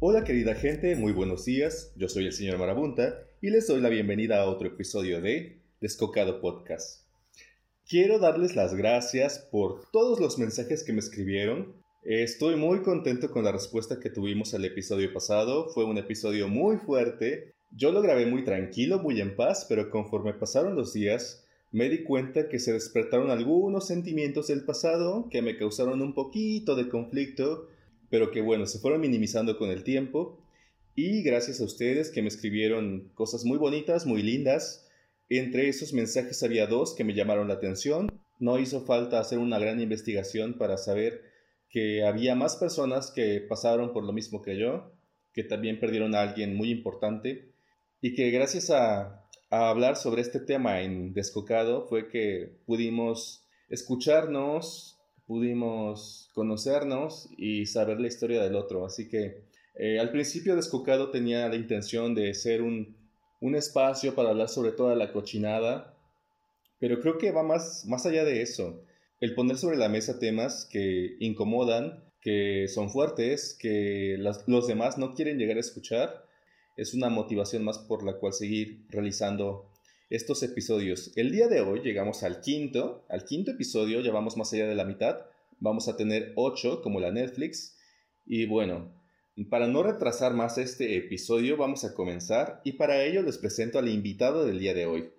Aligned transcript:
Hola 0.00 0.22
querida 0.22 0.54
gente, 0.54 0.94
muy 0.94 1.10
buenos 1.10 1.44
días, 1.44 1.92
yo 1.96 2.08
soy 2.08 2.26
el 2.26 2.32
señor 2.32 2.56
Marabunta 2.56 3.26
y 3.40 3.50
les 3.50 3.66
doy 3.66 3.80
la 3.80 3.88
bienvenida 3.88 4.40
a 4.40 4.48
otro 4.48 4.68
episodio 4.68 5.20
de 5.20 5.60
Descocado 5.80 6.40
Podcast. 6.40 7.02
Quiero 7.84 8.20
darles 8.20 8.54
las 8.54 8.76
gracias 8.76 9.40
por 9.50 9.90
todos 9.90 10.20
los 10.20 10.38
mensajes 10.38 10.84
que 10.84 10.92
me 10.92 11.00
escribieron. 11.00 11.74
Estoy 12.04 12.54
muy 12.54 12.82
contento 12.82 13.32
con 13.32 13.42
la 13.42 13.50
respuesta 13.50 13.98
que 13.98 14.08
tuvimos 14.08 14.54
al 14.54 14.64
episodio 14.66 15.12
pasado, 15.12 15.68
fue 15.70 15.84
un 15.84 15.98
episodio 15.98 16.46
muy 16.46 16.76
fuerte. 16.76 17.54
Yo 17.72 17.90
lo 17.90 18.00
grabé 18.00 18.24
muy 18.24 18.44
tranquilo, 18.44 19.00
muy 19.00 19.20
en 19.20 19.34
paz, 19.34 19.66
pero 19.68 19.90
conforme 19.90 20.32
pasaron 20.32 20.76
los 20.76 20.92
días, 20.92 21.44
me 21.72 21.88
di 21.88 22.04
cuenta 22.04 22.48
que 22.48 22.60
se 22.60 22.72
despertaron 22.72 23.32
algunos 23.32 23.88
sentimientos 23.88 24.46
del 24.46 24.64
pasado 24.64 25.28
que 25.28 25.42
me 25.42 25.56
causaron 25.56 26.02
un 26.02 26.14
poquito 26.14 26.76
de 26.76 26.88
conflicto, 26.88 27.66
pero 28.10 28.30
que 28.30 28.40
bueno, 28.40 28.66
se 28.66 28.78
fueron 28.78 29.00
minimizando 29.00 29.58
con 29.58 29.70
el 29.70 29.84
tiempo. 29.84 30.42
Y 30.94 31.22
gracias 31.22 31.60
a 31.60 31.64
ustedes 31.64 32.10
que 32.10 32.22
me 32.22 32.28
escribieron 32.28 33.10
cosas 33.14 33.44
muy 33.44 33.58
bonitas, 33.58 34.06
muy 34.06 34.22
lindas. 34.22 34.88
Entre 35.28 35.68
esos 35.68 35.92
mensajes 35.92 36.42
había 36.42 36.66
dos 36.66 36.94
que 36.94 37.04
me 37.04 37.14
llamaron 37.14 37.48
la 37.48 37.54
atención. 37.54 38.20
No 38.38 38.58
hizo 38.58 38.80
falta 38.84 39.20
hacer 39.20 39.38
una 39.38 39.58
gran 39.58 39.80
investigación 39.80 40.58
para 40.58 40.76
saber 40.76 41.22
que 41.70 42.04
había 42.04 42.34
más 42.34 42.56
personas 42.56 43.10
que 43.10 43.40
pasaron 43.40 43.92
por 43.92 44.04
lo 44.04 44.12
mismo 44.12 44.42
que 44.42 44.58
yo, 44.58 44.92
que 45.32 45.44
también 45.44 45.78
perdieron 45.78 46.14
a 46.14 46.22
alguien 46.22 46.56
muy 46.56 46.70
importante 46.70 47.52
y 48.00 48.14
que 48.14 48.30
gracias 48.30 48.70
a 48.70 49.18
a 49.50 49.70
hablar 49.70 49.96
sobre 49.96 50.22
este 50.22 50.40
tema 50.40 50.82
en 50.82 51.14
Descocado 51.14 51.86
fue 51.88 52.08
que 52.08 52.58
pudimos 52.66 53.46
escucharnos, 53.68 54.97
pudimos 55.28 56.30
conocernos 56.34 57.28
y 57.36 57.66
saber 57.66 58.00
la 58.00 58.08
historia 58.08 58.42
del 58.42 58.56
otro. 58.56 58.84
Así 58.84 59.08
que 59.08 59.44
eh, 59.76 60.00
al 60.00 60.10
principio 60.10 60.56
Descocado 60.56 61.10
tenía 61.10 61.48
la 61.48 61.54
intención 61.54 62.14
de 62.14 62.34
ser 62.34 62.62
un, 62.62 62.96
un, 63.40 63.54
espacio 63.54 64.14
para 64.14 64.30
hablar 64.30 64.48
sobre 64.48 64.72
toda 64.72 64.96
la 64.96 65.12
cochinada, 65.12 65.94
pero 66.80 67.00
creo 67.00 67.18
que 67.18 67.30
va 67.30 67.42
más, 67.42 67.84
más 67.86 68.06
allá 68.06 68.24
de 68.24 68.42
eso. 68.42 68.82
El 69.20 69.34
poner 69.34 69.58
sobre 69.58 69.76
la 69.76 69.90
mesa 69.90 70.18
temas 70.18 70.66
que 70.72 71.16
incomodan, 71.20 72.02
que 72.22 72.66
son 72.66 72.90
fuertes, 72.90 73.56
que 73.60 74.16
los 74.18 74.66
demás 74.66 74.96
no 74.96 75.14
quieren 75.14 75.38
llegar 75.38 75.58
a 75.58 75.60
escuchar 75.60 76.26
es 76.78 76.94
una 76.94 77.10
motivación 77.10 77.64
más 77.64 77.78
por 77.78 78.04
la 78.04 78.14
cual 78.14 78.32
seguir 78.32 78.86
realizando 78.88 79.68
estos 80.10 80.42
episodios. 80.42 81.12
El 81.16 81.32
día 81.32 81.48
de 81.48 81.60
hoy 81.60 81.80
llegamos 81.80 82.22
al 82.22 82.40
quinto, 82.40 83.04
al 83.08 83.24
quinto 83.24 83.50
episodio, 83.50 84.00
ya 84.00 84.10
vamos 84.10 84.36
más 84.36 84.52
allá 84.52 84.66
de 84.66 84.74
la 84.74 84.84
mitad, 84.84 85.26
vamos 85.60 85.88
a 85.88 85.96
tener 85.96 86.32
ocho 86.36 86.80
como 86.82 87.00
la 87.00 87.10
Netflix 87.10 87.76
y 88.24 88.46
bueno, 88.46 88.94
para 89.50 89.66
no 89.66 89.82
retrasar 89.82 90.34
más 90.34 90.56
este 90.58 90.96
episodio 90.96 91.56
vamos 91.56 91.84
a 91.84 91.94
comenzar 91.94 92.60
y 92.64 92.72
para 92.72 93.02
ello 93.04 93.22
les 93.22 93.38
presento 93.38 93.78
a 93.78 93.82
la 93.82 93.90
invitada 93.90 94.44
del 94.44 94.58
día 94.58 94.74
de 94.74 94.86
hoy. 94.86 95.10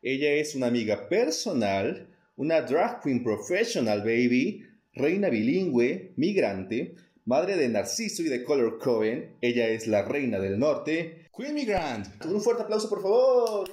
Ella 0.00 0.32
es 0.32 0.54
una 0.54 0.68
amiga 0.68 1.08
personal, 1.08 2.08
una 2.36 2.62
drag 2.62 3.02
queen 3.02 3.22
professional 3.22 4.00
baby, 4.00 4.64
reina 4.94 5.28
bilingüe, 5.28 6.14
migrante, 6.16 6.94
Madre 7.26 7.56
de 7.56 7.68
Narciso 7.68 8.22
y 8.22 8.28
de 8.28 8.42
Color 8.42 8.78
Cohen, 8.78 9.36
ella 9.42 9.68
es 9.68 9.86
la 9.86 10.00
reina 10.00 10.38
del 10.38 10.58
norte, 10.58 11.28
Queen 11.36 11.54
Migrant. 11.54 12.24
Un 12.24 12.40
fuerte 12.40 12.62
aplauso, 12.62 12.88
por 12.88 13.02
favor. 13.02 13.68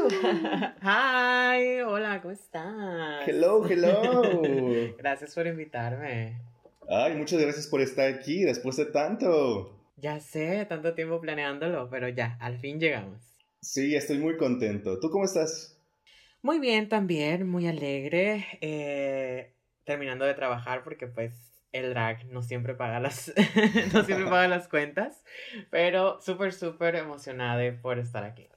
Hi, 0.82 1.82
hola, 1.82 2.20
¿cómo 2.22 2.32
estás? 2.32 3.28
Hello, 3.28 3.66
hello. 3.68 4.42
gracias 4.98 5.34
por 5.34 5.46
invitarme. 5.46 6.40
Ay, 6.88 7.14
muchas 7.16 7.40
gracias 7.40 7.66
por 7.66 7.82
estar 7.82 8.08
aquí 8.08 8.44
después 8.44 8.76
de 8.76 8.86
tanto. 8.86 9.78
Ya 9.96 10.18
sé, 10.20 10.64
tanto 10.66 10.94
tiempo 10.94 11.20
planeándolo, 11.20 11.90
pero 11.90 12.08
ya, 12.08 12.38
al 12.40 12.58
fin 12.58 12.80
llegamos. 12.80 13.20
Sí, 13.60 13.94
estoy 13.94 14.18
muy 14.18 14.38
contento. 14.38 14.98
¿Tú 15.00 15.10
cómo 15.10 15.24
estás? 15.24 15.78
Muy 16.40 16.58
bien 16.60 16.88
también, 16.88 17.46
muy 17.46 17.68
alegre. 17.68 18.46
Eh, 18.62 19.52
terminando 19.84 20.24
de 20.24 20.32
trabajar 20.32 20.82
porque 20.82 21.08
pues 21.08 21.34
el 21.72 21.90
drag 21.90 22.24
no 22.26 22.42
siempre 22.42 22.74
paga 22.74 23.00
las, 23.00 23.34
no 23.92 24.04
siempre 24.04 24.24
paga 24.24 24.48
las 24.48 24.66
cuentas, 24.66 25.22
pero 25.68 26.20
súper, 26.22 26.54
súper 26.54 26.94
emocionada 26.94 27.62
por 27.82 27.98
estar 27.98 28.24
aquí. 28.24 28.48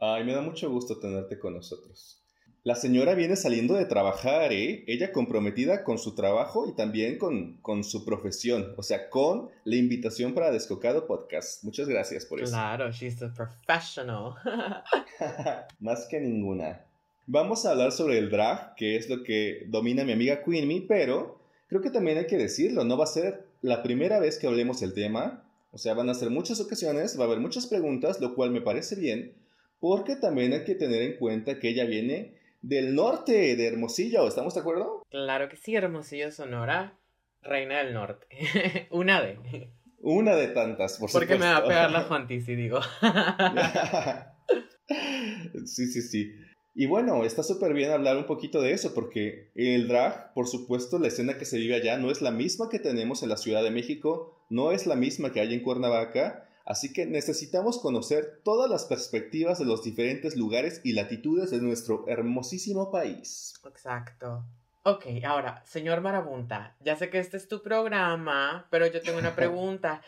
Ay, 0.00 0.24
me 0.24 0.32
da 0.32 0.40
mucho 0.40 0.70
gusto 0.70 0.98
tenerte 0.98 1.38
con 1.38 1.54
nosotros. 1.54 2.22
La 2.64 2.74
señora 2.74 3.14
viene 3.14 3.34
saliendo 3.34 3.74
de 3.74 3.84
trabajar, 3.84 4.52
¿eh? 4.52 4.84
Ella 4.86 5.10
comprometida 5.10 5.84
con 5.84 5.98
su 5.98 6.14
trabajo 6.14 6.68
y 6.68 6.74
también 6.74 7.16
con, 7.16 7.56
con 7.62 7.82
su 7.82 8.04
profesión, 8.04 8.74
o 8.76 8.82
sea, 8.82 9.10
con 9.10 9.48
la 9.64 9.76
invitación 9.76 10.34
para 10.34 10.50
Descocado 10.50 11.06
Podcast. 11.06 11.64
Muchas 11.64 11.88
gracias 11.88 12.26
por 12.26 12.40
eso. 12.40 12.52
Claro, 12.52 12.90
she's 12.90 13.22
a 13.22 13.32
professional. 13.32 14.34
Más 15.80 16.06
que 16.06 16.20
ninguna. 16.20 16.84
Vamos 17.26 17.66
a 17.66 17.72
hablar 17.72 17.92
sobre 17.92 18.18
el 18.18 18.30
drag, 18.30 18.74
que 18.74 18.96
es 18.96 19.08
lo 19.08 19.22
que 19.22 19.64
domina 19.68 20.04
mi 20.04 20.12
amiga 20.12 20.42
Queenie, 20.42 20.84
pero 20.86 21.40
creo 21.68 21.80
que 21.80 21.90
también 21.90 22.18
hay 22.18 22.26
que 22.26 22.38
decirlo, 22.38 22.84
no 22.84 22.96
va 22.96 23.04
a 23.04 23.08
ser 23.08 23.46
la 23.62 23.82
primera 23.82 24.18
vez 24.20 24.38
que 24.38 24.46
hablemos 24.46 24.82
el 24.82 24.94
tema, 24.94 25.44
o 25.72 25.78
sea, 25.78 25.94
van 25.94 26.08
a 26.08 26.14
ser 26.14 26.30
muchas 26.30 26.60
ocasiones, 26.60 27.18
va 27.18 27.24
a 27.24 27.26
haber 27.26 27.40
muchas 27.40 27.66
preguntas, 27.66 28.20
lo 28.20 28.34
cual 28.34 28.50
me 28.50 28.60
parece 28.60 28.96
bien, 28.96 29.34
porque 29.80 30.16
también 30.16 30.52
hay 30.52 30.64
que 30.64 30.74
tener 30.74 31.02
en 31.02 31.16
cuenta 31.16 31.58
que 31.58 31.68
ella 31.68 31.84
viene 31.84 32.34
del 32.62 32.94
norte, 32.94 33.56
de 33.56 33.66
Hermosillo, 33.66 34.26
¿estamos 34.26 34.54
de 34.54 34.60
acuerdo? 34.60 35.04
Claro 35.10 35.48
que 35.48 35.56
sí, 35.56 35.74
Hermosillo, 35.74 36.32
Sonora, 36.32 36.98
reina 37.42 37.78
del 37.78 37.94
norte, 37.94 38.26
una 38.90 39.22
de... 39.22 39.70
Una 40.00 40.36
de 40.36 40.48
tantas, 40.48 40.96
por 40.98 41.10
Porque 41.10 41.34
me 41.34 41.46
va 41.46 41.56
a 41.56 41.66
pegar 41.66 41.90
la 41.90 42.02
fantasy, 42.08 42.54
digo. 42.54 42.80
sí, 45.66 45.88
sí, 45.88 46.02
sí. 46.02 46.32
Y 46.74 46.86
bueno, 46.86 47.24
está 47.24 47.42
súper 47.42 47.74
bien 47.74 47.90
hablar 47.90 48.16
un 48.16 48.26
poquito 48.26 48.62
de 48.62 48.70
eso, 48.70 48.94
porque 48.94 49.50
el 49.56 49.88
drag, 49.88 50.32
por 50.34 50.46
supuesto, 50.46 51.00
la 51.00 51.08
escena 51.08 51.36
que 51.36 51.44
se 51.44 51.58
vive 51.58 51.74
allá 51.74 51.98
no 51.98 52.12
es 52.12 52.22
la 52.22 52.30
misma 52.30 52.68
que 52.70 52.78
tenemos 52.78 53.24
en 53.24 53.30
la 53.30 53.36
Ciudad 53.36 53.64
de 53.64 53.72
México, 53.72 54.40
no 54.48 54.70
es 54.70 54.86
la 54.86 54.94
misma 54.94 55.32
que 55.32 55.40
hay 55.40 55.52
en 55.52 55.64
Cuernavaca, 55.64 56.47
así 56.68 56.92
que 56.92 57.06
necesitamos 57.06 57.78
conocer 57.78 58.42
todas 58.44 58.70
las 58.70 58.84
perspectivas 58.84 59.58
de 59.58 59.64
los 59.64 59.82
diferentes 59.82 60.36
lugares 60.36 60.82
y 60.84 60.92
latitudes 60.92 61.50
de 61.50 61.62
nuestro 61.62 62.06
hermosísimo 62.08 62.90
país. 62.90 63.54
Exacto. 63.66 64.44
Ok, 64.82 65.06
ahora, 65.24 65.62
señor 65.64 66.02
Marabunta, 66.02 66.76
ya 66.80 66.94
sé 66.94 67.08
que 67.08 67.20
este 67.20 67.38
es 67.38 67.48
tu 67.48 67.62
programa, 67.62 68.66
pero 68.70 68.86
yo 68.86 69.00
tengo 69.00 69.18
una 69.18 69.34
pregunta. 69.34 70.02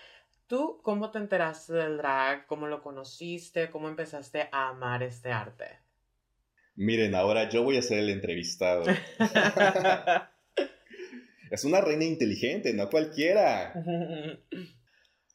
¿Tú 0.47 0.81
cómo 0.83 1.11
te 1.11 1.19
enteraste 1.19 1.73
del 1.73 1.97
drag? 1.97 2.47
¿Cómo 2.47 2.67
lo 2.67 2.83
conociste? 2.83 3.71
¿Cómo 3.71 3.89
empezaste 3.89 4.51
a 4.53 4.69
amar 4.69 5.03
este 5.03 5.33
arte? 5.33 5.79
Miren, 6.77 7.15
ahora 7.15 7.49
yo 7.49 7.63
voy 7.63 7.79
a 7.79 7.83
ser 7.83 8.01
el 8.01 8.11
entrevistado. 8.11 8.85
es 11.51 11.65
una 11.65 11.81
reina 11.81 12.05
inteligente, 12.05 12.75
no 12.75 12.91
cualquiera. 12.91 13.73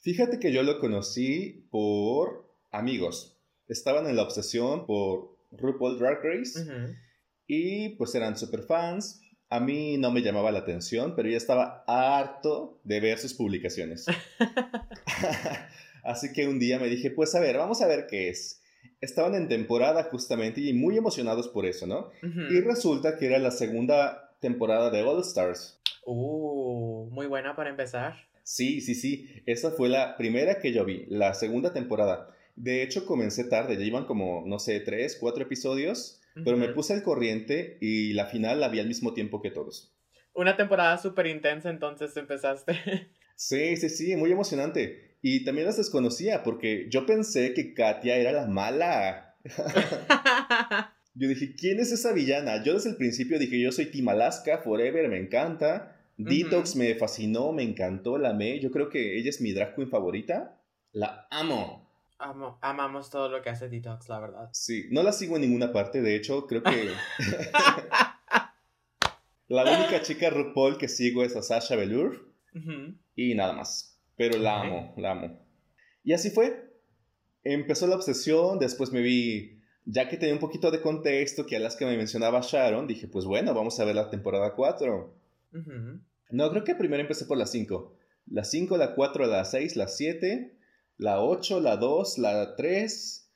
Fíjate 0.06 0.38
que 0.40 0.54
yo 0.54 0.62
lo 0.62 0.78
conocí 0.78 1.66
por 1.72 2.48
amigos. 2.72 3.40
Estaban 3.68 4.06
en 4.06 4.16
la 4.16 4.22
obsesión 4.22 4.86
por 4.86 5.36
RuPaul 5.52 5.98
Drag 5.98 6.20
Race 6.24 6.64
y 7.48 7.90
pues 7.96 8.14
eran 8.14 8.38
super 8.38 8.62
fans. 8.62 9.20
A 9.50 9.60
mí 9.60 9.98
no 9.98 10.12
me 10.12 10.22
llamaba 10.22 10.52
la 10.52 10.60
atención, 10.60 11.16
pero 11.16 11.28
ya 11.28 11.38
estaba 11.38 11.84
harto 11.88 12.80
de 12.84 13.00
ver 13.00 13.18
sus 13.18 13.34
publicaciones. 13.34 14.06
Así 16.04 16.32
que 16.34 16.48
un 16.48 16.60
día 16.60 16.78
me 16.78 16.88
dije, 16.88 17.10
pues 17.10 17.34
a 17.34 17.40
ver, 17.40 17.58
vamos 17.58 17.82
a 17.82 17.88
ver 17.88 18.06
qué 18.08 18.30
es 18.30 18.62
estaban 19.02 19.34
en 19.34 19.48
temporada 19.48 20.04
justamente 20.04 20.62
y 20.62 20.72
muy 20.74 20.98
emocionados 20.98 21.48
por 21.48 21.66
eso, 21.66 21.88
¿no? 21.88 22.12
Y 22.22 22.62
resulta 22.62 23.18
que 23.18 23.26
era 23.26 23.40
la 23.40 23.50
segunda 23.50 24.36
temporada 24.40 24.92
de 24.92 25.02
All 25.02 25.22
Stars. 25.22 25.82
Uh, 26.06 27.08
muy 27.10 27.26
buena 27.26 27.56
para 27.56 27.72
empezar. 27.72 28.16
Sí, 28.46 28.80
sí, 28.80 28.94
sí. 28.94 29.28
Esa 29.48 29.72
fue 29.72 29.90
la 29.90 30.18
primera 30.18 30.60
que 30.60 30.72
yo 30.72 30.86
vi, 30.86 31.06
la 31.10 31.34
segunda 31.34 31.74
temporada. 31.74 32.30
De 32.56 32.84
hecho, 32.84 33.06
comencé 33.08 33.44
tarde, 33.46 33.76
ya 33.76 33.84
iban 33.84 34.06
como, 34.06 34.44
no 34.46 34.60
sé, 34.60 34.80
tres, 34.80 35.18
cuatro 35.20 35.44
episodios, 35.44 36.22
pero 36.36 36.56
me 36.56 36.70
puse 36.70 36.94
al 36.94 37.02
corriente 37.02 37.78
y 37.82 38.14
la 38.14 38.28
final 38.28 38.60
la 38.60 38.70
vi 38.70 38.80
al 38.80 38.88
mismo 38.88 39.14
tiempo 39.14 39.42
que 39.42 39.50
todos. 39.50 39.98
Una 40.34 40.56
temporada 40.56 40.98
súper 41.00 41.26
intensa, 41.26 41.72
entonces 41.72 42.16
empezaste. 42.18 42.78
sí, 43.36 43.76
sí, 43.78 43.90
sí, 43.90 44.16
muy 44.16 44.32
emocionante. 44.32 45.18
Y 45.24 45.44
también 45.44 45.66
las 45.66 45.78
desconocía 45.78 46.44
porque 46.44 46.88
yo 46.90 47.08
pensé 47.08 47.54
que 47.56 47.74
Katia 47.74 48.16
era 48.16 48.32
la 48.32 48.46
mala. 48.46 49.38
yo 51.16 51.28
dije, 51.28 51.56
¿quién 51.56 51.80
es 51.80 51.92
esa 51.92 52.14
villana? 52.14 52.64
Yo 52.64 52.76
desde 52.76 52.92
el 52.92 52.98
principio 52.98 53.40
dije, 53.40 53.60
yo 53.60 53.72
soy 53.72 53.88
Team 53.88 54.10
Alaska, 54.10 54.60
Forever, 54.60 55.10
me 55.10 55.18
encanta. 55.18 55.95
Detox 56.18 56.76
me 56.76 56.96
fascinó, 56.96 57.52
me 57.52 57.64
encantó, 57.64 58.18
la 58.18 58.30
amé. 58.30 58.60
Yo 58.60 58.72
creo 58.72 58.90
que 58.90 59.18
ella 59.18 59.30
es 59.30 59.42
mi 59.42 59.52
drag 59.52 59.76
queen 59.76 59.90
favorita. 59.90 60.62
La 60.92 61.28
amo. 61.30 61.86
Amo, 62.18 62.58
amamos 62.62 63.10
todo 63.10 63.30
lo 63.30 63.42
que 63.42 63.50
hace 63.50 63.68
Detox, 63.68 64.08
la 64.08 64.20
verdad. 64.20 64.50
Sí, 64.54 64.86
no 64.92 65.04
la 65.04 65.12
sigo 65.12 65.36
en 65.36 65.42
ninguna 65.42 65.74
parte, 65.74 66.02
de 66.02 66.16
hecho, 66.16 66.48
creo 66.48 66.64
que... 66.64 66.92
la 69.50 69.64
única 69.64 70.02
chica 70.02 70.30
RuPaul 70.30 70.78
que 70.78 70.88
sigo 70.88 71.24
es 71.24 71.36
a 71.36 71.42
Sasha 71.42 71.76
Velour. 71.76 72.34
Y 73.16 73.36
nada 73.36 73.52
más. 73.52 74.00
Pero 74.16 74.38
la 74.38 74.62
amo, 74.62 74.94
la 74.98 75.12
amo. 75.12 75.46
Y 76.06 76.14
así 76.14 76.30
fue. 76.30 76.72
Empezó 77.44 77.88
la 77.88 77.98
obsesión, 77.98 78.60
después 78.60 78.92
me 78.92 79.02
vi, 79.02 79.62
ya 79.84 80.08
que 80.08 80.18
tenía 80.18 80.34
un 80.34 80.40
poquito 80.40 80.72
de 80.72 80.82
contexto, 80.82 81.46
que 81.46 81.58
a 81.58 81.60
las 81.60 81.76
que 81.76 81.86
me 81.86 81.98
mencionaba 81.98 82.40
Sharon, 82.42 82.88
dije, 82.88 83.08
pues 83.08 83.26
bueno, 83.26 83.54
vamos 83.54 83.80
a 83.80 83.86
ver 83.86 83.96
la 83.96 84.10
temporada 84.10 84.56
4. 84.56 85.14
No, 86.30 86.50
creo 86.50 86.64
que 86.64 86.76
primero 86.76 87.02
empecé 87.02 87.26
por 87.26 87.38
la 87.38 87.46
5. 87.46 87.98
La 88.28 88.44
5, 88.44 88.78
la 88.78 88.96
4, 88.96 89.28
la 89.28 89.46
6, 89.46 89.76
la 89.76 89.88
7, 89.88 90.58
la 90.98 91.22
8, 91.22 91.60
la 91.60 91.78
2, 91.78 92.18
la 92.18 92.56
3, 92.56 93.32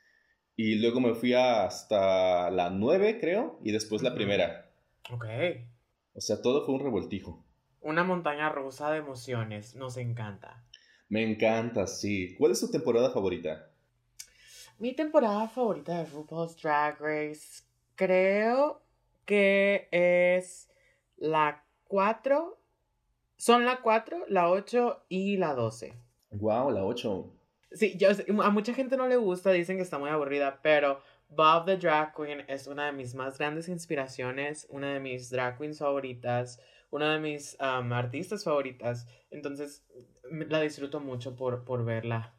y 0.56 0.76
luego 0.76 1.00
me 1.00 1.14
fui 1.14 1.34
hasta 1.34 2.50
la 2.50 2.70
9, 2.70 3.20
creo, 3.20 3.60
y 3.64 3.72
después 3.72 4.02
la 4.02 4.16
primera. 4.16 4.72
Ok. 5.12 5.26
O 6.14 6.22
sea, 6.22 6.42
todo 6.42 6.66
fue 6.66 6.76
un 6.76 6.82
revoltijo. 6.82 7.46
Una 7.82 8.04
montaña 8.04 8.50
rusa 8.50 8.92
de 8.92 8.98
emociones, 8.98 9.76
nos 9.76 9.98
encanta. 9.98 10.66
Me 11.08 11.24
encanta, 11.24 11.88
sí. 11.88 12.36
¿Cuál 12.38 12.52
es 12.52 12.60
tu 12.60 12.70
temporada 12.70 13.12
favorita? 13.12 13.72
Mi 14.80 14.96
temporada 14.96 15.48
favorita 15.48 15.98
de 15.98 16.06
RuPaul's 16.10 16.56
Drag 16.62 17.00
Race 17.00 17.64
creo 17.96 18.82
que 19.26 19.88
es 19.92 20.70
la 21.18 21.64
4. 21.90 22.58
Son 23.36 23.66
la 23.66 23.82
4, 23.82 24.28
la 24.30 24.50
8 24.50 25.06
y 25.10 25.36
la 25.36 25.54
12. 25.54 25.94
Wow, 26.32 26.72
la 26.72 26.86
8. 26.86 27.34
Sí, 27.72 27.98
yo, 27.98 28.10
a 28.42 28.50
mucha 28.50 28.74
gente 28.74 28.96
no 28.96 29.08
le 29.08 29.18
gusta, 29.18 29.52
dicen 29.52 29.76
que 29.76 29.84
está 29.84 30.00
muy 30.00 30.10
aburrida, 30.10 30.62
pero 30.64 31.02
Bob 31.28 31.66
the 31.66 31.76
Drag 31.76 32.16
Queen 32.16 32.46
es 32.48 32.68
una 32.68 32.86
de 32.86 32.94
mis 32.94 33.14
más 33.14 33.38
grandes 33.38 33.68
inspiraciones, 33.68 34.66
una 34.70 34.94
de 34.94 35.02
mis 35.02 35.30
drag 35.30 35.58
queens 35.58 35.80
favoritas 35.80 36.62
una 36.92 37.14
de 37.14 37.20
mis 37.20 37.56
artistas 37.60 38.44
favoritas. 38.44 39.08
Entonces, 39.30 39.86
la 40.32 40.62
disfruto 40.62 41.00
mucho 41.00 41.36
por, 41.36 41.64
por 41.64 41.86
verla. 41.86 42.36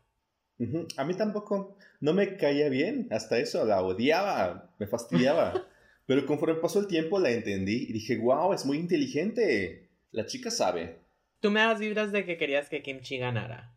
A 0.97 1.05
mí 1.05 1.15
tampoco, 1.15 1.77
no 2.01 2.13
me 2.13 2.37
caía 2.37 2.69
bien, 2.69 3.09
hasta 3.11 3.39
eso, 3.39 3.65
la 3.65 3.83
odiaba, 3.83 4.71
me 4.79 4.87
fastidiaba. 4.87 5.55
Pero 6.07 6.27
conforme 6.27 6.61
pasó 6.61 6.81
el 6.81 6.87
tiempo 6.87 7.19
la 7.19 7.31
entendí 7.31 7.87
y 7.89 7.93
dije, 7.93 8.17
wow, 8.17 8.53
es 8.53 8.67
muy 8.67 8.79
inteligente. 8.79 9.91
La 10.11 10.27
chica 10.27 10.51
sabe. 10.51 11.01
¿Tú 11.41 11.51
me 11.51 11.61
das 11.61 11.79
vibras 11.79 12.13
de 12.13 12.25
que 12.25 12.37
querías 12.37 12.69
que 12.69 12.83
Kimchi 12.83 13.19
ganara? 13.19 13.77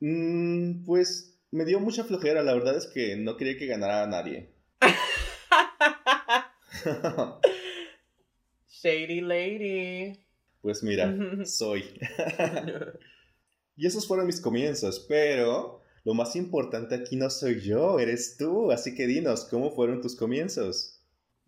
Mm, 0.00 0.84
pues 0.84 1.40
me 1.50 1.64
dio 1.64 1.80
mucha 1.80 2.04
flojera, 2.04 2.42
la 2.42 2.54
verdad 2.54 2.76
es 2.76 2.86
que 2.86 3.16
no 3.16 3.36
quería 3.36 3.56
que 3.56 3.66
ganara 3.66 4.02
a 4.02 4.06
nadie. 4.06 4.54
Shady 8.68 9.20
Lady. 9.20 10.18
Pues 10.60 10.82
mira, 10.82 11.14
soy. 11.44 11.84
y 13.76 13.86
esos 13.86 14.06
fueron 14.06 14.26
mis 14.26 14.40
comienzos, 14.40 15.04
pero 15.08 15.82
lo 16.04 16.14
más 16.14 16.36
importante 16.36 16.94
aquí 16.94 17.16
no 17.16 17.30
soy 17.30 17.60
yo, 17.60 17.98
eres 17.98 18.36
tú. 18.36 18.72
Así 18.72 18.94
que 18.94 19.06
dinos, 19.06 19.46
¿cómo 19.50 19.72
fueron 19.72 20.00
tus 20.00 20.16
comienzos? 20.16 21.01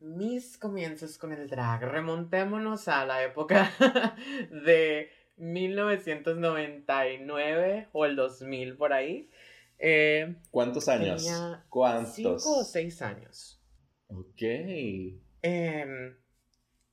Mis 0.04 0.58
comienzos 0.58 1.16
con 1.16 1.32
el 1.32 1.48
drag. 1.48 1.80
Remontémonos 1.80 2.88
a 2.88 3.06
la 3.06 3.24
época 3.24 3.72
de 4.50 5.08
1999 5.38 7.88
o 7.92 8.04
el 8.04 8.14
2000 8.14 8.76
por 8.76 8.92
ahí. 8.92 9.30
Eh, 9.78 10.36
¿Cuántos 10.50 10.88
años? 10.88 11.26
¿Cuántos? 11.70 12.14
Cinco 12.14 12.58
o 12.58 12.64
seis 12.64 13.00
años. 13.00 13.62
Ok. 14.08 14.42
Eh, 14.42 16.14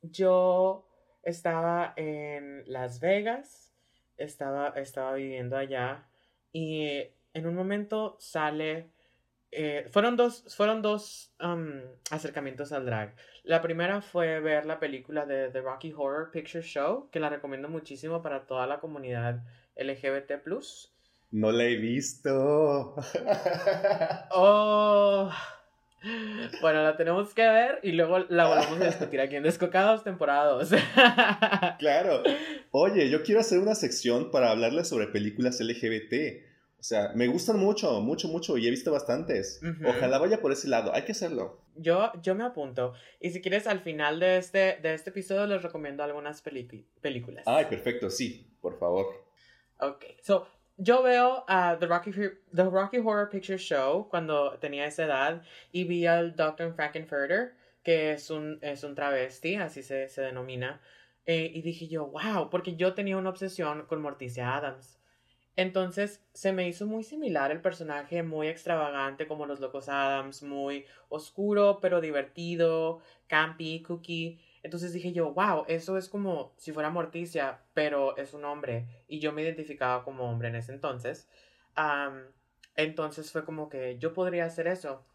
yo 0.01 0.87
estaba 1.21 1.93
en 1.97 2.63
Las 2.65 3.01
Vegas, 3.01 3.73
estaba, 4.15 4.69
estaba 4.69 5.15
viviendo 5.15 5.57
allá 5.57 6.07
y 6.53 6.87
en 7.33 7.45
un 7.45 7.55
momento 7.55 8.15
sale... 8.21 8.89
Eh, 9.51 9.87
fueron 9.89 10.15
dos, 10.15 10.45
fueron 10.55 10.81
dos 10.81 11.33
acercamientos 12.09 12.71
al 12.71 12.85
drag. 12.85 13.15
La 13.43 13.61
primera 13.61 14.01
fue 14.01 14.39
ver 14.39 14.65
la 14.65 14.79
película 14.79 15.25
de 15.25 15.49
The 15.49 15.61
Rocky 15.61 15.93
Horror 15.95 16.31
Picture 16.31 16.63
Show, 16.63 17.09
que 17.11 17.19
la 17.19 17.29
recomiendo 17.29 17.67
muchísimo 17.67 18.21
para 18.21 18.45
toda 18.45 18.65
la 18.65 18.79
comunidad 18.79 19.43
LGBT. 19.75 20.43
No 21.31 21.51
la 21.51 21.63
he 21.65 21.75
visto. 21.75 22.95
oh. 24.31 25.29
Bueno, 26.61 26.83
la 26.83 26.97
tenemos 26.97 27.33
que 27.33 27.47
ver 27.47 27.79
y 27.83 27.91
luego 27.91 28.19
la 28.29 28.47
volvemos 28.47 28.81
a 28.81 28.85
discutir 28.87 29.21
aquí 29.21 29.35
en 29.35 29.43
Descocados 29.43 30.03
temporada 30.03 30.45
2. 30.51 30.69
claro. 31.79 32.23
Oye, 32.71 33.09
yo 33.09 33.21
quiero 33.23 33.41
hacer 33.41 33.59
una 33.59 33.75
sección 33.75 34.31
para 34.31 34.49
hablarles 34.49 34.87
sobre 34.87 35.07
películas 35.07 35.59
LGBT. 35.59 36.50
O 36.81 36.83
sea, 36.83 37.11
me 37.13 37.27
gustan 37.27 37.59
mucho, 37.59 38.01
mucho, 38.01 38.27
mucho 38.27 38.57
y 38.57 38.65
he 38.67 38.71
visto 38.71 38.91
bastantes. 38.91 39.61
Ojalá 39.85 40.17
vaya 40.17 40.41
por 40.41 40.51
ese 40.51 40.67
lado, 40.67 40.91
hay 40.95 41.03
que 41.03 41.11
hacerlo. 41.11 41.61
Yo, 41.75 42.11
yo 42.23 42.33
me 42.33 42.43
apunto. 42.43 42.93
Y 43.19 43.29
si 43.29 43.39
quieres, 43.39 43.67
al 43.67 43.81
final 43.81 44.19
de 44.19 44.37
este, 44.37 44.79
de 44.81 44.95
este 44.95 45.11
episodio 45.11 45.45
les 45.45 45.61
recomiendo 45.61 46.03
algunas 46.03 46.41
películas. 46.41 47.43
Ay, 47.45 47.65
perfecto, 47.65 48.09
sí, 48.09 48.51
por 48.61 48.79
favor. 48.79 49.05
Ok, 49.79 50.05
so 50.23 50.47
yo 50.77 51.03
veo 51.03 51.45
a 51.47 51.77
The 51.79 51.85
Rocky, 51.85 52.11
The 52.11 52.63
Rocky 52.63 52.97
Horror 52.97 53.29
Picture 53.29 53.59
Show 53.59 54.09
cuando 54.09 54.57
tenía 54.57 54.87
esa 54.87 55.05
edad 55.05 55.43
y 55.71 55.83
vi 55.83 56.07
al 56.07 56.35
Dr. 56.35 56.73
Frankenfurter, 56.73 57.53
que 57.83 58.13
es 58.13 58.31
un, 58.31 58.57
es 58.63 58.83
un 58.83 58.95
travesti, 58.95 59.57
así 59.57 59.83
se, 59.83 60.09
se 60.09 60.23
denomina. 60.23 60.81
Eh, 61.27 61.51
y 61.53 61.61
dije 61.61 61.87
yo, 61.87 62.07
wow, 62.07 62.49
porque 62.49 62.75
yo 62.75 62.95
tenía 62.95 63.17
una 63.17 63.29
obsesión 63.29 63.85
con 63.85 64.01
Morticia 64.01 64.55
Adams. 64.57 65.00
Entonces 65.55 66.23
se 66.33 66.53
me 66.53 66.67
hizo 66.67 66.85
muy 66.87 67.03
similar 67.03 67.51
el 67.51 67.61
personaje, 67.61 68.23
muy 68.23 68.47
extravagante 68.47 69.27
como 69.27 69.45
los 69.45 69.59
Locos 69.59 69.89
Adams, 69.89 70.43
muy 70.43 70.85
oscuro 71.09 71.79
pero 71.81 72.01
divertido, 72.01 73.01
campy, 73.27 73.81
cookie. 73.83 74.39
Entonces 74.63 74.93
dije 74.93 75.11
yo, 75.11 75.33
wow, 75.33 75.65
eso 75.67 75.97
es 75.97 76.07
como 76.09 76.53
si 76.57 76.71
fuera 76.71 76.89
Morticia, 76.89 77.61
pero 77.73 78.15
es 78.17 78.33
un 78.33 78.45
hombre. 78.45 78.87
Y 79.07 79.19
yo 79.19 79.33
me 79.33 79.41
identificaba 79.43 80.03
como 80.03 80.29
hombre 80.31 80.49
en 80.49 80.55
ese 80.55 80.73
entonces. 80.73 81.29
entonces 82.75 83.31
fue 83.31 83.45
como 83.45 83.69
que 83.69 83.97
yo 83.97 84.13
podría 84.13 84.45
hacer 84.45 84.67
eso. 84.67 85.05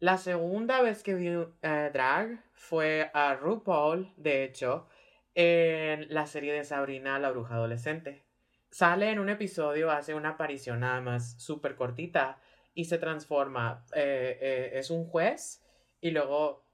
La 0.00 0.16
segunda 0.18 0.80
vez 0.82 1.02
que 1.02 1.14
vi 1.14 1.28
eh, 1.28 1.90
drag 1.92 2.42
fue 2.54 3.10
a 3.12 3.34
RuPaul, 3.34 4.12
de 4.16 4.44
hecho, 4.44 4.88
en 5.34 6.06
la 6.12 6.26
serie 6.26 6.52
de 6.54 6.64
Sabrina, 6.64 7.18
la 7.18 7.30
bruja 7.30 7.56
adolescente. 7.56 8.29
Sale 8.70 9.10
en 9.10 9.18
un 9.18 9.28
episodio, 9.28 9.90
hace 9.90 10.14
una 10.14 10.30
aparición 10.30 10.80
nada 10.80 11.00
más 11.00 11.34
súper 11.40 11.74
cortita 11.74 12.38
y 12.74 12.84
se 12.84 12.98
transforma. 12.98 13.84
Eh, 13.94 14.38
eh, 14.40 14.70
es 14.74 14.90
un 14.90 15.04
juez 15.06 15.62
y 16.00 16.12
luego 16.12 16.64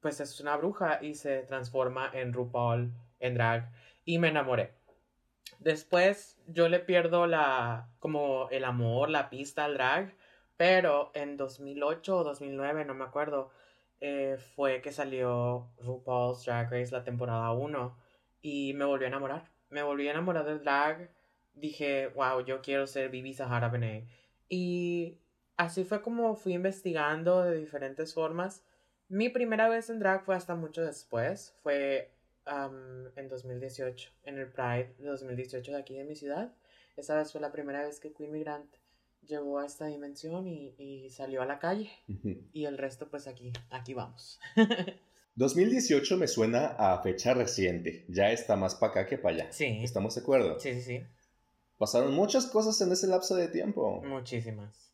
pues 0.00 0.20
es 0.20 0.40
una 0.40 0.56
bruja 0.56 1.02
y 1.02 1.14
se 1.14 1.42
transforma 1.42 2.10
en 2.12 2.32
RuPaul, 2.32 2.92
en 3.18 3.34
drag, 3.34 3.72
y 4.04 4.18
me 4.18 4.28
enamoré. 4.28 4.74
Después 5.58 6.38
yo 6.46 6.68
le 6.68 6.80
pierdo 6.80 7.26
la, 7.26 7.88
como 7.98 8.48
el 8.50 8.64
amor, 8.64 9.10
la 9.10 9.28
pista 9.28 9.64
al 9.64 9.74
drag, 9.74 10.14
pero 10.56 11.10
en 11.14 11.36
2008 11.36 12.16
o 12.16 12.24
2009, 12.24 12.84
no 12.84 12.94
me 12.94 13.04
acuerdo, 13.04 13.50
eh, 14.00 14.36
fue 14.54 14.80
que 14.80 14.92
salió 14.92 15.70
RuPaul's 15.78 16.44
Drag 16.44 16.70
Race 16.70 16.92
la 16.92 17.02
temporada 17.02 17.50
1 17.52 17.96
y 18.42 18.74
me 18.74 18.84
volví 18.84 19.04
a 19.04 19.08
enamorar. 19.08 19.50
Me 19.70 19.82
volví 19.82 20.06
a 20.06 20.12
enamorar 20.12 20.44
del 20.44 20.62
drag. 20.62 21.10
Dije, 21.60 22.08
wow, 22.08 22.44
yo 22.44 22.60
quiero 22.62 22.86
ser 22.86 23.10
Bibi 23.10 23.34
Sahara 23.34 23.68
Benet. 23.68 24.06
Y 24.48 25.18
así 25.56 25.84
fue 25.84 26.02
como 26.02 26.34
fui 26.34 26.54
investigando 26.54 27.42
de 27.42 27.58
diferentes 27.58 28.14
formas 28.14 28.62
mi 29.08 29.30
primera 29.30 29.68
vez 29.68 29.88
en 29.88 29.98
drag 29.98 30.24
fue 30.24 30.36
hasta 30.36 30.54
mucho 30.54 30.84
después, 30.84 31.54
fue 31.62 32.12
en 33.16 33.28
2018, 33.28 34.10
en 34.24 34.38
el 34.38 34.48
Pride 34.48 34.94
de 34.98 35.08
2018 35.08 35.72
de 35.72 35.78
aquí 35.78 35.96
de 35.96 36.04
mi 36.04 36.14
ciudad. 36.14 36.52
Esa 36.96 37.16
vez 37.16 37.32
fue 37.32 37.40
la 37.40 37.52
primera 37.52 37.82
vez 37.82 38.00
que 38.00 38.12
Queen 38.12 38.32
Migrant 38.32 38.70
llegó 39.26 39.58
a 39.58 39.66
esta 39.66 39.86
dimensión 39.86 40.46
y, 40.46 41.08
salió 41.10 41.42
a 41.42 41.46
la 41.46 41.58
calle. 41.58 41.90
Y 42.52 42.64
el 42.64 42.78
resto, 42.78 43.08
pues 43.08 43.26
aquí, 43.26 43.52
aquí 43.70 43.94
vamos. 43.94 44.40
2018 45.36 46.16
me 46.16 46.26
suena 46.26 46.66
a 46.78 47.00
fecha 47.02 47.32
reciente. 47.32 48.04
Ya 48.08 48.32
está 48.32 48.56
más 48.56 48.74
para 48.74 48.92
acá 48.92 49.06
que 49.06 49.18
para 49.18 49.36
allá. 49.36 49.52
Sí. 49.52 49.80
¿Estamos 49.82 50.14
de 50.14 50.20
acuerdo? 50.20 50.58
Sí, 50.58 50.74
sí, 50.74 50.82
sí. 50.82 51.06
Pasaron 51.78 52.14
muchas 52.14 52.46
cosas 52.46 52.80
en 52.80 52.92
ese 52.92 53.06
lapso 53.06 53.36
de 53.36 53.48
tiempo. 53.48 54.02
Muchísimas. 54.04 54.92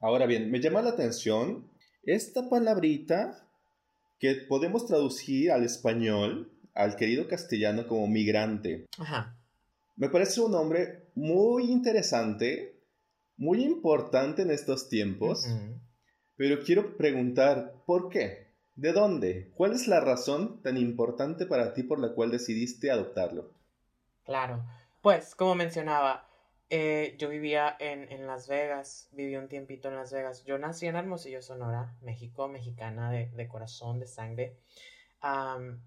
Ahora 0.00 0.26
bien, 0.26 0.50
me 0.50 0.60
llama 0.60 0.82
la 0.82 0.90
atención 0.90 1.70
esta 2.02 2.48
palabrita 2.48 3.46
que 4.18 4.34
podemos 4.48 4.86
traducir 4.86 5.52
al 5.52 5.64
español, 5.64 6.50
al 6.74 6.96
querido 6.96 7.28
castellano, 7.28 7.86
como 7.86 8.06
migrante. 8.06 8.86
Ajá. 8.98 9.36
Me 9.96 10.08
parece 10.08 10.40
un 10.40 10.52
nombre 10.52 11.10
muy 11.14 11.70
interesante, 11.70 12.80
muy 13.36 13.62
importante 13.62 14.42
en 14.42 14.50
estos 14.50 14.88
tiempos, 14.88 15.46
pero 16.36 16.62
quiero 16.64 16.96
preguntar, 16.96 17.74
¿por 17.86 18.08
qué? 18.08 18.48
¿De 18.74 18.92
dónde? 18.92 19.52
¿Cuál 19.54 19.72
es 19.72 19.86
la 19.86 20.00
razón 20.00 20.60
tan 20.62 20.76
importante 20.76 21.46
para 21.46 21.74
ti 21.74 21.84
por 21.84 22.00
la 22.00 22.12
cual 22.14 22.32
decidiste 22.32 22.90
adoptarlo? 22.90 23.52
Claro, 24.24 24.64
pues 25.04 25.34
como 25.34 25.54
mencionaba, 25.54 26.26
eh, 26.70 27.14
yo 27.18 27.28
vivía 27.28 27.76
en, 27.78 28.10
en, 28.10 28.26
Las 28.26 28.48
Vegas, 28.48 29.10
viví 29.12 29.36
un 29.36 29.48
tiempito 29.48 29.88
en 29.88 29.96
Las 29.96 30.14
Vegas. 30.14 30.44
Yo 30.46 30.56
nací 30.56 30.86
en 30.86 30.96
Hermosillo, 30.96 31.42
Sonora, 31.42 31.94
México, 32.00 32.48
mexicana 32.48 33.10
de, 33.10 33.26
de 33.26 33.46
corazón, 33.46 34.00
de 34.00 34.06
sangre. 34.06 34.56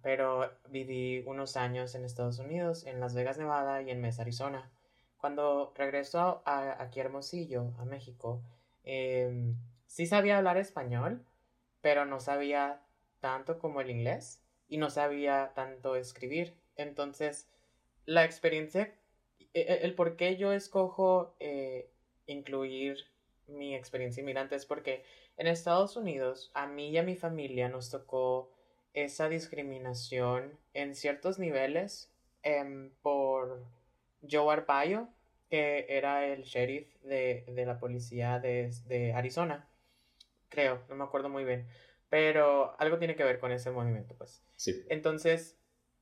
pero 0.03 0.51
viví 0.69 1.23
unos 1.25 1.57
años 1.57 1.95
en 1.95 2.05
Estados 2.05 2.37
Unidos, 2.37 2.85
en 2.85 2.99
Las 2.99 3.15
Vegas, 3.15 3.39
Nevada 3.39 3.81
y 3.81 3.89
en 3.89 4.01
Mesa, 4.01 4.21
Arizona. 4.21 4.69
Cuando 5.17 5.73
regresó 5.75 6.43
a, 6.45 6.79
aquí 6.79 6.99
a 6.99 7.05
Hermosillo, 7.05 7.73
a 7.79 7.85
México, 7.85 8.43
eh, 8.83 9.55
sí 9.87 10.05
sabía 10.05 10.37
hablar 10.37 10.57
español, 10.57 11.25
pero 11.81 12.05
no 12.05 12.19
sabía 12.19 12.83
tanto 13.19 13.57
como 13.57 13.81
el 13.81 13.89
inglés 13.89 14.43
y 14.67 14.77
no 14.77 14.91
sabía 14.91 15.53
tanto 15.55 15.95
escribir. 15.95 16.55
Entonces, 16.75 17.49
la 18.07 18.23
experiencia, 18.23 18.96
el, 19.61 19.95
por 19.95 20.15
qué 20.15 20.37
yo 20.37 20.51
escojo 20.51 21.35
eh, 21.39 21.89
incluir 22.25 22.97
mi 23.47 23.75
experiencia 23.75 24.21
inmigrante 24.21 24.55
es 24.55 24.65
porque 24.65 25.03
en 25.37 25.47
Estados 25.47 25.95
Unidos 25.95 26.51
a 26.53 26.67
mí 26.67 26.89
y 26.89 26.97
a 26.97 27.03
mi 27.03 27.15
familia 27.15 27.69
nos 27.69 27.89
tocó 27.89 28.51
esa 28.93 29.29
discriminación 29.29 30.57
en 30.73 30.95
ciertos 30.95 31.39
niveles 31.39 32.11
em, 32.43 32.89
por 33.01 33.63
Joe 34.29 34.51
Arpaio, 34.51 35.09
que 35.49 35.85
era 35.89 36.25
el 36.25 36.43
sheriff 36.43 36.87
de, 37.03 37.45
la 37.65 37.79
policía 37.79 38.39
de, 38.39 38.71
de, 38.87 39.13
Arizona. 39.13 39.67
Creo, 40.49 40.81
no 40.89 40.95
me 40.95 41.03
acuerdo 41.03 41.29
muy 41.29 41.43
bien. 41.43 41.67
Pero 42.09 42.75
algo 42.79 42.97
tiene 42.97 43.15
que 43.15 43.23
ver 43.23 43.39
con 43.39 43.51
ese 43.51 43.69
movimiento, 43.69 44.15
pues. 44.15 44.41
Sí. 44.55 44.83
Entonces, 44.89 45.56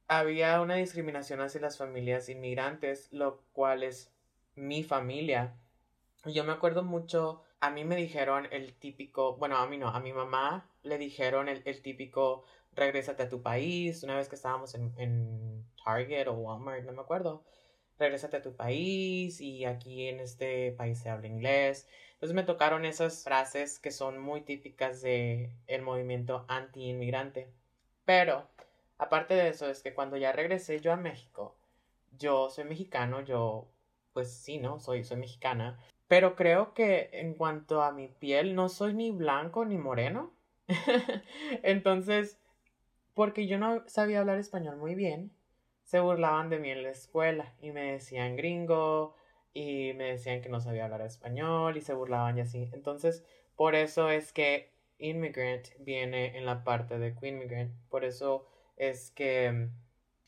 había 0.07 0.61
una 0.61 0.75
discriminación 0.75 1.41
hacia 1.41 1.61
las 1.61 1.77
familias 1.77 2.29
inmigrantes, 2.29 3.11
lo 3.11 3.41
cual 3.53 3.83
es 3.83 4.11
mi 4.55 4.83
familia. 4.83 5.55
Yo 6.25 6.43
me 6.43 6.53
acuerdo 6.53 6.83
mucho, 6.83 7.43
a 7.59 7.69
mí 7.71 7.83
me 7.83 7.95
dijeron 7.95 8.47
el 8.51 8.73
típico, 8.73 9.35
bueno, 9.37 9.57
a 9.57 9.67
mí 9.67 9.77
no, 9.77 9.89
a 9.89 9.99
mi 9.99 10.13
mamá 10.13 10.69
le 10.83 10.97
dijeron 10.97 11.49
el, 11.49 11.61
el 11.65 11.81
típico, 11.81 12.43
regrésate 12.73 13.23
a 13.23 13.29
tu 13.29 13.41
país, 13.41 14.03
una 14.03 14.15
vez 14.17 14.29
que 14.29 14.35
estábamos 14.35 14.75
en, 14.75 14.93
en 14.97 15.65
Target 15.83 16.27
o 16.27 16.33
Walmart, 16.33 16.83
no 16.83 16.93
me 16.93 17.01
acuerdo 17.01 17.43
regrésate 17.97 18.37
a 18.37 18.41
tu 18.41 18.55
país 18.55 19.41
y 19.41 19.65
aquí 19.65 20.07
en 20.07 20.19
este 20.19 20.71
país 20.73 20.99
se 20.99 21.09
habla 21.09 21.27
inglés. 21.27 21.87
Entonces 22.13 22.35
me 22.35 22.43
tocaron 22.43 22.85
esas 22.85 23.23
frases 23.23 23.79
que 23.79 23.91
son 23.91 24.19
muy 24.19 24.41
típicas 24.41 25.01
de 25.01 25.51
el 25.67 25.81
movimiento 25.81 26.45
anti-inmigrante. 26.47 27.49
Pero, 28.05 28.47
aparte 28.97 29.33
de 29.33 29.49
eso, 29.49 29.69
es 29.69 29.81
que 29.81 29.93
cuando 29.93 30.17
ya 30.17 30.31
regresé 30.31 30.79
yo 30.79 30.93
a 30.93 30.97
México, 30.97 31.55
yo 32.17 32.49
soy 32.49 32.65
mexicano, 32.65 33.21
yo, 33.21 33.67
pues 34.13 34.33
sí, 34.33 34.57
¿no? 34.57 34.79
Soy, 34.79 35.03
soy 35.03 35.17
mexicana. 35.17 35.79
Pero 36.07 36.35
creo 36.35 36.73
que 36.73 37.09
en 37.13 37.33
cuanto 37.33 37.81
a 37.81 37.91
mi 37.91 38.07
piel, 38.07 38.55
no 38.55 38.69
soy 38.69 38.93
ni 38.93 39.11
blanco 39.11 39.65
ni 39.65 39.77
moreno. 39.77 40.31
Entonces, 41.63 42.37
porque 43.13 43.47
yo 43.47 43.57
no 43.57 43.83
sabía 43.87 44.19
hablar 44.19 44.37
español 44.37 44.77
muy 44.77 44.95
bien, 44.95 45.31
se 45.83 45.99
burlaban 45.99 46.49
de 46.49 46.59
mí 46.59 46.69
en 46.71 46.83
la 46.83 46.89
escuela 46.89 47.53
y 47.61 47.71
me 47.71 47.93
decían 47.93 48.35
gringo 48.35 49.15
y 49.53 49.93
me 49.93 50.05
decían 50.05 50.41
que 50.41 50.49
no 50.49 50.59
sabía 50.59 50.85
hablar 50.85 51.01
español 51.01 51.77
y 51.77 51.81
se 51.81 51.93
burlaban 51.93 52.37
y 52.37 52.41
así. 52.41 52.69
Entonces, 52.73 53.23
por 53.55 53.75
eso 53.75 54.09
es 54.09 54.33
que 54.33 54.73
immigrant 54.97 55.67
viene 55.79 56.37
en 56.37 56.45
la 56.45 56.63
parte 56.63 56.97
de 56.99 57.15
queen 57.15 57.39
migrant. 57.39 57.71
Por 57.89 58.03
eso 58.03 58.47
es 58.75 59.11
que 59.11 59.69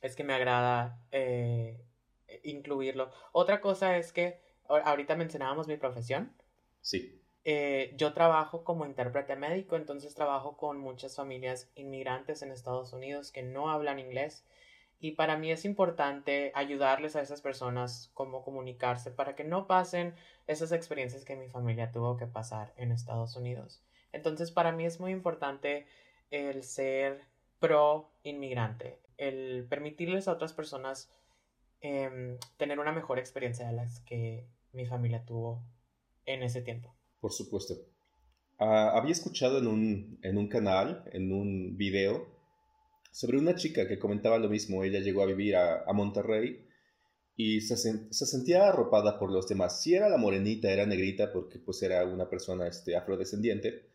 es 0.01 0.15
que 0.15 0.23
me 0.23 0.33
agrada 0.33 1.01
eh, 1.11 1.83
incluirlo. 2.43 3.11
Otra 3.31 3.61
cosa 3.61 3.97
es 3.97 4.13
que 4.13 4.39
ahorita 4.67 5.15
mencionábamos 5.15 5.67
mi 5.67 5.77
profesión. 5.77 6.33
Sí. 6.81 7.21
Eh, 7.43 7.93
yo 7.95 8.13
trabajo 8.13 8.63
como 8.63 8.85
intérprete 8.85 9.35
médico, 9.35 9.75
entonces 9.75 10.13
trabajo 10.13 10.57
con 10.57 10.77
muchas 10.79 11.15
familias 11.15 11.71
inmigrantes 11.75 12.41
en 12.41 12.51
Estados 12.51 12.91
Unidos 12.93 13.31
que 13.31 13.41
no 13.41 13.69
hablan 13.69 13.99
inglés 13.99 14.45
y 14.99 15.11
para 15.11 15.37
mí 15.37 15.51
es 15.51 15.63
importante 15.63 16.51
ayudarles 16.55 17.15
a 17.15 17.21
esas 17.21 17.41
personas 17.41 18.11
cómo 18.13 18.43
comunicarse 18.43 19.11
para 19.11 19.35
que 19.35 19.43
no 19.43 19.67
pasen 19.67 20.15
esas 20.47 20.71
experiencias 20.71 21.23
que 21.23 21.35
mi 21.35 21.47
familia 21.49 21.91
tuvo 21.91 22.17
que 22.17 22.25
pasar 22.25 22.73
en 22.77 22.91
Estados 22.91 23.35
Unidos. 23.35 23.81
Entonces 24.11 24.51
para 24.51 24.71
mí 24.71 24.85
es 24.85 24.99
muy 24.99 25.11
importante 25.11 25.85
el 26.31 26.63
ser 26.63 27.21
pro 27.59 28.11
inmigrante, 28.23 28.99
el 29.17 29.65
permitirles 29.69 30.27
a 30.27 30.33
otras 30.33 30.53
personas 30.53 31.11
em, 31.81 32.37
tener 32.57 32.79
una 32.79 32.91
mejor 32.91 33.19
experiencia 33.19 33.67
de 33.67 33.73
las 33.73 33.99
que 34.01 34.47
mi 34.73 34.85
familia 34.85 35.25
tuvo 35.25 35.63
en 36.25 36.43
ese 36.43 36.61
tiempo. 36.61 36.95
Por 37.19 37.31
supuesto. 37.31 37.75
Ah, 38.59 38.91
había 38.95 39.11
escuchado 39.11 39.59
en 39.59 39.67
un, 39.67 40.19
en 40.23 40.37
un 40.37 40.47
canal, 40.47 41.03
en 41.13 41.31
un 41.31 41.77
video, 41.77 42.27
sobre 43.11 43.37
una 43.37 43.55
chica 43.55 43.87
que 43.87 43.99
comentaba 43.99 44.37
lo 44.37 44.49
mismo. 44.49 44.83
Ella 44.83 44.99
llegó 44.99 45.23
a 45.23 45.27
vivir 45.27 45.55
a, 45.55 45.91
Monterrey 45.93 46.65
y 47.35 47.61
se, 47.61 47.77
sentía 48.11 48.67
arropada 48.67 49.19
por 49.19 49.31
los 49.31 49.47
demás. 49.47 49.81
Si 49.81 49.93
era 49.93 50.09
la 50.09 50.17
morenita, 50.17 50.71
era 50.71 50.85
negrita 50.85 51.31
porque 51.31 51.59
pues 51.59 51.81
era 51.83 52.05
una 52.05 52.29
persona 52.29 52.67
este, 52.67 52.95
afrodescendiente, 52.95 53.89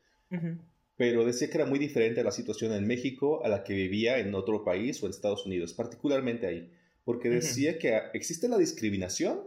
pero 1.02 1.24
decía 1.24 1.50
que 1.50 1.58
era 1.58 1.66
muy 1.66 1.80
diferente 1.80 2.20
a 2.20 2.22
la 2.22 2.30
situación 2.30 2.72
en 2.72 2.86
México 2.86 3.44
a 3.44 3.48
la 3.48 3.64
que 3.64 3.74
vivía 3.74 4.20
en 4.20 4.36
otro 4.36 4.62
país 4.62 5.02
o 5.02 5.06
en 5.06 5.10
Estados 5.10 5.44
Unidos, 5.44 5.74
particularmente 5.74 6.46
ahí, 6.46 6.70
porque 7.02 7.28
decía 7.28 7.76
que 7.80 7.98
existe 8.14 8.46
la 8.46 8.56
discriminación 8.56 9.40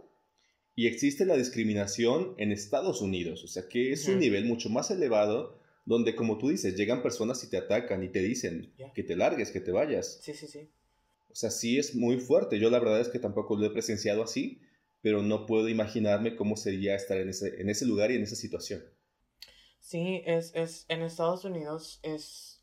y 0.74 0.86
existe 0.86 1.24
la 1.24 1.34
discriminación 1.34 2.34
en 2.36 2.52
Estados 2.52 3.00
Unidos, 3.00 3.42
o 3.42 3.48
sea 3.48 3.70
que 3.70 3.90
es 3.90 4.06
un 4.06 4.18
nivel 4.18 4.44
mucho 4.44 4.68
más 4.68 4.90
elevado 4.90 5.58
donde 5.86 6.14
como 6.14 6.36
tú 6.36 6.50
dices, 6.50 6.76
llegan 6.76 7.02
personas 7.02 7.42
y 7.42 7.48
te 7.48 7.56
atacan 7.56 8.02
y 8.02 8.10
te 8.10 8.20
dicen 8.20 8.74
que 8.94 9.02
te 9.02 9.16
largues, 9.16 9.50
que 9.50 9.60
te 9.60 9.72
vayas. 9.72 10.18
Sí, 10.20 10.34
sí, 10.34 10.46
sí. 10.48 10.68
O 11.30 11.34
sea, 11.34 11.50
sí 11.50 11.78
es 11.78 11.94
muy 11.94 12.18
fuerte. 12.18 12.58
Yo 12.58 12.68
la 12.68 12.80
verdad 12.80 13.00
es 13.00 13.08
que 13.08 13.18
tampoco 13.18 13.56
lo 13.56 13.64
he 13.64 13.70
presenciado 13.70 14.22
así, 14.22 14.60
pero 15.00 15.22
no 15.22 15.46
puedo 15.46 15.70
imaginarme 15.70 16.36
cómo 16.36 16.58
sería 16.58 16.94
estar 16.94 17.16
en 17.16 17.30
ese, 17.30 17.62
en 17.62 17.70
ese 17.70 17.86
lugar 17.86 18.10
y 18.10 18.16
en 18.16 18.24
esa 18.24 18.36
situación. 18.36 18.82
Sí, 19.86 20.20
es, 20.26 20.52
es, 20.56 20.84
en 20.88 21.02
Estados 21.02 21.44
Unidos 21.44 22.00
es, 22.02 22.60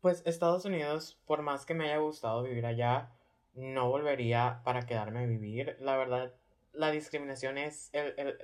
pues 0.00 0.22
Estados 0.26 0.64
Unidos, 0.64 1.20
por 1.26 1.42
más 1.42 1.66
que 1.66 1.74
me 1.74 1.86
haya 1.86 1.96
gustado 1.96 2.44
vivir 2.44 2.66
allá, 2.66 3.10
no 3.54 3.90
volvería 3.90 4.60
para 4.64 4.86
quedarme 4.86 5.24
a 5.24 5.26
vivir. 5.26 5.76
La 5.80 5.96
verdad, 5.96 6.32
la 6.72 6.92
discriminación 6.92 7.58
es, 7.58 7.90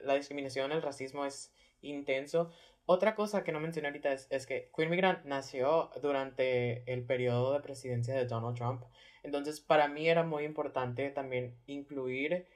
la 0.02 0.14
discriminación, 0.14 0.72
el 0.72 0.82
racismo 0.82 1.26
es 1.26 1.54
intenso. 1.80 2.50
Otra 2.86 3.14
cosa 3.14 3.44
que 3.44 3.52
no 3.52 3.60
mencioné 3.60 3.86
ahorita 3.86 4.12
es, 4.12 4.46
que 4.48 4.68
Queen 4.76 4.90
Migrant 4.90 5.24
nació 5.24 5.92
durante 6.02 6.82
el 6.92 7.04
periodo 7.04 7.52
de 7.52 7.60
presidencia 7.60 8.16
de 8.16 8.26
Donald 8.26 8.56
Trump. 8.56 8.82
Entonces, 9.22 9.60
para 9.60 9.86
mí 9.86 10.08
era 10.08 10.24
muy 10.24 10.42
importante 10.42 11.08
también 11.10 11.56
incluir 11.66 12.48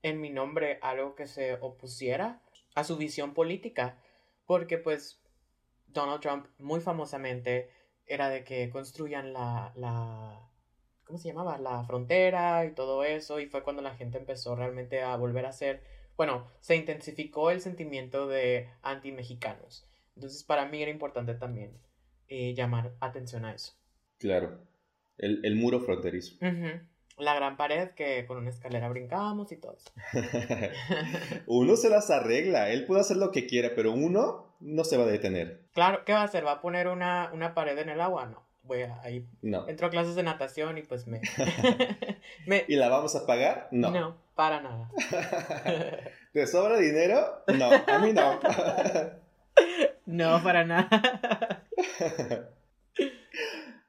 en 0.00 0.18
mi 0.18 0.30
nombre 0.30 0.78
algo 0.80 1.14
que 1.14 1.26
se 1.26 1.58
opusiera 1.60 2.40
a 2.74 2.84
su 2.84 2.96
visión 2.96 3.34
política. 3.34 3.98
Porque, 4.46 4.78
pues, 4.78 5.20
Donald 5.88 6.20
Trump 6.20 6.46
muy 6.58 6.80
famosamente 6.80 7.70
era 8.06 8.28
de 8.28 8.44
que 8.44 8.70
construyan 8.70 9.32
la, 9.32 9.72
la 9.76 10.48
¿cómo 11.04 11.18
se 11.18 11.28
llamaba? 11.28 11.58
La 11.58 11.84
frontera 11.84 12.64
y 12.64 12.72
todo 12.72 13.04
eso. 13.04 13.40
Y 13.40 13.46
fue 13.46 13.62
cuando 13.62 13.82
la 13.82 13.96
gente 13.96 14.18
empezó 14.18 14.56
realmente 14.56 15.02
a 15.02 15.16
volver 15.16 15.46
a 15.46 15.52
ser 15.52 15.82
bueno, 16.16 16.50
se 16.60 16.76
intensificó 16.76 17.50
el 17.50 17.60
sentimiento 17.60 18.26
de 18.26 18.68
anti-mexicanos. 18.82 19.86
Entonces, 20.14 20.42
para 20.44 20.66
mí 20.66 20.82
era 20.82 20.90
importante 20.90 21.34
también 21.34 21.78
eh, 22.28 22.54
llamar 22.54 22.94
atención 23.00 23.44
a 23.44 23.54
eso. 23.54 23.74
Claro, 24.18 24.58
el, 25.18 25.56
muro 25.56 25.80
fronterizo. 25.80 26.36
La 27.18 27.34
gran 27.34 27.56
pared 27.56 27.90
que 27.90 28.26
con 28.26 28.36
una 28.38 28.50
escalera 28.50 28.88
brincábamos 28.88 29.50
y 29.52 29.56
todo 29.56 29.74
eso. 29.74 29.90
uno 31.46 31.76
se 31.76 31.88
las 31.88 32.10
arregla, 32.10 32.70
él 32.70 32.84
puede 32.84 33.00
hacer 33.00 33.16
lo 33.16 33.32
que 33.32 33.46
quiera, 33.46 33.70
pero 33.74 33.92
uno 33.92 34.54
no 34.60 34.84
se 34.84 34.96
va 34.96 35.04
a 35.04 35.08
detener. 35.08 35.62
Claro, 35.72 36.04
¿qué 36.04 36.12
va 36.12 36.20
a 36.20 36.24
hacer? 36.24 36.46
¿Va 36.46 36.52
a 36.52 36.60
poner 36.60 36.88
una, 36.88 37.30
una 37.32 37.54
pared 37.54 37.78
en 37.78 37.88
el 37.88 38.00
agua? 38.00 38.26
No 38.26 38.46
voy 38.66 38.82
a 38.82 39.00
ahí. 39.02 39.26
No. 39.42 39.68
Entro 39.68 39.86
a 39.86 39.90
clases 39.90 40.14
de 40.14 40.22
natación 40.22 40.78
y 40.78 40.82
pues 40.82 41.06
me, 41.06 41.20
¿Y 42.68 42.76
la 42.76 42.88
vamos 42.88 43.14
a 43.16 43.26
pagar? 43.26 43.68
No. 43.70 43.90
No, 43.90 44.16
para 44.34 44.60
nada. 44.60 44.90
¿Te 46.32 46.46
sobra 46.46 46.78
dinero? 46.78 47.42
No, 47.56 47.70
a 47.70 47.98
mí 48.00 48.12
no. 48.12 48.40
no, 50.06 50.42
para 50.42 50.64
nada. 50.64 50.88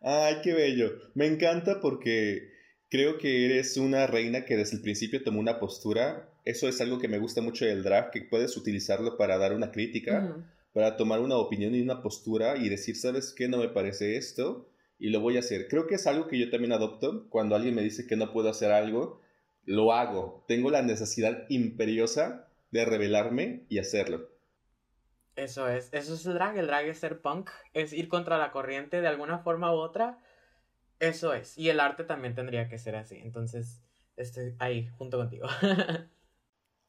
Ay, 0.02 0.38
qué 0.44 0.54
bello. 0.54 0.92
Me 1.16 1.26
encanta 1.26 1.80
porque 1.82 2.54
creo 2.90 3.18
que 3.18 3.46
eres 3.46 3.78
una 3.78 4.08
reina 4.08 4.46
que 4.46 4.58
desde 4.58 4.78
el 4.78 4.82
principio 4.82 5.24
tomó 5.24 5.40
una 5.40 5.60
postura. 5.60 6.30
Eso 6.46 6.68
es 6.68 6.80
algo 6.82 7.00
que 7.00 7.08
me 7.08 7.20
gusta 7.20 7.42
mucho 7.42 7.66
del 7.66 7.84
draft, 7.84 8.12
que 8.12 8.22
puedes 8.22 8.56
utilizarlo 8.58 9.18
para 9.18 9.38
dar 9.38 9.54
una 9.54 9.72
crítica 9.72 10.36
para 10.78 10.96
tomar 10.96 11.22
una 11.22 11.38
opinión 11.38 11.74
y 11.74 11.82
una 11.82 12.04
postura 12.04 12.56
y 12.56 12.70
decir, 12.70 12.96
¿sabes 12.96 13.34
qué? 13.36 13.48
No 13.48 13.58
me 13.58 13.68
parece 13.68 14.16
esto 14.16 14.70
y 15.00 15.10
lo 15.10 15.22
voy 15.22 15.36
a 15.36 15.40
hacer. 15.40 15.68
Creo 15.68 15.88
que 15.88 15.96
es 15.96 16.06
algo 16.06 16.28
que 16.28 16.38
yo 16.38 16.52
también 16.52 16.72
adopto 16.72 17.28
cuando 17.30 17.56
alguien 17.56 17.74
me 17.74 17.82
dice 17.82 18.06
que 18.06 18.16
no 18.16 18.32
puedo 18.32 18.48
hacer 18.48 18.72
algo. 18.72 19.20
lo 19.66 19.92
hago. 19.92 20.46
Tengo 20.48 20.70
la 20.70 20.84
necesidad 20.84 21.46
imperiosa 21.50 22.48
de 22.70 22.86
revelarme 22.86 23.66
y 23.70 23.80
hacerlo. 23.80 24.30
Eso 25.36 25.68
es, 25.68 25.90
eso 25.94 26.14
es 26.14 26.26
el 26.28 26.36
drag, 26.36 26.58
el 26.58 26.68
drag 26.68 26.86
es 26.86 27.00
ser 27.00 27.22
punk, 27.22 27.50
es 27.74 27.92
ir 27.92 28.08
contra 28.08 28.38
la 28.38 28.52
corriente 28.52 29.02
de 29.02 29.08
alguna 29.08 29.40
forma 29.40 29.74
u 29.74 29.78
otra. 29.78 30.20
Eso 31.00 31.34
es, 31.34 31.58
y 31.58 31.70
el 31.70 31.80
arte 31.80 32.04
también 32.04 32.34
tendría 32.34 32.68
que 32.70 32.78
ser 32.78 32.96
así, 32.96 33.18
entonces 33.18 33.82
estoy 34.16 34.56
ahí 34.60 34.88
junto 34.98 35.18
contigo. 35.18 35.48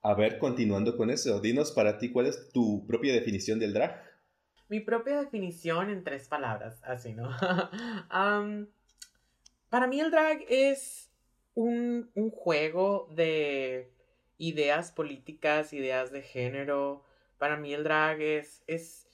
A 0.03 0.15
ver, 0.15 0.39
continuando 0.39 0.97
con 0.97 1.11
eso, 1.11 1.41
dinos 1.41 1.73
para 1.73 1.99
ti 1.99 2.11
cuál 2.11 2.27
es 2.27 2.51
tu 2.53 2.87
propia 2.87 3.13
definición 3.13 3.59
del 3.59 3.75
drag. 3.75 4.03
Mi 4.69 4.81
propia 4.81 5.21
definición 5.21 5.91
en 5.91 6.05
tres 6.05 6.29
palabras, 6.29 6.81
así, 6.85 7.15
¿no? 7.15 7.29
para 9.71 9.87
mí 9.87 10.01
el 10.01 10.11
drag 10.11 10.45
es 10.49 11.11
un, 11.55 12.11
un, 12.15 12.31
juego 12.31 13.09
de 13.15 13.93
ideas 14.37 14.93
políticas, 14.93 15.73
ideas 15.73 16.13
de 16.13 16.23
género. 16.23 17.03
Para 17.39 17.57
mí 17.57 17.75
el 17.75 17.83
drag 17.83 18.21
es, 18.21 18.63
es, 18.67 19.09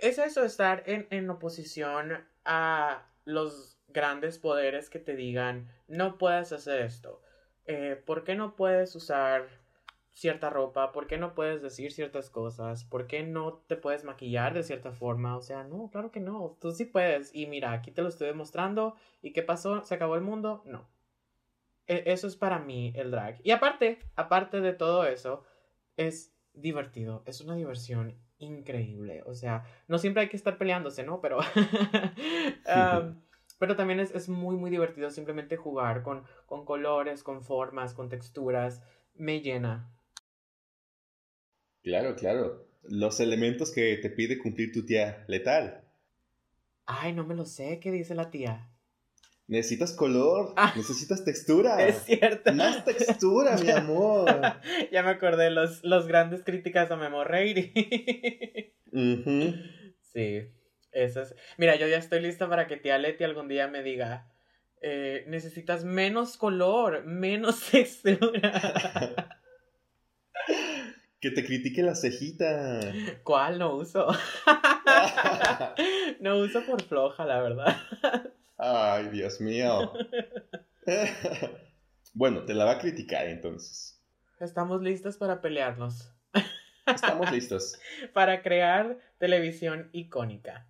es 0.00 0.18
eso, 0.18 0.44
estar 0.44 0.84
en, 0.86 1.08
en 1.10 1.28
oposición 1.28 2.24
a 2.44 3.10
los 3.24 3.73
grandes 3.94 4.38
poderes 4.38 4.90
que 4.90 4.98
te 4.98 5.16
digan, 5.16 5.70
no 5.88 6.18
puedes 6.18 6.52
hacer 6.52 6.82
esto. 6.82 7.22
Eh, 7.64 8.02
¿Por 8.04 8.24
qué 8.24 8.34
no 8.34 8.56
puedes 8.56 8.94
usar 8.94 9.46
cierta 10.12 10.50
ropa? 10.50 10.92
¿Por 10.92 11.06
qué 11.06 11.16
no 11.16 11.34
puedes 11.34 11.62
decir 11.62 11.92
ciertas 11.92 12.28
cosas? 12.28 12.84
¿Por 12.84 13.06
qué 13.06 13.22
no 13.22 13.64
te 13.66 13.76
puedes 13.76 14.04
maquillar 14.04 14.52
de 14.52 14.64
cierta 14.64 14.92
forma? 14.92 15.36
O 15.36 15.40
sea, 15.40 15.64
no, 15.64 15.88
claro 15.90 16.10
que 16.10 16.20
no, 16.20 16.58
tú 16.60 16.72
sí 16.72 16.84
puedes. 16.84 17.34
Y 17.34 17.46
mira, 17.46 17.72
aquí 17.72 17.92
te 17.92 18.02
lo 18.02 18.08
estoy 18.08 18.26
demostrando. 18.26 18.96
¿Y 19.22 19.32
qué 19.32 19.42
pasó? 19.42 19.82
¿Se 19.82 19.94
acabó 19.94 20.16
el 20.16 20.22
mundo? 20.22 20.62
No. 20.66 20.90
E, 21.86 22.02
eso 22.06 22.26
es 22.26 22.36
para 22.36 22.58
mí 22.58 22.92
el 22.96 23.10
drag. 23.10 23.40
Y 23.44 23.52
aparte, 23.52 24.00
aparte 24.16 24.60
de 24.60 24.72
todo 24.72 25.06
eso, 25.06 25.44
es 25.96 26.34
divertido, 26.52 27.22
es 27.26 27.40
una 27.40 27.54
diversión 27.54 28.18
increíble. 28.38 29.22
O 29.26 29.34
sea, 29.34 29.64
no 29.86 29.98
siempre 29.98 30.22
hay 30.22 30.28
que 30.28 30.36
estar 30.36 30.58
peleándose, 30.58 31.04
¿no? 31.04 31.20
Pero... 31.20 31.38
pero 33.58 33.76
también 33.76 34.00
es, 34.00 34.14
es, 34.14 34.28
muy, 34.28 34.56
muy 34.56 34.70
divertido 34.70 35.10
simplemente 35.10 35.56
jugar 35.56 36.02
con, 36.02 36.24
con 36.46 36.64
colores, 36.64 37.22
con 37.22 37.42
formas, 37.42 37.94
con 37.94 38.08
texturas. 38.08 38.82
Me 39.14 39.40
llena, 39.40 39.94
Claro, 41.84 42.16
claro. 42.16 42.66
Los 42.82 43.20
elementos 43.20 43.70
que 43.70 43.98
te 43.98 44.08
pide 44.08 44.38
cumplir 44.38 44.72
tu 44.72 44.86
tía 44.86 45.24
letal. 45.28 45.84
Ay, 46.86 47.12
no 47.12 47.24
me 47.24 47.34
lo 47.34 47.44
sé. 47.44 47.78
¿Qué 47.78 47.92
dice 47.92 48.14
la 48.14 48.30
tía? 48.30 48.70
Necesitas 49.46 49.92
color, 49.92 50.54
ah, 50.56 50.72
necesitas 50.74 51.22
textura. 51.22 51.76
Es 51.86 52.04
cierto. 52.04 52.54
Más 52.54 52.84
textura, 52.86 53.58
mi 53.58 53.70
amor. 53.70 54.26
ya 54.90 55.02
me 55.02 55.10
acordé, 55.10 55.50
los, 55.50 55.84
los 55.84 56.06
grandes 56.06 56.42
críticas 56.42 56.90
a 56.90 56.96
Memo 56.96 57.22
Reiri. 57.22 57.72
Sí, 60.14 60.48
eso 60.94 61.22
es. 61.22 61.34
Mira, 61.58 61.76
yo 61.76 61.86
ya 61.88 61.98
estoy 61.98 62.20
lista 62.20 62.48
para 62.48 62.66
que 62.66 62.76
tía 62.76 62.98
Leti 62.98 63.24
algún 63.24 63.48
día 63.48 63.68
me 63.68 63.82
diga, 63.82 64.30
eh, 64.80 65.24
necesitas 65.28 65.84
menos 65.84 66.36
color, 66.36 67.04
menos 67.04 67.60
textura. 67.70 69.40
Que 71.20 71.30
te 71.30 71.44
critique 71.44 71.82
la 71.82 71.94
cejita. 71.94 72.80
¿Cuál? 73.22 73.58
No 73.58 73.74
uso. 73.74 74.06
no 76.20 76.36
uso 76.36 76.64
por 76.66 76.82
floja, 76.82 77.24
la 77.24 77.40
verdad. 77.40 77.76
Ay, 78.58 79.08
Dios 79.08 79.40
mío. 79.40 79.92
bueno, 82.12 82.44
te 82.44 82.54
la 82.54 82.66
va 82.66 82.72
a 82.72 82.78
criticar 82.78 83.26
entonces. 83.26 84.02
Estamos 84.38 84.82
listos 84.82 85.16
para 85.16 85.40
pelearnos. 85.40 86.12
Estamos 86.86 87.32
listos. 87.32 87.78
para 88.12 88.42
crear 88.42 88.98
televisión 89.18 89.88
icónica. 89.92 90.68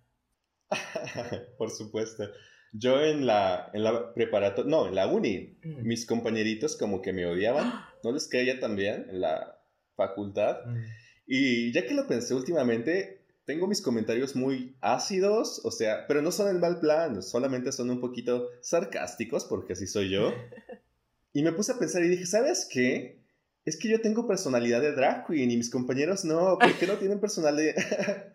por 1.57 1.71
supuesto. 1.71 2.29
Yo 2.71 3.01
en 3.01 3.25
la, 3.25 3.69
en 3.73 3.83
la 3.83 4.13
preparatoria, 4.13 4.69
no, 4.69 4.87
en 4.87 4.95
la 4.95 5.07
uni, 5.07 5.57
mis 5.63 6.05
compañeritos 6.05 6.75
como 6.75 7.01
que 7.01 7.13
me 7.13 7.25
odiaban. 7.25 7.73
No 8.03 8.11
les 8.11 8.27
caía 8.27 8.59
tan 8.59 8.75
bien 8.75 9.07
en 9.09 9.19
la 9.19 9.59
facultad. 9.95 10.63
Mm. 10.63 10.77
Y 11.25 11.73
ya 11.73 11.87
que 11.87 11.95
lo 11.95 12.05
pensé 12.05 12.35
últimamente, 12.35 13.25
tengo 13.45 13.65
mis 13.65 13.81
comentarios 13.81 14.35
muy 14.35 14.75
ácidos, 14.79 15.61
o 15.63 15.71
sea, 15.71 16.05
pero 16.07 16.21
no 16.21 16.31
son 16.31 16.49
en 16.49 16.59
mal 16.59 16.79
plan, 16.79 17.23
solamente 17.23 17.71
son 17.71 17.89
un 17.89 17.99
poquito 17.99 18.47
sarcásticos, 18.61 19.45
porque 19.45 19.73
así 19.73 19.87
soy 19.87 20.09
yo. 20.11 20.33
Y 21.33 21.43
me 21.43 21.51
puse 21.51 21.73
a 21.73 21.77
pensar 21.77 22.01
y 22.01 22.07
dije, 22.07 22.25
¿sabes 22.25 22.65
qué? 22.71 23.19
Es 23.65 23.75
que 23.75 23.89
yo 23.89 23.99
tengo 23.99 24.25
personalidad 24.25 24.79
de 24.79 24.93
drag 24.93 25.27
queen 25.27 25.51
y 25.51 25.57
mis 25.57 25.69
compañeros 25.69 26.23
no, 26.23 26.57
¿por 26.57 26.73
qué 26.79 26.87
no 26.87 26.93
tienen 26.93 27.19
personalidad? 27.19 27.75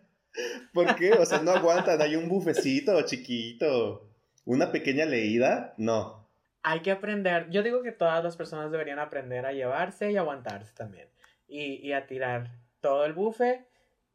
¿Por 0.73 0.95
qué? 0.95 1.13
O 1.13 1.25
sea, 1.25 1.41
no 1.41 1.51
aguantan, 1.51 2.01
hay 2.01 2.15
un 2.15 2.29
bufecito 2.29 3.01
chiquito, 3.03 4.09
una 4.45 4.71
pequeña 4.71 5.05
leída, 5.05 5.73
no. 5.77 6.29
Hay 6.63 6.81
que 6.81 6.91
aprender, 6.91 7.49
yo 7.49 7.63
digo 7.63 7.81
que 7.81 7.91
todas 7.91 8.23
las 8.23 8.37
personas 8.37 8.71
deberían 8.71 8.99
aprender 8.99 9.45
a 9.45 9.51
llevarse 9.51 10.11
y 10.11 10.17
aguantarse 10.17 10.73
también 10.75 11.09
y, 11.47 11.91
a 11.91 12.07
tirar 12.07 12.51
todo 12.79 13.05
el 13.05 13.13
buffet 13.13 13.67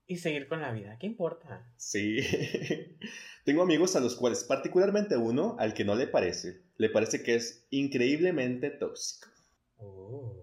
y 0.06 0.16
seguir 0.16 0.48
con 0.48 0.62
la 0.62 0.72
vida. 0.72 0.96
¿Qué 0.98 1.06
importa? 1.06 1.68
Sí. 1.76 2.18
Tengo 3.44 3.62
amigos 3.62 3.94
a 3.96 4.00
los 4.00 4.16
cuales, 4.16 4.44
particularmente 4.44 5.16
uno, 5.16 5.56
al 5.58 5.74
que 5.74 5.84
no 5.84 5.94
le 5.94 6.06
parece, 6.06 6.62
le 6.76 6.88
parece 6.88 7.22
que 7.22 7.34
es 7.34 7.66
increíblemente 7.70 8.70
tóxico. 8.70 9.28
Oh. 9.76 10.34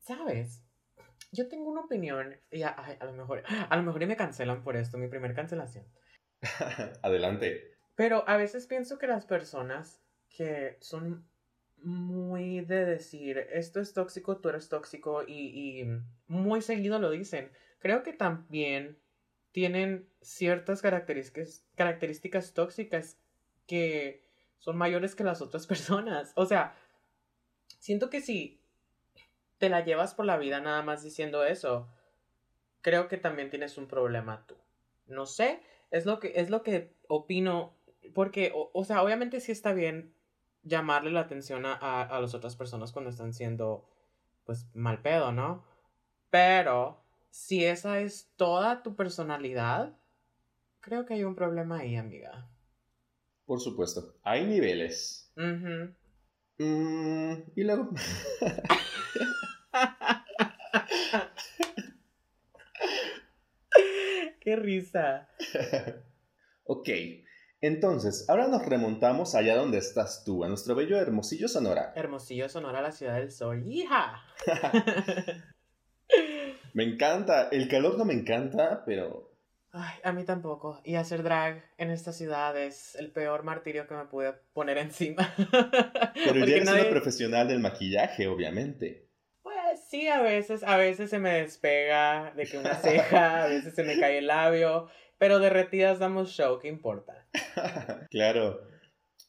¿Sabes? 0.00 0.63
Yo 1.34 1.48
tengo 1.48 1.68
una 1.68 1.80
opinión 1.82 2.36
y 2.50 2.62
a, 2.62 2.96
lo 3.02 3.12
mejor, 3.12 3.42
a 3.46 3.76
lo 3.76 3.82
mejor 3.82 4.06
me 4.06 4.16
cancelan 4.16 4.62
por 4.62 4.76
esto, 4.76 4.98
mi 4.98 5.08
primer 5.08 5.34
cancelación. 5.34 5.84
Adelante. 7.02 7.74
Pero 7.96 8.24
a 8.28 8.36
veces 8.36 8.66
pienso 8.66 8.98
que 8.98 9.08
las 9.08 9.26
personas 9.26 10.00
que 10.28 10.76
son 10.80 11.28
muy 11.82 12.60
de 12.60 12.84
decir, 12.84 13.38
esto 13.52 13.80
es 13.80 13.92
tóxico, 13.92 14.38
tú 14.38 14.48
eres 14.48 14.68
tóxico 14.68 15.22
y, 15.26 15.84
muy 16.28 16.62
seguido 16.62 16.98
lo 16.98 17.10
dicen. 17.10 17.50
Creo 17.78 18.02
que 18.02 18.12
también 18.12 18.98
tienen 19.52 20.08
ciertas 20.20 20.82
características, 20.82 21.66
características 21.74 22.54
tóxicas 22.54 23.18
que 23.66 24.24
son 24.58 24.76
mayores 24.76 25.14
que 25.14 25.24
las 25.24 25.42
otras 25.42 25.66
personas. 25.68 26.32
O 26.36 26.46
sea, 26.46 26.76
siento 27.78 28.08
que 28.08 28.20
si 28.20 28.63
te 29.64 29.70
la 29.70 29.82
llevas 29.82 30.12
por 30.12 30.26
la 30.26 30.36
vida 30.36 30.60
nada 30.60 30.82
más 30.82 31.02
diciendo 31.02 31.42
eso, 31.42 31.88
creo 32.82 33.08
que 33.08 33.16
también 33.16 33.48
tienes 33.48 33.78
un 33.78 33.88
problema 33.88 34.44
tú. 34.46 34.56
No 35.06 35.24
sé, 35.24 35.62
es 35.90 36.04
lo 36.04 36.20
que, 36.20 36.34
es 36.36 36.50
lo 36.50 36.62
que 36.62 36.94
opino, 37.08 37.72
porque, 38.12 38.52
o, 38.54 38.70
o 38.74 38.84
sea, 38.84 39.02
obviamente 39.02 39.40
sí 39.40 39.52
está 39.52 39.72
bien 39.72 40.12
llamarle 40.64 41.12
la 41.12 41.20
atención 41.20 41.64
a, 41.64 42.02
a, 42.02 42.20
las 42.20 42.34
otras 42.34 42.56
personas 42.56 42.92
cuando 42.92 43.08
están 43.08 43.32
siendo, 43.32 43.88
pues, 44.44 44.66
mal 44.74 45.00
pedo, 45.00 45.32
¿no? 45.32 45.64
Pero, 46.28 47.02
si 47.30 47.64
esa 47.64 48.00
es 48.00 48.30
toda 48.36 48.82
tu 48.82 48.96
personalidad, 48.96 49.96
creo 50.80 51.06
que 51.06 51.14
hay 51.14 51.24
un 51.24 51.36
problema 51.36 51.78
ahí, 51.78 51.96
amiga. 51.96 52.50
Por 53.46 53.60
supuesto, 53.60 54.14
hay 54.24 54.44
niveles. 54.44 55.32
Mm, 55.36 55.84
y 56.58 57.64
luego... 57.64 57.88
Qué 64.40 64.56
risa. 64.56 65.28
ok, 66.64 66.88
entonces, 67.64 68.26
ahora 68.28 68.46
nos 68.46 68.66
remontamos 68.66 69.34
allá 69.34 69.56
donde 69.56 69.78
estás 69.78 70.22
tú, 70.22 70.44
a 70.44 70.48
nuestro 70.48 70.74
bello 70.74 70.98
Hermosillo 70.98 71.48
Sonora. 71.48 71.94
Hermosillo 71.96 72.46
Sonora, 72.50 72.82
la 72.82 72.92
ciudad 72.92 73.14
del 73.14 73.32
sol. 73.32 73.62
¡Hija! 73.66 74.22
me 76.74 76.84
encanta. 76.84 77.48
El 77.48 77.66
calor 77.68 77.96
no 77.96 78.04
me 78.04 78.12
encanta, 78.12 78.82
pero. 78.84 79.32
Ay, 79.72 79.94
a 80.04 80.12
mí 80.12 80.24
tampoco. 80.24 80.82
Y 80.84 80.96
hacer 80.96 81.22
drag 81.22 81.64
en 81.78 81.90
esta 81.90 82.12
ciudad 82.12 82.54
es 82.54 82.96
el 82.96 83.10
peor 83.10 83.44
martirio 83.44 83.86
que 83.86 83.94
me 83.94 84.04
pude 84.04 84.34
poner 84.52 84.76
encima. 84.76 85.32
pero 86.26 86.44
ya 86.44 86.44
eres 86.56 86.68
una 86.68 86.90
profesional 86.90 87.48
del 87.48 87.60
maquillaje, 87.60 88.28
obviamente. 88.28 89.03
Sí, 89.94 90.08
a 90.08 90.20
veces, 90.22 90.64
a 90.64 90.76
veces 90.76 91.08
se 91.08 91.20
me 91.20 91.42
despega 91.42 92.32
de 92.34 92.46
que 92.46 92.58
una 92.58 92.74
ceja, 92.74 93.44
a 93.44 93.46
veces 93.46 93.76
se 93.76 93.84
me 93.84 93.96
cae 93.96 94.18
el 94.18 94.26
labio. 94.26 94.88
Pero 95.18 95.38
derretidas 95.38 96.00
damos 96.00 96.30
show, 96.30 96.58
¿qué 96.58 96.66
importa? 96.66 97.28
claro. 98.10 98.60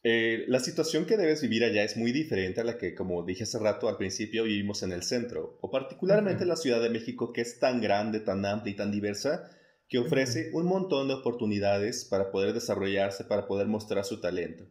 Eh, 0.01 0.45
la 0.47 0.59
situación 0.59 1.05
que 1.05 1.17
debes 1.17 1.43
vivir 1.43 1.63
allá 1.63 1.83
es 1.83 1.97
muy 1.97 2.11
diferente 2.11 2.61
a 2.61 2.63
la 2.63 2.79
que, 2.79 2.95
como 2.95 3.23
dije 3.23 3.43
hace 3.43 3.59
rato 3.59 3.87
al 3.87 3.97
principio, 3.97 4.45
vivimos 4.45 4.81
en 4.81 4.91
el 4.91 5.03
centro, 5.03 5.59
o 5.61 5.69
particularmente 5.69 6.41
en 6.41 6.49
la 6.49 6.55
Ciudad 6.55 6.81
de 6.81 6.89
México, 6.89 7.31
que 7.31 7.41
es 7.41 7.59
tan 7.59 7.79
grande, 7.79 8.19
tan 8.19 8.43
amplia 8.43 8.73
y 8.73 8.75
tan 8.75 8.91
diversa, 8.91 9.47
que 9.87 9.99
ofrece 9.99 10.49
un 10.53 10.65
montón 10.65 11.09
de 11.09 11.13
oportunidades 11.13 12.05
para 12.05 12.31
poder 12.31 12.53
desarrollarse, 12.53 13.25
para 13.25 13.45
poder 13.45 13.67
mostrar 13.67 14.03
su 14.03 14.19
talento. 14.19 14.65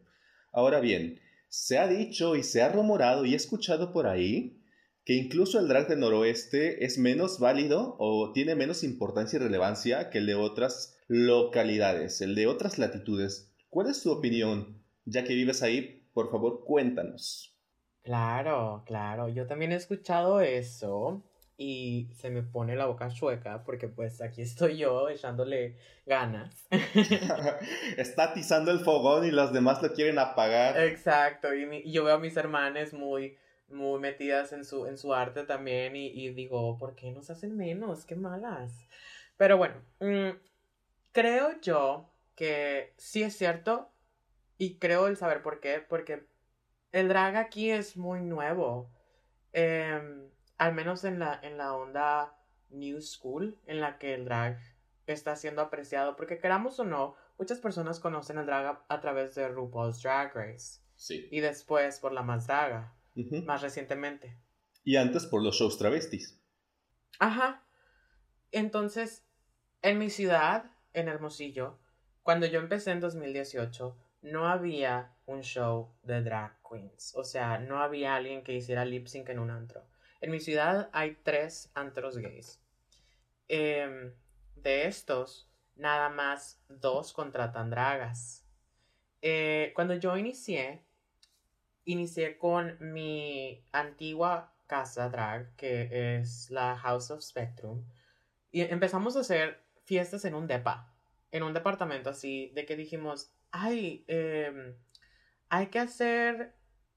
Ahora 0.51 0.81
bien, 0.81 1.21
se 1.47 1.77
ha 1.77 1.87
dicho 1.87 2.35
y 2.35 2.43
se 2.43 2.61
ha 2.61 2.67
rumorado 2.67 3.25
y 3.25 3.33
escuchado 3.33 3.93
por 3.93 4.07
ahí 4.07 4.61
que 5.05 5.13
incluso 5.13 5.59
el 5.59 5.67
drag 5.67 5.87
del 5.87 5.99
noroeste 5.99 6.83
es 6.83 6.97
menos 6.97 7.39
válido 7.39 7.95
o 7.99 8.31
tiene 8.33 8.55
menos 8.55 8.83
importancia 8.83 9.37
y 9.37 9.39
relevancia 9.39 10.09
que 10.09 10.17
el 10.17 10.25
de 10.25 10.35
otras 10.35 10.97
localidades, 11.07 12.21
el 12.21 12.33
de 12.33 12.47
otras 12.47 12.79
latitudes. 12.79 13.53
¿Cuál 13.69 13.87
es 13.87 14.01
tu 14.01 14.11
opinión? 14.11 14.83
Ya 15.05 15.23
que 15.23 15.35
vives 15.35 15.61
ahí, 15.61 16.09
por 16.13 16.31
favor, 16.31 16.63
cuéntanos. 16.65 17.55
Claro, 18.01 18.83
claro, 18.85 19.29
yo 19.29 19.45
también 19.45 19.71
he 19.71 19.75
escuchado 19.75 20.41
eso 20.41 21.23
y 21.57 22.09
se 22.15 22.29
me 22.29 22.41
pone 22.41 22.75
la 22.75 22.85
boca 22.85 23.09
chueca 23.09 23.63
porque 23.63 23.87
pues 23.87 24.21
aquí 24.21 24.41
estoy 24.41 24.77
yo 24.77 25.09
echándole 25.09 25.77
ganas. 26.05 26.67
Está 27.97 28.25
atizando 28.31 28.71
el 28.71 28.79
fogón 28.79 29.25
y 29.25 29.31
los 29.31 29.53
demás 29.53 29.81
lo 29.83 29.93
quieren 29.93 30.17
apagar. 30.17 30.79
Exacto, 30.79 31.53
y, 31.53 31.91
yo 31.91 32.03
veo 32.03 32.15
a 32.15 32.19
mis 32.19 32.35
hermanas 32.37 32.93
muy, 32.93 33.37
muy 33.67 33.99
metidas 33.99 34.53
en 34.53 34.65
su, 34.65 34.85
en 34.85 34.97
su 34.97 35.13
arte 35.13 35.43
también 35.43 35.95
y, 35.95 36.29
digo, 36.29 36.77
¿por 36.77 36.95
qué 36.95 37.11
nos 37.11 37.29
hacen 37.29 37.57
menos? 37.57 38.05
Qué 38.05 38.15
malas. 38.15 38.87
Pero 39.37 39.57
bueno, 39.57 39.75
mm, 39.99 40.37
creo 41.11 41.59
yo 41.61 42.09
que 42.35 42.93
sí 42.97 43.23
es 43.23 43.37
cierto 43.37 43.91
y 44.57 44.77
creo 44.77 45.07
el 45.07 45.17
saber 45.17 45.41
por 45.41 45.59
qué, 45.59 45.79
porque 45.79 46.27
el 46.91 47.09
drag 47.09 47.35
aquí 47.35 47.71
es 47.71 47.97
muy 47.97 48.21
nuevo. 48.21 48.89
Eh, 49.53 50.29
al 50.57 50.73
menos 50.73 51.03
en 51.03 51.19
la, 51.19 51.39
en 51.41 51.57
la 51.57 51.73
onda 51.73 52.37
New 52.69 53.01
School, 53.01 53.57
en 53.65 53.81
la 53.81 53.97
que 53.97 54.13
el 54.13 54.25
drag 54.25 54.59
está 55.07 55.35
siendo 55.35 55.61
apreciado, 55.61 56.15
porque 56.15 56.39
queramos 56.39 56.79
o 56.79 56.85
no, 56.85 57.15
muchas 57.37 57.59
personas 57.59 57.99
conocen 57.99 58.37
el 58.37 58.45
drag 58.45 58.83
a, 58.87 59.01
través 59.01 59.35
de 59.35 59.47
RuPaul's 59.49 60.01
Drag 60.01 60.33
Race. 60.33 60.81
Sí. 60.95 61.27
Y 61.31 61.41
después 61.41 61.99
por 61.99 62.13
la 62.13 62.23
más 62.23 62.47
draga, 62.47 62.94
más 63.45 63.61
recientemente. 63.61 64.37
Y 64.83 64.97
antes 64.97 65.25
por 65.25 65.43
los 65.43 65.55
shows 65.55 65.77
travestis. 65.77 66.39
Ajá. 67.19 67.63
Entonces, 68.51 69.25
en 69.81 69.97
mi 69.97 70.09
ciudad, 70.09 70.71
en 70.93 71.07
Hermosillo, 71.07 71.79
cuando 72.23 72.45
yo 72.45 72.59
empecé 72.59 72.91
en 72.91 72.99
2018, 72.99 73.97
no 74.21 74.47
había 74.47 75.15
un 75.25 75.41
show 75.41 75.93
de 76.03 76.21
drag 76.21 76.57
queens. 76.67 77.13
O 77.15 77.23
sea, 77.23 77.59
no 77.59 77.79
había 77.79 78.15
alguien 78.15 78.43
que 78.43 78.53
hiciera 78.53 78.85
lip 78.85 79.07
sync 79.07 79.29
en 79.29 79.39
un 79.39 79.51
antro. 79.51 79.85
En 80.21 80.31
mi 80.31 80.39
ciudad 80.39 80.89
hay 80.91 81.17
tres 81.23 81.71
antros 81.75 82.17
gays. 82.17 82.61
Em, 83.47 84.13
de 84.55 84.87
estos, 84.87 85.49
nada 85.75 86.09
más 86.09 86.63
dos 86.67 87.13
contratan 87.13 87.69
dragas. 87.69 88.45
Eh, 89.21 89.71
cuando 89.75 89.95
yo 89.95 90.17
inicié, 90.17 90.84
inicié 91.85 92.37
con 92.37 92.77
mi 92.79 93.63
antigua 93.71 94.53
casa 94.67 95.09
drag, 95.09 95.55
que 95.55 96.17
es 96.17 96.49
la 96.49 96.75
House 96.77 97.11
of 97.11 97.21
Spectrum, 97.21 97.85
y 98.51 98.61
empezamos 98.61 99.15
a 99.15 99.21
hacer 99.21 99.63
fiestas 99.83 100.25
en 100.25 100.35
un 100.35 100.47
depa, 100.47 100.93
en 101.31 101.43
un 101.43 101.53
departamento 101.53 102.09
así, 102.09 102.51
de 102.55 102.65
que 102.65 102.75
dijimos, 102.75 103.33
ay, 103.51 104.03
em, 104.07 104.75
hay 105.49 105.67
que 105.67 105.79
hacer 105.79 106.55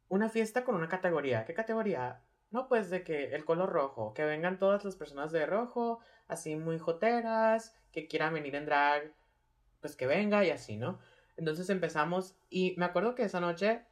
una 0.08 0.28
fiesta 0.28 0.64
con 0.64 0.74
una 0.74 0.88
categoría. 0.88 1.44
¿Qué 1.44 1.54
categoría? 1.54 2.22
No, 2.50 2.68
pues 2.68 2.88
de 2.90 3.04
que 3.04 3.34
el 3.34 3.44
color 3.44 3.70
rojo, 3.70 4.14
que 4.14 4.24
vengan 4.24 4.58
todas 4.58 4.84
las 4.84 4.96
personas 4.96 5.32
de 5.32 5.44
rojo, 5.46 6.00
así 6.28 6.56
muy 6.56 6.78
joteras, 6.78 7.74
que 7.92 8.06
quieran 8.08 8.32
venir 8.34 8.54
en 8.54 8.64
drag, 8.64 9.12
pues 9.80 9.96
que 9.96 10.06
venga 10.06 10.44
y 10.44 10.50
así, 10.50 10.76
¿no? 10.76 10.98
Entonces 11.36 11.68
empezamos 11.70 12.36
y 12.48 12.74
me 12.78 12.86
acuerdo 12.86 13.14
que 13.14 13.24
esa 13.24 13.40
noche 13.40 13.84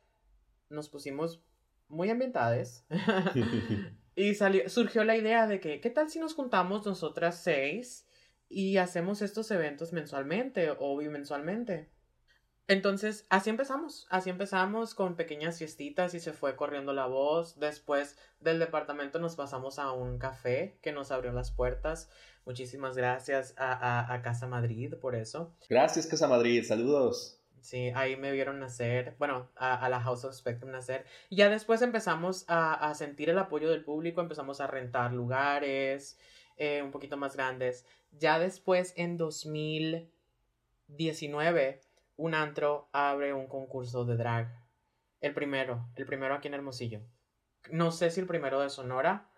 nos 0.68 0.88
pusimos 0.88 1.42
muy 1.88 2.10
ambientades 2.10 2.84
y 4.16 4.34
salió, 4.34 4.68
surgió 4.68 5.04
la 5.04 5.16
idea 5.16 5.46
de 5.46 5.60
que, 5.60 5.80
¿qué 5.80 5.90
tal 5.90 6.10
si 6.10 6.18
nos 6.18 6.34
juntamos 6.34 6.84
nosotras 6.84 7.42
seis 7.42 8.06
y 8.48 8.76
hacemos 8.78 9.22
estos 9.22 9.50
eventos 9.50 9.92
mensualmente 9.92 10.70
o 10.78 10.96
bimensualmente? 10.96 11.90
Entonces, 12.68 13.26
así 13.30 13.48
empezamos, 13.48 14.08
así 14.10 14.28
empezamos 14.28 14.94
con 14.94 15.14
pequeñas 15.14 15.58
fiestitas 15.58 16.14
y 16.14 16.20
se 16.20 16.32
fue 16.32 16.56
corriendo 16.56 16.92
la 16.92 17.06
voz. 17.06 17.58
Después 17.60 18.16
del 18.40 18.58
departamento 18.58 19.20
nos 19.20 19.36
pasamos 19.36 19.78
a 19.78 19.92
un 19.92 20.18
café 20.18 20.78
que 20.82 20.90
nos 20.90 21.12
abrió 21.12 21.32
las 21.32 21.52
puertas. 21.52 22.10
Muchísimas 22.44 22.96
gracias 22.96 23.54
a, 23.56 24.20
Casa 24.24 24.48
Madrid 24.48 24.94
por 25.00 25.14
eso. 25.14 25.54
Gracias 25.68 26.06
Casa 26.06 26.26
Madrid, 26.26 26.64
saludos. 26.64 27.40
Sí, 27.60 27.90
ahí 27.94 28.16
me 28.16 28.32
vieron 28.32 28.58
nacer, 28.60 29.16
bueno, 29.18 29.50
a, 29.56 29.88
la 29.88 30.00
House 30.00 30.24
of 30.24 30.34
Spectrum 30.34 30.70
nacer. 30.70 31.04
Ya 31.30 31.48
después 31.48 31.82
empezamos 31.82 32.44
a, 32.48 32.92
sentir 32.94 33.30
el 33.30 33.38
apoyo 33.38 33.70
del 33.70 33.84
público, 33.84 34.20
empezamos 34.20 34.60
a 34.60 34.66
rentar 34.66 35.12
lugares 35.12 36.18
eh, 36.56 36.82
un 36.82 36.90
poquito 36.92 37.16
más 37.16 37.36
grandes. 37.36 37.86
Ya 38.12 38.38
después, 38.38 38.92
en 38.96 39.16
2019, 39.16 41.80
un 42.16 42.34
antro 42.34 42.88
abre 42.92 43.32
un 43.34 43.46
concurso 43.46 44.04
de 44.04 44.16
drag. 44.16 44.66
El 45.20 45.34
primero, 45.34 45.88
el 45.96 46.06
primero 46.06 46.34
aquí 46.34 46.48
en 46.48 46.54
Hermosillo. 46.54 47.00
No 47.70 47.90
sé 47.90 48.10
si 48.10 48.20
el 48.20 48.26
primero 48.26 48.60
de 48.60 48.70
Sonora, 48.70 49.28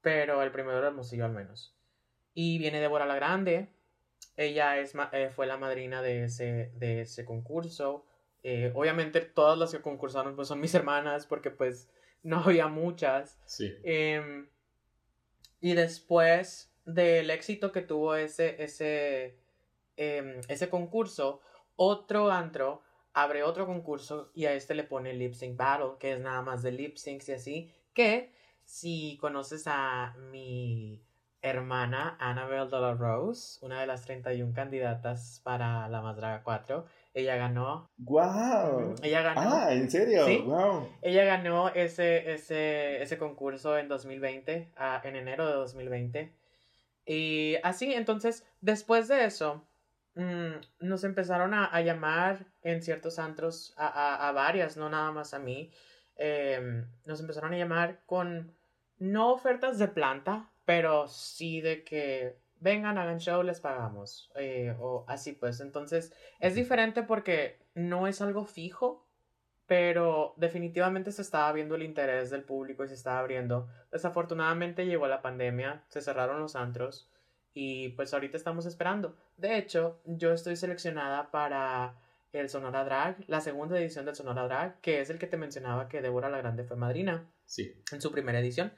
pero 0.00 0.42
el 0.42 0.50
primero 0.50 0.80
de 0.80 0.88
Hermosillo 0.88 1.24
al 1.24 1.32
menos. 1.32 1.76
Y 2.34 2.58
viene 2.58 2.80
Débora 2.80 3.06
la 3.06 3.14
Grande. 3.14 3.75
Ella 4.36 4.78
es, 4.78 4.94
eh, 5.12 5.30
fue 5.34 5.46
la 5.46 5.56
madrina 5.56 6.02
de 6.02 6.24
ese, 6.24 6.70
de 6.74 7.02
ese 7.02 7.24
concurso. 7.24 8.04
Eh, 8.42 8.70
obviamente 8.74 9.20
todas 9.20 9.58
las 9.58 9.72
que 9.72 9.80
concursaron 9.80 10.36
pues 10.36 10.48
son 10.48 10.60
mis 10.60 10.74
hermanas 10.74 11.26
porque 11.26 11.50
pues 11.50 11.88
no 12.22 12.40
había 12.40 12.68
muchas. 12.68 13.38
Sí. 13.46 13.74
Em, 13.82 14.48
y 15.60 15.74
después 15.74 16.72
del 16.84 17.30
éxito 17.30 17.72
que 17.72 17.82
tuvo 17.82 18.14
ese, 18.14 18.62
ese, 18.62 19.38
em, 19.96 20.40
ese 20.48 20.68
concurso, 20.68 21.40
otro 21.76 22.30
antro 22.30 22.82
abre 23.16 23.42
otro 23.42 23.66
concurso 23.66 24.30
y 24.34 24.44
a 24.44 24.52
este 24.52 24.74
le 24.74 24.84
pone 24.84 25.14
Lip 25.14 25.32
Sync 25.32 25.56
Battle, 25.56 25.92
que 25.98 26.12
es 26.12 26.20
nada 26.20 26.42
más 26.42 26.62
de 26.62 26.72
lip 26.72 26.96
syncs 26.98 27.30
y 27.30 27.32
así, 27.32 27.72
que 27.94 28.30
si 28.64 29.16
conoces 29.18 29.64
a 29.66 30.14
mi 30.30 31.02
hermana 31.42 32.16
Annabelle 32.18 32.70
de 32.70 32.80
la 32.80 32.94
Rose, 32.94 33.58
una 33.64 33.80
de 33.80 33.86
las 33.86 34.02
31 34.02 34.52
candidatas 34.54 35.40
para 35.44 35.88
la 35.88 36.02
Más 36.02 36.16
Draga 36.16 36.42
4, 36.42 36.86
ella 37.14 37.36
ganó. 37.36 37.88
¡Wow! 37.98 38.96
Ella 39.02 39.22
ganó. 39.22 39.40
Ah, 39.44 39.72
¿en 39.72 39.90
serio? 39.90 40.26
¿Sí? 40.26 40.38
¡Wow! 40.38 40.88
Ella 41.02 41.24
ganó 41.24 41.68
ese, 41.68 42.32
ese, 42.32 43.02
ese 43.02 43.18
concurso 43.18 43.78
en 43.78 43.88
2020, 43.88 44.72
en 45.04 45.16
enero 45.16 45.46
de 45.46 45.54
2020. 45.54 46.32
Y 47.06 47.56
así, 47.62 47.94
entonces, 47.94 48.44
después 48.60 49.08
de 49.08 49.24
eso, 49.24 49.62
Mm, 50.16 50.60
nos 50.80 51.04
empezaron 51.04 51.52
a, 51.52 51.78
llamar 51.82 52.46
en 52.62 52.82
ciertos 52.82 53.18
antros 53.18 53.74
a, 53.76 54.32
varias, 54.34 54.78
no 54.78 54.88
nada 54.88 55.12
más 55.12 55.34
a 55.34 55.38
mí. 55.38 55.70
Em, 56.16 56.86
nos 57.04 57.20
empezaron 57.20 57.52
a 57.52 57.58
llamar 57.58 58.00
con 58.06 58.56
no 58.98 59.30
ofertas 59.32 59.78
de 59.78 59.88
planta, 59.88 60.50
pero 60.66 61.08
sí 61.08 61.62
de 61.62 61.84
que 61.84 62.36
vengan, 62.60 62.98
hagan 62.98 63.18
show, 63.18 63.42
les 63.42 63.60
pagamos. 63.60 64.30
Eh, 64.34 64.74
o 64.78 65.06
así 65.08 65.32
pues. 65.32 65.60
Entonces 65.60 66.12
es 66.40 66.54
diferente 66.54 67.02
porque 67.02 67.58
no 67.74 68.06
es 68.06 68.20
algo 68.20 68.44
fijo, 68.44 69.06
pero 69.66 70.34
definitivamente 70.36 71.12
se 71.12 71.22
estaba 71.22 71.50
viendo 71.52 71.76
el 71.76 71.82
interés 71.82 72.30
del 72.30 72.42
público 72.42 72.84
y 72.84 72.88
se 72.88 72.94
estaba 72.94 73.20
abriendo. 73.20 73.68
Desafortunadamente 73.90 74.86
llegó 74.86 75.06
la 75.06 75.22
pandemia, 75.22 75.84
se 75.88 76.02
cerraron 76.02 76.40
los 76.40 76.56
antros 76.56 77.10
y 77.54 77.90
pues 77.90 78.12
ahorita 78.12 78.36
estamos 78.36 78.66
esperando. 78.66 79.16
De 79.36 79.56
hecho, 79.56 80.00
yo 80.04 80.32
estoy 80.32 80.56
seleccionada 80.56 81.30
para 81.30 81.94
el 82.32 82.48
Sonora 82.48 82.84
Drag, 82.84 83.16
la 83.28 83.40
segunda 83.40 83.78
edición 83.78 84.04
del 84.04 84.14
Sonora 84.14 84.44
Drag, 84.44 84.80
que 84.80 85.00
es 85.00 85.10
el 85.10 85.18
que 85.18 85.26
te 85.26 85.36
mencionaba 85.36 85.88
que 85.88 86.02
Débora 86.02 86.28
la 86.28 86.38
Grande 86.38 86.64
fue 86.64 86.76
madrina. 86.76 87.30
Sí. 87.46 87.72
En 87.92 88.00
su 88.00 88.10
primera 88.10 88.40
edición. 88.40 88.72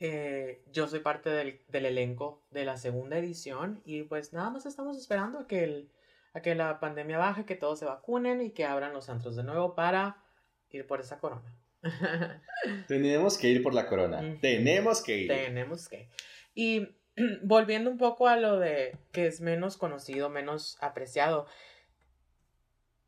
Eh, 0.00 0.62
yo 0.72 0.88
soy 0.88 1.00
parte 1.00 1.30
del, 1.30 1.60
elenco 1.72 2.44
de 2.50 2.64
la 2.64 2.76
segunda 2.76 3.16
edición 3.16 3.80
y 3.84 4.02
pues 4.02 4.32
nada 4.32 4.50
más 4.50 4.66
estamos 4.66 4.98
esperando 4.98 5.38
a 5.38 5.46
que, 5.46 5.64
el, 5.64 5.90
a 6.32 6.42
que 6.42 6.54
la 6.54 6.80
pandemia 6.80 7.18
baje, 7.18 7.44
que 7.44 7.54
todos 7.54 7.78
se 7.78 7.84
vacunen 7.84 8.42
y 8.42 8.50
que 8.50 8.64
abran 8.64 8.92
los 8.92 9.08
antros 9.08 9.36
de 9.36 9.44
nuevo 9.44 9.74
para 9.74 10.22
ir 10.70 10.86
por 10.86 11.00
esa 11.00 11.20
corona. 11.20 11.56
Tenemos 12.88 13.38
que 13.38 13.48
ir 13.48 13.62
por 13.62 13.74
la 13.74 13.86
corona. 13.86 14.38
Tenemos 14.40 15.02
que 15.02 15.18
ir. 15.18 15.28
Tenemos 15.28 15.88
que. 15.88 16.08
Y 16.54 16.88
volviendo 17.42 17.90
un 17.90 17.98
poco 17.98 18.28
a 18.28 18.36
lo 18.36 18.58
de 18.58 18.96
que 19.12 19.26
es 19.26 19.40
menos 19.40 19.76
conocido, 19.76 20.28
menos 20.30 20.76
apreciado. 20.80 21.46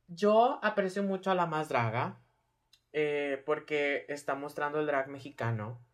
Yo 0.09 0.61
aprecio 0.63 1.03
mucho 1.03 1.33
a 1.33 1.35
la 1.35 1.47
más 1.47 1.69
draga 1.69 2.21
eh, 2.93 3.43
porque 3.45 4.07
está 4.09 4.35
mostrando 4.35 4.79
el 4.79 4.87
drag 4.87 5.09
mexicano. 5.09 5.85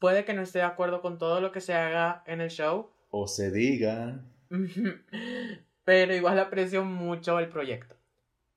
Puede 0.00 0.24
que 0.24 0.34
no 0.34 0.42
esté 0.42 0.58
de 0.58 0.64
acuerdo 0.64 1.00
con 1.02 1.18
todo 1.18 1.40
lo 1.40 1.52
que 1.52 1.60
se 1.60 1.74
haga 1.74 2.24
en 2.26 2.40
el 2.40 2.50
show. 2.50 2.90
O 3.10 3.28
se 3.28 3.52
diga. 3.52 4.24
Pero 5.84 6.14
igual 6.14 6.38
aprecio 6.38 6.84
mucho 6.84 7.38
el 7.38 7.48
proyecto. 7.48 7.96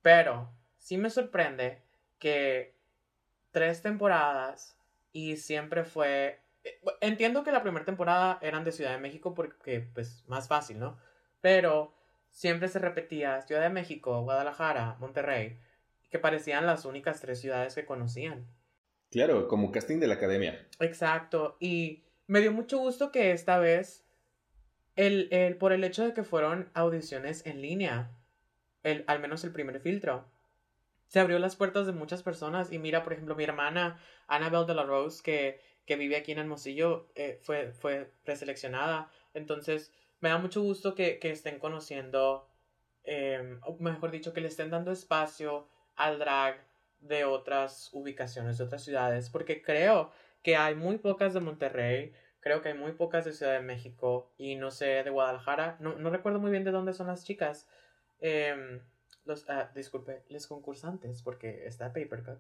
Pero 0.02 0.50
sí 0.78 0.98
me 0.98 1.10
sorprende 1.12 1.82
que 2.20 2.76
tres 3.52 3.82
temporadas 3.82 4.78
y 5.12 5.38
siempre 5.38 5.84
fue... 5.84 6.40
eh, 6.64 6.80
Entiendo 7.02 7.44
que 7.44 7.52
la 7.52 7.62
primera 7.62 7.86
temporada 7.86 8.40
eran 8.42 8.64
de 8.64 8.72
Ciudad 8.72 8.92
de 8.92 9.00
México 9.00 9.34
porque, 9.36 9.82
pues, 9.82 10.24
más 10.28 10.48
fácil, 10.48 10.80
¿no? 10.80 10.98
Pero 11.42 11.94
siempre 12.32 12.68
se 12.70 12.80
repetía 12.80 13.42
Ciudad 13.42 13.62
de 13.62 13.70
México, 13.70 14.22
Guadalajara, 14.24 14.96
Monterrey, 15.00 15.60
que 16.10 16.20
parecían 16.20 16.66
las 16.66 16.86
únicas 16.86 17.22
tres 17.22 17.40
ciudades 17.42 17.76
que 17.76 17.86
conocían. 17.86 18.48
Claro, 19.14 19.48
como 19.48 19.72
casting 19.72 20.00
de 20.00 20.08
la 20.08 20.16
academia. 20.16 20.68
Exacto, 20.80 21.56
y 21.60 22.04
me 22.26 22.42
dio 22.42 22.52
mucho 22.52 22.80
gusto 22.80 23.12
que 23.12 23.32
esta 23.32 23.60
vez, 23.60 24.04
el, 24.96 25.28
el, 25.30 25.56
por 25.56 25.72
el 25.72 25.84
hecho 25.84 26.04
de 26.04 26.16
que 26.16 26.24
fueron 26.24 26.72
audiciones 26.74 27.46
en 27.46 27.62
línea, 27.62 28.10
el, 28.82 29.04
al 29.06 29.20
menos 29.20 29.44
el 29.44 29.52
primer 29.52 29.80
filtro, 29.82 30.26
se 31.06 31.20
abrió 31.20 31.38
las 31.38 31.56
puertas 31.56 31.86
de 31.86 31.92
muchas 31.92 32.24
personas. 32.24 32.72
Y 32.72 32.80
mira, 32.80 33.04
por 33.04 33.14
ejemplo, 33.14 33.36
mi 33.36 33.44
hermana 33.44 34.00
Annabelle 34.26 34.66
de 34.66 34.74
la 34.74 34.84
Rose, 34.84 35.22
que, 35.22 35.62
que 35.86 35.96
vive 35.96 36.16
aquí 36.16 36.32
en 36.32 36.40
Hermosillo, 36.40 37.12
eh, 37.14 37.40
fue, 37.44 37.72
fue 37.72 38.12
preseleccionada. 38.24 39.12
Entonces, 39.36 39.94
me 40.22 40.30
da 40.30 40.40
mucho 40.40 40.64
gusto 40.64 40.96
que, 40.96 41.20
que 41.20 41.30
estén 41.30 41.60
conociendo, 41.60 42.50
eh, 43.04 43.60
o 43.62 43.78
mejor 43.78 44.10
dicho, 44.10 44.34
que 44.34 44.42
le 44.42 44.48
estén 44.48 44.72
dando 44.72 44.92
espacio 44.92 45.68
al 45.96 46.18
drag 46.18 46.66
de 47.04 47.26
otras 47.26 47.90
ubicaciones, 47.94 48.58
de 48.58 48.64
otras 48.64 48.84
ciudades, 48.84 49.30
porque 49.30 49.62
creo 49.62 50.12
que 50.42 50.56
hay 50.56 50.76
muy 50.76 50.98
pocas 50.98 51.34
de 51.34 51.42
Monterrey, 51.42 52.14
creo 52.40 52.62
que 52.62 52.70
hay 52.70 52.78
muy 52.78 52.94
pocas 52.94 53.26
de 53.26 53.34
Ciudad 53.34 53.54
de 53.54 53.62
México 53.62 54.34
y 54.38 54.56
no 54.56 54.72
sé 54.72 55.04
de 55.04 55.10
Guadalajara, 55.10 55.78
no, 55.80 55.96
no 55.96 56.10
recuerdo 56.10 56.40
muy 56.40 56.52
bien 56.52 56.64
de 56.64 56.72
dónde 56.72 56.94
son 56.94 57.08
las 57.08 57.24
chicas, 57.24 57.68
eh, 58.20 58.82
los, 59.26 59.50
ah, 59.50 59.72
disculpe, 59.76 60.24
los 60.30 60.48
concursantes, 60.48 61.22
porque 61.22 61.66
está 61.66 61.94
Papercut, 61.94 62.40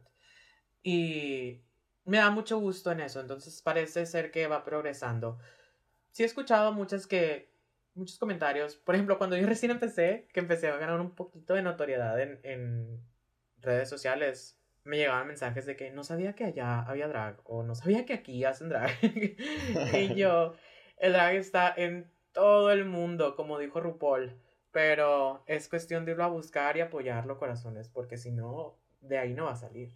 y 0.82 1.62
me 2.06 2.17
da 2.17 2.30
mucho 2.30 2.60
gusto 2.60 2.91
en 2.91 3.02
eso, 3.02 3.19
entonces 3.21 3.62
parece 3.62 4.06
ser 4.06 4.32
que 4.32 4.47
va 4.47 4.63
progresando. 4.63 5.39
Sí 6.12 6.23
he 6.23 6.26
escuchado 6.26 6.73
muchas 6.73 7.08
que, 7.08 7.52
muchos 7.95 8.17
comentarios, 8.17 8.76
por 8.76 8.95
ejemplo, 8.95 9.17
cuando 9.17 9.38
yo 9.38 9.47
recién 9.47 9.71
empecé, 9.71 10.28
que 10.34 10.39
empecé 10.39 10.67
a 10.67 10.78
ganar 10.78 10.99
un 10.99 11.15
poquito 11.15 11.54
de 11.54 11.62
notoriedad 11.62 12.19
en 12.19 13.12
redes 13.63 13.89
sociales, 13.89 14.58
me 14.84 14.97
llegaban 14.97 15.28
mensajes 15.28 15.65
de 15.65 15.76
que 15.76 15.91
no 15.91 16.04
sabía 16.04 16.34
que 16.34 16.43
allá 16.43 16.82
había 16.82 17.08
drag 17.08 17.39
o 17.45 17.63
no 17.63 17.73
sabía 17.76 18.06
que 18.06 18.13
aquí 18.13 18.43
hacen 18.43 18.69
drag. 18.69 18.91
y 19.93 20.13
yo, 20.15 20.54
el 20.97 21.13
drag 21.13 21.36
está 21.36 21.73
en 21.76 22.12
todo 22.34 22.71
el 22.71 22.86
mundo, 22.86 23.36
como 23.36 23.58
dijo 23.60 23.80
RuPaul, 23.80 24.34
pero 24.71 25.43
es 25.47 25.69
cuestión 25.69 26.04
de 26.06 26.12
irlo 26.12 26.23
a 26.23 26.28
buscar 26.28 26.78
y 26.78 26.82
apoyarlo, 26.82 27.38
corazones, 27.38 27.89
porque 27.89 28.17
si 28.17 28.32
no, 28.32 28.76
de 29.02 29.17
ahí 29.19 29.34
no 29.34 29.45
va 29.45 29.52
a 29.52 29.56
salir. 29.56 29.91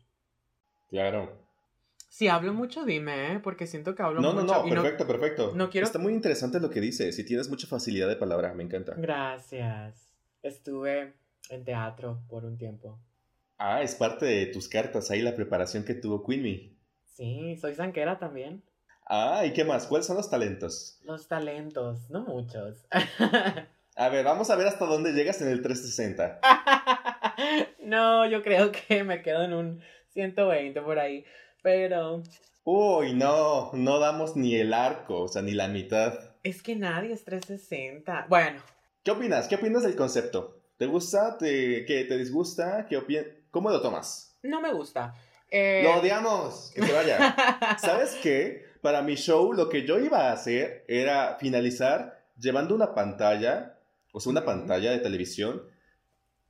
Claro. 0.89 1.45
Si 2.09 2.27
hablo 2.29 2.53
mucho, 2.53 2.85
dime, 2.85 3.33
¿eh? 3.33 3.39
porque 3.39 3.67
siento 3.67 3.93
que 3.93 4.01
hablo 4.01 4.21
No, 4.21 4.33
no, 4.33 4.41
mucho. 4.43 4.61
no, 4.61 4.67
y 4.67 4.69
perfecto, 4.71 5.05
perfecto. 5.07 5.51
no 5.55 5.69
quiero- 5.69 5.85
Está 5.85 5.99
muy 5.99 6.13
interesante 6.13 6.59
lo 6.59 6.69
que 6.69 6.79
dices. 6.79 7.15
Si 7.15 7.25
tienes 7.25 7.49
mucha 7.49 7.67
facilidad 7.67 8.07
de 8.07 8.15
palabra, 8.15 8.53
me 8.53 8.63
encanta. 8.63 8.93
Gracias. 8.95 10.13
Estuve 10.41 11.13
en 11.49 11.65
teatro 11.65 12.21
por 12.29 12.45
un 12.45 12.57
tiempo. 12.57 12.97
Ah, 13.57 13.81
es 13.81 13.95
parte 13.95 14.25
de 14.25 14.45
tus 14.47 14.67
cartas 14.67 15.09
ahí 15.11 15.21
la 15.21 15.35
preparación 15.35 15.83
que 15.83 15.93
tuvo 15.95 16.23
Queenie. 16.23 16.75
Sí, 17.05 17.57
soy 17.59 17.73
zanquera 17.75 18.19
también. 18.19 18.63
Ah, 19.09 19.45
¿y 19.45 19.53
qué 19.53 19.63
más? 19.63 19.87
¿Cuáles 19.87 20.05
son 20.05 20.17
los 20.17 20.29
talentos? 20.29 20.99
Los 21.03 21.27
talentos, 21.27 22.09
no 22.09 22.21
muchos. 22.21 22.85
A 23.99 24.09
ver, 24.09 24.23
vamos 24.25 24.51
a 24.51 24.55
ver 24.55 24.67
hasta 24.67 24.85
dónde 24.85 25.11
llegas 25.13 25.41
en 25.41 25.47
el 25.47 25.63
360. 25.63 26.39
no, 27.83 28.27
yo 28.29 28.43
creo 28.43 28.71
que 28.71 29.03
me 29.03 29.23
quedo 29.23 29.43
en 29.43 29.53
un 29.53 29.81
120 30.09 30.79
por 30.83 30.99
ahí. 30.99 31.25
Pero 31.63 32.21
Uy, 32.63 33.13
no, 33.15 33.71
no 33.73 33.97
damos 33.97 34.35
ni 34.35 34.53
el 34.55 34.71
arco, 34.73 35.21
o 35.23 35.27
sea, 35.27 35.41
ni 35.41 35.53
la 35.53 35.67
mitad. 35.67 36.13
es 36.43 36.61
que 36.61 36.75
nadie 36.75 37.11
es 37.13 37.23
360. 37.25 38.27
Bueno, 38.29 38.61
¿Qué 39.03 39.09
opinas? 39.09 39.47
¿Qué 39.47 39.55
opinas 39.55 39.81
del 39.81 39.95
concepto? 39.95 40.61
¿Te 40.77 40.85
gusta? 40.85 41.37
¿Te, 41.39 41.83
¿Qué 41.85 42.03
te 42.03 42.17
disgusta? 42.19 42.85
¿Qué 42.87 42.99
opi- 42.99 43.36
¿Cómo 43.51 43.69
lo 43.69 43.81
tomas? 43.81 44.35
no 44.43 44.61
me 44.61 44.71
gusta. 44.71 45.13
Eh, 45.49 45.81
¡Lo 45.83 45.99
odiamos! 45.99 46.71
¡Que 46.75 46.83
se 46.83 46.93
vaya! 46.93 47.77
¿Sabes 47.79 48.17
qué? 48.21 48.65
Para 48.81 49.01
mi 49.01 49.15
show, 49.15 49.53
lo 49.53 49.69
que 49.69 49.85
yo 49.85 49.99
iba 49.99 50.29
a 50.29 50.33
hacer 50.33 50.85
era 50.87 51.37
finalizar 51.39 52.23
llevando 52.39 52.75
una 52.75 52.93
pantalla, 52.93 53.77
o 54.11 54.19
sea, 54.19 54.29
una 54.31 54.45
pantalla 54.45 54.91
de 54.91 54.99
televisión, 54.99 55.63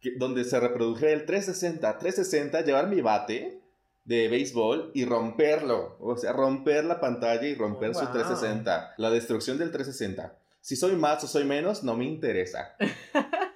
que- 0.01 0.13
donde 0.17 0.43
se 0.43 0.59
reprodujera 0.59 1.11
el 1.11 1.25
360, 1.25 1.97
360, 1.97 2.61
llevar 2.61 2.87
mi 2.87 3.01
bate 3.01 3.61
de 4.03 4.27
béisbol 4.29 4.91
y 4.93 5.05
romperlo. 5.05 5.97
O 5.99 6.17
sea, 6.17 6.33
romper 6.33 6.83
la 6.85 6.99
pantalla 6.99 7.47
y 7.47 7.55
romper 7.55 7.91
Oh, 7.91 7.93
su 7.93 8.01
wow. 8.05 8.13
360. 8.13 8.93
La 8.97 9.09
destrucción 9.09 9.57
del 9.57 9.71
360. 9.71 10.37
Si 10.61 10.75
soy 10.75 10.95
más 10.95 11.23
o 11.23 11.27
soy 11.27 11.45
menos, 11.45 11.83
no 11.83 11.95
me 11.95 12.05
interesa. 12.05 12.75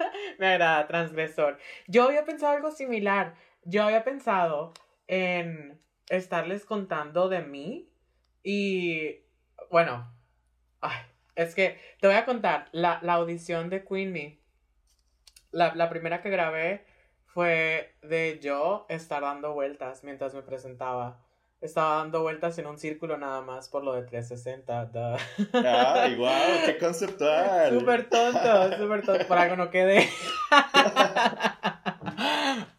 Me 0.41 0.47
agrada, 0.47 0.87
transgresor. 0.87 1.59
Yo 1.85 2.05
había 2.05 2.25
pensado 2.25 2.53
algo 2.53 2.71
similar. 2.71 3.35
Yo 3.63 3.83
había 3.83 4.03
pensado 4.03 4.73
en 5.05 5.79
estarles 6.09 6.65
contando 6.65 7.29
de 7.29 7.43
mí 7.43 7.93
y, 8.41 9.19
bueno, 9.69 10.11
ay, 10.79 10.97
es 11.35 11.53
que 11.53 11.77
te 11.99 12.07
voy 12.07 12.15
a 12.15 12.25
contar, 12.25 12.69
la, 12.71 12.97
la 13.03 13.13
audición 13.13 13.69
de 13.69 13.85
Queen 13.85 14.11
Me, 14.11 14.39
la, 15.51 15.75
la 15.75 15.91
primera 15.91 16.23
que 16.23 16.31
grabé 16.31 16.87
fue 17.27 17.93
de 18.01 18.39
yo 18.41 18.87
estar 18.89 19.21
dando 19.21 19.53
vueltas 19.53 20.03
mientras 20.03 20.33
me 20.33 20.41
presentaba. 20.41 21.23
Estaba 21.61 21.97
dando 21.97 22.23
vueltas 22.23 22.57
en 22.57 22.65
un 22.65 22.79
círculo 22.79 23.17
nada 23.17 23.41
más 23.41 23.69
por 23.69 23.83
lo 23.83 23.93
de 23.93 24.01
360. 24.01 24.85
duh. 24.85 25.17
¡Ay, 25.63 26.15
wow! 26.15 26.29
¡Qué 26.65 26.77
conceptual! 26.79 27.79
Súper 27.79 28.09
tonto, 28.09 28.77
súper 28.77 29.05
tonto. 29.05 29.27
Por 29.27 29.37
algo 29.37 29.55
no 29.55 29.69
quedé. 29.69 30.09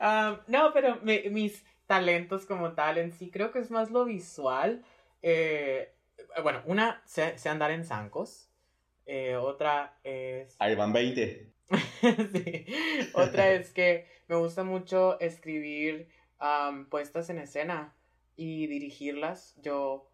Um, 0.00 0.36
no, 0.48 0.72
pero 0.72 0.98
mi- 1.02 1.22
mis 1.30 1.64
talentos 1.86 2.44
como 2.44 2.72
tal 2.72 2.98
en 2.98 3.12
sí, 3.12 3.30
creo 3.30 3.52
que 3.52 3.60
es 3.60 3.70
más 3.70 3.92
lo 3.92 4.04
visual. 4.04 4.82
Eh, 5.22 5.92
bueno, 6.42 6.62
una, 6.66 7.02
sé, 7.06 7.38
sé 7.38 7.48
andar 7.48 7.70
en 7.70 7.84
zancos. 7.84 8.48
Eh, 9.06 9.36
otra 9.36 9.96
es... 10.02 10.56
Ahí 10.58 10.74
van 10.74 10.92
20. 10.92 11.52
sí. 12.32 12.66
Otra 13.14 13.52
es 13.52 13.72
que 13.72 14.06
me 14.26 14.34
gusta 14.34 14.64
mucho 14.64 15.20
escribir 15.20 16.08
um, 16.40 16.86
puestas 16.86 17.30
en 17.30 17.38
escena 17.38 17.94
y 18.36 18.66
dirigirlas. 18.66 19.54
Yo, 19.62 20.10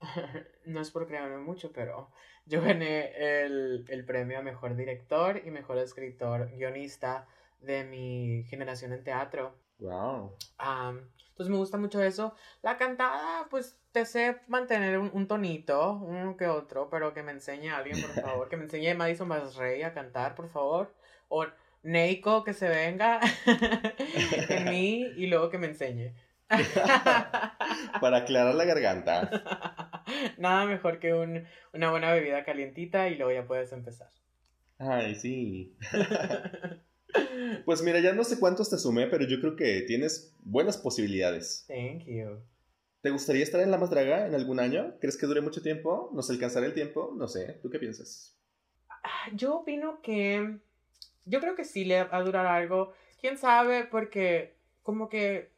no 0.66 0.80
es 0.80 0.90
por 0.90 1.06
creerme 1.06 1.38
mucho, 1.38 1.72
pero 1.72 2.10
yo 2.46 2.62
gané 2.62 3.12
el, 3.44 3.84
el 3.88 4.04
premio 4.04 4.38
a 4.38 4.42
mejor 4.42 4.76
director 4.76 5.40
y 5.44 5.50
mejor 5.50 5.78
escritor 5.78 6.50
guionista 6.56 7.26
de 7.60 7.84
mi 7.84 8.44
generación 8.44 8.92
en 8.92 9.04
teatro. 9.04 9.54
¡Wow! 9.78 10.36
Am, 10.58 11.10
entonces 11.40 11.50
me 11.50 11.56
gusta 11.56 11.78
mucho 11.78 12.02
eso. 12.02 12.34
La 12.62 12.76
cantada, 12.76 13.46
pues 13.48 13.78
te 13.92 14.04
sé 14.04 14.40
mantener 14.46 14.98
un, 14.98 15.10
un 15.12 15.26
tonito, 15.26 15.94
uno 15.94 16.36
que 16.36 16.46
otro, 16.46 16.88
pero 16.90 17.14
que 17.14 17.22
me 17.22 17.32
enseñe 17.32 17.70
a 17.70 17.78
alguien, 17.78 18.00
por 18.00 18.10
favor. 18.22 18.48
Que 18.48 18.56
me 18.56 18.64
enseñe 18.64 18.94
Madison 18.94 19.28
Basrey 19.28 19.82
a 19.82 19.94
cantar, 19.94 20.34
por 20.34 20.48
favor. 20.48 20.94
O 21.28 21.46
Neiko, 21.82 22.44
que 22.44 22.52
se 22.52 22.68
venga 22.68 23.20
en 24.48 24.64
mí 24.70 25.00
y 25.16 25.26
luego 25.28 25.48
que 25.48 25.58
me 25.58 25.68
enseñe. 25.68 26.14
Para 28.00 28.18
aclarar 28.18 28.54
la 28.54 28.64
garganta. 28.64 30.04
Nada 30.38 30.66
mejor 30.66 30.98
que 30.98 31.14
un- 31.14 31.46
una 31.72 31.90
buena 31.90 32.12
bebida 32.12 32.44
calientita 32.44 33.08
y 33.08 33.16
luego 33.16 33.32
ya 33.32 33.46
puedes 33.46 33.72
empezar. 33.72 34.08
Ay, 34.78 35.14
sí. 35.14 35.76
Pues 37.64 37.82
mira, 37.82 37.98
ya 37.98 38.12
no 38.12 38.22
sé 38.22 38.38
cuántos 38.38 38.70
te 38.70 38.78
sumé, 38.78 39.08
pero 39.08 39.26
yo 39.26 39.40
creo 39.40 39.56
que 39.56 39.80
tienes 39.82 40.32
buenas 40.44 40.78
posibilidades. 40.78 41.64
Thank 41.66 42.04
you. 42.06 42.38
¿Te 43.02 43.10
gustaría 43.10 43.42
estar 43.42 43.60
en 43.60 43.72
La 43.72 43.78
Más 43.78 43.90
Draga 43.90 44.28
en 44.28 44.34
algún 44.36 44.60
año? 44.60 44.94
¿Crees 45.00 45.16
que 45.16 45.26
dure 45.26 45.40
mucho 45.40 45.60
tiempo? 45.60 46.10
¿Nos 46.14 46.30
alcanzará 46.30 46.66
el 46.66 46.74
tiempo? 46.74 47.12
No 47.16 47.26
sé. 47.26 47.58
¿Tú 47.62 47.68
qué 47.68 47.80
piensas? 47.80 48.38
Yo 49.34 49.56
opino 49.56 50.00
que. 50.02 50.58
Yo 51.24 51.40
creo 51.40 51.56
que 51.56 51.64
sí 51.64 51.84
le 51.84 52.04
va 52.04 52.16
a 52.16 52.22
durar 52.22 52.46
algo. 52.46 52.92
Quién 53.20 53.38
sabe, 53.38 53.84
porque 53.84 54.54
como 54.84 55.08
que 55.08 55.50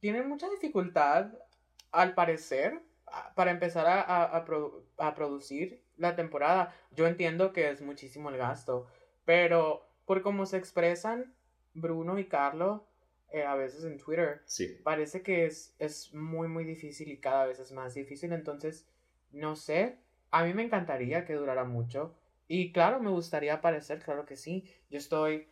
tienen 0.00 0.28
mucha 0.28 0.48
dificultad, 0.50 1.32
al 1.92 2.14
parecer, 2.14 2.80
para 3.34 3.50
empezar 3.50 3.86
a, 3.86 4.00
a- 4.02 4.36
a 4.36 4.44
produ- 4.46 4.82
a 4.98 5.14
producir 5.14 5.82
la 5.96 6.14
temporada. 6.16 6.74
Yo 6.92 7.06
entiendo 7.06 7.52
que 7.52 7.68
es 7.70 7.82
muchísimo 7.82 8.30
el 8.30 8.36
gasto, 8.36 8.86
pero 9.24 9.88
por 10.04 10.22
cómo 10.22 10.46
se 10.46 10.56
expresan 10.56 11.34
Bruno 11.74 12.18
y 12.18 12.26
Carlo 12.26 12.86
eh, 13.32 13.44
a 13.44 13.54
veces 13.54 13.84
en 13.84 13.96
Twitter, 13.98 14.42
Sí. 14.46 14.78
parece 14.82 15.22
que 15.22 15.46
es, 15.46 15.74
es 15.78 16.12
muy, 16.14 16.48
muy 16.48 16.64
difícil 16.64 17.08
y 17.10 17.18
cada 17.20 17.46
vez 17.46 17.60
es 17.60 17.70
más 17.72 17.94
difícil. 17.94 18.32
Entonces, 18.32 18.86
no 19.32 19.54
sé, 19.54 19.98
a 20.32 20.44
mí 20.44 20.52
me 20.54 20.64
encantaría 20.64 21.24
que 21.24 21.34
durara 21.34 21.64
mucho. 21.64 22.14
Y 22.48 22.72
claro, 22.72 22.98
me 23.00 23.10
gustaría 23.10 23.54
aparecer, 23.54 24.00
claro 24.02 24.24
que 24.26 24.36
sí. 24.36 24.68
Yo 24.90 24.98
estoy 24.98 25.46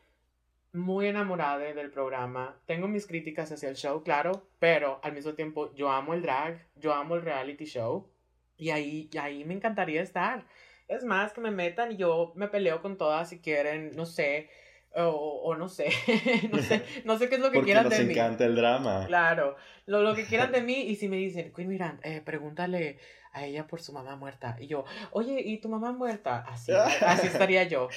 muy 0.79 1.07
enamorada 1.07 1.59
del 1.59 1.91
programa. 1.91 2.61
Tengo 2.67 2.89
mis 2.89 3.07
críticas 3.07 3.53
hacia 3.53 3.69
el 3.69 3.77
show, 3.77 4.03
claro, 4.03 4.49
pero 4.59 5.01
al 5.03 5.13
mismo 5.13 5.35
tiempo 5.35 5.75
yo 5.75 5.91
amo 5.91 6.15
el 6.15 6.23
drag, 6.23 6.67
yo 6.77 6.95
amo 6.95 7.17
el 7.17 7.23
reality 7.23 7.65
show 7.65 8.11
y 8.57 8.71
ahí, 8.71 9.11
ahí 9.21 9.45
me 9.45 9.55
encantaría 9.55 10.03
estar. 10.03 10.47
Es 10.89 11.05
más, 11.05 11.33
que 11.33 11.41
me 11.41 11.51
metan 11.51 11.93
y 11.93 11.97
yo 11.97 12.33
me 12.35 12.49
peleo 12.49 12.81
con 12.81 12.97
todas 12.97 13.29
si 13.29 13.41
quieren, 13.41 13.95
no 13.95 14.07
sé, 14.07 14.49
o, 14.95 15.55
no 15.57 15.69
sé, 15.69 15.91
no 16.51 16.59
sé, 16.63 16.83
no 17.05 17.19
sé 17.19 17.29
qué 17.29 17.35
es 17.37 17.41
lo 17.41 17.51
que 17.51 17.63
quieran 17.63 17.89
de 17.89 17.99
mí. 17.99 18.05
nos 18.07 18.17
encanta 18.17 18.47
el 18.47 18.57
drama. 18.57 19.05
Claro, 19.07 19.57
lo, 19.87 20.03
lo, 20.03 20.15
que 20.15 20.25
quieran 20.25 20.51
de 20.51 20.63
mí 20.69 20.81
y 20.81 20.97
si 20.97 21.09
me 21.09 21.17
dicen, 21.17 21.53
Queen 21.53 21.69
Miranda, 21.69 22.01
eh, 22.03 22.23
pregúntale 22.23 22.99
a 23.33 23.45
ella 23.45 23.67
por 23.67 23.81
su 23.81 23.93
mamá 23.93 24.17
muerta. 24.17 24.57
Y 24.59 24.67
yo, 24.67 24.85
oye, 25.11 25.41
¿y 25.41 25.59
tu 25.59 25.69
mamá 25.69 25.93
muerta? 25.93 26.45
Así, 26.49 26.73
así 26.73 27.27
estaría 27.27 27.65
yo. 27.65 27.89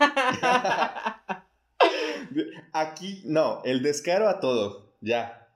Aquí, 2.72 3.22
no, 3.24 3.62
el 3.64 3.82
descaro 3.82 4.28
a 4.28 4.40
todo, 4.40 4.94
ya. 5.00 5.48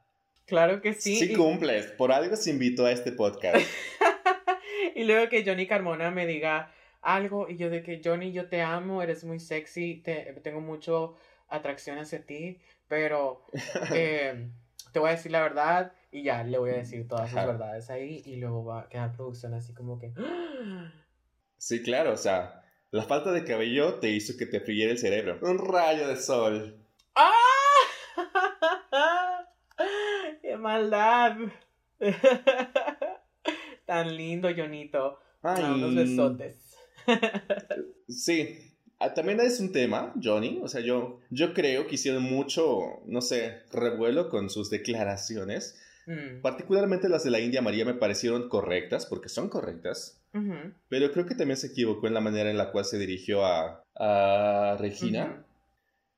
Claro 0.46 0.80
que 0.80 0.94
sí. 0.94 1.16
Sí 1.16 1.34
cumples, 1.34 1.86
por 1.86 2.12
algo 2.12 2.36
se 2.36 2.50
invitó 2.50 2.86
a 2.86 2.92
este 2.92 3.12
podcast. 3.12 3.56
y 4.94 5.04
luego 5.04 5.28
que 5.28 5.44
Johnny 5.44 5.66
Carmona 5.66 6.10
me 6.10 6.26
diga 6.26 6.72
algo 7.00 7.48
y 7.48 7.56
yo 7.56 7.70
de 7.70 7.82
que 7.82 8.00
Johnny, 8.02 8.32
yo 8.32 8.48
te 8.48 8.62
amo, 8.62 9.02
eres 9.02 9.24
muy 9.24 9.40
sexy, 9.40 9.96
te, 9.96 10.34
tengo 10.42 10.60
mucho 10.60 11.14
atracción 11.48 11.98
hacia 11.98 12.24
ti, 12.24 12.60
pero 12.88 13.44
eh, 13.94 14.48
te 14.92 14.98
voy 14.98 15.10
a 15.10 15.12
decir 15.12 15.32
la 15.32 15.42
verdad 15.42 15.92
y 16.10 16.22
ya 16.22 16.44
le 16.44 16.58
voy 16.58 16.70
a 16.70 16.74
decir 16.74 17.06
todas 17.08 17.30
sus 17.30 17.36
verdades 17.36 17.90
ahí 17.90 18.22
y 18.24 18.36
luego 18.36 18.64
va 18.64 18.82
a 18.82 18.88
quedar 18.88 19.12
producción 19.12 19.54
así 19.54 19.74
como 19.74 19.98
que... 19.98 20.12
Sí, 21.56 21.80
claro, 21.80 22.14
o 22.14 22.16
sea, 22.16 22.61
la 22.92 23.02
falta 23.04 23.32
de 23.32 23.44
cabello 23.44 23.94
te 23.94 24.10
hizo 24.10 24.36
que 24.36 24.46
te 24.46 24.60
friera 24.60 24.92
el 24.92 24.98
cerebro. 24.98 25.38
Un 25.40 25.58
rayo 25.58 26.06
de 26.06 26.16
sol. 26.16 26.76
¡Ah! 27.14 27.32
¡Qué 30.42 30.56
maldad! 30.58 31.36
Tan 33.86 34.14
lindo, 34.14 34.50
Jonito. 34.54 35.18
Ay. 35.42 35.64
unos 35.64 35.94
besotes. 35.94 36.76
sí. 38.08 38.58
Ah, 38.98 39.14
también 39.14 39.40
es 39.40 39.58
un 39.58 39.72
tema, 39.72 40.12
Johnny. 40.22 40.60
O 40.62 40.68
sea, 40.68 40.82
yo, 40.82 41.18
yo 41.30 41.54
creo 41.54 41.86
que 41.86 41.94
hicieron 41.94 42.22
mucho, 42.22 43.00
no 43.06 43.22
sé, 43.22 43.62
revuelo 43.72 44.28
con 44.28 44.50
sus 44.50 44.68
declaraciones. 44.68 45.80
Mm. 46.06 46.42
Particularmente 46.42 47.08
las 47.08 47.24
de 47.24 47.30
la 47.30 47.40
India 47.40 47.62
María 47.62 47.86
me 47.86 47.94
parecieron 47.94 48.48
correctas, 48.50 49.06
porque 49.06 49.30
son 49.30 49.48
correctas. 49.48 50.21
Pero 50.88 51.12
creo 51.12 51.26
que 51.26 51.34
también 51.34 51.58
se 51.58 51.68
equivocó 51.68 52.06
en 52.06 52.14
la 52.14 52.20
manera 52.20 52.50
en 52.50 52.56
la 52.56 52.72
cual 52.72 52.84
se 52.84 52.98
dirigió 52.98 53.44
a, 53.44 53.84
a 53.96 54.76
Regina. 54.78 55.44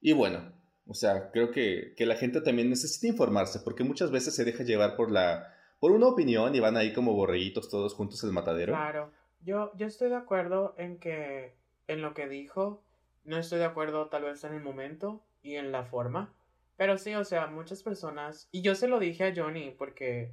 Y 0.00 0.12
bueno, 0.12 0.52
o 0.86 0.94
sea, 0.94 1.30
creo 1.30 1.50
que, 1.50 1.94
que, 1.96 2.06
la 2.06 2.14
gente 2.14 2.40
también 2.40 2.70
necesita 2.70 3.08
informarse, 3.08 3.60
porque 3.60 3.84
muchas 3.84 4.10
veces 4.10 4.34
se 4.34 4.44
deja 4.44 4.62
llevar 4.62 4.96
por 4.96 5.10
la 5.10 5.50
por 5.80 5.92
una 5.92 6.06
opinión 6.06 6.54
y 6.54 6.60
van 6.60 6.76
ahí 6.76 6.92
como 6.92 7.12
borreguitos 7.12 7.68
todos 7.68 7.94
juntos 7.94 8.22
al 8.24 8.32
matadero. 8.32 8.72
Claro, 8.72 9.12
yo, 9.44 9.70
yo 9.76 9.86
estoy 9.86 10.08
de 10.08 10.16
acuerdo 10.16 10.74
en 10.78 10.98
que 10.98 11.54
en 11.88 12.00
lo 12.00 12.14
que 12.14 12.28
dijo, 12.28 12.82
no 13.24 13.36
estoy 13.36 13.58
de 13.58 13.66
acuerdo 13.66 14.08
tal 14.08 14.22
vez 14.22 14.42
en 14.44 14.54
el 14.54 14.62
momento 14.62 15.22
y 15.42 15.56
en 15.56 15.72
la 15.72 15.84
forma, 15.84 16.32
pero 16.76 16.96
sí, 16.96 17.14
o 17.14 17.24
sea, 17.24 17.48
muchas 17.48 17.82
personas, 17.82 18.48
y 18.50 18.62
yo 18.62 18.74
se 18.74 18.88
lo 18.88 18.98
dije 18.98 19.24
a 19.24 19.34
Johnny 19.36 19.74
porque 19.76 20.32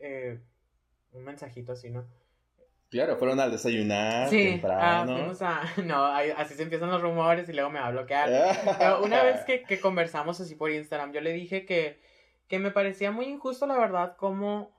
eh, 0.00 0.38
un 1.12 1.24
mensajito 1.24 1.72
así, 1.72 1.88
¿no? 1.90 2.04
Claro, 2.92 3.16
fueron 3.16 3.40
al 3.40 3.50
desayunar 3.50 4.28
sí, 4.28 4.50
temprano. 4.50 5.32
Ah, 5.40 5.72
no, 5.82 6.04
así 6.36 6.52
se 6.52 6.62
empiezan 6.62 6.90
los 6.90 7.00
rumores 7.00 7.48
y 7.48 7.54
luego 7.54 7.70
me 7.70 7.80
va 7.80 7.86
a 7.86 7.90
bloquear. 7.90 8.28
una 9.02 9.22
vez 9.22 9.46
que, 9.46 9.62
que, 9.62 9.80
conversamos 9.80 10.38
así 10.42 10.56
por 10.56 10.70
Instagram, 10.70 11.10
yo 11.10 11.22
le 11.22 11.32
dije 11.32 11.64
que, 11.64 12.02
que 12.48 12.58
me 12.58 12.70
parecía 12.70 13.10
muy 13.10 13.24
injusto, 13.24 13.66
la 13.66 13.78
verdad, 13.78 14.14
cómo 14.18 14.76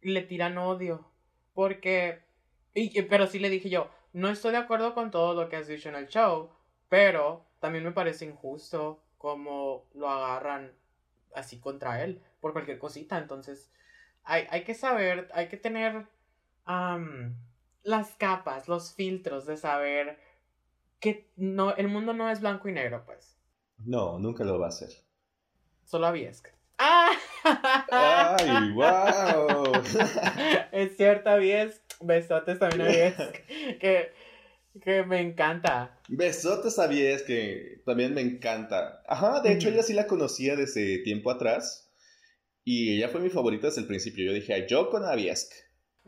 le 0.00 0.22
tiran 0.22 0.56
odio. 0.58 1.10
Porque, 1.54 2.20
y, 2.72 3.02
pero 3.02 3.26
sí 3.26 3.40
le 3.40 3.50
dije 3.50 3.68
yo, 3.68 3.90
no 4.12 4.28
estoy 4.28 4.52
de 4.52 4.58
acuerdo 4.58 4.94
con 4.94 5.10
todo 5.10 5.34
lo 5.34 5.48
que 5.48 5.56
has 5.56 5.66
dicho 5.66 5.88
en 5.88 5.96
el 5.96 6.06
show, 6.06 6.50
pero 6.88 7.44
también 7.58 7.82
me 7.82 7.90
parece 7.90 8.26
injusto 8.26 9.02
cómo 9.18 9.86
lo 9.92 10.08
agarran 10.08 10.70
así 11.34 11.58
contra 11.58 12.04
él 12.04 12.22
por 12.40 12.52
cualquier 12.52 12.78
cosita. 12.78 13.18
Entonces, 13.18 13.72
hay, 14.22 14.46
hay 14.50 14.62
que 14.62 14.74
saber, 14.74 15.28
hay 15.34 15.48
que 15.48 15.56
tener 15.56 16.06
las 17.86 18.10
capas, 18.16 18.68
los 18.68 18.92
filtros 18.92 19.46
de 19.46 19.56
saber 19.56 20.18
que 21.00 21.30
no, 21.36 21.74
el 21.76 21.88
mundo 21.88 22.12
no 22.12 22.28
es 22.30 22.40
blanco 22.40 22.68
y 22.68 22.72
negro, 22.72 23.04
pues. 23.06 23.36
No, 23.78 24.18
nunca 24.18 24.44
lo 24.44 24.58
va 24.58 24.68
a 24.68 24.72
ser. 24.72 24.90
Solo 25.84 26.08
a. 26.08 26.14
¡Ah! 26.78 27.10
¡Ay, 27.90 28.72
wow! 28.72 29.72
es 30.72 30.96
cierto, 30.96 31.36
Viesk. 31.38 31.80
Besotes 32.00 32.58
también 32.58 33.14
a 33.16 33.32
que, 33.80 34.12
que 34.82 35.02
me 35.04 35.20
encanta. 35.20 35.98
Besotes 36.08 36.78
a 36.78 36.88
que 36.88 37.82
también 37.86 38.14
me 38.14 38.20
encanta. 38.20 39.02
Ajá, 39.06 39.40
de 39.40 39.52
hecho, 39.52 39.68
ella 39.68 39.82
sí 39.82 39.94
la 39.94 40.06
conocía 40.06 40.56
desde 40.56 40.98
tiempo 40.98 41.30
atrás. 41.30 41.90
Y 42.64 42.96
ella 42.96 43.08
fue 43.08 43.20
mi 43.20 43.30
favorita 43.30 43.68
desde 43.68 43.82
el 43.82 43.86
principio. 43.86 44.26
Yo 44.26 44.32
dije, 44.32 44.66
yo 44.68 44.90
con 44.90 45.04
Aviesk 45.04 45.52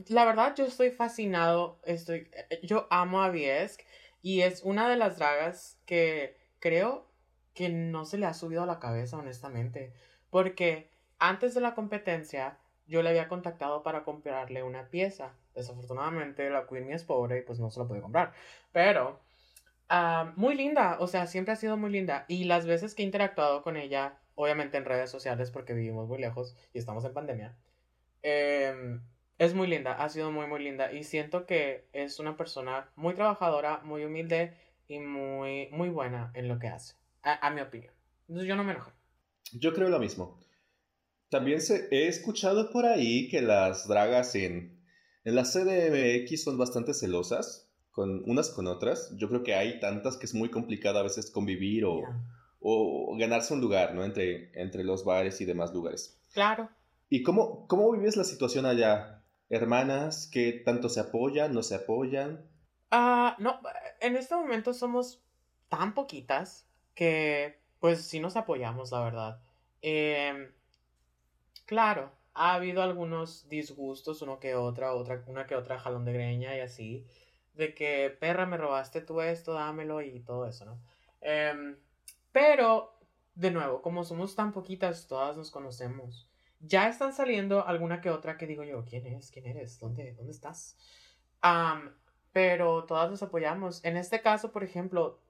la 0.06 0.24
verdad 0.24 0.54
yo 0.56 0.64
estoy 0.64 0.90
fascinado, 0.90 1.80
estoy, 1.84 2.30
eh, 2.50 2.60
yo 2.62 2.86
amo 2.90 3.22
a 3.22 3.30
Viesk 3.30 3.80
y 4.22 4.42
es 4.42 4.62
una 4.62 4.88
de 4.88 4.96
las 4.96 5.18
dragas 5.18 5.78
que 5.86 6.36
creo 6.60 7.06
que 7.54 7.68
no 7.68 8.04
se 8.04 8.18
le 8.18 8.26
ha 8.26 8.34
subido 8.34 8.62
a 8.62 8.66
la 8.66 8.78
cabeza 8.78 9.16
honestamente, 9.18 9.92
porque 10.30 10.90
antes 11.18 11.54
de 11.54 11.60
la 11.60 11.74
competencia 11.74 12.58
yo 12.86 13.02
le 13.02 13.10
había 13.10 13.28
contactado 13.28 13.82
para 13.82 14.04
comprarle 14.04 14.62
una 14.62 14.88
pieza. 14.88 15.34
Desafortunadamente 15.54 16.48
la 16.50 16.66
Queen 16.66 16.92
es 16.92 17.04
pobre 17.04 17.38
y 17.38 17.42
pues 17.42 17.58
no 17.58 17.70
se 17.70 17.80
la 17.80 17.86
puede 17.86 18.00
comprar, 18.00 18.32
pero 18.72 19.20
ah, 19.88 20.32
muy 20.36 20.54
linda, 20.54 20.96
o 21.00 21.08
sea, 21.08 21.26
siempre 21.26 21.52
ha 21.52 21.56
sido 21.56 21.76
muy 21.76 21.90
linda 21.90 22.24
y 22.28 22.44
las 22.44 22.66
veces 22.66 22.94
que 22.94 23.02
he 23.02 23.06
interactuado 23.06 23.62
con 23.62 23.76
ella, 23.76 24.18
obviamente 24.36 24.76
en 24.76 24.84
redes 24.84 25.10
sociales 25.10 25.50
porque 25.50 25.74
vivimos 25.74 26.06
muy 26.08 26.18
lejos 26.18 26.56
y 26.72 26.78
estamos 26.78 27.04
en 27.04 27.12
pandemia, 27.12 27.56
eh, 28.22 29.00
es 29.38 29.54
muy 29.54 29.68
linda, 29.68 29.92
ha 29.92 30.08
sido 30.08 30.30
muy, 30.32 30.46
muy 30.46 30.62
linda. 30.62 30.92
Y 30.92 31.04
siento 31.04 31.46
que 31.46 31.88
es 31.92 32.18
una 32.18 32.36
persona 32.36 32.90
muy 32.96 33.14
trabajadora, 33.14 33.80
muy 33.84 34.04
humilde 34.04 34.54
y 34.88 34.98
muy, 34.98 35.68
muy 35.70 35.88
buena 35.88 36.32
en 36.34 36.48
lo 36.48 36.58
que 36.58 36.68
hace. 36.68 36.94
A, 37.22 37.50
mi 37.50 37.60
opinión. 37.60 37.92
Entonces 38.22 38.48
yo 38.48 38.56
no 38.56 38.64
me 38.64 38.72
enojo. 38.72 38.90
Yo 39.52 39.74
creo 39.74 39.88
lo 39.88 39.98
mismo. 39.98 40.40
También 41.30 41.60
se, 41.60 41.88
he 41.90 42.08
escuchado 42.08 42.70
por 42.70 42.86
ahí 42.86 43.28
que 43.28 43.42
las 43.42 43.86
dragas 43.86 44.34
en, 44.34 44.82
en 45.24 45.34
la 45.34 45.44
CDMX 45.44 46.42
son 46.42 46.56
bastante 46.56 46.94
celosas 46.94 47.70
con 47.90 48.22
unas 48.28 48.50
con 48.50 48.66
otras. 48.66 49.14
Yo 49.16 49.28
creo 49.28 49.42
que 49.42 49.54
hay 49.54 49.78
tantas 49.78 50.16
que 50.16 50.26
es 50.26 50.34
muy 50.34 50.50
complicado 50.50 50.98
a 50.98 51.02
veces 51.02 51.30
convivir 51.30 51.84
o, 51.84 52.02
o 52.60 53.16
ganarse 53.18 53.52
un 53.52 53.60
lugar, 53.60 53.94
¿no? 53.94 54.04
Entre, 54.04 54.58
entre 54.60 54.84
los 54.84 55.04
bares 55.04 55.40
y 55.40 55.44
demás 55.44 55.72
lugares. 55.74 56.18
Claro. 56.32 56.70
¿Y 57.10 57.22
cómo, 57.22 57.66
cómo 57.66 57.92
vives 57.92 58.16
la 58.16 58.24
situación 58.24 58.64
allá? 58.64 59.17
Hermanas 59.50 60.28
que 60.32 60.52
tanto 60.52 60.88
se 60.88 61.00
apoyan, 61.00 61.52
no 61.52 61.62
se 61.62 61.74
apoyan? 61.76 62.48
Ah, 62.90 63.36
no, 63.38 63.60
en 64.00 64.16
este 64.16 64.34
momento 64.34 64.72
somos 64.72 65.22
tan 65.68 65.94
poquitas 65.94 66.66
que 66.94 67.60
pues 67.80 68.02
sí 68.02 68.20
nos 68.20 68.36
apoyamos, 68.36 68.90
la 68.92 69.00
verdad. 69.02 69.42
Em, 69.82 70.52
claro, 71.66 72.12
ha 72.34 72.54
habido 72.54 72.82
algunos 72.82 73.48
disgustos, 73.48 74.22
uno 74.22 74.38
que 74.40 74.54
otra, 74.54 74.94
otra, 74.94 75.22
una 75.26 75.46
que 75.46 75.54
otra 75.56 75.78
jalón 75.78 76.04
de 76.04 76.12
greña 76.12 76.56
y 76.56 76.60
así, 76.60 77.06
de 77.54 77.74
que 77.74 78.10
perra 78.20 78.46
me 78.46 78.56
robaste 78.56 79.00
tú 79.02 79.20
esto, 79.20 79.52
dámelo 79.52 80.02
y 80.02 80.20
todo 80.20 80.46
eso, 80.46 80.64
¿no? 80.64 80.80
Em, 81.20 81.76
pero, 82.32 82.98
de 83.34 83.50
nuevo, 83.50 83.82
como 83.82 84.04
somos 84.04 84.34
tan 84.34 84.52
poquitas, 84.52 85.06
todas 85.08 85.36
nos 85.36 85.50
conocemos. 85.50 86.27
Ya 86.60 86.88
están 86.88 87.12
saliendo 87.12 87.66
alguna 87.66 88.00
que 88.00 88.10
otra 88.10 88.36
que 88.36 88.46
digo 88.46 88.64
yo, 88.64 88.84
¿quién 88.84 89.06
es? 89.06 89.30
¿Quién 89.30 89.46
eres? 89.46 89.78
¿Dónde, 89.78 90.14
dónde 90.14 90.32
estás? 90.32 90.76
pero 92.32 92.84
todas 92.84 93.10
nos 93.10 93.22
apoyamos. 93.22 93.84
En 93.84 93.96
este 93.96 94.20
caso, 94.20 94.52
por 94.52 94.64
ejemplo, 94.64 95.20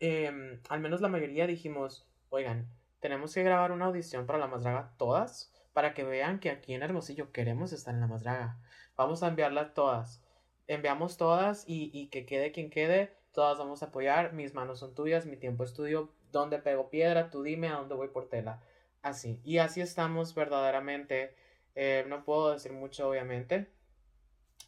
em, 0.00 0.60
al 0.68 0.80
menos 0.80 1.00
la 1.00 1.08
mayoría 1.08 1.46
dijimos, 1.46 2.06
oigan, 2.30 2.68
tenemos 3.00 3.34
que 3.34 3.42
grabar 3.42 3.72
una 3.72 3.86
audición 3.86 4.26
para 4.26 4.38
la 4.38 4.46
más 4.46 4.62
draga 4.62 4.92
todas, 4.98 5.52
para 5.72 5.94
que 5.94 6.04
vean 6.04 6.40
que 6.40 6.50
aquí 6.50 6.74
en 6.74 6.82
Hermosillo 6.82 7.32
queremos 7.32 7.72
estar 7.72 7.94
en 7.94 8.00
la 8.00 8.06
más 8.06 8.22
draga. 8.22 8.58
Vamos 8.96 9.22
a 9.22 9.28
enviarlas 9.28 9.74
todas. 9.74 10.22
Enviamos 10.66 11.16
todas 11.16 11.64
y, 11.66 11.90
y 11.92 12.08
que 12.08 12.26
quede 12.26 12.50
quien 12.52 12.70
quede, 12.70 13.14
todas 13.32 13.58
vamos 13.58 13.82
a 13.82 13.86
apoyar. 13.86 14.32
Mis 14.32 14.54
manos 14.54 14.80
son 14.80 14.94
tuyas, 14.94 15.26
mi 15.26 15.36
tiempo 15.36 15.64
es 15.64 15.74
tuyo. 15.74 16.10
¿Dónde 16.32 16.58
pego 16.58 16.90
piedra? 16.90 17.30
Tú 17.30 17.42
dime 17.42 17.68
a 17.68 17.76
dónde 17.76 17.94
voy 17.94 18.08
por 18.08 18.28
tela. 18.28 18.60
Así. 19.06 19.40
Y 19.44 19.58
así 19.58 19.80
estamos 19.80 20.34
verdaderamente. 20.34 21.36
Eh, 21.76 22.04
no 22.08 22.24
puedo 22.24 22.52
decir 22.52 22.72
mucho, 22.72 23.08
obviamente. 23.08 23.70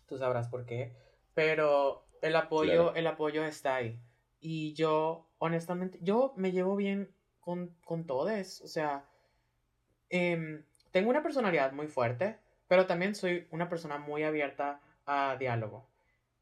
Tú 0.07 0.17
sabrás 0.17 0.47
por 0.47 0.65
qué. 0.65 0.95
Pero 1.35 2.07
el 2.23 2.37
apoyo, 2.37 2.95
el 2.95 3.09
apoyo 3.09 3.45
está 3.45 3.75
ahí. 3.75 3.99
Y 4.39 4.75
yo, 4.75 5.27
honestamente, 5.39 5.99
yo 6.03 6.35
me 6.37 6.53
llevo 6.53 6.77
bien 6.77 7.13
con, 7.41 7.75
con 7.85 8.07
todos. 8.07 8.61
O 8.61 8.69
sea, 8.69 9.07
em, 10.09 10.63
tengo 10.93 11.11
una 11.11 11.25
personalidad 11.25 11.73
muy 11.73 11.89
fuerte, 11.89 12.39
pero 12.69 12.87
también 12.87 13.17
soy 13.17 13.49
una 13.51 13.69
persona 13.69 13.99
muy 13.99 14.23
abierta 14.23 14.81
a 15.05 15.35
diálogo. 15.37 15.89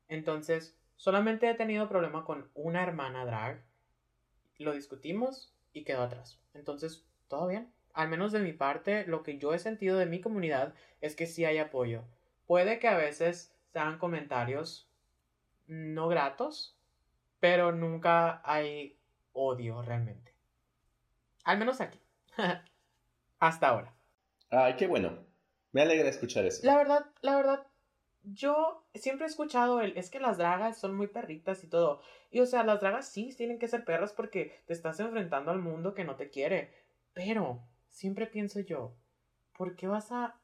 Entonces, 0.08 0.76
solamente 0.96 1.48
he 1.48 1.54
tenido 1.54 1.88
problema 1.88 2.26
con 2.26 2.50
una 2.52 2.82
hermana 2.82 3.24
drag. 3.24 3.64
Lo 4.58 4.74
discutimos 4.74 5.56
y 5.72 5.84
quedó 5.84 6.02
atrás. 6.02 6.38
Entonces, 6.52 7.06
todo 7.28 7.46
bien. 7.46 7.72
Al 7.96 8.08
menos 8.08 8.30
de 8.30 8.40
mi 8.40 8.52
parte, 8.52 9.06
lo 9.06 9.22
que 9.22 9.38
yo 9.38 9.54
he 9.54 9.58
sentido 9.58 9.96
de 9.96 10.04
mi 10.04 10.20
comunidad 10.20 10.74
es 11.00 11.16
que 11.16 11.26
sí 11.26 11.46
hay 11.46 11.56
apoyo. 11.56 12.04
Puede 12.46 12.78
que 12.78 12.88
a 12.88 12.96
veces 12.98 13.56
sean 13.72 13.96
comentarios 13.96 14.86
no 15.66 16.06
gratos, 16.06 16.78
pero 17.40 17.72
nunca 17.72 18.42
hay 18.44 18.98
odio 19.32 19.80
realmente. 19.80 20.34
Al 21.44 21.56
menos 21.56 21.80
aquí. 21.80 21.98
Hasta 23.38 23.68
ahora. 23.68 23.94
Ay, 24.50 24.76
qué 24.76 24.86
bueno. 24.86 25.24
Me 25.72 25.80
alegra 25.80 26.10
escuchar 26.10 26.44
eso. 26.44 26.66
La 26.66 26.76
verdad, 26.76 27.06
la 27.22 27.34
verdad, 27.34 27.66
yo 28.24 28.86
siempre 28.94 29.24
he 29.24 29.30
escuchado 29.30 29.80
el, 29.80 29.96
es 29.96 30.10
que 30.10 30.20
las 30.20 30.36
dragas 30.36 30.78
son 30.78 30.94
muy 30.94 31.06
perritas 31.06 31.64
y 31.64 31.68
todo. 31.68 32.02
Y 32.30 32.40
o 32.40 32.46
sea, 32.46 32.62
las 32.62 32.80
dragas 32.80 33.08
sí 33.08 33.34
tienen 33.34 33.58
que 33.58 33.68
ser 33.68 33.86
perras 33.86 34.12
porque 34.12 34.60
te 34.66 34.74
estás 34.74 35.00
enfrentando 35.00 35.50
al 35.50 35.60
mundo 35.60 35.94
que 35.94 36.04
no 36.04 36.16
te 36.16 36.28
quiere. 36.28 36.74
Pero, 37.14 37.62
siempre 37.96 38.26
pienso 38.26 38.60
yo, 38.60 38.94
¿por 39.56 39.74
qué 39.74 39.86
vas 39.86 40.12
a 40.12 40.38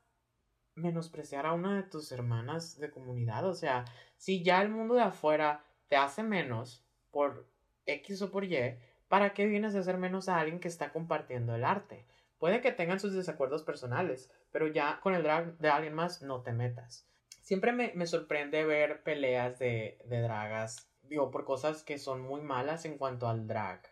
menospreciar 0.75 1.45
a 1.45 1.53
una 1.53 1.77
de 1.77 1.83
tus 1.83 2.11
hermanas 2.11 2.79
de 2.79 2.91
comunidad? 2.91 3.47
O 3.47 3.53
sea, 3.53 3.85
si 4.17 4.43
ya 4.43 4.63
el 4.63 4.71
mundo 4.71 4.95
de 4.95 5.03
afuera 5.03 5.63
te 5.89 5.97
hace 5.97 6.23
menos 6.23 6.83
por 7.11 7.47
X 7.85 8.23
o 8.23 8.31
por 8.31 8.45
Y, 8.45 8.79
¿para 9.07 9.35
qué 9.35 9.45
vienes 9.47 9.75
a 9.75 9.81
hacer 9.81 9.99
menos 9.99 10.31
a 10.31 10.39
alguien 10.39 10.61
que 10.61 10.69
está 10.69 10.93
compartiendo 10.93 11.55
el 11.55 11.65
arte? 11.65 12.07
Puede 12.39 12.63
que 12.63 12.73
tengan 12.73 13.01
sus 13.01 13.13
desacuerdos 13.13 13.63
personales, 13.65 14.33
pero 14.51 14.67
ya 14.67 14.99
con 15.01 15.15
el 15.15 15.23
drag 15.23 15.59
de 15.59 15.69
alguien 15.69 15.93
más 15.93 16.23
no 16.23 16.41
te 16.41 16.53
metas. 16.53 17.07
Siempre 17.43 17.73
me, 17.73 18.07
sorprende 18.07 18.65
ver 18.65 19.03
peleas 19.03 19.59
de, 19.59 19.99
dragas, 20.09 20.91
digo, 21.03 21.31
por 21.31 21.45
cosas 21.45 21.83
que 21.83 21.99
son 21.99 22.23
muy 22.23 22.41
malas 22.41 22.87
en 22.87 22.97
cuanto 22.97 23.29
al 23.29 23.47
drag. 23.47 23.83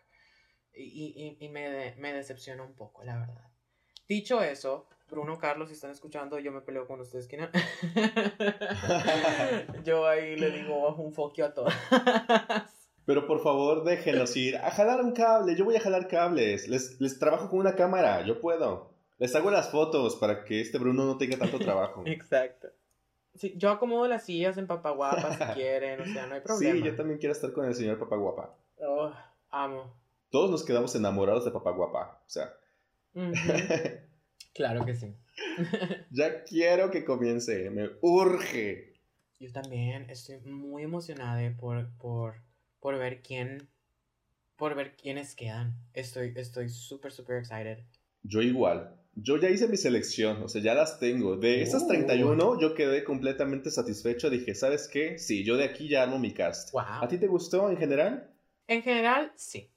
Y, 0.73 1.47
me, 1.51 1.93
me 1.97 2.11
decepciona 2.11 2.63
un 2.63 2.73
poco, 2.73 3.03
la 3.03 3.19
verdad. 3.19 3.50
Dicho 4.11 4.41
eso, 4.41 4.87
Bruno, 5.09 5.37
Carlos, 5.37 5.69
si 5.69 5.75
están 5.75 5.91
escuchando, 5.91 6.37
yo 6.37 6.51
me 6.51 6.59
peleo 6.59 6.85
con 6.85 6.99
ustedes. 6.99 7.29
¿quién? 7.29 7.47
yo 9.85 10.05
ahí 10.05 10.35
le 10.35 10.51
digo 10.51 10.95
un 10.95 11.13
foquio 11.13 11.45
a 11.45 11.53
todas. 11.53 11.73
Pero 13.05 13.25
por 13.25 13.41
favor, 13.41 13.85
déjenos 13.85 14.35
ir 14.35 14.57
a 14.57 14.69
jalar 14.69 14.99
un 14.99 15.13
cable. 15.13 15.55
Yo 15.55 15.63
voy 15.63 15.77
a 15.77 15.79
jalar 15.79 16.09
cables. 16.09 16.67
Les, 16.67 16.99
les 16.99 17.19
trabajo 17.19 17.49
con 17.49 17.59
una 17.59 17.77
cámara. 17.77 18.25
Yo 18.25 18.41
puedo. 18.41 18.91
Les 19.17 19.33
hago 19.33 19.49
las 19.49 19.71
fotos 19.71 20.17
para 20.17 20.43
que 20.43 20.59
este 20.59 20.77
Bruno 20.77 21.05
no 21.05 21.17
tenga 21.17 21.37
tanto 21.37 21.57
trabajo. 21.57 22.03
Exacto. 22.05 22.67
Sí, 23.35 23.53
yo 23.55 23.69
acomodo 23.69 24.09
las 24.09 24.25
sillas 24.25 24.57
en 24.57 24.67
Papaguapa 24.67 25.37
si 25.37 25.53
quieren, 25.53 26.01
o 26.01 26.05
sea, 26.05 26.27
no 26.27 26.35
hay 26.35 26.41
problema. 26.41 26.75
Sí, 26.75 26.83
yo 26.83 26.95
también 26.97 27.17
quiero 27.17 27.31
estar 27.31 27.53
con 27.53 27.63
el 27.63 27.73
señor 27.73 27.97
Papaguapa. 27.97 28.53
Oh, 28.85 29.09
amo. 29.51 29.93
Todos 30.29 30.51
nos 30.51 30.65
quedamos 30.65 30.93
enamorados 30.95 31.45
de 31.45 31.51
Papaguapa, 31.51 32.19
o 32.27 32.29
sea. 32.29 32.53
claro 34.53 34.85
que 34.85 34.95
sí. 34.95 35.15
ya 36.11 36.43
quiero 36.43 36.91
que 36.91 37.03
comience, 37.03 37.69
me 37.69 37.89
urge. 38.01 38.93
Yo 39.39 39.51
también 39.51 40.09
estoy 40.09 40.39
muy 40.41 40.83
emocionada 40.83 41.55
por, 41.57 41.89
por, 41.97 42.35
por 42.79 42.97
ver 42.97 43.21
quién, 43.21 43.69
por 44.55 44.75
ver 44.75 44.95
quiénes 44.95 45.35
quedan. 45.35 45.73
Estoy, 45.93 46.33
estoy 46.35 46.69
súper, 46.69 47.11
súper 47.11 47.37
excited. 47.37 47.79
Yo 48.23 48.41
igual. 48.41 48.97
Yo 49.15 49.37
ya 49.37 49.49
hice 49.49 49.67
mi 49.67 49.75
selección, 49.75 50.41
o 50.43 50.47
sea, 50.47 50.61
ya 50.61 50.73
las 50.73 50.99
tengo. 50.99 51.35
De 51.35 51.61
esas 51.61 51.85
31, 51.85 52.61
yo 52.61 52.73
quedé 52.73 53.03
completamente 53.03 53.69
satisfecho. 53.69 54.29
Dije, 54.29 54.55
¿sabes 54.55 54.87
qué? 54.87 55.17
Sí, 55.19 55.43
yo 55.43 55.57
de 55.57 55.65
aquí 55.65 55.89
ya 55.89 56.03
amo 56.03 56.17
mi 56.17 56.31
cast. 56.31 56.73
¿A 56.77 57.05
ti 57.09 57.17
te 57.17 57.27
gustó 57.27 57.69
en 57.69 57.77
general? 57.77 58.31
En 58.67 58.81
general, 58.81 59.33
sí. 59.35 59.69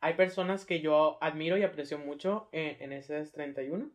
Hay 0.00 0.14
personas 0.14 0.64
que 0.64 0.80
yo 0.80 1.22
admiro 1.22 1.56
y 1.56 1.62
aprecio 1.62 1.98
mucho 1.98 2.48
en, 2.52 2.80
en 2.82 2.92
esas 2.92 3.32
31. 3.32 3.90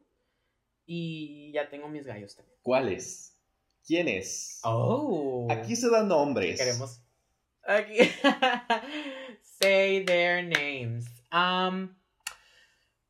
Y 0.86 1.52
ya 1.54 1.70
tengo 1.70 1.88
mis 1.88 2.06
gallos 2.06 2.36
también. 2.36 2.58
¿Cuáles? 2.62 3.38
¿Quiénes? 3.86 4.60
Oh. 4.64 5.48
Aquí 5.50 5.76
se 5.76 5.90
dan 5.90 6.08
nombres. 6.08 6.60
Queremos. 6.60 7.02
Aquí. 7.66 7.98
Say 9.62 10.04
their 10.06 10.44
names. 10.44 11.06
Um, 11.32 11.96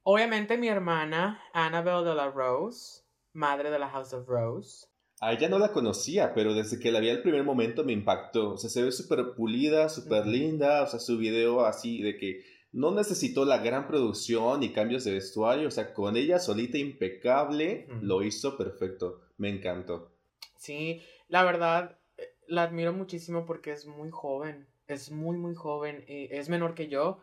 Obviamente 0.05 0.57
mi 0.57 0.67
hermana, 0.67 1.39
Annabelle 1.53 2.03
de 2.03 2.13
la 2.13 2.29
Rose, 2.29 3.03
madre 3.31 3.71
de 3.71 3.79
la 3.79 3.87
House 3.87 4.11
of 4.11 4.27
Rose. 4.27 4.87
A 5.21 5.31
ella 5.31 5.47
no 5.47 5.57
la 5.57 5.71
conocía, 5.71 6.33
pero 6.33 6.53
desde 6.53 6.77
que 6.77 6.91
la 6.91 6.99
vi 6.99 7.09
al 7.09 7.21
primer 7.21 7.45
momento 7.45 7.85
me 7.85 7.93
impactó. 7.93 8.55
O 8.55 8.57
sea, 8.57 8.69
se 8.69 8.83
ve 8.83 8.91
súper 8.91 9.33
pulida, 9.33 9.87
súper 9.87 10.27
linda. 10.27 10.83
O 10.83 10.87
sea, 10.87 10.99
su 10.99 11.17
video 11.17 11.65
así 11.65 12.01
de 12.01 12.17
que 12.17 12.43
no 12.73 12.91
necesitó 12.91 13.45
la 13.45 13.59
gran 13.59 13.87
producción 13.87 14.63
y 14.63 14.73
cambios 14.73 15.05
de 15.05 15.13
vestuario. 15.13 15.67
O 15.67 15.71
sea, 15.71 15.93
con 15.93 16.17
ella 16.17 16.39
solita 16.39 16.77
impecable, 16.77 17.87
lo 18.01 18.23
hizo 18.23 18.57
perfecto. 18.57 19.21
Me 19.37 19.49
encantó. 19.49 20.11
Sí, 20.57 21.01
la 21.27 21.43
verdad, 21.43 21.97
eh, 22.17 22.35
la 22.47 22.63
admiro 22.63 22.91
muchísimo 22.91 23.45
porque 23.45 23.71
es 23.71 23.85
muy 23.85 24.09
joven. 24.11 24.67
Es 24.87 25.11
muy, 25.11 25.37
muy 25.37 25.55
joven. 25.55 26.03
Y 26.07 26.33
es 26.33 26.49
menor 26.49 26.73
que 26.73 26.89
yo 26.89 27.19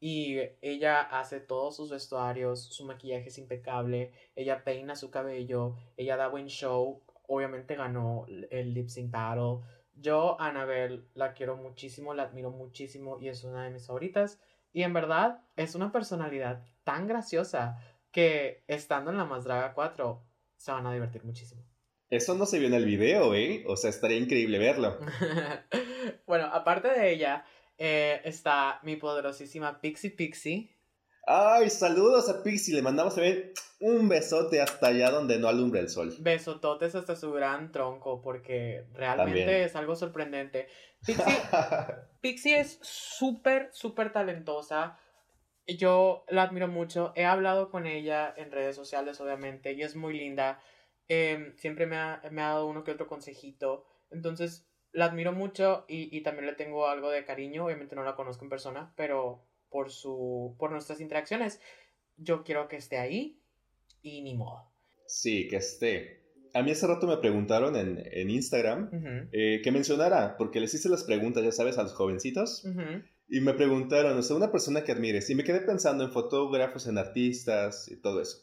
y 0.00 0.38
ella 0.62 1.02
hace 1.02 1.40
todos 1.40 1.76
sus 1.76 1.90
vestuarios, 1.90 2.64
su 2.64 2.86
maquillaje 2.86 3.28
es 3.28 3.36
impecable, 3.36 4.12
ella 4.34 4.64
peina 4.64 4.96
su 4.96 5.10
cabello, 5.10 5.76
ella 5.98 6.16
da 6.16 6.28
buen 6.28 6.46
show, 6.46 7.02
obviamente 7.28 7.76
ganó 7.76 8.24
el 8.50 8.72
lip 8.72 8.88
sync 8.88 9.10
battle. 9.10 9.66
Yo, 9.94 10.40
Annabelle, 10.40 11.04
la 11.12 11.34
quiero 11.34 11.56
muchísimo, 11.56 12.14
la 12.14 12.22
admiro 12.22 12.50
muchísimo 12.50 13.18
y 13.20 13.28
es 13.28 13.44
una 13.44 13.64
de 13.64 13.70
mis 13.70 13.86
favoritas. 13.86 14.40
Y 14.72 14.82
en 14.82 14.92
verdad 14.92 15.42
es 15.56 15.74
una 15.74 15.92
personalidad 15.92 16.64
tan 16.84 17.06
graciosa 17.06 17.78
que 18.10 18.64
estando 18.66 19.10
en 19.10 19.16
la 19.16 19.24
Más 19.24 19.44
Draga 19.44 19.74
4 19.74 20.24
se 20.56 20.72
van 20.72 20.86
a 20.86 20.92
divertir 20.92 21.24
muchísimo. 21.24 21.62
Eso 22.10 22.34
no 22.34 22.44
se 22.44 22.58
vio 22.58 22.68
en 22.68 22.74
el 22.74 22.84
video, 22.84 23.34
¿eh? 23.34 23.64
O 23.66 23.76
sea, 23.76 23.90
estaría 23.90 24.18
increíble 24.18 24.58
verlo. 24.58 24.98
bueno, 26.26 26.46
aparte 26.46 26.88
de 26.88 27.12
ella, 27.12 27.44
eh, 27.78 28.20
está 28.24 28.80
mi 28.82 28.96
poderosísima 28.96 29.80
Pixie 29.80 30.10
Pixie. 30.10 30.70
Ay, 31.26 31.70
saludos 31.70 32.28
a 32.28 32.42
Pixie. 32.42 32.74
Le 32.74 32.82
mandamos 32.82 33.16
ver 33.16 33.52
un 33.80 34.08
besote 34.08 34.60
hasta 34.60 34.88
allá 34.88 35.10
donde 35.10 35.38
no 35.38 35.48
alumbra 35.48 35.80
el 35.80 35.88
sol. 35.88 36.14
Besototes 36.20 36.94
hasta 36.94 37.16
su 37.16 37.32
gran 37.32 37.72
tronco, 37.72 38.20
porque 38.22 38.86
realmente 38.92 39.64
es 39.64 39.76
algo 39.76 39.96
sorprendente. 39.96 40.68
Pixie, 41.06 41.34
Pixie 42.20 42.60
es 42.60 42.78
súper, 42.82 43.70
súper 43.72 44.12
talentosa. 44.12 44.98
Yo 45.66 46.24
la 46.28 46.42
admiro 46.42 46.68
mucho. 46.68 47.12
He 47.14 47.24
hablado 47.24 47.70
con 47.70 47.86
ella 47.86 48.32
en 48.36 48.50
redes 48.50 48.76
sociales, 48.76 49.20
obviamente, 49.20 49.72
y 49.72 49.82
es 49.82 49.96
muy 49.96 50.18
linda. 50.18 50.60
Em, 51.08 51.56
siempre 51.56 51.86
me 51.86 51.96
ha, 51.96 52.22
me 52.30 52.42
ha 52.42 52.48
dado 52.48 52.66
uno 52.66 52.84
que 52.84 52.92
otro 52.92 53.06
consejito. 53.06 53.84
Entonces, 54.10 54.66
la 54.92 55.06
admiro 55.06 55.32
mucho 55.32 55.84
y, 55.88 56.20
también 56.22 56.46
le 56.46 56.54
tengo 56.54 56.88
algo 56.88 57.10
de 57.10 57.24
cariño. 57.24 57.64
Obviamente 57.64 57.94
no 57.94 58.02
la 58.02 58.16
conozco 58.16 58.44
en 58.44 58.50
persona, 58.50 58.92
pero 58.96 59.46
por, 59.70 59.90
su, 59.90 60.54
por 60.58 60.70
nuestras 60.70 61.00
interacciones, 61.00 61.60
yo 62.16 62.44
quiero 62.44 62.68
que 62.68 62.76
esté 62.76 62.98
ahí 62.98 63.40
y 64.02 64.22
ni 64.22 64.34
modo. 64.34 64.70
Sí, 65.06 65.48
que 65.48 65.56
esté. 65.56 66.20
A 66.52 66.62
mí 66.62 66.72
hace 66.72 66.86
rato 66.86 67.06
me 67.06 67.16
preguntaron 67.18 67.76
en, 67.76 68.30
Instagram 68.30 68.90
eh, 69.32 69.60
que 69.62 69.70
mencionara, 69.70 70.36
porque 70.36 70.60
les 70.60 70.74
hice 70.74 70.88
las 70.88 71.04
preguntas, 71.04 71.44
ya 71.44 71.52
sabes, 71.52 71.78
a 71.78 71.84
los 71.84 71.94
jovencitos. 71.94 72.64
Y 73.28 73.40
me 73.40 73.54
preguntaron, 73.54 74.18
o 74.18 74.22
sea, 74.22 74.36
una 74.36 74.50
persona 74.50 74.82
que 74.82 74.90
admires. 74.90 75.30
Y 75.30 75.36
me 75.36 75.44
quedé 75.44 75.60
pensando 75.60 76.04
en 76.04 76.10
fotógrafos, 76.10 76.88
en 76.88 76.98
artistas 76.98 77.88
y 77.88 77.96
todo 78.00 78.20
eso. 78.20 78.38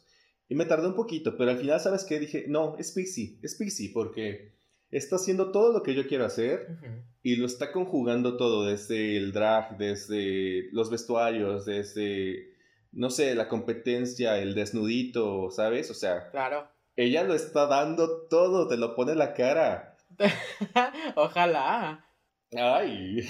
Y 0.48 0.54
me 0.54 0.64
tardé 0.64 0.88
un 0.88 0.94
poquito, 0.94 1.36
pero 1.36 1.50
al 1.50 1.58
final, 1.58 1.78
¿sabes 1.78 2.04
qué? 2.04 2.18
Dije, 2.18 2.46
no, 2.48 2.76
es 2.78 2.92
Pixie, 2.92 3.38
es 3.42 3.56
Pixie, 3.56 3.90
porque 3.92 4.57
está 4.90 5.16
haciendo 5.16 5.50
todo 5.50 5.72
lo 5.72 5.82
que 5.82 5.94
yo 5.94 6.06
quiero 6.06 6.24
hacer 6.24 6.78
y 7.22 7.36
lo 7.36 7.46
está 7.46 7.72
conjugando 7.72 8.36
todo, 8.36 8.66
desde 8.66 9.16
el 9.16 9.32
drag, 9.32 9.76
desde 9.76 10.68
los 10.72 10.90
vestuarios, 10.90 11.66
desde, 11.66 12.54
no 12.92 13.10
sé, 13.10 13.34
la 13.34 13.48
competencia, 13.48 14.38
el 14.38 14.54
desnudito, 14.54 15.50
¿sabes? 15.50 15.90
O 15.90 15.94
sea, 15.94 16.30
claro. 16.30 16.68
Ella 16.96 17.22
lo 17.22 17.34
está 17.34 17.66
dando 17.66 18.26
todo, 18.26 18.66
te 18.66 18.76
lo 18.76 18.96
pone 18.96 19.14
la 19.14 19.32
cara. 19.32 19.96
Ojalá. 21.14 22.07
Ay. 22.56 23.28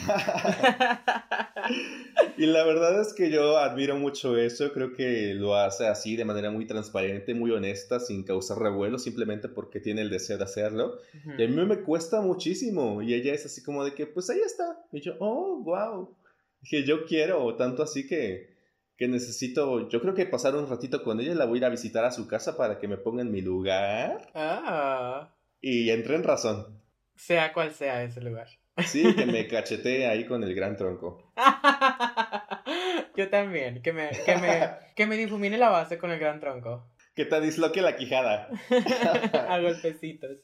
y 2.36 2.46
la 2.46 2.64
verdad 2.64 3.00
es 3.00 3.12
que 3.12 3.30
yo 3.30 3.58
admiro 3.58 3.96
mucho 3.96 4.36
eso, 4.36 4.72
creo 4.72 4.92
que 4.92 5.34
lo 5.34 5.56
hace 5.56 5.88
así 5.88 6.14
de 6.14 6.24
manera 6.24 6.50
muy 6.50 6.66
transparente, 6.66 7.34
muy 7.34 7.50
honesta, 7.50 7.98
sin 7.98 8.22
causar 8.22 8.58
revuelo, 8.58 8.98
simplemente 8.98 9.48
porque 9.48 9.80
tiene 9.80 10.02
el 10.02 10.10
deseo 10.10 10.38
de 10.38 10.44
hacerlo. 10.44 10.98
Y 11.36 11.42
a 11.42 11.48
mí 11.48 11.66
me 11.66 11.82
cuesta 11.82 12.20
muchísimo. 12.20 13.02
Y 13.02 13.14
ella 13.14 13.34
es 13.34 13.44
así 13.46 13.62
como 13.62 13.84
de 13.84 13.94
que, 13.94 14.06
pues 14.06 14.30
ahí 14.30 14.40
está. 14.40 14.84
Y 14.92 15.00
yo, 15.00 15.14
oh, 15.18 15.60
wow. 15.64 16.16
Dije, 16.60 16.84
yo 16.84 17.04
quiero, 17.04 17.56
tanto 17.56 17.82
así 17.82 18.06
que, 18.06 18.56
que 18.96 19.08
necesito, 19.08 19.88
yo 19.88 20.00
creo 20.00 20.14
que 20.14 20.26
pasar 20.26 20.54
un 20.54 20.68
ratito 20.68 21.02
con 21.02 21.20
ella, 21.20 21.34
la 21.34 21.44
voy 21.44 21.58
a 21.58 21.58
ir 21.58 21.64
a 21.64 21.70
visitar 21.70 22.04
a 22.04 22.12
su 22.12 22.28
casa 22.28 22.56
para 22.56 22.78
que 22.78 22.88
me 22.88 22.98
ponga 22.98 23.22
en 23.22 23.32
mi 23.32 23.40
lugar. 23.40 24.30
Ah. 24.34 25.34
Y 25.60 25.90
entré 25.90 26.14
en 26.14 26.24
razón. 26.24 26.80
Sea 27.16 27.52
cual 27.52 27.72
sea 27.72 28.04
ese 28.04 28.20
lugar. 28.20 28.48
Sí, 28.86 29.14
que 29.14 29.26
me 29.26 29.46
cachetee 29.46 30.06
ahí 30.06 30.26
con 30.26 30.42
el 30.42 30.54
gran 30.54 30.76
tronco. 30.76 31.32
Yo 33.16 33.28
también, 33.30 33.82
que 33.82 33.92
me, 33.92 34.10
que 34.10 34.36
me, 34.36 34.70
que 34.94 35.06
me 35.06 35.16
difumine 35.16 35.58
la 35.58 35.70
base 35.70 35.98
con 35.98 36.10
el 36.10 36.18
gran 36.18 36.40
tronco. 36.40 36.86
Que 37.14 37.24
te 37.24 37.40
disloque 37.40 37.82
la 37.82 37.96
quijada. 37.96 38.48
a 39.48 39.58
golpecitos. 39.58 40.38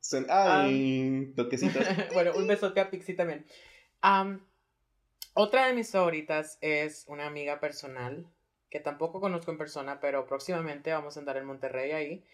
Son, 0.00 0.26
ay, 0.30 1.32
toquecitos. 1.36 1.86
bueno, 2.14 2.32
un 2.34 2.46
besote 2.46 2.80
a 2.80 2.90
Pixie 2.90 3.14
también. 3.14 3.46
otra 5.34 5.66
de 5.66 5.74
mis 5.74 5.90
favoritas 5.90 6.58
es 6.60 7.04
una 7.06 7.26
amiga 7.26 7.60
personal 7.60 8.26
que 8.70 8.80
tampoco 8.80 9.20
conozco 9.20 9.50
en 9.50 9.58
persona, 9.58 10.00
pero 10.00 10.26
próximamente 10.26 10.92
vamos 10.92 11.16
a 11.16 11.20
andar 11.20 11.36
en 11.36 11.44
Monterrey 11.44 11.92
ahí. 11.92 12.24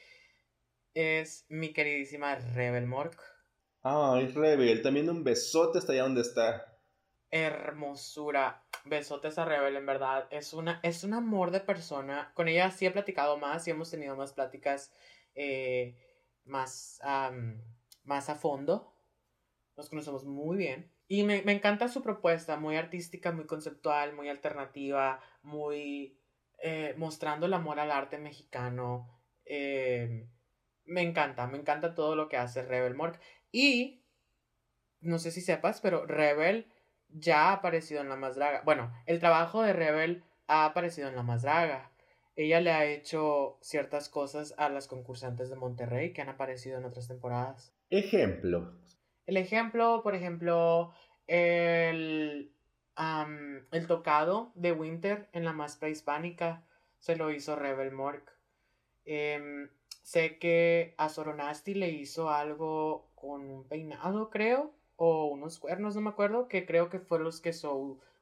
Es 0.94 1.44
mi 1.48 1.72
queridísima 1.72 2.36
Rebel 2.36 2.86
Mork. 2.86 3.20
Ay, 3.82 4.28
Rebel, 4.28 4.82
también 4.82 5.08
un 5.08 5.24
besote 5.24 5.78
hasta 5.78 5.92
allá 5.92 6.02
donde 6.02 6.22
está. 6.22 6.78
Hermosura. 7.30 8.64
Besotes 8.84 9.38
a 9.38 9.44
Rebel, 9.44 9.76
en 9.76 9.86
verdad. 9.86 10.26
Es, 10.30 10.52
una, 10.52 10.80
es 10.82 11.04
un 11.04 11.14
amor 11.14 11.50
de 11.50 11.60
persona. 11.60 12.32
Con 12.34 12.48
ella 12.48 12.70
sí 12.70 12.86
he 12.86 12.90
platicado 12.90 13.36
más 13.36 13.66
y 13.66 13.70
hemos 13.70 13.90
tenido 13.90 14.16
más 14.16 14.32
pláticas 14.32 14.92
eh, 15.34 15.96
más, 16.44 17.00
más 18.04 18.28
a 18.30 18.34
fondo. 18.34 18.94
Nos 19.76 19.88
conocemos 19.88 20.24
muy 20.24 20.56
bien. 20.56 20.90
Y 21.06 21.22
me, 21.22 21.38
encanta 21.50 21.88
su 21.88 22.02
propuesta, 22.02 22.58
muy 22.58 22.76
artística, 22.76 23.32
muy 23.32 23.46
conceptual, 23.46 24.14
muy 24.14 24.28
alternativa, 24.28 25.20
muy 25.42 26.20
eh, 26.62 26.94
mostrando 26.98 27.46
el 27.46 27.54
amor 27.54 27.80
al 27.80 27.90
arte 27.90 28.18
mexicano. 28.18 29.08
Eh, 29.46 30.28
me 30.84 31.02
encanta, 31.02 31.46
me 31.46 31.58
encanta 31.58 31.94
todo 31.94 32.14
lo 32.16 32.28
que 32.28 32.36
hace 32.36 32.62
Rebel 32.62 32.94
Mork. 32.94 33.20
Y 33.52 34.02
no 35.00 35.18
sé 35.18 35.30
si 35.30 35.40
sepas, 35.40 35.80
pero 35.80 36.06
Rebel 36.06 36.66
ya 37.08 37.48
ha 37.48 37.52
aparecido 37.54 38.00
en 38.00 38.08
La 38.08 38.16
Más 38.16 38.36
Draga. 38.36 38.62
Bueno, 38.64 38.92
el 39.06 39.20
trabajo 39.20 39.62
de 39.62 39.72
Rebel 39.72 40.24
ha 40.46 40.64
aparecido 40.64 41.08
en 41.08 41.16
La 41.16 41.22
Más 41.22 41.42
Draga. 41.42 41.90
Ella 42.36 42.60
le 42.60 42.72
ha 42.72 42.84
hecho 42.84 43.58
ciertas 43.60 44.08
cosas 44.08 44.54
a 44.58 44.68
las 44.68 44.86
concursantes 44.86 45.50
de 45.50 45.56
Monterrey 45.56 46.12
que 46.12 46.22
han 46.22 46.28
aparecido 46.28 46.78
en 46.78 46.84
otras 46.84 47.08
temporadas. 47.08 47.72
Ejemplo. 47.90 48.74
El 49.26 49.36
ejemplo, 49.36 50.02
por 50.02 50.14
ejemplo, 50.14 50.92
el, 51.26 52.52
el 53.72 53.86
tocado 53.86 54.52
de 54.54 54.72
Winter 54.72 55.28
en 55.32 55.44
la 55.44 55.52
más 55.52 55.76
prehispánica 55.76 56.64
se 56.98 57.16
lo 57.16 57.30
hizo 57.30 57.56
Rebel 57.56 57.92
Mork. 57.92 58.32
Em, 59.04 59.68
sé 60.02 60.38
que 60.38 60.94
a 60.96 61.08
Soronasti 61.08 61.74
le 61.74 61.90
hizo 61.90 62.30
algo 62.30 63.07
con 63.20 63.50
un 63.50 63.64
peinado, 63.64 64.30
creo, 64.30 64.72
o 64.96 65.26
unos 65.26 65.58
cuernos, 65.58 65.94
no 65.94 66.00
me 66.00 66.10
acuerdo, 66.10 66.48
que 66.48 66.66
creo 66.66 66.88
que 66.88 66.98
fue 66.98 67.20
los 67.20 67.40
que 67.40 67.52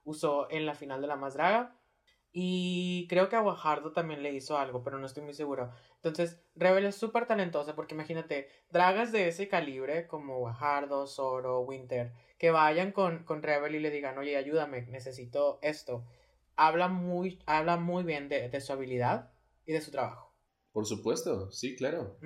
usó 0.05 0.51
en 0.51 0.66
la 0.66 0.74
final 0.74 1.01
de 1.01 1.07
la 1.07 1.16
más 1.16 1.34
draga. 1.34 1.74
Y 2.38 3.07
creo 3.09 3.30
que 3.30 3.36
a 3.36 3.40
Guajardo 3.40 3.92
también 3.92 4.22
le 4.22 4.30
hizo 4.34 4.59
algo, 4.59 4.82
pero 4.82 4.99
no 4.99 5.07
estoy 5.07 5.22
muy 5.22 5.32
seguro. 5.32 5.70
Entonces, 5.94 6.38
Rebel 6.55 6.84
es 6.84 6.94
súper 6.94 7.26
talentosa 7.26 7.74
porque 7.74 7.94
imagínate, 7.94 8.51
dragas 8.70 9.11
de 9.11 9.28
ese 9.28 9.49
calibre 9.49 10.07
como 10.07 10.38
Guajardo, 10.40 11.07
Zoro, 11.07 11.61
Winter, 11.61 12.12
que 12.36 12.51
vayan 12.51 12.92
con, 12.92 13.24
con 13.24 13.42
Rebel 13.42 13.74
y 13.74 13.80
le 13.80 13.90
digan, 13.90 14.18
oye, 14.18 14.36
ayúdame, 14.36 14.82
necesito 14.82 15.59
esto. 15.62 16.05
Habla 16.57 16.88
muy, 16.88 17.42
habla 17.47 17.78
muy 17.78 18.05
bien 18.05 18.28
de, 18.28 18.61
su 18.61 18.70
habilidad 18.74 19.30
y 19.64 19.72
de 19.72 19.80
su 19.80 19.90
trabajo. 19.90 20.34
Por 20.72 20.84
supuesto, 20.84 21.51
sí, 21.51 21.74
claro. 21.74 22.18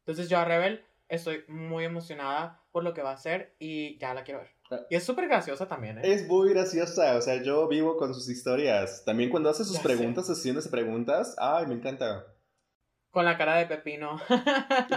Entonces 0.00 0.28
yo 0.28 0.38
a 0.38 0.44
Rebel 0.44 0.84
estoy 1.08 1.44
muy 1.48 1.84
emocionada 1.84 2.62
por 2.70 2.84
lo 2.84 2.94
que 2.94 3.02
va 3.02 3.10
a 3.10 3.14
hacer 3.14 3.54
y 3.58 3.98
ya 3.98 4.14
la 4.14 4.24
quiero 4.24 4.40
ver. 4.40 4.50
Ah. 4.70 4.80
Y 4.90 4.96
es 4.96 5.04
súper 5.04 5.26
graciosa 5.28 5.66
también, 5.66 5.98
¿eh? 5.98 6.02
Es 6.04 6.26
muy 6.28 6.50
graciosa, 6.50 7.16
o 7.16 7.22
sea, 7.22 7.42
yo 7.42 7.66
vivo 7.68 7.96
con 7.96 8.14
sus 8.14 8.28
historias. 8.28 9.04
También 9.04 9.30
cuando 9.30 9.50
hace 9.50 9.64
sus 9.64 9.78
preguntas, 9.78 10.26
sesiones 10.26 10.64
de 10.64 10.70
preguntas, 10.70 11.34
ay, 11.38 11.66
me 11.66 11.74
encanta. 11.74 12.26
Con 13.10 13.24
la 13.24 13.38
cara 13.38 13.56
de 13.56 13.66
pepino. 13.66 14.20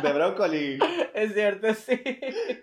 De 0.03 0.13
brócoli. 0.13 0.77
Es 1.13 1.33
cierto, 1.33 1.73
sí. 1.73 2.01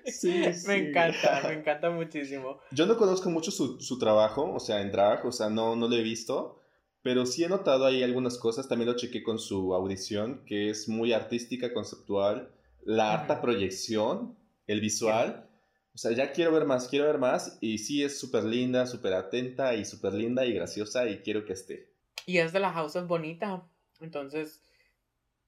Sí, 0.07 0.43
Me 0.67 0.89
encanta, 0.89 1.43
me 1.47 1.55
encanta 1.55 1.91
muchísimo. 1.91 2.61
Yo 2.71 2.87
no 2.87 2.97
conozco 2.97 3.31
mucho 3.31 3.51
su, 3.51 3.81
su 3.81 3.99
trabajo, 3.99 4.53
o 4.53 4.61
sea, 4.61 4.81
en 4.81 4.91
drag, 4.91 5.25
o 5.25 5.33
sea, 5.33 5.49
no, 5.49 5.77
no 5.77 5.89
lo 5.89 5.97
he 5.97 6.03
visto. 6.03 6.61
Pero 7.03 7.25
sí 7.25 7.45
he 7.45 7.49
notado 7.49 7.87
ahí 7.87 8.03
algunas 8.03 8.37
cosas, 8.37 8.69
también 8.69 8.91
lo 8.91 8.97
chequé 8.97 9.23
con 9.23 9.39
su 9.39 9.73
audición, 9.75 10.45
que 10.45 10.69
es 10.69 10.89
muy 10.89 11.13
artística, 11.13 11.73
conceptual 11.73 12.51
la 12.89 13.12
harta 13.12 13.43
proyección, 13.43 14.34
el 14.66 14.80
visual. 14.80 15.47
O 15.95 15.99
sea, 15.99 16.12
ya 16.12 16.32
quiero 16.32 16.53
ver 16.53 16.64
más, 16.64 16.89
quiero 16.89 17.05
ver 17.05 17.18
más. 17.18 17.59
Y 17.61 17.76
sí 17.76 18.03
es 18.03 18.18
súper 18.18 18.45
linda, 18.45 18.86
súper 18.86 19.12
atenta 19.12 19.74
y 19.74 19.84
súper 19.84 20.14
linda 20.14 20.47
y 20.47 20.55
graciosa 20.55 21.07
y 21.07 21.18
quiero 21.18 21.45
que 21.45 21.53
esté. 21.53 21.93
Y 22.24 22.39
es 22.39 22.55
de 22.55 22.61
la 22.61 22.72
House 22.72 22.97
of 22.97 23.07
Bonita. 23.07 23.62
Entonces, 24.01 24.62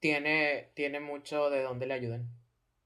tiene, 0.01 0.71
tiene 0.75 1.01
mucho 1.01 1.49
de 1.49 1.63
donde 1.63 1.87
le 1.87 1.95
ayuden. 1.95 2.29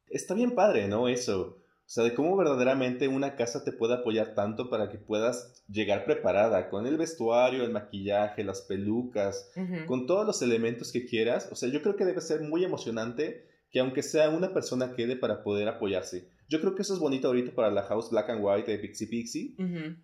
Está 0.07 0.35
bien 0.35 0.55
padre, 0.55 0.87
¿no? 0.87 1.09
Eso. 1.09 1.59
O 1.59 1.89
sea, 1.89 2.05
de 2.05 2.15
cómo 2.15 2.37
verdaderamente 2.37 3.09
una 3.09 3.35
casa 3.35 3.65
te 3.65 3.73
puede 3.73 3.95
apoyar 3.95 4.37
tanto 4.37 4.71
para 4.71 4.89
que 4.89 4.99
puedas 4.99 5.65
llegar 5.69 6.05
preparada 6.05 6.71
con 6.71 6.87
el 6.87 6.97
vestuario, 6.97 7.65
el 7.65 7.73
maquillaje, 7.73 8.45
las 8.45 8.63
pelucas, 8.63 9.51
con 9.87 10.07
todos 10.07 10.25
los 10.25 10.43
elementos 10.43 10.93
que 10.93 11.07
quieras. 11.07 11.49
O 11.51 11.57
sea, 11.57 11.69
yo 11.71 11.83
creo 11.83 11.97
que 11.97 12.05
debe 12.05 12.21
ser 12.21 12.43
muy 12.43 12.65
emocionante 12.65 13.53
que 13.75 13.81
aunque 13.81 14.05
sea 14.05 14.31
una 14.31 14.55
persona 14.55 14.95
quede 14.95 15.17
para 15.17 15.43
poder 15.43 15.67
apoyarse. 15.67 16.29
Yo 16.49 16.61
creo 16.61 16.77
que 16.77 16.83
eso 16.83 16.95
es 16.95 17.01
bonito 17.01 17.27
ahorita 17.27 17.57
para 17.57 17.73
la 17.73 17.83
House 17.83 18.09
Black 18.09 18.31
and 18.31 18.41
White 18.41 18.71
de 18.71 18.79
Pixie 18.79 19.09
Pixie, 19.09 19.57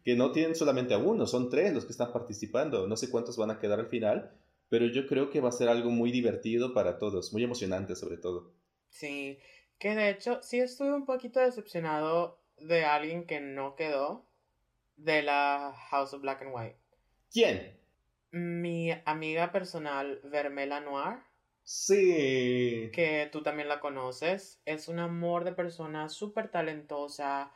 que 0.03 0.17
no 0.17 0.33
tienen 0.33 0.57
solamente 0.57 0.93
a 0.93 0.99
uno, 0.99 1.25
son 1.25 1.49
tres 1.49 1.73
los 1.73 1.85
que 1.85 1.93
están 1.93 2.13
participando. 2.13 2.89
No 2.89 2.97
sé 2.97 3.11
cuántos 3.11 3.37
van 3.37 3.53
a 3.53 3.61
quedar 3.61 3.79
al 3.79 3.87
final, 3.87 4.33
pero 4.71 4.87
yo 4.87 5.07
creo 5.07 5.31
que 5.31 5.41
va 5.41 5.51
a 5.51 5.53
ser 5.53 5.69
algo 5.69 5.91
muy 5.91 6.11
divertido 6.11 6.75
para 6.75 6.99
todos, 6.99 7.33
muy 7.33 7.45
emocionante 7.45 7.95
sobre 7.95 8.17
todo. 8.17 8.53
Sí, 8.89 9.39
que 9.79 9.95
de 9.95 10.11
hecho 10.11 10.43
sí 10.43 10.59
estuve 10.59 10.93
un 10.93 11.07
poquito 11.07 11.39
decepcionado 11.39 12.41
de 12.59 12.85
alguien 12.85 13.25
que 13.25 13.39
no 13.39 13.77
quedó 13.77 14.27
de 14.97 15.23
la 15.23 15.77
House 15.91 16.13
of 16.13 16.23
Black 16.23 16.43
and 16.43 16.51
White. 16.53 16.77
¿Quién? 17.33 17.79
Mi 18.33 18.91
amiga 19.05 19.53
personal, 19.53 20.21
Vermela 20.25 20.81
Noir. 20.81 21.30
Sí. 21.65 22.91
Que 22.93 23.29
tú 23.31 23.43
también 23.43 23.69
la 23.69 23.81
conoces. 23.81 24.61
Es 24.65 24.89
un 24.89 24.99
amor 24.99 25.45
de 25.45 25.53
persona 25.53 26.09
súper 26.09 26.51
talentosa. 26.51 27.53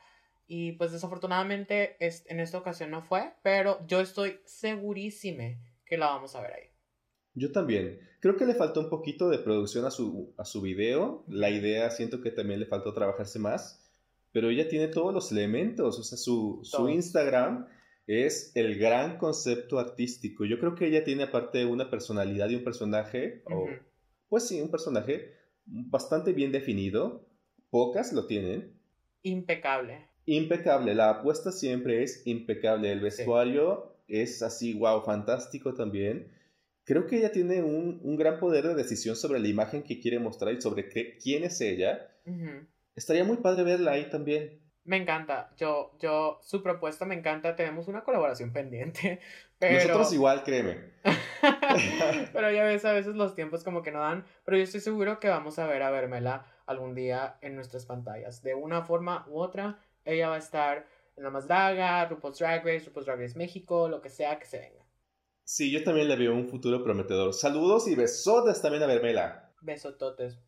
Y 0.46 0.72
pues 0.72 0.92
desafortunadamente 0.92 1.96
en 1.98 2.40
esta 2.40 2.58
ocasión 2.58 2.90
no 2.90 3.02
fue. 3.02 3.32
Pero 3.42 3.84
yo 3.86 4.00
estoy 4.00 4.40
segurísima 4.44 5.44
que 5.86 5.98
la 5.98 6.06
vamos 6.06 6.34
a 6.34 6.42
ver 6.42 6.52
ahí. 6.52 6.70
Yo 7.34 7.52
también. 7.52 8.00
Creo 8.20 8.36
que 8.36 8.46
le 8.46 8.54
faltó 8.54 8.80
un 8.80 8.88
poquito 8.88 9.28
de 9.28 9.38
producción 9.38 9.84
a 9.84 9.90
su, 9.90 10.34
a 10.38 10.44
su 10.44 10.60
video. 10.60 11.24
La 11.28 11.50
idea 11.50 11.90
siento 11.90 12.20
que 12.20 12.30
también 12.30 12.60
le 12.60 12.66
faltó 12.66 12.92
trabajarse 12.92 13.38
más. 13.38 13.82
Pero 14.32 14.50
ella 14.50 14.68
tiene 14.68 14.88
todos 14.88 15.12
los 15.12 15.32
elementos. 15.32 15.98
O 15.98 16.02
sea, 16.02 16.18
su, 16.18 16.60
su 16.62 16.88
Instagram 16.88 17.66
es 18.06 18.52
el 18.54 18.78
gran 18.78 19.18
concepto 19.18 19.78
artístico. 19.78 20.44
Yo 20.44 20.58
creo 20.58 20.74
que 20.74 20.86
ella 20.86 21.04
tiene 21.04 21.24
aparte 21.24 21.64
una 21.64 21.90
personalidad 21.90 22.48
y 22.50 22.56
un 22.56 22.64
personaje, 22.64 23.42
pues 24.34 24.48
sí, 24.48 24.60
un 24.60 24.68
personaje 24.68 25.32
bastante 25.64 26.32
bien 26.32 26.50
definido. 26.50 27.24
Pocas 27.70 28.12
lo 28.12 28.26
tienen. 28.26 28.72
Impecable. 29.22 30.08
Impecable. 30.26 30.92
La 30.92 31.10
apuesta 31.10 31.52
siempre 31.52 32.02
es 32.02 32.26
impecable. 32.26 32.90
El 32.90 32.98
vestuario 32.98 33.94
es 34.08 34.42
así, 34.42 34.74
wow, 34.74 35.04
fantástico 35.04 35.72
también. 35.74 36.32
Creo 36.82 37.06
que 37.06 37.18
ella 37.18 37.30
tiene 37.30 37.62
un, 37.62 38.16
gran 38.16 38.40
poder 38.40 38.66
de 38.66 38.74
decisión 38.74 39.14
sobre 39.14 39.38
la 39.38 39.46
imagen 39.46 39.84
que 39.84 40.00
quiere 40.00 40.18
mostrar 40.18 40.52
y 40.52 40.60
sobre 40.60 40.88
quién 40.88 41.44
es 41.44 41.60
ella. 41.60 42.10
Estaría 42.96 43.22
muy 43.22 43.36
padre 43.36 43.62
verla 43.62 43.92
ahí 43.92 44.10
también. 44.10 44.58
Me 44.84 44.98
encanta. 44.98 45.50
Yo, 45.56 45.92
yo, 45.98 46.38
su 46.42 46.62
propuesta 46.62 47.06
me 47.06 47.14
encanta. 47.14 47.56
Tenemos 47.56 47.88
una 47.88 48.04
colaboración 48.04 48.52
pendiente. 48.52 49.20
Pero... 49.58 49.74
Nosotros 49.74 50.12
igual, 50.12 50.44
créeme. 50.44 50.92
pero 52.32 52.50
ya 52.50 52.64
ves, 52.64 52.84
a 52.84 52.92
veces 52.92 53.14
los 53.14 53.34
tiempos 53.34 53.64
como 53.64 53.82
que 53.82 53.92
no 53.92 54.00
dan. 54.00 54.26
Pero 54.44 54.58
yo 54.58 54.64
estoy 54.64 54.80
seguro 54.80 55.20
que 55.20 55.28
vamos 55.28 55.58
a 55.58 55.66
ver 55.66 55.82
a 55.82 55.90
Vermela 55.90 56.46
algún 56.66 56.94
día 56.94 57.38
en 57.40 57.54
nuestras 57.54 57.86
pantallas. 57.86 58.42
De 58.42 58.54
una 58.54 58.82
forma 58.82 59.24
u 59.28 59.40
otra, 59.40 59.78
ella 60.04 60.28
va 60.28 60.34
a 60.34 60.38
estar 60.38 60.86
en 61.16 61.24
la 61.24 61.30
más 61.30 61.46
draga, 61.46 62.06
RuPaul's 62.06 62.38
Drag 62.38 62.64
Race, 62.64 62.86
RuPaul's 62.86 63.06
Drag 63.06 63.20
Race 63.20 63.38
México, 63.38 63.88
lo 63.88 64.02
que 64.02 64.10
sea 64.10 64.38
que 64.38 64.46
se 64.46 64.58
venga. 64.58 64.84
Sí, 65.44 65.70
yo 65.70 65.84
también 65.84 66.08
le 66.08 66.16
veo 66.16 66.34
un 66.34 66.48
futuro 66.48 66.82
prometedor. 66.82 67.32
Saludos 67.32 67.86
y 67.88 67.94
besotes 67.94 68.60
también 68.60 68.82
a 68.82 68.86
Vermela. 68.86 69.52
Besototes. 69.60 70.40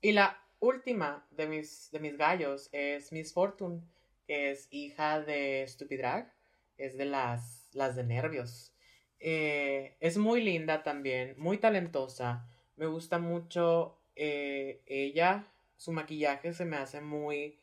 Y 0.00 0.12
la 0.12 0.40
última 0.60 1.26
de 1.30 1.46
mis, 1.46 1.90
de 1.92 2.00
mis 2.00 2.16
gallos 2.16 2.68
es 2.72 3.12
Miss 3.12 3.32
Fortune, 3.32 3.82
que 4.26 4.50
es 4.50 4.68
hija 4.70 5.20
de 5.20 5.64
Stupid 5.66 5.98
Drag, 5.98 6.32
es 6.76 6.96
de 6.96 7.04
las, 7.04 7.68
las 7.72 7.96
de 7.96 8.04
nervios. 8.04 8.74
Eh, 9.20 9.96
es 10.00 10.16
muy 10.16 10.42
linda 10.42 10.82
también, 10.82 11.34
muy 11.38 11.58
talentosa. 11.58 12.46
Me 12.76 12.86
gusta 12.86 13.18
mucho 13.18 13.98
eh, 14.16 14.82
ella. 14.86 15.46
Su 15.76 15.92
maquillaje 15.92 16.52
se 16.52 16.64
me 16.64 16.76
hace 16.76 17.00
muy 17.00 17.58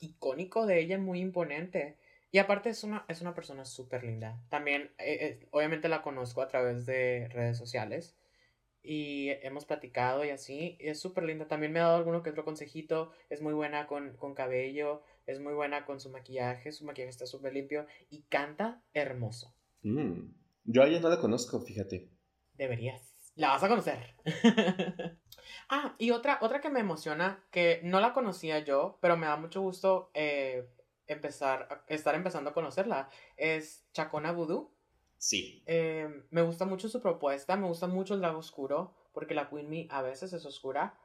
icónico 0.00 0.64
de 0.64 0.80
ella, 0.80 0.98
muy 0.98 1.20
imponente. 1.20 1.98
Y 2.30 2.38
aparte 2.38 2.70
es 2.70 2.82
una, 2.82 3.04
es 3.08 3.20
una 3.20 3.34
persona 3.34 3.64
súper 3.64 4.04
linda. 4.04 4.40
También, 4.48 4.90
eh, 4.98 5.46
obviamente 5.50 5.88
la 5.88 6.02
conozco 6.02 6.40
a 6.40 6.48
través 6.48 6.86
de 6.86 7.28
redes 7.30 7.58
sociales. 7.58 8.16
Y 8.86 9.30
hemos 9.42 9.64
platicado 9.64 10.24
y 10.24 10.30
así. 10.30 10.76
es 10.78 11.00
súper 11.00 11.24
linda. 11.24 11.48
También 11.48 11.72
me 11.72 11.80
ha 11.80 11.84
dado 11.84 11.96
alguno 11.96 12.22
que 12.22 12.30
otro 12.30 12.44
consejito. 12.44 13.10
Es 13.30 13.40
muy 13.40 13.54
buena 13.54 13.86
con, 13.86 14.16
con 14.16 14.34
cabello. 14.34 15.02
Es 15.26 15.40
muy 15.40 15.54
buena 15.54 15.86
con 15.86 16.00
su 16.00 16.10
maquillaje. 16.10 16.70
Su 16.70 16.84
maquillaje 16.84 17.10
está 17.10 17.26
súper 17.26 17.54
limpio. 17.54 17.86
Y 18.10 18.22
canta 18.24 18.82
hermoso. 18.92 19.54
Mm. 19.82 20.34
Yo 20.64 20.82
a 20.82 20.86
ella 20.86 21.00
no 21.00 21.08
la 21.08 21.18
conozco, 21.18 21.60
fíjate. 21.60 22.10
Deberías. 22.52 23.14
La 23.36 23.48
vas 23.48 23.64
a 23.64 23.68
conocer. 23.68 24.14
ah, 25.68 25.96
y 25.98 26.10
otra, 26.10 26.38
otra 26.40 26.60
que 26.60 26.70
me 26.70 26.80
emociona, 26.80 27.44
que 27.50 27.80
no 27.82 28.00
la 28.00 28.12
conocía 28.12 28.60
yo, 28.60 28.98
pero 29.00 29.16
me 29.16 29.26
da 29.26 29.36
mucho 29.36 29.60
gusto 29.60 30.10
eh, 30.14 30.68
empezar, 31.06 31.84
estar 31.88 32.14
empezando 32.14 32.50
a 32.50 32.54
conocerla, 32.54 33.08
es 33.36 33.86
Chacona 33.92 34.32
Voodoo. 34.32 34.73
Sí. 35.24 35.62
Eh, 35.64 36.06
me 36.28 36.42
gusta 36.42 36.66
mucho 36.66 36.86
su 36.86 37.00
propuesta, 37.00 37.56
me 37.56 37.66
gusta 37.66 37.86
mucho 37.86 38.12
el 38.12 38.20
lago 38.20 38.40
oscuro, 38.40 38.94
porque 39.14 39.34
la 39.34 39.48
Queen 39.48 39.70
Me 39.70 39.86
a 39.88 40.02
veces 40.02 40.34
es 40.34 40.44
oscura. 40.44 40.98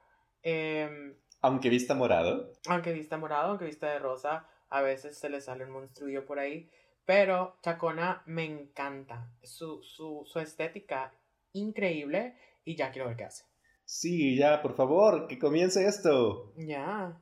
Em, 0.43 1.15
aunque 1.39 1.69
vista 1.69 1.95
morado. 1.95 2.51
Aunque 2.67 2.91
vista 2.91 3.17
morado, 3.17 3.51
aunque 3.51 3.63
vista 3.63 3.89
de 3.89 3.97
rosa, 3.97 4.45
a 4.67 4.81
veces 4.81 5.17
se 5.17 5.29
le 5.29 5.39
sale 5.39 5.63
un 5.63 5.71
monstruo 5.71 6.25
por 6.25 6.37
ahí. 6.37 6.69
Pero 7.05 7.59
Chacona 7.63 8.21
me 8.25 8.43
encanta. 8.43 9.31
Su, 9.41 9.81
su, 9.83 10.23
su 10.25 10.39
estética 10.39 11.13
increíble 11.53 12.35
y 12.65 12.75
ya 12.75 12.91
quiero 12.91 13.07
ver 13.07 13.15
qué 13.15 13.23
hace. 13.23 13.45
Sí, 13.85 14.35
ya, 14.35 14.61
por 14.61 14.75
favor, 14.75 15.27
que 15.27 15.39
comience 15.39 15.87
esto. 15.87 16.53
Ya. 16.57 17.17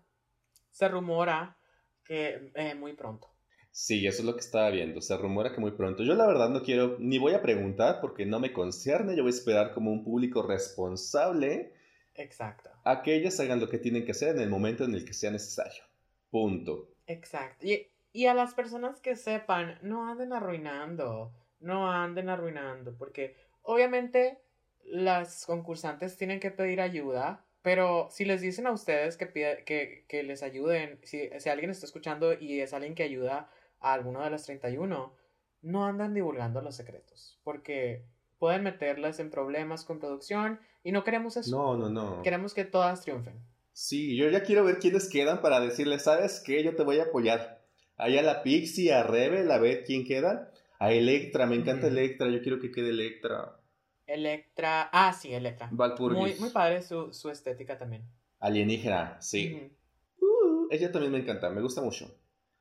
Se 0.71 0.87
rumora 0.87 1.59
que 2.03 2.51
eh, 2.55 2.73
muy 2.73 2.93
pronto. 2.93 3.36
Sí, 3.79 4.07
eso 4.07 4.21
es 4.21 4.25
lo 4.25 4.33
que 4.33 4.41
estaba 4.41 4.71
viendo. 4.71 5.01
Se 5.01 5.15
rumora 5.17 5.53
que 5.53 5.61
muy 5.61 5.71
pronto. 5.71 6.03
Yo 6.03 6.15
la 6.15 6.25
verdad 6.25 6.49
no 6.49 6.63
quiero, 6.63 6.97
ni 6.99 7.19
voy 7.19 7.33
a 7.33 7.43
preguntar 7.43 7.99
porque 8.01 8.25
no 8.25 8.39
me 8.39 8.51
concierne. 8.51 9.15
Yo 9.15 9.21
voy 9.21 9.31
a 9.31 9.35
esperar 9.35 9.71
como 9.71 9.91
un 9.91 10.03
público 10.03 10.41
responsable. 10.41 11.73
Exacto. 12.15 12.71
A 12.83 13.03
que 13.03 13.15
ellos 13.15 13.39
hagan 13.39 13.59
lo 13.59 13.69
que 13.69 13.77
tienen 13.77 14.03
que 14.03 14.11
hacer 14.11 14.35
en 14.35 14.41
el 14.41 14.49
momento 14.49 14.83
en 14.83 14.95
el 14.95 15.05
que 15.05 15.13
sea 15.13 15.29
necesario. 15.29 15.83
Punto. 16.31 16.89
Exacto. 17.05 17.67
Y 17.67 17.87
y 18.17 18.25
a 18.25 18.33
las 18.33 18.55
personas 18.55 18.99
que 18.99 19.15
sepan, 19.15 19.77
no 19.83 20.09
anden 20.09 20.33
arruinando, 20.33 21.31
no 21.59 21.91
anden 21.91 22.29
arruinando, 22.29 22.97
porque 22.97 23.35
obviamente 23.61 24.39
las 24.85 25.45
concursantes 25.45 26.17
tienen 26.17 26.39
que 26.39 26.49
pedir 26.49 26.81
ayuda, 26.81 27.45
pero 27.61 28.07
si 28.09 28.25
les 28.25 28.41
dicen 28.41 28.65
a 28.65 28.71
ustedes 28.71 29.17
que, 29.17 29.27
que, 29.67 30.05
que 30.07 30.23
les 30.23 30.41
ayuden, 30.41 30.99
si, 31.03 31.29
si, 31.37 31.49
alguien 31.49 31.69
está 31.69 31.85
escuchando 31.85 32.33
y 32.33 32.59
es 32.59 32.73
alguien 32.73 32.95
que 32.95 33.03
ayuda 33.03 33.51
a 33.91 33.93
alguno 33.93 34.23
de 34.23 34.29
los 34.29 34.43
31, 34.43 35.13
no 35.61 35.85
andan 35.85 36.13
divulgando 36.13 36.61
los 36.61 36.75
secretos, 36.75 37.39
porque 37.43 38.05
pueden 38.39 38.63
meterlas 38.63 39.19
en 39.19 39.29
problemas 39.29 39.83
con 39.83 39.99
producción 39.99 40.59
y 40.83 40.91
no 40.91 41.03
queremos 41.03 41.37
eso. 41.37 41.55
No, 41.55 41.77
no, 41.77 41.89
no. 41.89 42.21
Queremos 42.21 42.53
que 42.53 42.65
todas 42.65 43.01
triunfen. 43.01 43.39
Sí, 43.73 44.15
yo 44.15 44.29
ya 44.29 44.43
quiero 44.43 44.63
ver 44.63 44.79
quiénes 44.79 45.09
quedan 45.09 45.41
para 45.41 45.59
decirles, 45.59 46.03
¿sabes 46.03 46.41
qué? 46.45 46.63
Yo 46.63 46.75
te 46.75 46.83
voy 46.83 46.99
a 46.99 47.03
apoyar. 47.03 47.61
Ahí 47.95 48.17
a 48.17 48.23
la 48.23 48.43
Pixie, 48.43 48.93
a 48.93 49.03
Rebel, 49.03 49.51
a 49.51 49.57
ver 49.57 49.83
quién 49.83 50.05
queda. 50.05 50.51
A 50.79 50.91
Electra, 50.91 51.45
me 51.45 51.55
encanta 51.55 51.87
Electra, 51.87 52.29
yo 52.29 52.41
quiero 52.41 52.59
que 52.59 52.71
quede 52.71 52.89
Electra. 52.89 53.59
Electra, 54.05 54.89
ah, 54.91 55.13
sí, 55.13 55.33
Electra. 55.33 55.69
Muy, 55.71 56.35
muy 56.39 56.49
padre 56.49 56.81
su, 56.81 57.29
estética 57.31 57.77
también. 57.77 58.03
Alienígena, 58.39 59.21
sí. 59.21 59.71
Uh, 60.19 60.67
ella 60.71 60.91
también 60.91 61.11
me 61.11 61.19
encanta, 61.19 61.49
me 61.49 61.61
gusta 61.61 61.81
mucho. 61.81 62.09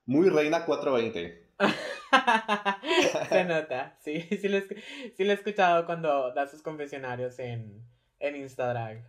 Muy 0.06 0.28
Reina 0.30 0.64
420. 0.64 1.46
Se 3.28 3.44
nota, 3.44 3.96
sí, 4.00 4.20
sí 4.22 4.48
lo, 4.48 4.58
he 4.58 5.32
escuchado 5.32 5.84
cuando 5.86 6.32
da 6.32 6.46
sus 6.46 6.62
confesionarios 6.62 7.38
en, 7.38 7.82
en 8.20 8.36
Instagram. 8.36 9.02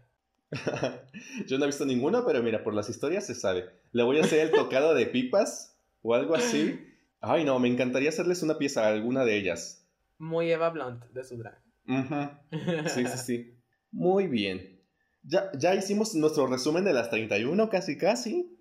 Yo 1.48 1.58
no 1.58 1.66
he 1.66 1.68
visto 1.68 1.86
ninguno, 1.86 2.26
pero 2.26 2.42
mira, 2.42 2.64
por 2.64 2.74
las 2.74 2.90
historias 2.90 3.26
se 3.26 3.36
sabe. 3.36 3.66
Le 3.92 4.04
voy 4.04 4.18
a 4.18 4.22
hacer 4.22 4.40
el 4.40 4.52
tocado 4.52 4.94
de 4.94 5.06
pipas 5.06 5.78
o 6.02 6.16
algo 6.16 6.36
así. 6.36 6.84
Ay, 7.20 7.44
no, 7.44 7.60
me 7.60 7.68
encantaría 7.68 8.10
hacerles 8.10 8.44
una 8.44 8.58
pieza 8.58 8.86
a 8.86 8.90
alguna 8.90 9.26
de 9.26 9.38
ellas. 9.38 9.86
Muy 10.18 10.52
Eva 10.52 10.70
Blunt 10.70 11.04
de 11.06 11.24
su 11.24 11.38
drag. 11.38 11.62
Sí, 12.88 13.06
sí, 13.06 13.18
sí. 13.18 13.58
Muy 13.92 14.28
bien. 14.28 14.82
Ya, 15.24 15.52
ya 15.54 15.76
hicimos 15.76 16.16
nuestro 16.16 16.48
resumen 16.48 16.86
de 16.86 16.94
las 16.94 17.10
31, 17.10 17.70
casi, 17.70 17.98
casi. 17.98 18.58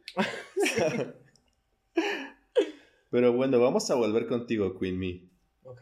Pero 3.17 3.33
bueno, 3.33 3.59
vamos 3.59 3.91
a 3.91 3.95
volver 3.95 4.27
contigo, 4.27 4.79
Queen 4.79 4.99
Me. 4.99 5.23
Ok. 5.65 5.81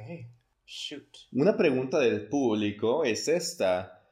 Shoot. 0.64 1.16
Una 1.32 1.57
pregunta 1.57 1.99
del 1.99 2.28
público 2.28 3.03
es 3.03 3.26
esta. 3.26 4.05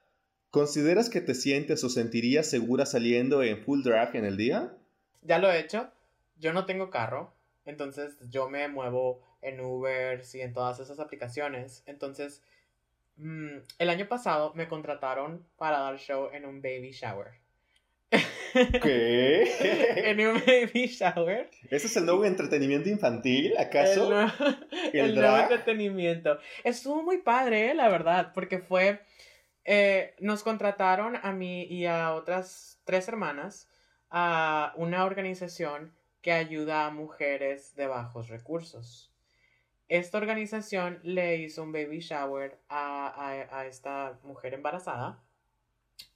¿Consideras 0.51 1.09
que 1.09 1.21
te 1.21 1.37
sientes 1.37 1.85
o 1.85 1.89
sentirías 1.89 2.51
segura 2.51 2.85
saliendo 2.85 3.45
en 3.45 3.63
full 3.63 3.85
drag 3.85 4.17
en 4.17 4.25
el 4.25 4.37
día? 4.37 4.77
Ya 5.21 5.39
lo 5.39 5.53
he 5.53 5.61
hecho. 5.61 5.89
Yo 6.41 6.53
no 6.53 6.67
tengo 6.67 6.91
carro, 6.91 7.33
entonces 7.65 8.19
yo 8.29 8.49
me 8.49 8.67
muevo 8.67 9.23
en 9.41 9.61
Uber 9.61 10.21
y 10.35 10.41
en 10.41 10.53
todas 10.53 10.81
esas 10.81 10.99
aplicaciones. 10.99 11.85
Entonces, 11.87 12.43
mm, 13.19 13.59
el 13.79 13.89
año 13.89 14.09
pasado 14.09 14.53
me 14.57 14.67
contrataron 14.67 15.47
para 15.57 15.79
dar 15.79 15.97
show 15.97 16.29
en 16.33 16.45
un 16.45 16.61
baby 16.61 16.91
shower. 16.91 17.29
¿Qué? 18.83 20.11
en 20.11 20.27
un 20.27 20.43
baby 20.47 20.87
shower. 20.87 21.51
¿Ese 21.71 21.87
es 21.87 21.97
el 21.97 22.07
nuevo 22.07 22.25
entretenimiento 22.25 22.89
infantil, 22.89 23.57
acaso? 23.59 24.11
El, 24.93 25.15
nuevo 25.15 25.37
entretenimiento. 25.39 26.39
Estuvo 26.65 27.03
muy 27.03 27.19
padre, 27.19 27.71
eh, 27.71 27.75
la 27.75 27.89
verdad, 27.89 28.33
porque 28.35 28.59
fue... 28.59 29.01
Eh, 29.65 30.17
nos 30.19 30.43
contrataron 30.43 31.17
a 31.23 31.33
mí 31.33 31.63
y 31.65 31.87
a 31.87 32.15
otras 32.15 32.81
tres 32.85 33.07
hermanas 33.07 33.69
a 34.11 34.75
una 34.77 35.05
organización 35.05 35.95
que 36.21 36.33
ayuda 36.33 36.87
a 36.87 36.91
mujeres 36.91 37.75
de 37.77 37.87
bajos 37.87 38.29
recursos. 38.29 39.13
Esta 39.89 40.19
organización 40.19 41.01
le 41.03 41.37
hizo 41.37 41.63
un 41.63 41.73
baby 41.73 42.01
shower 42.01 42.59
a, 42.69 43.65
esta 43.69 44.19
mujer 44.23 44.55
embarazada 44.55 45.23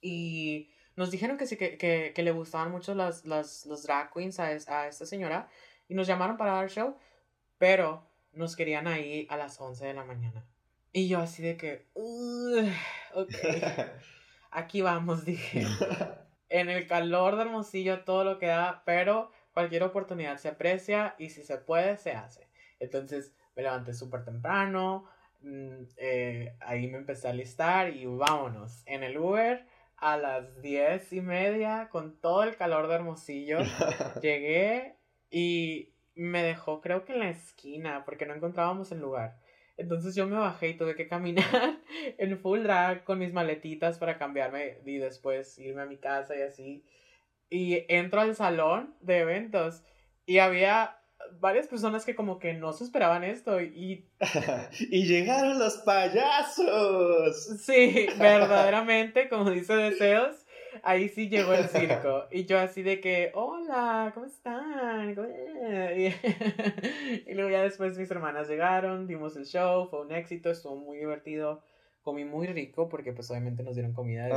y 0.01 0.71
nos 0.97 1.11
dijeron 1.11 1.37
que 1.37 1.45
sí, 1.45 1.55
que, 1.57 2.13
le 2.17 2.31
gustaban 2.31 2.71
mucho 2.71 2.95
las, 2.95 3.23
los 3.23 3.83
drag 3.83 4.11
queens 4.11 4.39
a, 4.39 4.51
esta 4.51 5.05
señora 5.05 5.47
y 5.87 5.93
nos 5.93 6.07
llamaron 6.07 6.37
para 6.37 6.53
dar 6.53 6.69
show, 6.69 6.97
pero 7.59 8.03
nos 8.33 8.55
querían 8.55 8.87
ahí 8.87 9.27
a 9.29 9.37
las 9.37 9.61
11 9.61 9.85
de 9.85 9.93
la 9.93 10.03
mañana. 10.03 10.45
Y 10.91 11.07
yo 11.07 11.19
así 11.19 11.43
de 11.43 11.55
que, 11.55 11.85
ok, 13.13 13.31
aquí 14.51 14.81
vamos, 14.81 15.23
dije. 15.23 15.65
En 16.49 16.69
el 16.69 16.87
calor 16.87 17.35
de 17.35 17.41
Hermosillo 17.41 18.05
todo 18.05 18.23
lo 18.23 18.39
que 18.39 18.45
da, 18.45 18.81
pero 18.85 19.33
cualquier 19.53 19.83
oportunidad 19.83 20.37
se 20.37 20.47
aprecia 20.47 21.13
y 21.19 21.29
si 21.29 21.43
se 21.43 21.57
puede, 21.57 21.97
se 21.97 22.13
hace. 22.13 22.47
Entonces 22.79 23.33
me 23.53 23.63
levanté 23.63 23.93
súper 23.93 24.23
temprano, 24.23 25.03
mm, 25.41 25.83
eh, 25.97 26.55
ahí 26.61 26.87
me 26.87 26.99
empecé 26.99 27.27
a 27.27 27.33
listar 27.33 27.93
y 27.93 28.05
vámonos. 28.05 28.81
En 28.85 29.03
el 29.03 29.17
Uber 29.17 29.67
a 29.97 30.17
las 30.17 30.61
diez 30.61 31.11
y 31.11 31.21
media, 31.21 31.89
con 31.89 32.19
todo 32.19 32.43
el 32.43 32.55
calor 32.55 32.87
de 32.87 32.95
Hermosillo, 32.95 33.59
llegué 34.21 34.95
y 35.29 35.93
me 36.15 36.43
dejó 36.43 36.81
creo 36.81 37.05
que 37.05 37.13
en 37.13 37.19
la 37.19 37.29
esquina 37.29 38.03
porque 38.05 38.25
no 38.25 38.33
encontrábamos 38.33 38.91
el 38.91 38.99
lugar. 38.99 39.39
Entonces 39.77 40.15
yo 40.15 40.25
me 40.25 40.37
bajé 40.37 40.69
y 40.69 40.77
tuve 40.77 40.95
que 40.95 41.07
caminar 41.07 41.45
en 42.17 42.39
full 42.39 42.63
drag 42.63 43.03
con 43.03 43.19
mis 43.19 43.33
maletitas 43.33 43.99
para 43.99 44.17
cambiarme 44.17 44.79
y 44.85 44.97
después 44.97 45.57
irme 45.59 45.83
a 45.83 45.85
mi 45.85 45.97
casa 45.97 46.35
y 46.35 46.41
así 46.41 46.85
y 47.49 47.85
entro 47.87 48.21
al 48.21 48.35
salón 48.35 48.95
de 49.01 49.19
eventos 49.19 49.83
y 50.25 50.39
había 50.39 50.99
varias 51.39 51.67
personas 51.67 52.05
que 52.05 52.15
como 52.15 52.39
que 52.39 52.53
no 52.53 52.73
se 52.73 52.83
esperaban 52.83 53.23
esto 53.23 53.61
y... 53.61 54.07
y 54.79 55.05
llegaron 55.05 55.59
los 55.59 55.77
payasos. 55.77 57.35
Sí, 57.59 58.07
verdaderamente, 58.17 59.29
como 59.29 59.49
dice 59.49 59.75
Deseos, 59.75 60.45
ahí 60.83 61.09
sí 61.09 61.29
llegó 61.29 61.53
el 61.53 61.67
circo. 61.67 62.25
Y 62.31 62.45
yo 62.45 62.59
así 62.59 62.83
de 62.83 62.99
que, 62.99 63.31
hola, 63.33 64.11
¿cómo 64.13 64.25
están? 64.25 65.15
Y, 67.27 67.33
luego 67.33 67.49
ya 67.49 67.63
después 67.63 67.97
mis 67.97 68.09
hermanas 68.09 68.47
llegaron, 68.47 69.07
dimos 69.07 69.35
el 69.35 69.45
show, 69.45 69.87
fue 69.89 70.01
un 70.01 70.11
éxito, 70.11 70.49
estuvo 70.51 70.75
muy 70.75 70.97
divertido 70.97 71.63
comí 72.03 72.23
muy 72.23 72.47
rico 72.47 72.87
porque 72.87 73.11
pues 73.11 73.29
obviamente 73.31 73.63
nos 73.63 73.75
dieron 73.75 73.91
comida 73.91 74.27
de. 74.27 74.33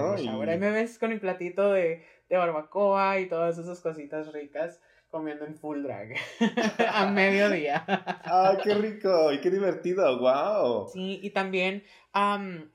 Ahí 0.51 0.59
me 0.59 0.73
ves 0.73 0.99
con 0.99 1.11
mi 1.11 1.21
platito 1.21 1.71
de, 1.71 2.03
de 2.29 2.37
barbacoa 2.37 3.21
y 3.21 3.29
todas 3.29 3.59
esas 3.59 3.81
cositas 3.81 4.33
ricas. 4.33 4.81
Comiendo 5.11 5.45
en 5.45 5.57
full 5.57 5.83
drag 5.83 6.15
a 6.93 7.07
mediodía. 7.07 7.85
¡Ay, 8.25 8.59
qué 8.63 8.75
rico! 8.75 9.33
¡Y 9.33 9.41
qué 9.41 9.51
divertido! 9.51 10.19
¡Wow! 10.19 10.89
Sí, 10.89 11.21
y 11.23 11.31
también 11.31 11.85
um, 12.15 12.69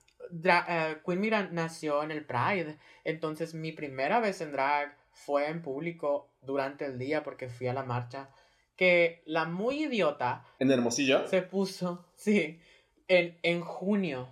Queen 1.05 1.19
Mira 1.19 1.49
nació 1.51 2.03
en 2.03 2.11
el 2.11 2.25
Pride, 2.25 2.77
entonces 3.03 3.53
mi 3.53 3.71
primera 3.71 4.19
vez 4.19 4.41
en 4.41 4.51
drag 4.51 4.95
fue 5.11 5.49
en 5.49 5.61
público 5.61 6.29
durante 6.41 6.85
el 6.85 6.99
día 6.99 7.23
porque 7.23 7.49
fui 7.49 7.67
a 7.67 7.73
la 7.73 7.83
marcha. 7.83 8.29
Que 8.75 9.23
la 9.25 9.45
muy 9.45 9.85
idiota. 9.85 10.43
¿En 10.59 10.69
Hermosillo? 10.69 11.25
Se 11.27 11.41
puso, 11.41 12.05
sí, 12.15 12.59
en, 13.07 13.37
en 13.41 13.61
junio. 13.61 14.27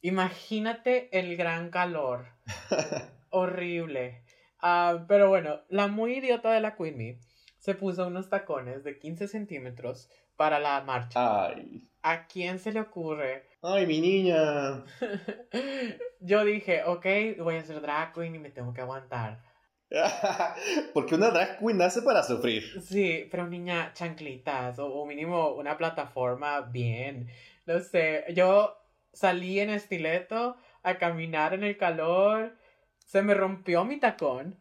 Imagínate 0.00 1.16
el 1.16 1.36
gran 1.36 1.70
calor. 1.70 2.26
Horrible. 3.30 4.24
Ah, 4.60 5.04
pero 5.06 5.28
bueno, 5.28 5.60
la 5.68 5.88
muy 5.88 6.14
idiota 6.14 6.50
de 6.50 6.60
la 6.60 6.74
Queen 6.74 7.20
se 7.64 7.74
puso 7.74 8.06
unos 8.06 8.28
tacones 8.28 8.84
de 8.84 8.98
15 8.98 9.26
centímetros 9.26 10.10
para 10.36 10.58
la 10.58 10.82
marcha. 10.82 11.46
Ay. 11.46 11.88
¿A 12.02 12.26
quién 12.26 12.58
se 12.58 12.72
le 12.72 12.80
ocurre? 12.80 13.46
Ay, 13.62 13.86
mi 13.86 14.02
niña. 14.02 14.84
Yo 16.20 16.44
dije, 16.44 16.82
ok, 16.84 17.06
voy 17.38 17.56
a 17.56 17.62
ser 17.62 17.80
drag 17.80 18.12
queen 18.12 18.34
y 18.34 18.38
me 18.38 18.50
tengo 18.50 18.74
que 18.74 18.82
aguantar. 18.82 19.42
Porque 20.92 21.14
una 21.14 21.30
drag 21.30 21.58
queen 21.58 21.78
nace 21.78 22.02
para 22.02 22.22
sufrir. 22.22 22.82
Sí, 22.82 23.26
pero 23.30 23.46
niña, 23.46 23.92
chanclitas 23.94 24.78
o, 24.78 25.06
mínimo 25.06 25.54
una 25.54 25.78
plataforma 25.78 26.60
bien. 26.60 27.30
No 27.64 27.80
sé, 27.80 28.26
yo 28.34 28.76
salí 29.14 29.58
en 29.60 29.70
estileto 29.70 30.58
a 30.82 30.98
caminar 30.98 31.54
en 31.54 31.64
el 31.64 31.78
calor. 31.78 32.58
Se 33.06 33.22
me 33.22 33.32
rompió 33.32 33.86
mi 33.86 33.98
tacón. 33.98 34.60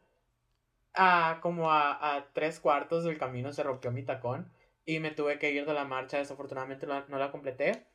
A 0.94 1.40
como 1.42 1.72
a, 1.72 2.28
tres 2.34 2.60
cuartos 2.60 3.04
del 3.04 3.18
camino 3.18 3.54
se 3.54 3.64
rompió 3.64 3.92
mi 3.92 4.04
tacón. 4.04 4.52
Y 4.86 5.00
me 5.00 5.12
tuve 5.12 5.40
que 5.40 5.52
ir 5.52 5.66
de 5.66 5.74
la 5.74 5.86
marcha. 5.86 6.18
Desafortunadamente 6.18 6.86
no 6.86 7.18
la 7.18 7.32
completé. 7.32 7.86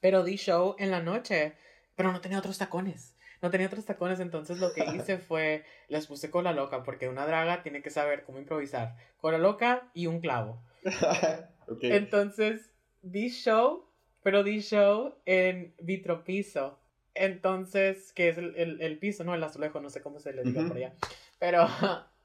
Pero 0.00 0.24
di 0.24 0.36
show 0.36 0.76
en 0.78 0.90
la 0.90 1.00
noche. 1.00 1.54
Pero 1.94 2.12
no 2.12 2.20
tenía 2.20 2.38
otros 2.38 2.58
tacones 2.58 3.16
no 3.42 3.50
tenía 3.50 3.66
otros 3.66 3.84
tacones, 3.84 4.20
entonces 4.20 4.58
lo 4.58 4.72
que 4.72 4.84
hice 4.96 5.18
fue, 5.18 5.64
les 5.88 6.06
puse 6.06 6.30
cola 6.30 6.52
loca, 6.52 6.82
porque 6.82 7.08
una 7.08 7.26
draga 7.26 7.62
tiene 7.62 7.82
que 7.82 7.90
saber 7.90 8.24
cómo 8.24 8.38
improvisar. 8.38 8.96
Cola 9.18 9.38
loca 9.38 9.90
y 9.94 10.06
un 10.06 10.20
clavo. 10.20 10.62
Entonces, 11.82 12.70
di 13.02 13.28
show, 13.28 13.88
pero 14.22 14.44
di 14.44 14.60
show 14.60 15.14
en 15.24 15.74
vitropiso. 15.80 16.78
Entonces, 17.14 18.12
que 18.12 18.28
es 18.28 18.38
el, 18.38 18.98
piso, 19.00 19.24
¿no? 19.24 19.34
El 19.34 19.42
azulejo, 19.42 19.80
no 19.80 19.90
sé 19.90 20.02
cómo 20.02 20.20
se 20.20 20.32
le 20.32 20.42
diga 20.42 20.66
por 20.68 20.76
allá. 20.76 20.94
Pero 21.38 21.66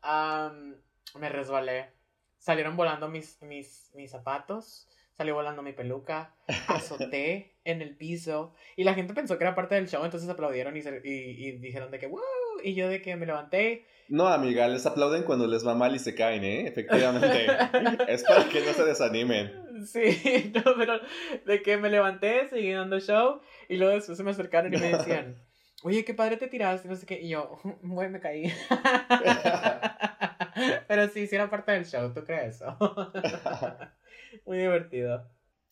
me 0.03 1.29
resbalé. 1.29 1.91
Salieron 2.37 2.75
volando 2.75 3.07
mis, 3.07 3.41
mis, 3.41 3.91
mis 3.93 4.11
zapatos 4.11 4.87
salió 5.21 5.35
volando 5.35 5.61
mi 5.61 5.73
peluca, 5.73 6.33
azoté 6.67 7.53
en 7.63 7.83
el 7.83 7.95
piso 7.95 8.55
y 8.75 8.83
la 8.83 8.95
gente 8.95 9.13
pensó 9.13 9.37
que 9.37 9.43
era 9.43 9.53
parte 9.53 9.75
del 9.75 9.87
show, 9.87 10.03
entonces 10.03 10.27
aplaudieron 10.27 10.75
y, 10.75 10.79
y, 10.79 11.51
dijeron 11.59 11.91
de 11.91 11.99
que 11.99 12.07
wow, 12.07 12.21
y 12.63 12.73
yo 12.73 12.89
de 12.89 13.03
que 13.03 13.15
me 13.15 13.27
levanté. 13.27 13.85
No, 14.09 14.27
amiga, 14.27 14.67
les 14.67 14.85
aplauden 14.85 15.23
cuando 15.23 15.45
les 15.45 15.65
va 15.65 15.75
mal 15.75 15.95
y 15.95 15.99
se 15.99 16.15
caen, 16.15 16.43
¿eh? 16.43 16.67
Efectivamente. 16.67 17.45
es 18.07 18.23
para 18.23 18.49
que 18.49 18.61
no 18.61 18.73
se 18.73 18.83
desanimen. 18.83 19.85
Sí, 19.85 20.51
no, 20.55 20.73
pero 20.75 20.99
de 21.45 21.61
que 21.61 21.77
me 21.77 21.91
levanté, 21.91 22.47
seguí 22.49 22.71
dando 22.71 22.99
show 22.99 23.41
y 23.69 23.77
luego 23.77 23.93
después 23.93 24.17
se 24.17 24.23
me 24.23 24.31
acercaron 24.31 24.73
y 24.73 24.77
me 24.77 24.97
decían, 24.97 25.37
oye, 25.84 26.05
qué 26.05 26.13
padre 26.13 26.38
te 26.38 26.47
tiraste, 26.47 26.88
no 26.88 26.95
sé 26.95 27.05
qué, 27.05 27.21
y 27.21 27.29
yo, 27.29 27.59
güey, 27.82 28.09
me 28.09 28.19
caí. 28.19 28.53
pero 30.88 31.07
sí, 31.09 31.27
sí 31.27 31.36
era 31.36 31.49
parte 31.49 31.71
del 31.71 31.86
show, 31.86 32.13
¿tú 32.13 32.23
crees 32.23 32.55
eso? 32.55 32.77
Muy 34.45 34.59
divertido. 34.59 35.27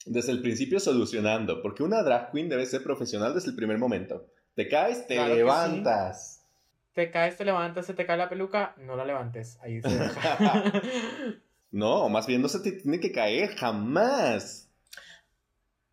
Desde 0.06 0.32
el 0.32 0.42
principio 0.42 0.80
solucionando, 0.80 1.62
porque 1.62 1.84
una 1.84 2.04
drag 2.04 2.32
queen 2.32 2.50
debe 2.50 2.66
ser 2.66 2.84
profesional 2.84 3.34
desde 3.34 3.50
el 3.50 3.56
primer 3.56 3.78
momento. 3.78 4.28
Te 4.56 4.68
caes, 4.68 5.06
te 5.08 5.16
levantas. 5.16 6.46
Te 6.94 7.12
caes, 7.12 7.38
te 7.38 7.46
levantas, 7.46 7.86
se 7.86 7.94
te 7.94 8.06
cae 8.06 8.18
la 8.18 8.30
peluca, 8.30 8.76
no 8.78 8.96
la 8.96 9.06
levantes. 9.06 9.58
Ahí 9.62 9.82
se 9.82 9.90
no, 11.72 12.10
más 12.10 12.26
bien 12.26 12.42
no 12.42 12.50
se 12.50 12.62
te 12.62 12.72
tiene 12.72 13.00
que 13.00 13.12
caer 13.12 13.56
jamás. 13.56 14.70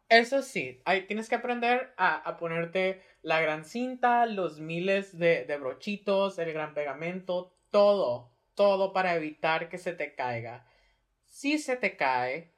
Eso 0.09 0.43
sí, 0.43 0.81
ahí 0.85 1.07
tienes 1.07 1.29
que 1.29 1.35
aprender 1.35 1.93
a, 1.97 2.37
ponerte 2.39 3.03
la 3.27 3.41
gran 3.41 3.65
cinta, 3.65 4.25
los 4.25 4.61
miles 4.61 5.19
de, 5.19 5.45
de 5.47 5.57
brochitos, 5.59 6.39
el 6.39 6.53
gran 6.53 6.75
pegamento, 6.75 7.57
todo, 7.73 8.31
todo 8.55 8.93
para 8.93 9.17
evitar 9.17 9.69
que 9.69 9.79
se 9.79 9.93
te 9.95 10.15
caiga. 10.15 10.65
Si 11.25 11.59
se 11.59 11.77
te 11.77 11.97
cae, 11.97 12.53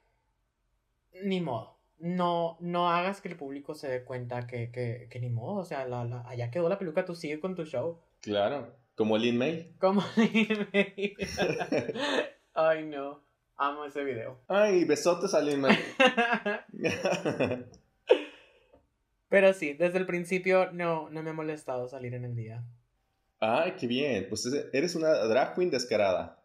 ni 1.23 1.41
modo. 1.41 1.79
No, 1.97 2.55
no 2.59 2.87
hagas 2.87 3.19
que 3.19 3.29
el 3.29 3.35
público 3.35 3.73
se 3.73 3.89
dé 3.89 4.03
cuenta 4.03 4.45
que, 4.45 4.69
que, 4.71 5.19
ni 5.19 5.31
modo. 5.31 5.55
O 5.55 5.65
sea, 5.65 5.87
la, 5.87 6.05
la, 6.05 6.21
allá 6.29 6.51
quedó 6.51 6.69
la 6.69 6.77
peluca, 6.77 7.03
tú 7.03 7.15
sigue 7.15 7.39
con 7.39 7.55
tu 7.55 7.65
show. 7.65 7.99
Claro, 8.21 8.71
como 8.93 9.17
Lin 9.17 9.39
May. 9.39 9.73
Como 9.79 10.03
Lin 10.17 10.67
May. 10.71 11.15
Ay, 12.53 12.85
no. 12.85 13.23
Amo 13.57 13.85
ese 13.85 14.03
video. 14.03 14.39
Ay, 14.47 14.85
besotes 14.85 15.33
a 15.33 15.41
Lin 15.41 15.61
May. 15.61 15.79
Pero 19.29 19.53
sí, 19.53 19.73
desde 19.73 19.99
el 19.99 20.05
principio 20.05 20.71
no, 20.71 21.09
no 21.09 21.23
me 21.23 21.29
ha 21.29 21.33
molestado 21.33 21.87
salir 21.87 22.15
en 22.15 22.25
el 22.25 22.35
día. 22.35 22.63
Ay, 23.39 23.73
qué 23.79 23.87
bien. 23.87 24.25
Pues 24.27 24.45
eres 24.73 24.95
una 24.95 25.13
drag 25.13 25.55
queen 25.55 25.69
descarada. 25.69 26.43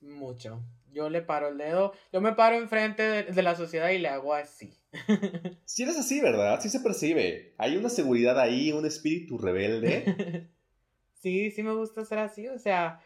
Mucho. 0.00 0.62
Yo 0.92 1.10
le 1.10 1.20
paro 1.20 1.48
el 1.48 1.58
dedo, 1.58 1.92
yo 2.10 2.22
me 2.22 2.32
paro 2.32 2.56
enfrente 2.56 3.02
de, 3.02 3.42
la 3.42 3.54
sociedad 3.54 3.90
y 3.90 3.98
le 3.98 4.08
hago 4.08 4.32
así. 4.32 4.72
Si 5.66 5.82
eres 5.82 5.98
así, 5.98 6.22
¿verdad? 6.22 6.58
Sí 6.60 6.70
se 6.70 6.80
percibe. 6.80 7.54
Hay 7.58 7.76
una 7.76 7.90
seguridad 7.90 8.40
ahí, 8.40 8.72
un 8.72 8.86
espíritu 8.86 9.36
rebelde. 9.36 10.48
sí, 11.12 11.50
sí 11.50 11.62
me 11.62 11.74
gusta 11.74 12.04
ser 12.06 12.18
así. 12.20 12.48
O 12.48 12.58
sea, 12.58 13.00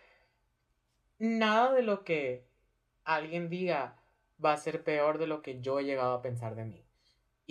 nada 1.19 1.73
de 1.75 1.83
lo 1.83 2.05
que 2.05 2.47
alguien 3.03 3.49
diga 3.49 3.97
va 4.45 4.53
a 4.53 4.57
ser 4.57 4.85
peor 4.85 5.19
de 5.19 5.27
lo 5.27 5.43
que 5.43 5.61
yo 5.61 5.81
he 5.81 5.85
llegado 5.85 6.15
a 6.15 6.23
pensar 6.23 6.55
de 6.55 6.67
mí. 6.67 6.85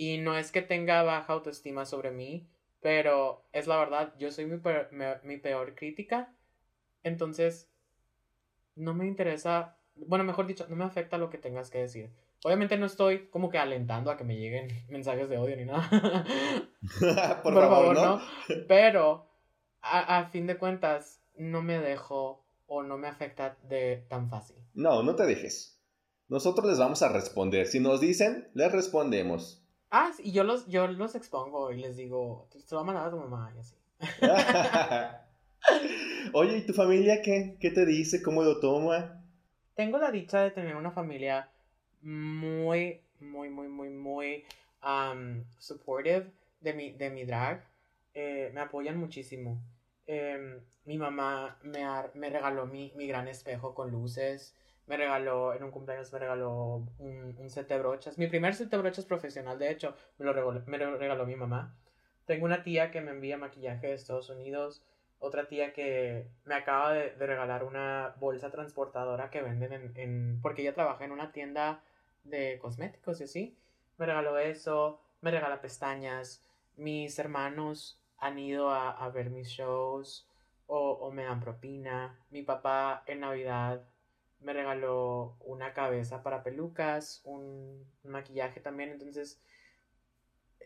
Y 0.00 0.18
no 0.18 0.36
es 0.36 0.50
que 0.52 0.62
tenga 0.62 1.02
baja 1.02 1.32
autoestima 1.32 1.84
sobre 1.84 2.10
mí, 2.10 2.48
pero 2.80 3.44
es 3.52 3.66
la 3.66 3.76
verdad, 3.76 4.14
yo 4.18 4.30
soy 4.30 4.46
mi 4.46 4.58
mi 5.24 5.36
peor 5.36 5.74
crítica. 5.74 6.32
Entonces, 7.02 7.70
no 8.76 8.94
me 8.94 9.06
interesa 9.06 9.76
bueno, 10.06 10.24
mejor 10.24 10.46
dicho, 10.46 10.66
no 10.68 10.76
me 10.76 10.84
afecta 10.84 11.18
lo 11.18 11.30
que 11.30 11.38
tengas 11.38 11.70
que 11.70 11.78
decir. 11.78 12.10
Obviamente 12.44 12.78
no 12.78 12.86
estoy 12.86 13.28
como 13.28 13.50
que 13.50 13.58
alentando 13.58 14.10
a 14.10 14.16
que 14.16 14.24
me 14.24 14.36
lleguen 14.36 14.68
mensajes 14.88 15.28
de 15.28 15.38
odio 15.38 15.56
ni 15.56 15.64
nada. 15.64 15.88
Por, 17.42 17.54
favor, 17.54 17.94
¿no? 17.94 18.20
Pero, 18.66 19.26
a, 19.82 20.18
a, 20.18 20.26
fin 20.30 20.46
de 20.46 20.56
cuentas, 20.56 21.20
no 21.36 21.62
me 21.62 21.78
dejo 21.78 22.44
o 22.66 22.82
no 22.82 22.96
me 22.96 23.08
afecta 23.08 23.56
de 23.68 24.04
tan 24.08 24.30
fácil. 24.30 24.56
No, 24.74 25.02
no 25.02 25.16
te 25.16 25.26
dejes. 25.26 25.78
Nosotros 26.28 26.66
les 26.66 26.78
vamos 26.78 27.02
a 27.02 27.08
responder. 27.08 27.66
Si 27.66 27.80
nos 27.80 28.00
dicen, 28.00 28.48
les 28.54 28.70
respondemos. 28.70 29.66
Ah, 29.90 30.12
y 30.18 30.32
yo 30.32 30.44
los, 30.44 30.66
yo 30.68 30.86
los 30.86 31.14
expongo 31.14 31.72
y 31.72 31.80
les 31.80 31.96
digo, 31.96 32.46
te 32.50 32.74
va 32.74 32.82
a 32.82 32.84
mandar 32.84 33.08
a 33.08 33.10
tu 33.10 33.16
mamá 33.16 33.52
y 33.54 33.58
así. 33.58 33.74
Oye, 36.32 36.58
¿y 36.58 36.66
tu 36.66 36.72
familia 36.72 37.22
qué? 37.22 37.56
¿Qué 37.60 37.70
te 37.70 37.84
dice? 37.84 38.22
¿Cómo 38.22 38.42
lo 38.42 38.60
toma? 38.60 39.20
tengo 39.80 39.96
la 39.96 40.10
dicha 40.10 40.42
de 40.42 40.50
tener 40.50 40.76
una 40.76 40.90
familia 40.90 41.48
muy, 42.02 43.00
muy, 43.18 43.48
muy, 43.48 43.68
muy, 43.68 43.88
muy 43.88 44.44
um, 44.84 45.42
supportive 45.58 46.30
de 46.60 46.74
mi, 46.74 46.92
de 46.92 47.08
mi 47.08 47.24
drag. 47.24 47.64
Eh, 48.12 48.50
me 48.52 48.60
apoyan 48.60 48.98
muchísimo. 48.98 49.58
Em, 50.06 50.60
mi 50.84 50.98
mamá 50.98 51.56
me, 51.62 51.80
me 52.12 52.28
regaló 52.28 52.66
mi, 52.66 52.92
mi, 52.94 53.06
gran 53.06 53.26
espejo 53.26 53.74
con 53.74 53.90
luces. 53.90 54.54
Me 54.90 54.96
regaló, 54.96 55.54
en 55.54 55.62
un 55.62 55.70
cumpleaños 55.70 56.12
me 56.12 56.18
regaló 56.18 56.84
un, 56.98 57.36
un, 57.38 57.48
set 57.48 57.68
de 57.68 57.78
brochas. 57.78 58.18
Mi 58.18 58.26
primer 58.26 58.54
set 58.54 58.70
de 58.70 58.76
brochas 58.76 59.04
profesional, 59.04 59.56
de 59.56 59.70
hecho, 59.70 59.94
me 60.18 60.24
lo, 60.24 60.32
regaló, 60.32 60.62
me 60.66 60.78
lo 60.78 60.96
regaló 60.96 61.26
mi 61.26 61.36
mamá. 61.36 61.76
Tengo 62.26 62.44
una 62.44 62.64
tía 62.64 62.90
que 62.90 63.00
me 63.00 63.12
envía 63.12 63.38
maquillaje 63.38 63.86
de 63.86 63.94
Estados 63.94 64.30
Unidos 64.30 64.84
otra 65.20 65.46
tía 65.46 65.72
que 65.72 66.26
me 66.44 66.54
acaba 66.54 66.92
de, 66.92 67.10
regalar 67.10 67.62
una 67.62 68.14
bolsa 68.18 68.50
transportadora 68.50 69.30
que 69.30 69.42
venden 69.42 69.72
en, 69.72 69.92
en, 69.96 70.40
porque 70.42 70.62
ella 70.62 70.74
trabaja 70.74 71.04
en 71.04 71.12
una 71.12 71.30
tienda 71.30 71.82
de 72.24 72.58
cosméticos 72.58 73.20
y 73.20 73.24
así. 73.24 73.56
Me 73.98 74.06
regaló 74.06 74.38
eso, 74.38 74.98
me 75.20 75.30
regala 75.30 75.60
pestañas. 75.60 76.42
Mis 76.76 77.18
hermanos 77.18 78.00
han 78.16 78.38
ido 78.38 78.70
a, 78.70 79.08
ver 79.10 79.30
mis 79.30 79.48
shows 79.48 80.26
o, 80.66 81.10
me 81.12 81.24
dan 81.24 81.40
propina. 81.40 82.18
Mi 82.30 82.42
papá 82.42 83.02
en 83.06 83.20
Navidad 83.20 83.82
me 84.40 84.52
regaló 84.52 85.36
una 85.40 85.72
cabeza 85.74 86.22
para 86.22 86.42
pelucas, 86.42 87.22
un 87.24 87.84
maquillaje 88.04 88.60
también. 88.60 88.90
Entonces, 88.90 89.42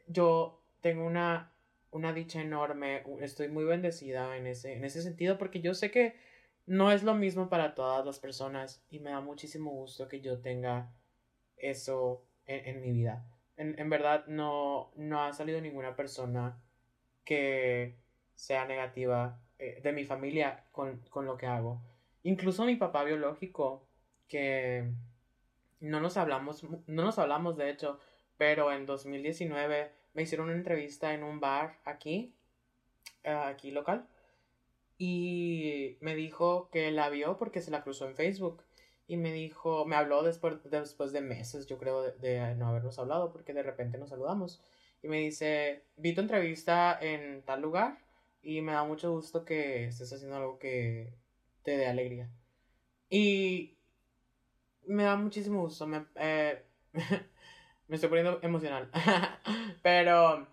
yo 0.06 0.62
tengo 0.80 1.06
una 1.06 1.54
una 1.94 2.12
dicha 2.12 2.40
enorme, 2.40 3.04
estoy 3.20 3.46
muy 3.48 3.64
bendecida 3.64 4.36
en 4.36 4.48
ese, 4.48 4.72
en 4.72 4.84
ese 4.84 5.00
sentido 5.00 5.38
porque 5.38 5.60
yo 5.60 5.74
sé 5.74 5.92
que 5.92 6.16
no 6.66 6.90
es 6.90 7.04
lo 7.04 7.14
mismo 7.14 7.48
para 7.48 7.76
todas 7.76 8.04
las 8.04 8.18
personas 8.18 8.84
y 8.90 8.98
me 8.98 9.10
da 9.10 9.20
muchísimo 9.20 9.70
gusto 9.70 10.08
que 10.08 10.20
yo 10.20 10.40
tenga 10.40 10.92
eso 11.56 12.26
en, 12.46 12.80
mi 12.80 12.90
vida. 12.90 13.24
En, 13.56 13.88
verdad 13.88 14.26
no, 14.26 14.90
no 14.96 15.22
ha 15.22 15.32
salido 15.32 15.60
ninguna 15.60 15.94
persona 15.94 16.60
que 17.24 17.94
sea 18.34 18.66
negativa 18.66 19.40
eh, 19.60 19.80
de 19.80 19.92
mi 19.92 20.04
familia 20.04 20.64
con, 20.72 20.98
con 21.10 21.26
lo 21.26 21.36
que 21.36 21.46
hago. 21.46 21.80
Incluso 22.24 22.64
mi 22.64 22.76
papá 22.76 23.04
biológico, 23.04 23.86
que 24.28 24.90
no 25.80 26.00
nos 26.00 26.16
hablamos, 26.16 26.64
no 26.86 27.04
nos 27.04 27.18
hablamos 27.18 27.56
de 27.56 27.70
hecho, 27.70 28.00
pero 28.36 28.72
en 28.72 28.86
2019 28.86 29.92
me 30.14 30.22
hicieron 30.22 30.48
una 30.48 30.56
entrevista 30.56 31.14
en 31.14 31.22
un 31.22 31.38
bar 31.38 31.78
aquí, 31.84 32.34
eh, 33.22 33.30
aquí 33.30 33.70
local, 33.70 34.08
y 34.98 35.98
me 36.00 36.14
dijo 36.14 36.70
que 36.70 36.90
la 36.90 37.10
vio 37.10 37.36
porque 37.36 37.60
se 37.60 37.70
la 37.70 37.82
cruzó 37.82 38.08
en 38.08 38.16
Facebook. 38.16 38.62
Y 39.06 39.18
me 39.18 39.32
dijo, 39.32 39.84
me 39.84 39.96
habló 39.96 40.22
después, 40.22 40.62
después 40.70 41.12
de 41.12 41.20
meses, 41.20 41.66
yo 41.66 41.76
creo, 41.76 42.02
de, 42.02 42.54
no 42.54 42.68
habernos 42.68 42.98
hablado, 42.98 43.32
porque 43.32 43.52
de 43.52 43.62
repente 43.62 43.98
nos 43.98 44.08
saludamos. 44.08 44.62
Y 45.02 45.08
me 45.08 45.18
dice, 45.18 45.84
vi 45.96 46.14
tu 46.14 46.22
entrevista 46.22 46.98
en 46.98 47.42
tal 47.42 47.60
lugar 47.60 47.98
y 48.40 48.62
me 48.62 48.72
da 48.72 48.84
mucho 48.84 49.12
gusto 49.12 49.44
que 49.44 49.86
estés 49.88 50.10
haciendo 50.12 50.36
algo 50.36 50.58
que 50.58 51.12
te 51.64 51.76
dé 51.76 51.86
alegría. 51.86 52.30
Y 53.10 53.76
me 54.86 55.04
da 55.04 55.16
muchísimo 55.16 55.62
gusto, 55.62 55.86
me, 55.86 56.06
eh, 56.16 56.62
me 57.88 57.96
estoy 57.96 58.08
poniendo 58.08 58.38
emocional. 58.42 58.90
Pero 59.82 60.46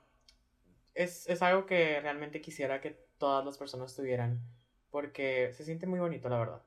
es, 0.96 1.30
es 1.30 1.42
algo 1.42 1.66
que 1.66 2.00
realmente 2.02 2.42
quisiera 2.42 2.82
que 2.82 2.98
todas 3.18 3.46
las 3.46 3.58
personas 3.58 3.96
tuvieran, 3.96 4.42
porque 4.90 5.54
se 5.54 5.64
siente 5.64 5.86
muy 5.86 6.00
bonito, 6.00 6.30
la 6.30 6.40
verdad. 6.40 6.62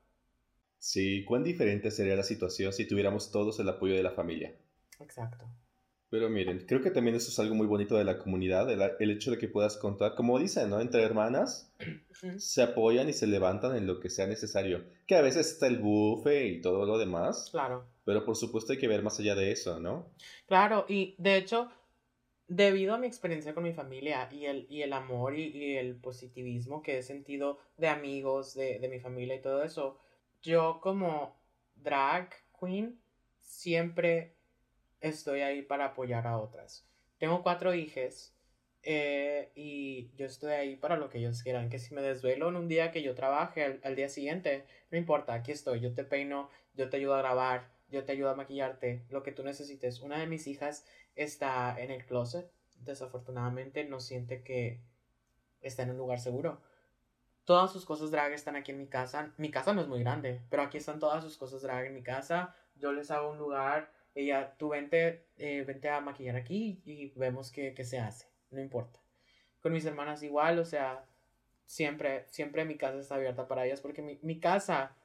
Sí, 0.78 1.24
cuán 1.24 1.42
diferente 1.42 1.90
sería 1.90 2.14
la 2.14 2.22
situación 2.22 2.72
si 2.72 2.86
tuviéramos 2.86 3.32
todos 3.32 3.58
el 3.58 3.68
apoyo 3.68 3.94
de 3.94 4.02
la 4.02 4.10
familia. 4.10 4.54
Exacto. 5.00 5.46
Pero 6.14 6.30
miren, 6.30 6.64
creo 6.64 6.80
que 6.80 6.92
también 6.92 7.16
eso 7.16 7.28
es 7.28 7.40
algo 7.40 7.56
muy 7.56 7.66
bonito 7.66 7.96
de 7.96 8.04
la 8.04 8.18
comunidad, 8.18 8.70
el, 8.70 9.10
hecho 9.10 9.32
de 9.32 9.36
que 9.36 9.48
puedas 9.48 9.76
contar, 9.76 10.14
como 10.14 10.38
dicen, 10.38 10.70
¿no? 10.70 10.80
Entre 10.80 11.02
hermanas 11.02 11.74
se 12.38 12.62
apoyan 12.62 13.08
y 13.08 13.12
se 13.12 13.26
levantan 13.26 13.74
en 13.74 13.88
lo 13.88 13.98
que 13.98 14.08
sea 14.08 14.28
necesario. 14.28 14.84
Que 15.08 15.16
a 15.16 15.22
veces 15.22 15.50
está 15.50 15.66
el 15.66 15.80
bufe 15.80 16.46
y 16.46 16.60
todo 16.60 16.86
lo 16.86 16.98
demás. 16.98 17.48
Claro. 17.50 17.88
Pero 18.04 18.24
por 18.24 18.36
supuesto 18.36 18.70
hay 18.70 18.78
que 18.78 18.86
ver 18.86 19.02
más 19.02 19.18
allá 19.18 19.34
de 19.34 19.50
eso, 19.50 19.80
¿no? 19.80 20.06
Claro, 20.46 20.86
y 20.88 21.16
de 21.18 21.36
hecho, 21.36 21.68
debido 22.46 22.94
a 22.94 22.98
mi 22.98 23.08
experiencia 23.08 23.52
con 23.52 23.64
mi 23.64 23.72
familia 23.72 24.28
y 24.30 24.44
el, 24.44 24.68
y 24.70 24.82
el 24.82 24.92
amor 24.92 25.36
y, 25.36 25.76
el 25.78 25.96
positivismo 25.96 26.80
que 26.80 26.98
he 26.98 27.02
sentido 27.02 27.58
de 27.76 27.88
amigos, 27.88 28.54
de, 28.54 28.78
de 28.78 28.88
mi 28.88 29.00
familia 29.00 29.34
y 29.34 29.42
todo 29.42 29.64
eso, 29.64 29.98
yo 30.42 30.78
como 30.80 31.34
drag 31.74 32.30
queen 32.60 33.00
siempre 33.40 34.33
estoy 35.08 35.40
ahí 35.40 35.62
para 35.62 35.86
apoyar 35.86 36.26
a 36.26 36.38
otras. 36.38 36.86
Tengo 37.18 37.42
cuatro 37.42 37.74
hijas 37.74 38.34
eh, 38.82 39.52
y 39.54 40.10
yo 40.16 40.26
estoy 40.26 40.52
ahí 40.52 40.76
para 40.76 40.96
lo 40.96 41.10
que 41.10 41.18
ellos 41.18 41.42
quieran. 41.42 41.68
Que 41.68 41.78
si 41.78 41.94
me 41.94 42.02
desvelo 42.02 42.48
en 42.48 42.56
un 42.56 42.68
día 42.68 42.90
que 42.90 43.02
yo 43.02 43.14
trabaje 43.14 43.64
al, 43.64 43.80
al, 43.84 43.96
día 43.96 44.08
siguiente, 44.08 44.66
no 44.90 44.98
importa, 44.98 45.34
aquí 45.34 45.52
estoy. 45.52 45.80
Yo 45.80 45.94
te 45.94 46.04
peino, 46.04 46.48
yo 46.74 46.88
te 46.88 46.96
ayudo 46.96 47.14
a 47.14 47.18
grabar, 47.18 47.70
yo 47.88 48.04
te 48.04 48.12
ayudo 48.12 48.30
a 48.30 48.34
maquillarte, 48.34 49.04
lo 49.10 49.22
que 49.22 49.32
tú 49.32 49.44
necesites. 49.44 50.00
Una 50.00 50.18
de 50.18 50.26
mis 50.26 50.46
hijas 50.46 50.86
está 51.16 51.78
en 51.78 51.90
el 51.90 52.04
closet. 52.06 52.50
Desafortunadamente 52.80 53.84
no 53.84 54.00
siente 54.00 54.42
que 54.42 54.80
está 55.60 55.82
en 55.82 55.90
un 55.90 55.98
lugar 55.98 56.18
seguro. 56.18 56.60
Todas 57.44 57.72
sus 57.72 57.84
cosas 57.84 58.10
drag 58.10 58.32
están 58.32 58.56
aquí 58.56 58.72
en 58.72 58.78
mi 58.78 58.86
casa. 58.86 59.34
Mi 59.36 59.50
casa 59.50 59.74
no 59.74 59.82
es 59.82 59.88
muy 59.88 60.00
grande, 60.00 60.40
pero 60.48 60.62
aquí 60.62 60.78
están 60.78 60.98
todas 60.98 61.22
sus 61.22 61.36
cosas 61.36 61.60
drag 61.60 61.86
en 61.86 61.94
mi 61.94 62.02
casa. 62.02 62.56
Yo 62.74 62.92
les 62.92 63.10
hago 63.10 63.30
un 63.30 63.38
lugar. 63.38 63.92
Ella, 64.14 64.54
tú 64.56 64.70
vente, 64.70 65.26
eh, 65.36 65.64
vente 65.66 65.88
a 65.88 66.00
maquillar 66.00 66.36
aquí 66.36 66.80
y 66.84 67.10
vemos 67.18 67.50
qué, 67.50 67.74
qué 67.74 67.84
se 67.84 67.98
hace. 67.98 68.28
No 68.50 68.60
importa. 68.60 69.00
Con 69.60 69.72
mis 69.72 69.84
hermanas 69.84 70.22
igual, 70.22 70.58
o 70.58 70.64
sea, 70.64 71.06
siempre, 71.66 72.26
siempre 72.28 72.64
mi 72.64 72.76
casa 72.76 72.98
está 72.98 73.16
abierta 73.16 73.48
para 73.48 73.66
ellas 73.66 73.80
porque 73.80 74.02
mi, 74.02 74.18
mi 74.22 74.38
casa 74.38 74.96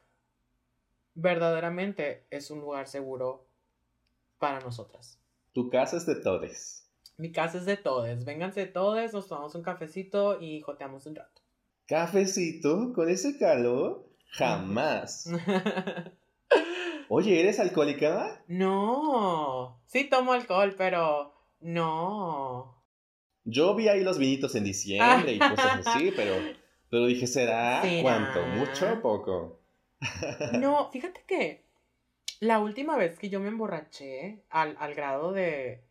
verdaderamente 1.16 2.26
es 2.30 2.52
un 2.52 2.60
lugar 2.60 2.88
seguro 2.88 3.48
para 4.38 4.60
nosotras. 4.60 5.20
Tu 5.54 5.70
casa 5.70 5.98
es 5.98 6.06
de 6.06 6.16
todes. 6.16 6.88
Mi 7.18 7.32
casa 7.32 7.58
es 7.58 7.66
de 7.66 7.78
todes. 7.78 8.24
Vénganse 8.24 8.66
todes, 8.66 9.14
nos 9.14 9.28
tomamos 9.28 9.56
un 9.56 9.64
cafecito 9.64 10.40
y 10.40 10.62
joteamos 10.62 11.06
un 11.06 11.16
rato. 11.16 11.42
¿Cafecito? 11.88 12.94
¿Con 12.94 13.10
ese 13.10 13.38
calor? 13.38 14.08
Jamás. 14.32 15.26
Oye, 17.12 17.40
¿eres 17.40 17.60
alcohólica? 17.60 18.44
No. 18.48 19.82
Sí 19.88 20.08
tomo 20.08 20.34
alcohol, 20.34 20.76
pero 20.78 21.34
no. 21.60 22.84
Yo 23.46 23.74
vi 23.74 23.88
ahí 23.88 24.04
los 24.04 24.20
vinitos 24.20 24.54
en 24.54 24.64
diciembre 24.64 25.34
y 25.34 25.40
cosas 25.40 25.88
así, 25.88 26.14
pero, 26.16 26.36
pero 26.92 27.08
dije, 27.08 27.26
¿será? 27.26 27.82
¿Cuánto? 28.04 28.46
¿Mucho 28.46 28.94
o 28.94 29.02
poco? 29.02 29.60
no, 30.60 30.88
fíjate 30.92 31.24
que 31.26 31.66
la 32.42 32.60
última 32.60 32.96
vez 32.96 33.18
que 33.18 33.32
yo 33.32 33.40
me 33.40 33.48
emborraché 33.48 34.44
al, 34.52 34.94
grado 34.94 35.32
de 35.32 35.84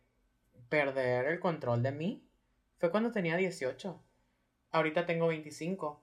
perder 0.69 1.25
el 1.25 1.41
control 1.41 1.83
de 1.83 1.91
mí 1.91 2.29
fue 2.77 2.91
cuando 2.91 3.11
tenía 3.11 3.35
18. 3.35 4.01
Ahorita 4.71 5.05
tengo 5.05 5.27
25. 5.27 6.01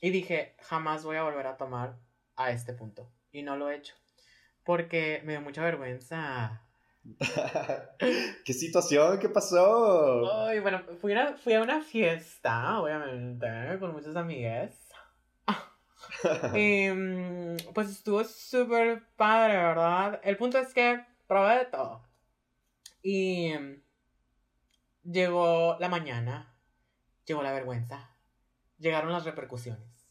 Y 0.00 0.10
dije, 0.10 0.54
jamás 0.60 1.02
voy 1.02 1.16
a 1.16 1.24
volver 1.24 1.48
a 1.48 1.56
tomar 1.56 1.96
a 2.36 2.52
este 2.52 2.74
punto. 2.74 3.10
Y 3.32 3.42
no 3.42 3.56
lo 3.56 3.68
he 3.68 3.76
hecho. 3.76 3.96
Porque 4.64 5.22
me 5.24 5.32
dio 5.32 5.40
mucha 5.40 5.62
vergüenza. 5.62 6.62
¿Qué 8.44 8.52
situación? 8.52 9.18
¿Qué 9.18 9.28
pasó? 9.28 10.46
Ay, 10.46 10.60
bueno, 10.60 10.82
fui 11.00 11.12
a, 11.14 11.36
fui 11.36 11.54
a 11.54 11.62
una 11.62 11.80
fiesta, 11.80 12.78
obviamente, 12.80 13.78
con 13.80 13.92
muchas 13.92 14.14
amigas. 14.14 14.88
y, 16.54 16.82
em, 16.84 17.56
pues 17.74 17.90
estuvo 17.90 18.22
súper 18.24 19.02
padre, 19.16 19.56
¿verdad? 19.56 20.20
El 20.22 20.36
punto 20.36 20.58
es 20.58 20.72
que 20.72 21.04
probé 21.26 21.58
de 21.58 21.64
todo. 21.66 22.02
Y 23.02 23.46
em, 23.46 23.82
llegó 25.02 25.76
la 25.80 25.88
mañana, 25.88 26.54
llegó 27.24 27.42
la 27.42 27.52
vergüenza, 27.52 28.16
llegaron 28.78 29.10
las 29.12 29.24
repercusiones. 29.24 30.06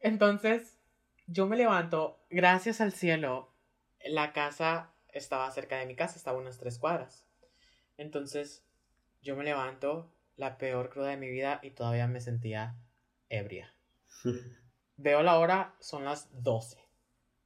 Entonces, 0.00 0.78
yo 1.26 1.46
me 1.46 1.56
levanto, 1.56 2.24
gracias 2.30 2.80
al 2.80 2.92
cielo, 2.92 3.54
la 4.04 4.32
casa 4.32 4.92
estaba 5.08 5.50
cerca 5.50 5.76
de 5.76 5.86
mi 5.86 5.96
casa, 5.96 6.16
estaba 6.16 6.38
unas 6.38 6.58
tres 6.58 6.78
cuadras. 6.78 7.24
Entonces, 7.96 8.64
yo 9.22 9.36
me 9.36 9.44
levanto, 9.44 10.12
la 10.36 10.58
peor 10.58 10.90
cruda 10.90 11.08
de 11.08 11.16
mi 11.16 11.28
vida, 11.28 11.60
y 11.62 11.70
todavía 11.70 12.06
me 12.06 12.20
sentía 12.20 12.76
ebria. 13.28 13.74
Veo 14.96 15.22
la 15.22 15.38
hora, 15.38 15.74
son 15.80 16.04
las 16.04 16.28
12 16.42 16.78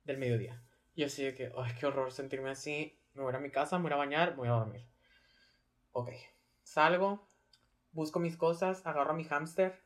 del 0.05 0.18
mediodía. 0.18 0.62
Y 0.94 1.05
así 1.05 1.24
de 1.24 1.34
que, 1.34 1.53
ay, 1.57 1.72
qué 1.78 1.86
horror 1.86 2.12
sentirme 2.12 2.50
así. 2.50 2.98
Me 3.14 3.22
voy 3.22 3.34
a 3.34 3.38
mi 3.38 3.50
casa, 3.50 3.78
me 3.78 3.84
voy 3.84 3.92
a 3.92 3.96
bañar, 3.96 4.30
me 4.30 4.36
voy 4.38 4.48
a 4.48 4.53
dormir. 4.53 4.86
Ok, 5.92 6.11
salgo, 6.62 7.26
busco 7.92 8.18
mis 8.18 8.36
cosas, 8.36 8.86
agarro 8.86 9.11
a 9.11 9.14
mi 9.14 9.24
hámster 9.24 9.82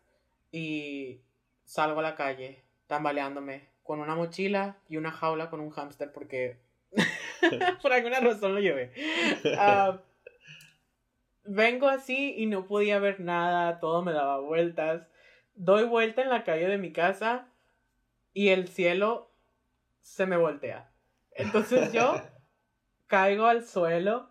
y 0.52 1.22
salgo 1.64 2.00
a 2.00 2.02
la 2.02 2.14
calle, 2.14 2.64
tambaleándome, 2.86 3.68
con 3.86 4.00
una 4.00 4.14
mochila 4.14 4.76
y 4.88 4.96
una 4.96 5.12
jaula 5.12 5.48
con 5.48 5.60
un 5.60 5.70
hámster 5.70 6.12
porque 6.12 6.58
por 7.82 7.92
alguna 7.92 8.20
razón 8.20 8.54
lo 8.54 8.60
llevé. 8.60 8.92
Ah, 9.58 10.00
vengo 11.44 11.88
así 11.88 12.34
y 12.36 12.46
no 12.46 12.66
podía 12.66 12.98
ver 12.98 13.20
nada, 13.20 13.78
todo 13.80 14.02
me 14.02 14.12
daba 14.12 14.40
vueltas. 14.40 15.06
Doy 15.54 15.84
vuelta 15.84 16.22
en 16.22 16.30
la 16.30 16.44
calle 16.44 16.68
de 16.68 16.78
mi 16.78 16.92
casa 16.92 17.48
y 18.34 18.48
el 18.48 18.68
cielo 18.68 19.30
se 20.02 20.26
me 20.26 20.36
voltea. 20.36 20.90
Entonces 21.32 21.92
yo 21.92 22.20
caigo 23.06 23.46
al 23.46 23.64
suelo 23.64 24.30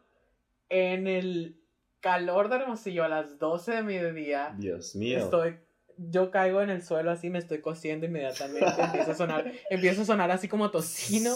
en 0.70 1.08
el 1.08 1.60
calor 2.02 2.50
de 2.50 2.58
Hermosillo 2.58 3.04
a 3.04 3.08
las 3.08 3.40
12 3.40 3.72
de 3.72 3.84
mediodía. 3.84 4.54
Dios 4.58 4.96
mío. 4.96 5.20
Estoy 5.20 5.58
yo 5.98 6.32
caigo 6.32 6.62
en 6.62 6.70
el 6.70 6.84
suelo 6.84 7.12
así, 7.12 7.30
me 7.30 7.40
estoy 7.40 7.62
cosiendo 7.62 8.06
inmediatamente, 8.06 8.82
empieza 8.82 9.12
a 9.12 9.16
sonar, 9.16 9.52
empieza 9.70 10.02
a 10.02 10.06
sonar 10.06 10.32
así 10.32 10.48
como 10.48 10.72
tocino. 10.72 11.36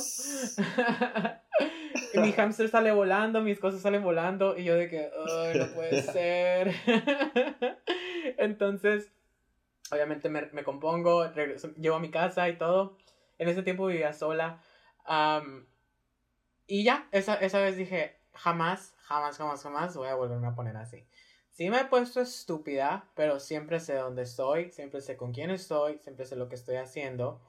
mi 2.16 2.32
hamster 2.34 2.70
sale 2.70 2.92
volando, 2.92 3.42
mis 3.42 3.60
cosas 3.60 3.82
salen 3.82 4.04
volando 4.04 4.58
y 4.58 4.64
yo 4.64 4.76
de 4.76 4.90
que, 4.90 5.10
ay, 5.28 5.60
no 5.60 5.68
puede 5.74 6.02
ser. 6.12 6.74
Entonces, 8.38 9.12
obviamente 9.92 10.30
me, 10.30 10.48
me 10.52 10.64
compongo, 10.64 11.28
regreso, 11.28 11.74
llevo 11.76 11.98
a 11.98 12.02
mi 12.02 12.12
casa 12.12 12.50
y 12.50 12.58
todo. 12.58 12.98
En 13.38 13.48
ese 13.48 13.64
tiempo 13.64 13.86
vivía 13.88 14.14
sola. 14.14 14.62
y 16.68 16.84
ya, 16.84 17.08
esa, 17.12 17.36
esa 17.36 17.60
vez 17.60 17.78
dije, 17.78 18.18
jamás, 18.34 18.94
jamás, 19.04 19.38
jamás, 19.38 19.64
jamás 19.64 19.96
voy 19.96 20.10
a 20.10 20.16
volverme 20.16 20.48
a 20.48 20.56
poner 20.56 20.76
así. 20.78 21.08
Sí 21.60 21.70
me 21.70 21.82
he 21.82 21.86
puesto 21.88 22.22
estúpida, 22.22 23.10
pero 23.16 23.38
siempre 23.42 23.82
sé 23.82 23.96
dónde 23.96 24.22
estoy, 24.22 24.72
siempre 24.72 25.02
sé 25.02 25.18
con 25.18 25.34
quién 25.34 25.50
estoy, 25.50 25.98
siempre 25.98 26.26
sé 26.26 26.38
lo 26.38 26.48
que 26.48 26.56
estoy 26.56 26.78
haciendo. 26.78 27.42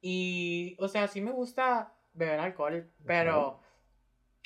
Y, 0.00 0.78
o 0.78 0.88
sea, 0.88 1.08
sí 1.08 1.20
me 1.20 1.30
gusta 1.30 1.92
beber 2.14 2.40
alcohol, 2.40 2.90
pero 3.04 3.60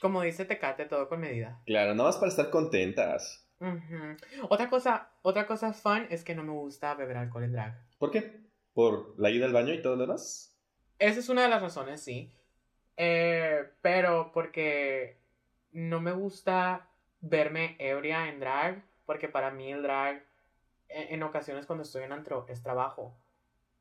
como 0.00 0.20
dice 0.22 0.44
Tecate, 0.46 0.86
todo 0.86 1.08
con 1.08 1.20
medida. 1.20 1.62
Claro, 1.64 1.94
nada 1.94 2.08
más 2.08 2.16
para 2.16 2.30
estar 2.30 2.50
contentas. 2.50 3.48
Ujú. 3.60 4.16
Otra 4.48 4.68
cosa, 4.68 5.12
otra 5.22 5.46
cosa 5.46 5.72
fun 5.72 6.08
es 6.10 6.24
que 6.24 6.34
no 6.34 6.42
me 6.42 6.50
gusta 6.50 6.96
beber 6.96 7.16
alcohol 7.16 7.44
en 7.44 7.52
drag. 7.52 7.86
¿Por 8.00 8.10
qué? 8.10 8.40
¿Por 8.72 9.14
la 9.16 9.30
ida 9.30 9.46
al 9.46 9.52
baño 9.52 9.72
y 9.74 9.80
todo 9.80 9.94
lo 9.94 10.06
demás? 10.08 10.58
Esa 10.98 11.20
es 11.20 11.28
una 11.28 11.42
de 11.42 11.50
las 11.50 11.62
razones, 11.62 12.00
sí. 12.00 12.32
Eh, 12.96 13.64
pero 13.80 14.32
porque 14.34 15.18
no 15.70 16.00
me 16.00 16.10
gusta 16.10 16.88
verme 17.20 17.76
ebria 17.78 18.28
en 18.28 18.40
drag, 18.40 18.82
porque 19.06 19.28
para 19.28 19.50
mí 19.50 19.72
el 19.72 19.82
drag, 19.82 20.24
en, 20.88 21.14
en 21.14 21.22
ocasiones 21.22 21.66
cuando 21.66 21.82
estoy 21.82 22.04
en 22.04 22.12
antro, 22.12 22.46
es 22.48 22.62
trabajo. 22.62 23.16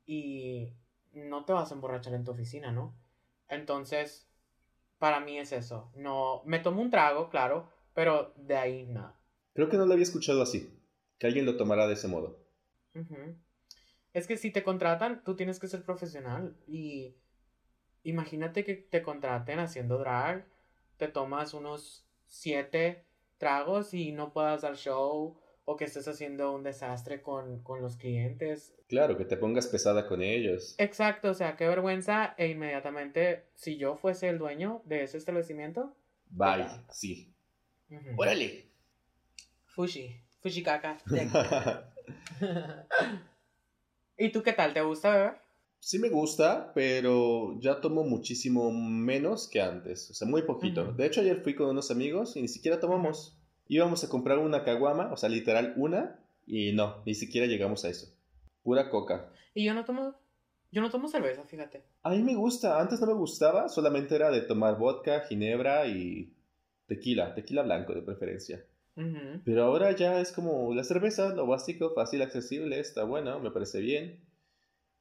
Y 0.06 0.72
no 1.12 1.44
te 1.44 1.52
vas 1.52 1.70
a 1.70 1.74
emborrachar 1.74 2.14
en 2.14 2.24
tu 2.24 2.32
oficina, 2.32 2.72
¿no? 2.72 2.94
Entonces, 3.48 4.28
para 4.98 5.20
mí 5.20 5.38
es 5.38 5.52
eso. 5.52 5.90
No, 5.94 6.42
me 6.44 6.58
tomo 6.58 6.82
un 6.82 6.90
trago, 6.90 7.28
claro, 7.30 7.68
pero 7.94 8.32
de 8.36 8.56
ahí 8.56 8.86
nada. 8.86 9.18
Creo 9.54 9.68
que 9.68 9.76
no 9.76 9.86
lo 9.86 9.92
había 9.92 10.02
escuchado 10.02 10.42
así. 10.42 10.74
Que 11.18 11.26
alguien 11.26 11.46
lo 11.46 11.56
tomará 11.56 11.86
de 11.86 11.94
ese 11.94 12.08
modo. 12.08 12.38
Es 14.12 14.26
que 14.26 14.36
si 14.36 14.50
te 14.50 14.62
contratan, 14.62 15.22
tú 15.24 15.36
tienes 15.36 15.58
que 15.58 15.68
ser 15.68 15.82
profesional. 15.82 16.56
Y 16.66 17.16
imagínate 18.02 18.64
que 18.64 18.74
te 18.74 19.02
contraten 19.02 19.58
haciendo 19.58 19.98
drag, 19.98 20.46
te 20.96 21.08
tomas 21.08 21.54
unos 21.54 22.04
siete 22.26 23.04
tragos 23.44 23.92
y 23.92 24.10
no 24.10 24.32
puedas 24.32 24.62
dar 24.62 24.74
show, 24.74 25.36
o 25.66 25.76
que 25.76 25.84
estés 25.84 26.08
haciendo 26.08 26.50
un 26.52 26.62
desastre 26.62 27.20
con, 27.20 27.62
con 27.62 27.82
los 27.82 27.96
clientes. 27.98 28.74
Claro, 28.88 29.18
que 29.18 29.26
te 29.26 29.36
pongas 29.36 29.66
pesada 29.66 30.08
con 30.08 30.22
ellos. 30.22 30.74
Exacto, 30.78 31.28
o 31.30 31.34
sea, 31.34 31.54
qué 31.54 31.68
vergüenza. 31.68 32.34
E 32.38 32.46
inmediatamente, 32.48 33.44
si 33.54 33.76
yo 33.76 33.96
fuese 33.96 34.30
el 34.30 34.38
dueño 34.38 34.80
de 34.86 35.02
ese 35.02 35.18
establecimiento, 35.18 35.94
Bye, 36.30 36.64
sí. 36.90 37.34
ujú. 37.90 38.14
¡Órale! 38.16 38.70
Fushi, 39.66 40.22
fushi 40.40 40.62
caca. 40.62 40.96
¿Y 44.16 44.30
tú 44.30 44.42
qué 44.42 44.54
tal? 44.54 44.72
¿Te 44.72 44.80
gusta 44.80 45.10
beber? 45.10 45.43
Sí 45.84 45.98
me 45.98 46.08
gusta, 46.08 46.72
pero 46.74 47.60
ya 47.60 47.82
tomo 47.82 48.04
muchísimo 48.04 48.72
menos 48.72 49.46
que 49.46 49.60
antes. 49.60 50.10
O 50.10 50.14
sea, 50.14 50.26
muy 50.26 50.40
poquito. 50.40 50.94
De 50.94 51.04
hecho, 51.04 51.20
ayer 51.20 51.42
fui 51.42 51.54
con 51.54 51.68
unos 51.68 51.90
amigos 51.90 52.36
y 52.36 52.40
ni 52.40 52.48
siquiera 52.48 52.80
tomamos. 52.80 53.36
Íbamos 53.68 54.02
a 54.02 54.08
comprar 54.08 54.38
una 54.38 54.64
caguama, 54.64 55.12
o 55.12 55.18
sea, 55.18 55.28
literal 55.28 55.74
una, 55.76 56.18
y 56.46 56.72
no, 56.72 57.02
ni 57.04 57.14
siquiera 57.14 57.46
llegamos 57.46 57.84
a 57.84 57.90
eso. 57.90 58.06
Pura 58.62 58.88
coca. 58.88 59.30
Y 59.52 59.66
yo 59.66 59.74
no 59.74 59.84
tomo, 59.84 60.14
yo 60.72 60.80
no 60.80 60.88
tomo 60.88 61.06
cerveza, 61.06 61.44
fíjate. 61.44 61.84
A 62.02 62.08
mí 62.08 62.22
me 62.22 62.34
gusta, 62.34 62.80
antes 62.80 62.98
no 63.02 63.06
me 63.06 63.12
gustaba, 63.12 63.68
solamente 63.68 64.14
era 64.14 64.30
de 64.30 64.40
tomar 64.40 64.78
vodka, 64.78 65.26
ginebra 65.28 65.86
y 65.86 66.32
tequila, 66.86 67.34
tequila 67.34 67.60
blanco 67.60 67.92
de 67.92 68.00
preferencia. 68.00 68.64
Pero 69.44 69.64
ahora 69.64 69.92
ya 69.94 70.18
es 70.18 70.32
como 70.32 70.72
la 70.72 70.82
cerveza, 70.82 71.34
lo 71.34 71.46
básico, 71.46 71.92
fácil, 71.94 72.22
accesible, 72.22 72.80
está 72.80 73.04
bueno, 73.04 73.38
me 73.38 73.50
parece 73.50 73.80
bien. 73.80 74.24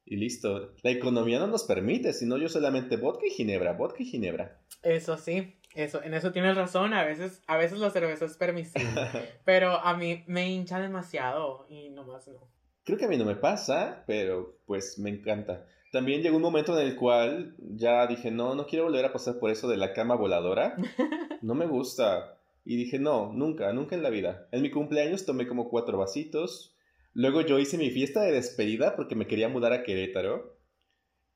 Y 0.06 0.18
listo. 0.18 0.74
La 0.82 0.92
economía 0.92 1.40
no 1.40 1.48
nos 1.48 1.64
permite, 1.64 2.14
sino 2.14 2.38
yo 2.38 2.50
solamente 2.50 2.98
vodka 2.98 3.26
y 3.26 3.32
ginebra, 3.32 3.74
vodka 3.74 4.04
y 4.04 4.06
ginebra. 4.06 4.60
Eso 4.82 5.18
sí, 5.18 5.56
eso, 5.76 6.04
en 6.04 6.14
eso 6.14 6.32
tienes 6.32 6.56
razón. 6.56 6.94
A 6.94 7.04
veces, 7.04 7.42
a 7.48 7.58
veces 7.58 7.80
la 7.80 7.90
cerveza 7.90 8.26
es 8.26 8.38
permisible. 8.38 8.90
pero 9.46 9.72
a 9.72 9.96
mí 9.96 10.24
me 10.28 10.50
hincha 10.50 10.80
demasiado 10.80 11.66
y 11.70 11.90
nomás 11.90 12.28
no. 12.28 12.48
Creo 12.84 12.98
que 12.98 13.06
a 13.06 13.08
mí 13.08 13.18
no 13.18 13.26
me 13.26 13.38
pasa, 13.38 14.04
pero 14.06 14.58
pues 14.66 15.00
me 15.00 15.10
encanta. 15.10 15.66
También 15.94 16.22
llegó 16.22 16.38
un 16.38 16.42
momento 16.42 16.78
en 16.78 16.88
el 16.88 16.96
cual 16.96 17.56
ya 17.60 18.08
dije, 18.08 18.32
no, 18.32 18.56
no 18.56 18.66
quiero 18.66 18.86
volver 18.86 19.06
a 19.06 19.14
pasar 19.14 19.40
por 19.40 19.52
eso 19.52 19.68
de 19.68 19.78
la 19.78 19.94
cama 19.94 20.16
voladora. 20.16 20.76
No 21.44 21.56
me 21.56 21.68
gusta. 21.68 22.38
Y 22.64 22.78
dije, 22.78 23.00
no, 23.00 23.34
nunca, 23.34 23.74
nunca 23.74 23.96
en 23.96 24.02
la 24.02 24.10
vida. 24.10 24.48
En 24.54 24.62
mi 24.62 24.72
cumpleaños 24.72 25.26
tomé 25.26 25.46
como 25.46 25.70
cuatro 25.70 25.98
vasitos. 25.98 26.74
Luego 27.14 27.42
yo 27.42 27.60
hice 27.60 27.78
mi 27.78 27.92
fiesta 27.92 28.22
de 28.22 28.32
despedida 28.32 28.96
porque 28.96 29.16
me 29.16 29.28
quería 29.28 29.50
mudar 29.50 29.74
a 29.74 29.84
Querétaro. 29.84 30.58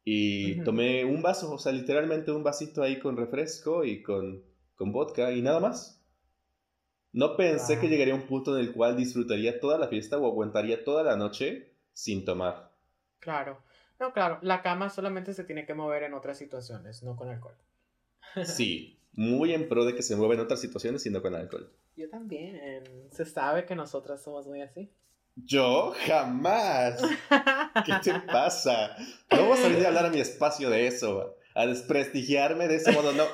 Y 0.04 0.64
tomé 0.64 1.04
un 1.06 1.22
vaso, 1.22 1.52
o 1.54 1.58
sea, 1.58 1.74
literalmente 1.74 2.32
un 2.32 2.44
vasito 2.44 2.82
ahí 2.82 2.98
con 3.00 3.18
refresco 3.18 3.84
y 3.84 4.02
con, 4.02 4.44
con 4.76 4.92
vodka 4.94 5.32
y 5.34 5.42
nada 5.42 5.60
más. 5.60 6.02
No 7.12 7.36
pensé 7.36 7.74
Wow. 7.74 7.82
que 7.82 7.90
llegaría 7.90 8.14
a 8.14 8.18
un 8.18 8.28
punto 8.28 8.58
en 8.58 8.66
el 8.66 8.74
cual 8.74 8.96
disfrutaría 8.96 9.60
toda 9.60 9.78
la 9.78 9.90
fiesta 9.90 10.18
o 10.18 10.26
aguantaría 10.26 10.84
toda 10.86 11.04
la 11.04 11.18
noche 11.18 11.74
sin 11.92 12.24
tomar. 12.24 12.72
Claro. 13.20 13.62
No, 14.00 14.14
claro, 14.14 14.40
la 14.42 14.62
cama 14.62 14.90
solamente 14.90 15.34
se 15.34 15.44
tiene 15.44 15.66
que 15.66 15.74
mover 15.74 16.04
en 16.04 16.14
otras 16.14 16.38
situaciones, 16.38 17.04
no 17.04 17.16
con 17.16 17.30
alcohol. 17.30 17.56
Sí, 18.42 19.00
muy 19.14 19.54
en 19.54 19.68
pro 19.68 19.86
de 19.86 19.96
que 19.96 20.04
se 20.04 20.16
mueva 20.16 20.34
en 20.36 20.40
otras 20.42 20.62
situaciones 20.62 21.06
y 21.06 21.10
no 21.10 21.22
con 21.22 21.36
alcohol. 21.36 21.72
Yo 21.96 22.10
también. 22.10 23.10
Se 23.12 23.26
sabe 23.26 23.66
que 23.66 23.76
nosotras 23.76 24.22
somos 24.22 24.48
muy 24.48 24.62
así. 24.62 24.92
Yo 25.46 25.94
jamás. 26.06 27.02
¿Qué 27.86 27.94
te 28.04 28.20
pasa? 28.22 28.96
No 29.32 29.50
vas 29.50 29.60
a 29.60 29.68
venir 29.68 29.86
a 29.86 29.90
hablar 29.90 30.06
a 30.08 30.10
mi 30.10 30.20
espacio 30.20 30.70
de 30.70 30.88
eso, 30.88 31.36
a 31.54 31.66
desprestigiarme 31.66 32.68
de 32.68 32.78
ese 32.78 32.92
modo, 32.92 33.14
no. 33.14 33.26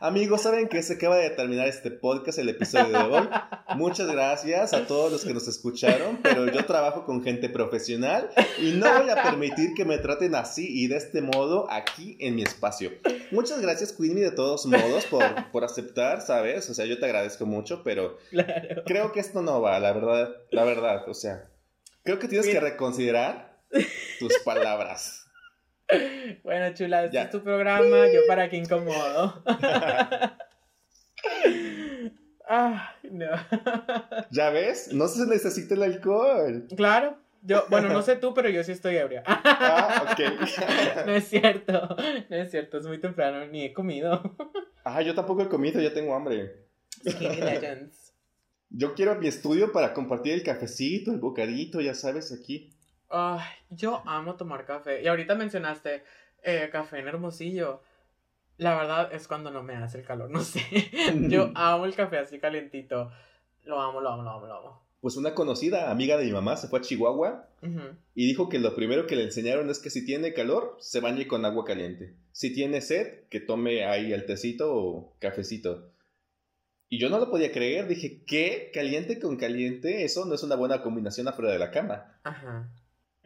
Amigos, 0.00 0.42
saben 0.42 0.68
que 0.68 0.80
se 0.82 0.94
acaba 0.94 1.16
de 1.16 1.28
terminar 1.30 1.66
este 1.66 1.90
podcast, 1.90 2.38
el 2.38 2.48
episodio 2.48 2.86
de 2.96 3.04
hoy. 3.16 3.28
Muchas 3.74 4.06
gracias 4.08 4.72
a 4.72 4.86
todos 4.86 5.10
los 5.10 5.24
que 5.24 5.34
nos 5.34 5.48
escucharon, 5.48 6.18
pero 6.22 6.46
yo 6.52 6.64
trabajo 6.66 7.04
con 7.04 7.22
gente 7.24 7.48
profesional 7.48 8.30
y 8.60 8.72
no 8.72 8.86
voy 9.00 9.10
a 9.10 9.20
permitir 9.22 9.74
que 9.74 9.84
me 9.84 9.98
traten 9.98 10.36
así 10.36 10.66
y 10.70 10.86
de 10.86 10.96
este 10.98 11.20
modo 11.20 11.68
aquí 11.70 12.16
en 12.20 12.36
mi 12.36 12.42
espacio. 12.42 12.92
Muchas 13.32 13.60
gracias, 13.60 13.92
Queenie, 13.92 14.22
de 14.24 14.30
todos 14.30 14.66
modos, 14.66 15.04
por, 15.06 15.24
por 15.50 15.64
aceptar, 15.64 16.20
¿sabes? 16.20 16.70
O 16.70 16.74
sea, 16.74 16.84
yo 16.86 16.98
te 17.00 17.06
agradezco 17.06 17.44
mucho, 17.44 17.82
pero 17.82 18.18
Claro. 18.30 18.82
creo 18.86 19.10
que 19.12 19.18
esto 19.20 19.42
no 19.42 19.60
va, 19.60 19.80
la 19.80 19.92
verdad, 19.92 20.30
la 20.52 20.62
verdad, 20.64 21.08
o 21.08 21.14
sea, 21.14 21.48
creo 22.04 22.20
que 22.20 22.28
tienes 22.28 22.46
que 22.46 22.60
reconsiderar 22.60 23.58
tus 24.20 24.38
palabras. 24.44 25.17
Bueno, 26.44 26.74
chula, 26.74 27.04
este 27.04 27.14
Ya. 27.16 27.22
es 27.24 27.30
tu 27.30 27.42
programa. 27.42 28.06
Yo 28.12 28.20
para 28.26 28.48
qué 28.48 28.56
incomodo. 28.56 29.42
Ah, 32.50 32.94
no. 33.10 33.26
¿Ya 34.30 34.48
ves? 34.48 34.92
No 34.94 35.06
se 35.08 35.26
necesita 35.26 35.74
el 35.74 35.82
alcohol. 35.82 36.66
Claro, 36.74 37.18
yo, 37.42 37.64
bueno, 37.68 37.88
no 37.90 38.00
sé 38.00 38.16
tú, 38.16 38.32
pero 38.32 38.48
yo 38.48 38.64
sí 38.64 38.72
estoy 38.72 38.96
ebria. 38.96 39.22
Ah, 39.26 40.06
ok. 40.12 41.04
No 41.06 41.14
es 41.14 41.24
cierto, 41.28 41.94
no 42.30 42.36
es 42.36 42.50
cierto, 42.50 42.78
es 42.78 42.86
muy 42.86 43.00
temprano, 43.02 43.44
ni 43.48 43.64
he 43.64 43.74
comido. 43.74 44.34
Ah, 44.82 45.02
yo 45.02 45.14
tampoco 45.14 45.42
he 45.42 45.48
comido, 45.48 45.78
ya 45.82 45.92
tengo 45.92 46.14
hambre. 46.14 46.64
Skinny 47.06 47.36
Legends. 47.36 48.14
Yo 48.70 48.94
quiero 48.94 49.14
mi 49.16 49.28
estudio 49.28 49.70
para 49.70 49.92
compartir 49.92 50.32
el 50.32 50.42
cafecito, 50.42 51.12
el 51.12 51.18
bocadito, 51.18 51.82
ya 51.82 51.92
sabes, 51.92 52.32
aquí. 52.32 52.72
Ay, 53.10 53.40
yo 53.70 54.02
amo 54.06 54.36
tomar 54.36 54.64
café. 54.64 55.02
Y 55.02 55.06
ahorita 55.06 55.34
mencionaste 55.34 56.04
eh, 56.42 56.68
café 56.70 56.98
en 56.98 57.08
Hermosillo. 57.08 57.82
La 58.56 58.76
verdad 58.76 59.12
es 59.12 59.28
cuando 59.28 59.50
no 59.50 59.62
me 59.62 59.76
hace 59.76 59.98
el 59.98 60.04
calor, 60.04 60.30
no 60.30 60.40
sé. 60.40 60.62
Yo 61.28 61.50
amo 61.54 61.84
el 61.84 61.94
café 61.94 62.18
así 62.18 62.38
calientito. 62.38 63.10
Lo 63.64 63.80
amo, 63.80 64.00
lo 64.00 64.10
amo, 64.10 64.22
lo 64.22 64.30
amo, 64.30 64.46
lo 64.46 64.54
amo. 64.54 64.88
Pues 65.00 65.16
una 65.16 65.32
conocida 65.34 65.92
amiga 65.92 66.16
de 66.16 66.24
mi 66.24 66.32
mamá 66.32 66.56
se 66.56 66.66
fue 66.66 66.80
a 66.80 66.82
Chihuahua 66.82 67.48
y 68.14 68.26
dijo 68.26 68.48
que 68.48 68.58
lo 68.58 68.74
primero 68.74 69.06
que 69.06 69.14
le 69.14 69.24
enseñaron 69.24 69.70
es 69.70 69.78
que 69.78 69.90
si 69.90 70.04
tiene 70.04 70.34
calor, 70.34 70.76
se 70.80 70.98
bañe 70.98 71.28
con 71.28 71.44
agua 71.44 71.64
caliente. 71.64 72.16
Si 72.32 72.52
tiene 72.52 72.80
sed, 72.80 73.28
que 73.28 73.38
tome 73.38 73.84
ahí 73.84 74.12
el 74.12 74.26
tecito 74.26 74.74
o 74.74 75.16
cafecito. 75.20 75.92
Y 76.88 76.98
yo 76.98 77.10
no 77.10 77.20
lo 77.20 77.30
podía 77.30 77.52
creer, 77.52 77.86
dije, 77.86 78.24
¿qué? 78.26 78.72
¿Caliente 78.74 79.20
con 79.20 79.36
caliente? 79.36 80.04
Eso 80.04 80.24
no 80.24 80.34
es 80.34 80.42
una 80.42 80.56
buena 80.56 80.82
combinación 80.82 81.28
afuera 81.28 81.52
de 81.52 81.58
la 81.58 81.70
cama. 81.70 82.18
Ajá. 82.24 82.68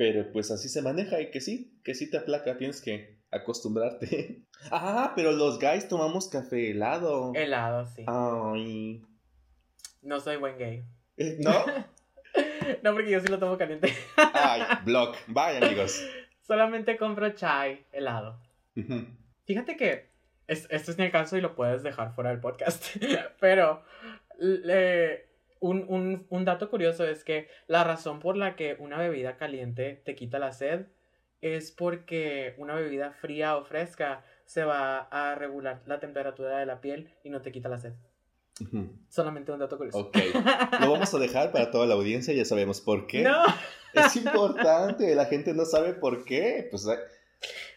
Pero 0.03 0.33
pues 0.33 0.51
así 0.51 0.69
se 0.69 0.83
maneja 0.83 1.21
y 1.21 1.31
que 1.31 1.41
sí, 1.41 1.79
que 1.85 1.95
sí 1.95 2.11
te 2.11 2.17
aplaca, 2.19 2.57
tienes 2.57 2.81
que 2.81 3.19
acostumbrarte. 3.31 4.43
Ah, 4.71 5.13
pero 5.17 5.33
los 5.33 5.59
guys 5.59 5.89
tomamos 5.89 6.29
café 6.29 6.71
helado. 6.71 7.33
Helado, 7.35 7.85
sí. 7.87 8.05
Ay. 8.07 9.03
No 10.03 10.21
soy 10.21 10.37
buen 10.37 10.57
gay. 10.57 10.85
Eh, 11.17 11.37
¿No? 11.41 11.53
No, 12.83 12.93
porque 12.93 13.11
yo 13.11 13.21
sí 13.21 13.27
lo 13.27 13.41
tomo 13.41 13.59
caliente. 13.59 13.93
Ay, 14.17 14.63
blog. 14.85 15.17
Bye, 15.27 15.59
amigos. 15.61 16.05
Solamente 16.47 16.97
compro 16.97 17.31
chai 17.31 17.85
helado. 17.93 18.39
Fíjate 19.47 19.77
que 19.77 20.07
es, 20.47 20.69
esto 20.71 20.93
es 20.93 20.99
ni 20.99 21.05
el 21.07 21.11
caso 21.13 21.37
y 21.37 21.41
lo 21.41 21.57
puedes 21.57 21.83
dejar 21.83 22.13
fuera 22.15 22.31
del 22.31 22.39
podcast. 22.41 22.85
Pero 23.41 23.83
le- 24.39 25.27
un, 25.63 25.85
un- 25.89 26.27
un 26.29 26.45
dato 26.45 26.69
curioso 26.69 27.07
es 27.07 27.25
que 27.25 27.49
la 27.67 27.83
razón 27.85 28.21
por 28.21 28.37
la 28.37 28.55
que 28.57 28.77
una 28.79 28.99
bebida 28.99 29.37
caliente 29.37 30.03
te 30.05 30.15
quita 30.15 30.39
la 30.39 30.53
sed 30.53 30.87
es 31.41 31.73
porque 31.73 32.55
una 32.59 32.75
bebida 32.75 33.13
fría 33.13 33.57
o 33.57 33.65
fresca 33.65 34.25
se 34.45 34.65
va 34.65 34.99
a 35.11 35.35
regular 35.35 35.81
la 35.87 35.99
temperatura 35.99 36.59
de 36.59 36.67
la 36.67 36.81
piel 36.81 37.09
y 37.25 37.31
no 37.31 37.41
te 37.43 37.51
quita 37.53 37.69
la 37.69 37.79
sed. 37.79 37.95
Solamente 39.09 39.51
un 39.51 39.59
dato 39.59 39.77
curioso. 39.77 39.99
Ok. 39.99 40.17
Lo 40.81 40.93
vamos 40.93 41.13
a 41.15 41.19
dejar 41.19 41.51
para 41.53 41.71
toda 41.71 41.87
la 41.87 41.95
audiencia, 41.95 42.33
ya 42.35 42.45
sabemos 42.45 42.81
por 42.81 43.07
qué. 43.07 43.23
No. 43.23 43.43
Es 43.95 44.15
importante, 44.17 45.15
la 45.15 45.25
gente 45.27 45.53
no 45.55 45.65
sabe 45.65 45.95
por 45.95 46.25
qué. 46.25 46.69
Pues, 46.71 46.87
eh, 46.87 46.97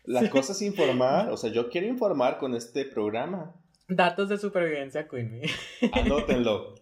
La 0.03 0.29
cosa 0.29 0.51
es 0.51 0.61
informar, 0.61 1.31
o 1.31 1.37
sea, 1.37 1.49
yo 1.51 1.69
quiero 1.69 1.87
informar 1.87 2.37
con 2.37 2.53
este 2.55 2.85
programa. 2.85 3.55
Datos 3.87 4.29
de 4.29 4.37
supervivencia, 4.37 5.07
Queenie. 5.07 5.49
Anótenlo. 5.93 6.75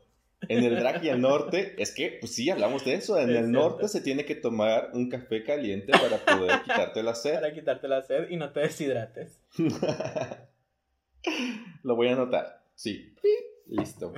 En 0.49 0.63
el 0.63 0.75
drag 0.75 1.03
y 1.03 1.09
el 1.09 1.21
norte, 1.21 1.75
es 1.77 1.93
que, 1.93 2.17
pues 2.19 2.35
sí, 2.35 2.49
hablamos 2.49 2.83
de 2.85 2.95
eso. 2.95 3.19
En 3.19 3.29
el 3.29 3.51
norte 3.51 3.87
se 3.87 4.01
tiene 4.01 4.25
que 4.25 4.35
tomar 4.35 4.89
un 4.93 5.09
café 5.09 5.43
caliente 5.43 5.91
para 5.91 6.17
poder 6.17 6.61
quitarte 6.61 7.03
la 7.03 7.15
sed. 7.15 7.35
Para 7.35 7.53
quitarte 7.53 7.87
la 7.87 8.01
sed 8.01 8.29
y 8.29 8.37
no 8.37 8.51
te 8.51 8.61
deshidrates. 8.61 9.39
Lo 11.83 11.95
voy 11.95 12.09
a 12.09 12.13
anotar. 12.13 12.63
Sí. 12.75 13.13
Listo. 13.67 14.13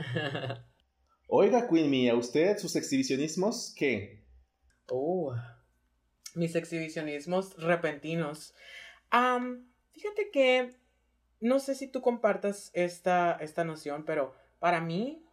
Oiga, 1.27 1.67
Queen 1.67 1.89
Mia, 1.89 2.15
¿usted 2.15 2.57
sus 2.57 2.75
exhibicionismos 2.75 3.73
qué? 3.75 4.23
Uh, 4.89 5.31
mis 6.35 6.55
exhibicionismos 6.55 7.55
repentinos. 7.57 8.53
fíjate 9.91 10.29
que 10.31 10.75
no 11.39 11.59
sé 11.59 11.75
si 11.75 11.87
tú 11.87 12.01
compartas 12.01 12.71
esta, 12.73 13.37
esta 13.41 13.63
noción, 13.63 14.05
pero 14.05 14.35
para 14.59 14.81
mí 14.81 15.24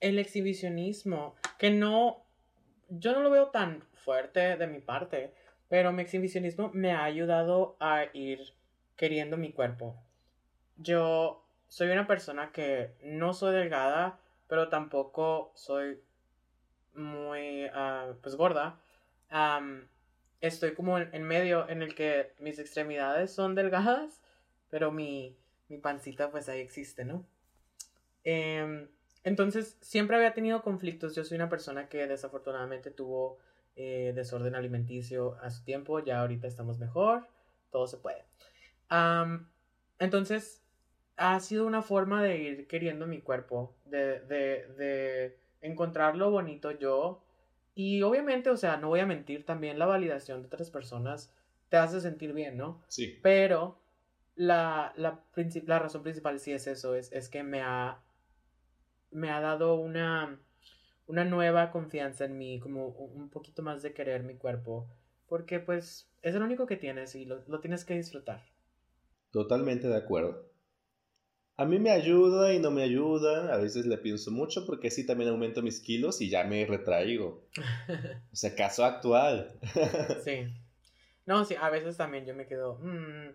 el 0.00 0.18
exhibicionismo, 0.18 1.36
que 1.58 1.70
no, 1.70 2.24
yo 2.88 3.12
no 3.12 3.20
lo 3.20 3.30
veo 3.30 3.48
tan 3.48 3.82
fuerte 3.94 4.56
de 4.56 4.66
mi 4.66 4.80
parte, 4.80 5.32
pero 5.68 5.92
mi 5.92 6.02
exhibicionismo 6.02 6.70
me 6.72 6.92
ha 6.92 7.04
ayudado 7.04 7.76
a 7.80 8.06
ir 8.12 8.54
queriendo 8.96 9.36
mi 9.36 9.52
cuerpo. 9.52 9.96
Yo 10.76 11.44
soy 11.68 11.90
una 11.90 12.06
persona 12.06 12.50
que 12.52 12.90
no 13.02 13.32
soy 13.34 13.54
delgada, 13.54 14.18
pero 14.48 14.68
tampoco 14.68 15.52
soy 15.54 16.00
muy, 16.94 17.66
ah, 17.72 18.12
pues, 18.22 18.34
gorda. 18.34 18.80
estoy 20.40 20.74
como 20.74 20.98
en, 20.98 21.22
medio 21.22 21.68
en 21.68 21.82
el 21.82 21.94
que 21.94 22.32
mis 22.40 22.58
extremidades 22.58 23.32
son 23.32 23.54
delgadas, 23.54 24.20
pero 24.70 24.90
mi, 24.90 25.36
mi 25.68 25.78
pancita 25.78 26.30
pues 26.30 26.48
ahí 26.48 26.60
existe, 26.60 27.04
¿no? 27.04 27.24
Em, 28.24 28.88
entonces, 29.22 29.76
siempre 29.80 30.16
había 30.16 30.34
tenido 30.34 30.62
conflictos. 30.62 31.14
Yo 31.14 31.24
soy 31.24 31.36
una 31.36 31.48
persona 31.48 31.88
que 31.88 32.06
desafortunadamente 32.06 32.90
tuvo 32.90 33.38
eh, 33.76 34.12
desorden 34.14 34.54
alimenticio 34.54 35.36
a 35.42 35.50
su 35.50 35.64
tiempo. 35.64 36.00
Ya 36.00 36.20
ahorita 36.20 36.46
estamos 36.46 36.78
mejor. 36.78 37.26
Todo 37.70 37.86
se 37.86 37.98
puede. 37.98 38.24
entonces, 39.98 40.62
ha 41.16 41.38
sido 41.40 41.66
una 41.66 41.82
forma 41.82 42.22
de 42.22 42.38
ir 42.38 42.66
queriendo 42.66 43.06
mi 43.06 43.20
cuerpo. 43.20 43.74
De, 43.84 44.20
de, 44.20 44.66
de 44.76 45.38
encontrar 45.60 46.16
lo 46.16 46.30
bonito 46.30 46.70
yo. 46.70 47.22
Y 47.74 48.02
obviamente, 48.02 48.50
o 48.50 48.56
sea, 48.56 48.76
no 48.76 48.88
voy 48.88 49.00
a 49.00 49.06
mentir, 49.06 49.44
también 49.46 49.78
la 49.78 49.86
validación 49.86 50.40
de 50.40 50.46
otras 50.46 50.70
personas 50.70 51.32
te 51.68 51.76
hace 51.76 52.00
sentir 52.00 52.32
bien, 52.32 52.56
¿no? 52.56 52.82
Sí. 52.88 53.18
Pero 53.22 53.78
la, 54.34 54.92
la, 54.96 55.22
la 55.66 55.78
razón 55.78 56.02
principal 56.02 56.40
sí 56.40 56.52
es 56.52 56.66
eso, 56.66 56.94
es, 56.94 57.12
es 57.12 57.28
que 57.28 57.42
me 57.42 57.62
ha 57.62 58.00
me 59.10 59.30
ha 59.30 59.40
dado 59.40 59.74
una, 59.74 60.40
una 61.06 61.24
nueva 61.24 61.70
confianza 61.70 62.24
en 62.24 62.38
mí, 62.38 62.60
como 62.60 62.88
un 62.88 63.30
poquito 63.30 63.62
más 63.62 63.82
de 63.82 63.92
querer 63.92 64.22
mi 64.22 64.36
cuerpo, 64.36 64.88
porque 65.26 65.60
pues 65.60 66.08
es 66.22 66.34
el 66.34 66.42
único 66.42 66.66
que 66.66 66.76
tienes 66.76 67.14
y 67.14 67.24
lo, 67.24 67.60
tienes 67.60 67.84
que 67.84 67.96
disfrutar. 67.96 68.42
Totalmente 69.30 69.88
de 69.88 69.96
acuerdo. 69.96 70.50
A 71.56 71.66
mí 71.66 71.78
me 71.78 71.90
ayuda 71.90 72.54
y 72.54 72.58
no 72.58 72.70
me 72.70 72.82
ayuda, 72.82 73.52
a 73.52 73.58
veces 73.58 73.84
le 73.86 73.98
pienso 73.98 74.30
mucho 74.30 74.64
porque 74.64 74.88
así 74.88 75.04
también 75.04 75.30
aumento 75.30 75.62
mis 75.62 75.80
kilos 75.80 76.20
y 76.20 76.30
ya 76.30 76.44
me 76.44 76.64
retraigo. 76.64 77.46
o 78.32 78.36
sea, 78.36 78.54
caso 78.54 78.84
actual. 78.84 79.58
sí. 80.24 80.46
No, 81.26 81.44
sí, 81.44 81.54
a 81.60 81.68
veces 81.70 81.96
también 81.96 82.24
yo 82.24 82.34
me 82.34 82.46
quedo, 82.46 82.78
mm, 82.82 83.34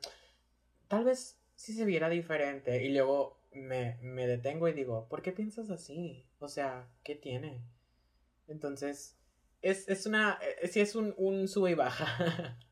tal 0.87 1.05
vez 1.05 1.39
si 1.55 1.73
se 1.73 1.85
viera 1.85 2.09
diferente 2.09 2.83
y 2.83 2.89
luego 2.93 3.39
me, 3.55 3.97
me 4.01 4.27
detengo 4.27 4.67
y 4.67 4.73
digo, 4.73 5.07
¿por 5.09 5.21
qué 5.21 5.31
piensas 5.31 5.69
así? 5.69 6.25
O 6.39 6.47
sea, 6.47 6.87
¿qué 7.03 7.15
tiene? 7.15 7.61
Entonces, 8.47 9.15
es, 9.61 9.87
es 9.89 10.05
una, 10.05 10.39
eh, 10.61 10.67
sí 10.67 10.79
es 10.79 10.95
un, 10.95 11.13
un 11.17 11.47
sube 11.47 11.71
y 11.71 11.75
baja. 11.75 12.57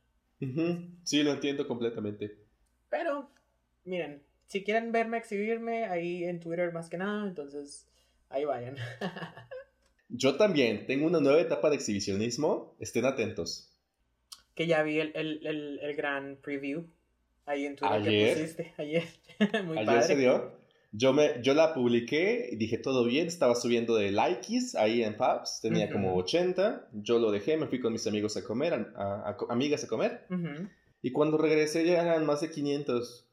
Sí, 1.06 1.24
lo 1.24 1.32
entiendo 1.32 1.66
completamente. 1.66 2.38
Pero, 2.90 3.30
miren, 3.86 4.22
si 4.46 4.62
quieren 4.66 4.92
verme 4.92 5.18
exhibirme 5.18 5.86
ahí 5.86 6.26
en 6.26 6.42
Twitter 6.42 6.74
más 6.74 6.90
que 6.90 6.98
nada, 6.98 7.26
entonces 7.26 7.88
ahí 8.28 8.44
vayan. 8.44 8.76
Yo 10.10 10.36
también 10.36 10.86
tengo 10.86 11.08
una 11.08 11.22
nueva 11.22 11.40
etapa 11.40 11.70
de 11.70 11.78
exhibicionismo, 11.78 12.76
estén 12.80 13.06
atentos. 13.06 13.72
Que 14.54 14.68
ya 14.68 14.84
vi 14.84 15.00
el, 15.00 15.14
el, 15.16 15.48
el, 15.48 15.80
el 15.80 15.96
gran 15.96 16.36
preview 16.36 16.88
ahí 17.46 17.66
en 17.66 17.76
Twitter 17.76 18.04
que 18.04 18.34
pusiste 18.34 18.74
ayer. 18.78 19.04
Muy 19.66 19.78
¿Ayer 19.78 20.04
se 20.04 20.16
dio? 20.16 20.52
Yo, 20.96 21.12
me, 21.12 21.42
yo 21.42 21.56
la 21.56 21.74
publiqué 21.74 22.50
y 22.52 22.56
dije 22.56 22.78
todo 22.78 23.04
bien, 23.04 23.26
estaba 23.26 23.56
subiendo 23.56 23.96
de 23.96 24.12
likes 24.12 24.78
ahí 24.78 25.02
en 25.02 25.16
Fabs, 25.16 25.60
tenía 25.60 25.92
como 25.92 26.16
80, 26.16 26.90
yo 26.94 27.18
lo 27.18 27.32
dejé, 27.32 27.58
me 27.58 27.66
fui 27.66 27.80
con 27.80 27.94
mis 27.94 28.06
amigos 28.06 28.38
a 28.38 28.44
comer, 28.44 28.74
a, 28.96 29.36
amigas 29.50 29.84
a 29.84 29.88
comer, 29.88 30.28
y 31.02 31.12
cuando 31.12 31.40
regresé 31.40 31.84
ya 31.84 32.00
eran 32.00 32.28
más 32.28 32.42
de 32.42 32.52
500. 32.52 33.28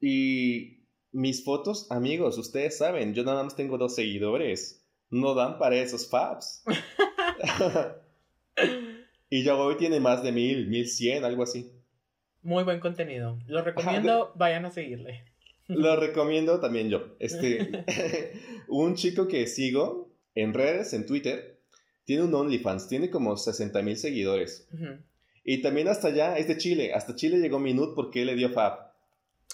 Y 0.00 0.86
mis 1.10 1.42
fotos, 1.42 1.90
amigos, 1.90 2.38
ustedes 2.38 2.78
saben, 2.78 3.14
yo 3.14 3.24
nada 3.24 3.42
más 3.42 3.56
tengo 3.56 3.76
dos 3.76 3.96
seguidores, 3.96 4.86
no 5.10 5.34
dan 5.34 5.58
para 5.58 5.74
esos 5.74 6.08
Fabs. 6.08 6.62
y 9.28 9.42
yo 9.42 9.58
hoy 9.58 9.76
tiene 9.76 9.98
más 9.98 10.22
de 10.22 10.30
mil, 10.30 10.68
mil 10.68 10.86
cien, 10.86 11.24
algo 11.24 11.42
así. 11.42 11.72
Muy 12.42 12.62
buen 12.62 12.78
contenido, 12.78 13.40
lo 13.48 13.62
recomiendo, 13.62 14.32
vayan 14.36 14.64
a 14.66 14.70
seguirle. 14.70 15.31
Lo 15.68 15.96
recomiendo 15.96 16.60
también 16.60 16.88
yo. 16.88 17.14
Este, 17.18 17.84
un 18.68 18.94
chico 18.94 19.28
que 19.28 19.46
sigo 19.46 20.10
en 20.34 20.54
redes, 20.54 20.92
en 20.92 21.06
Twitter, 21.06 21.60
tiene 22.04 22.24
un 22.24 22.34
OnlyFans, 22.34 22.88
tiene 22.88 23.10
como 23.10 23.36
60 23.36 23.80
mil 23.82 23.96
seguidores. 23.96 24.68
Y 25.44 25.62
también 25.62 25.88
hasta 25.88 26.08
allá 26.08 26.38
es 26.38 26.48
de 26.48 26.56
Chile. 26.56 26.92
Hasta 26.94 27.14
Chile 27.14 27.38
llegó 27.38 27.58
Minut 27.58 27.94
porque 27.94 28.22
él 28.22 28.28
le 28.28 28.34
dio 28.34 28.50
Fab. 28.50 28.92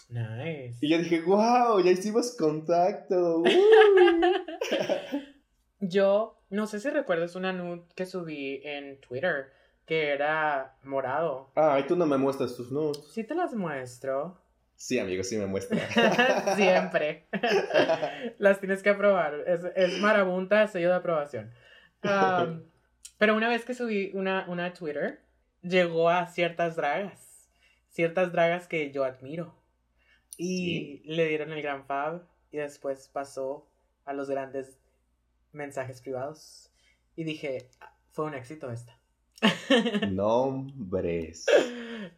Nice. 0.08 0.78
Y 0.80 0.88
yo 0.88 0.98
dije, 0.98 1.20
wow, 1.20 1.80
ya 1.80 1.90
hicimos 1.90 2.34
contacto. 2.36 3.42
yo 5.80 6.38
no 6.50 6.66
sé 6.66 6.80
si 6.80 6.88
recuerdas 6.88 7.36
una 7.36 7.52
nude 7.52 7.82
que 7.94 8.06
subí 8.06 8.60
en 8.64 9.00
Twitter 9.00 9.52
que 9.84 10.10
era 10.10 10.76
morado. 10.82 11.50
Ah, 11.56 11.78
y 11.80 11.86
tú 11.86 11.96
no 11.96 12.06
me 12.06 12.18
muestras 12.18 12.56
tus 12.56 12.70
nudes. 12.70 13.02
Sí 13.10 13.24
te 13.24 13.34
las 13.34 13.54
muestro. 13.54 14.38
Sí, 14.78 14.96
amigo, 15.00 15.24
sí 15.24 15.36
me 15.36 15.46
muestra. 15.46 15.76
Siempre. 16.56 17.26
Las 18.38 18.60
tienes 18.60 18.80
que 18.80 18.90
aprobar. 18.90 19.42
Es, 19.44 19.60
es 19.74 19.98
marabunta, 19.98 20.68
sello 20.68 20.90
de 20.90 20.94
aprobación. 20.94 21.52
pero 23.18 23.34
una 23.34 23.48
vez 23.48 23.64
que 23.64 23.74
subí 23.74 24.12
una, 24.14 24.46
una 24.48 24.72
Twitter, 24.72 25.20
llegó 25.62 26.08
a 26.08 26.28
ciertas 26.28 26.76
dragas. 26.76 27.50
Ciertas 27.88 28.30
dragas 28.30 28.68
que 28.68 28.92
yo 28.92 29.02
admiro. 29.02 29.52
Y 30.36 31.02
le 31.12 31.26
dieron 31.26 31.50
el 31.50 31.60
gran 31.60 31.84
fab. 31.84 32.22
Y 32.52 32.58
después 32.58 33.08
pasó 33.08 33.68
a 34.04 34.12
los 34.12 34.30
grandes 34.30 34.78
mensajes 35.50 36.00
privados. 36.00 36.70
Y 37.16 37.24
dije, 37.24 37.68
ah, 37.80 37.92
fue 38.12 38.26
un 38.26 38.34
éxito 38.34 38.70
esta. 38.70 38.96
Nombres. 40.10 41.46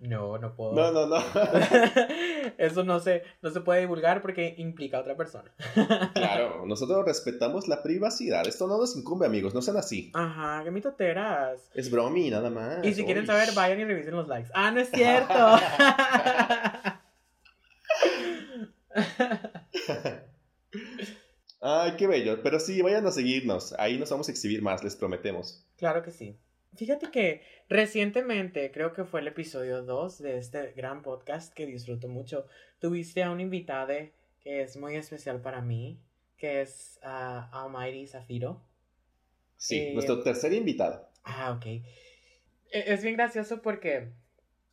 No, 0.01 0.39
no 0.39 0.55
puedo. 0.55 0.73
No, 0.73 0.93
no, 0.93 1.07
no. 1.07 1.17
Eso 2.59 2.85
no 2.85 3.01
se, 3.01 3.23
no 3.43 3.51
se 3.51 3.61
puede 3.61 3.81
divulgar 3.81 4.23
porque 4.23 4.55
implica 4.59 4.97
a 4.99 5.01
otra 5.01 5.17
persona. 5.17 5.53
Claro, 6.15 6.65
nosotros 6.67 7.05
respetamos 7.05 7.69
la 7.69 7.83
privacidad. 7.83 8.47
Esto 8.47 8.67
no 8.67 8.79
nos 8.79 8.97
incumbe, 8.97 9.27
amigos, 9.27 9.55
no 9.55 9.63
sean 9.63 9.77
así. 9.77 10.11
Ajá, 10.15 10.63
qué 10.65 10.71
mitoteras. 10.71 11.71
Es 11.75 11.91
bromi, 11.91 12.31
nada 12.31 12.51
más. 12.51 12.85
Y 12.85 12.95
si 12.95 13.05
quieren 13.05 13.27
saber, 13.27 13.51
vayan 13.55 13.81
y 13.81 13.85
revisen 13.85 14.15
los 14.15 14.29
likes. 14.29 14.51
Ah, 14.55 14.71
no 14.71 14.81
es 14.81 14.91
cierto. 14.91 15.35
Ay, 21.61 21.93
qué 21.97 22.07
bello. 22.07 22.43
Pero 22.43 22.61
sí, 22.61 22.81
vayan 22.83 23.07
a 23.07 23.11
seguirnos. 23.11 23.75
Ahí 23.79 23.99
nos 23.99 24.11
vamos 24.11 24.29
a 24.29 24.33
exhibir 24.33 24.63
más, 24.63 24.83
les 24.85 24.97
prometemos. 24.97 25.67
Claro 25.77 26.03
que 26.03 26.11
sí. 26.11 26.39
Fíjate 26.77 27.11
que 27.11 27.43
recientemente, 27.69 28.71
creo 28.71 28.93
que 28.93 29.05
fue 29.05 29.21
el 29.21 29.29
episodio 29.29 29.83
2 29.83 30.19
de 30.19 30.39
este 30.39 30.73
gran 30.73 31.03
podcast 31.03 31.53
que 31.53 31.67
disfruto 31.67 32.09
mucho, 32.09 32.47
tuviste 32.79 33.23
a 33.23 33.31
un 33.31 33.41
invitado 33.41 33.93
que 34.41 34.63
es 34.63 34.77
muy 34.77 34.97
especial 34.97 35.41
para 35.41 35.61
mí, 35.61 36.01
que 36.37 36.63
es 36.63 36.99
uh, 37.03 37.55
Almighty 37.55 38.07
Zafiro. 38.07 38.63
Sí, 39.57 39.79
eh, 39.79 39.91
nuestro 39.93 40.23
tercer 40.23 40.53
invitado. 40.53 41.09
Ah, 41.25 41.53
ok. 41.53 41.67
E, 41.67 41.83
es 42.71 43.03
bien 43.03 43.17
gracioso 43.17 43.61
porque 43.61 44.13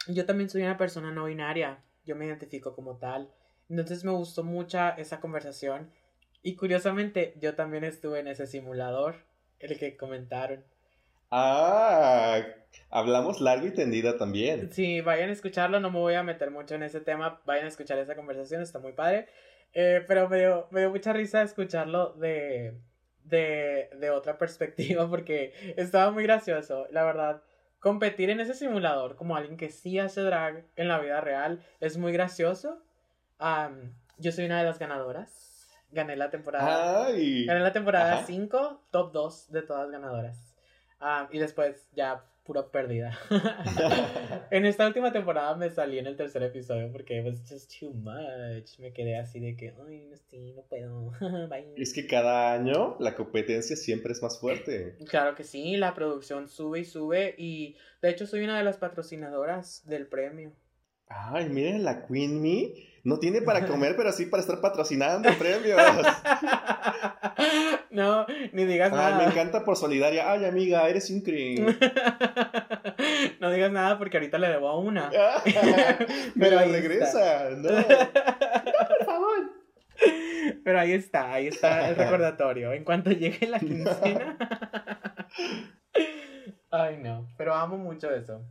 yo 0.07 0.25
también 0.25 0.49
soy 0.49 0.61
una 0.61 0.77
persona 0.77 1.11
no 1.11 1.25
binaria, 1.25 1.83
yo 2.05 2.15
me 2.15 2.27
identifico 2.27 2.73
como 2.73 2.97
tal. 2.97 3.29
Entonces 3.69 4.05
me 4.05 4.11
gustó 4.11 4.43
mucho 4.43 4.79
esa 4.97 5.19
conversación 5.19 5.91
y 6.41 6.55
curiosamente 6.55 7.33
yo 7.41 7.55
también 7.55 7.83
estuve 7.83 8.19
en 8.19 8.27
ese 8.27 8.47
simulador, 8.47 9.15
el 9.59 9.77
que 9.77 9.97
comentaron. 9.97 10.63
Ah, 11.31 12.41
hablamos 12.89 13.41
largo 13.41 13.67
y 13.67 13.71
tendida 13.71 14.17
también. 14.17 14.71
Sí, 14.71 15.01
vayan 15.01 15.29
a 15.29 15.33
escucharlo, 15.33 15.79
no 15.79 15.91
me 15.91 15.99
voy 15.99 16.13
a 16.13 16.23
meter 16.23 16.51
mucho 16.51 16.75
en 16.75 16.83
ese 16.83 17.01
tema, 17.01 17.41
vayan 17.45 17.65
a 17.65 17.69
escuchar 17.69 17.97
esa 17.99 18.15
conversación, 18.15 18.61
está 18.61 18.79
muy 18.79 18.93
padre. 18.93 19.27
Eh, 19.73 20.03
pero 20.07 20.29
me 20.29 20.39
dio, 20.39 20.67
me 20.71 20.81
dio 20.81 20.89
mucha 20.89 21.13
risa 21.13 21.41
escucharlo 21.41 22.13
de, 22.13 22.73
de, 23.23 23.89
de 23.99 24.09
otra 24.09 24.37
perspectiva 24.39 25.09
porque 25.09 25.53
estaba 25.75 26.11
muy 26.11 26.23
gracioso, 26.23 26.87
la 26.91 27.03
verdad. 27.03 27.41
Competir 27.79 28.31
en 28.31 28.39
ese 28.39 28.55
simulador 28.55 29.15
como 29.15 29.35
alguien 29.35 29.55
que 29.55 29.69
sí 29.69 29.99
hace 29.99 30.21
drag 30.21 30.65
en 30.75 30.87
la 30.87 30.99
vida 30.99 31.21
real 31.21 31.63
es 31.79 31.97
muy 31.97 32.11
gracioso. 32.11 32.81
Am, 33.37 33.93
yo 34.17 34.31
soy 34.31 34.45
una 34.45 34.59
de 34.59 34.65
las 34.65 34.79
ganadoras. 34.79 35.67
Gané 35.91 36.15
la 36.15 36.31
temporada. 36.31 37.05
Ay. 37.05 37.45
Gané 37.45 37.59
la 37.59 37.71
temporada 37.71 38.15
Ajá. 38.15 38.25
5, 38.25 38.81
top 38.91 39.11
2 39.13 39.51
de 39.51 39.61
todas 39.61 39.91
ganadoras. 39.91 40.46
Am, 40.99 41.27
y 41.31 41.39
después 41.39 41.87
ya 41.93 42.23
pura 42.47 42.71
pérdida. 42.71 43.11
en 44.51 44.65
esta 44.65 44.87
última 44.87 45.11
temporada 45.11 45.53
me 45.55 45.69
salí 45.69 45.99
en 45.99 46.07
el 46.07 46.15
tercer 46.15 46.41
episodio 46.43 46.89
porque 46.91 47.19
it 47.19 47.25
was 47.25 47.41
just 47.47 47.77
too 47.77 47.91
much. 47.91 48.79
Me 48.79 48.93
quedé 48.93 49.17
así 49.17 49.41
de 49.41 49.57
que, 49.57 49.73
ay, 49.85 50.07
no, 50.09 50.15
sí, 50.15 50.53
no 50.55 50.61
puedo. 50.63 51.11
Bye. 51.49 51.73
Es 51.75 51.93
que 51.93 52.07
cada 52.07 52.53
año 52.53 52.95
la 52.99 53.15
competencia 53.15 53.75
siempre 53.75 54.13
es 54.13 54.23
más 54.23 54.39
fuerte. 54.39 54.95
Claro 55.09 55.35
que 55.35 55.43
sí, 55.43 55.75
la 55.75 55.93
producción 55.93 56.47
sube 56.47 56.79
y 56.79 56.85
sube 56.85 57.35
y 57.37 57.75
de 58.01 58.09
hecho 58.09 58.25
soy 58.25 58.43
una 58.43 58.57
de 58.57 58.63
las 58.63 58.77
patrocinadoras 58.77 59.85
del 59.85 60.07
premio. 60.07 60.53
Ay, 61.09 61.49
miren, 61.49 61.83
la 61.83 62.05
Queen 62.05 62.41
Me 62.41 62.73
no 63.03 63.19
tiene 63.19 63.41
para 63.41 63.65
comer, 63.65 63.95
pero 63.95 64.11
sí 64.11 64.25
para 64.25 64.41
estar 64.41 64.59
patrocinando 64.61 65.29
premios. 65.37 65.79
no, 67.91 68.25
ni 68.53 68.65
digas 68.65 68.91
Ay, 68.91 68.97
nada. 68.97 69.17
me 69.17 69.25
encanta 69.25 69.63
por 69.63 69.77
solidaria. 69.77 70.31
Ay, 70.31 70.45
amiga, 70.45 70.87
eres 70.89 71.09
increíble. 71.09 71.77
no 73.39 73.51
digas 73.51 73.71
nada 73.71 73.97
porque 73.97 74.17
ahorita 74.17 74.37
le 74.37 74.49
debo 74.49 74.69
a 74.69 74.79
una. 74.79 75.09
me 75.09 76.05
Pero 76.39 76.55
la 76.55 76.65
regresa. 76.65 77.49
No, 77.51 77.69
por 77.69 79.05
favor. 79.05 79.51
Pero 80.63 80.79
ahí 80.79 80.91
está, 80.91 81.33
ahí 81.33 81.47
está 81.47 81.89
el 81.89 81.95
recordatorio. 81.95 82.73
En 82.73 82.83
cuanto 82.83 83.11
llegue 83.11 83.47
la 83.47 83.59
quincena. 83.59 84.37
Ay, 86.71 86.97
no. 86.97 87.27
Pero 87.37 87.55
amo 87.55 87.77
mucho 87.77 88.11
eso. 88.11 88.41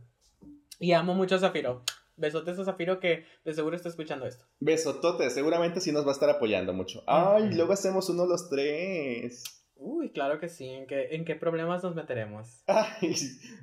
Y 0.79 0.93
amo 0.93 1.15
mucho 1.15 1.35
a 1.35 1.39
Zafiro. 1.39 1.83
Besotes 2.17 2.57
a 2.57 2.65
Zafiro 2.65 2.99
que 2.99 3.25
de 3.45 3.53
seguro 3.53 3.75
está 3.75 3.89
escuchando 3.89 4.25
esto. 4.25 4.43
Besotote, 4.59 5.29
seguramente 5.29 5.79
sí 5.79 5.91
nos 5.91 6.03
va 6.03 6.09
a 6.09 6.13
estar 6.13 6.29
apoyando 6.29 6.73
mucho. 6.73 7.03
Ay, 7.05 7.53
luego 7.53 7.73
hacemos 7.73 8.09
uno 8.09 8.25
los 8.25 8.49
tres. 8.49 9.43
Uy, 9.75 10.09
claro 10.09 10.39
que 10.39 10.49
sí. 10.49 10.67
¿En 10.67 10.87
qué, 10.87 11.09
en 11.11 11.25
qué 11.25 11.35
problemas 11.35 11.83
nos 11.83 11.93
meteremos? 11.93 12.63
Ay, 12.67 13.15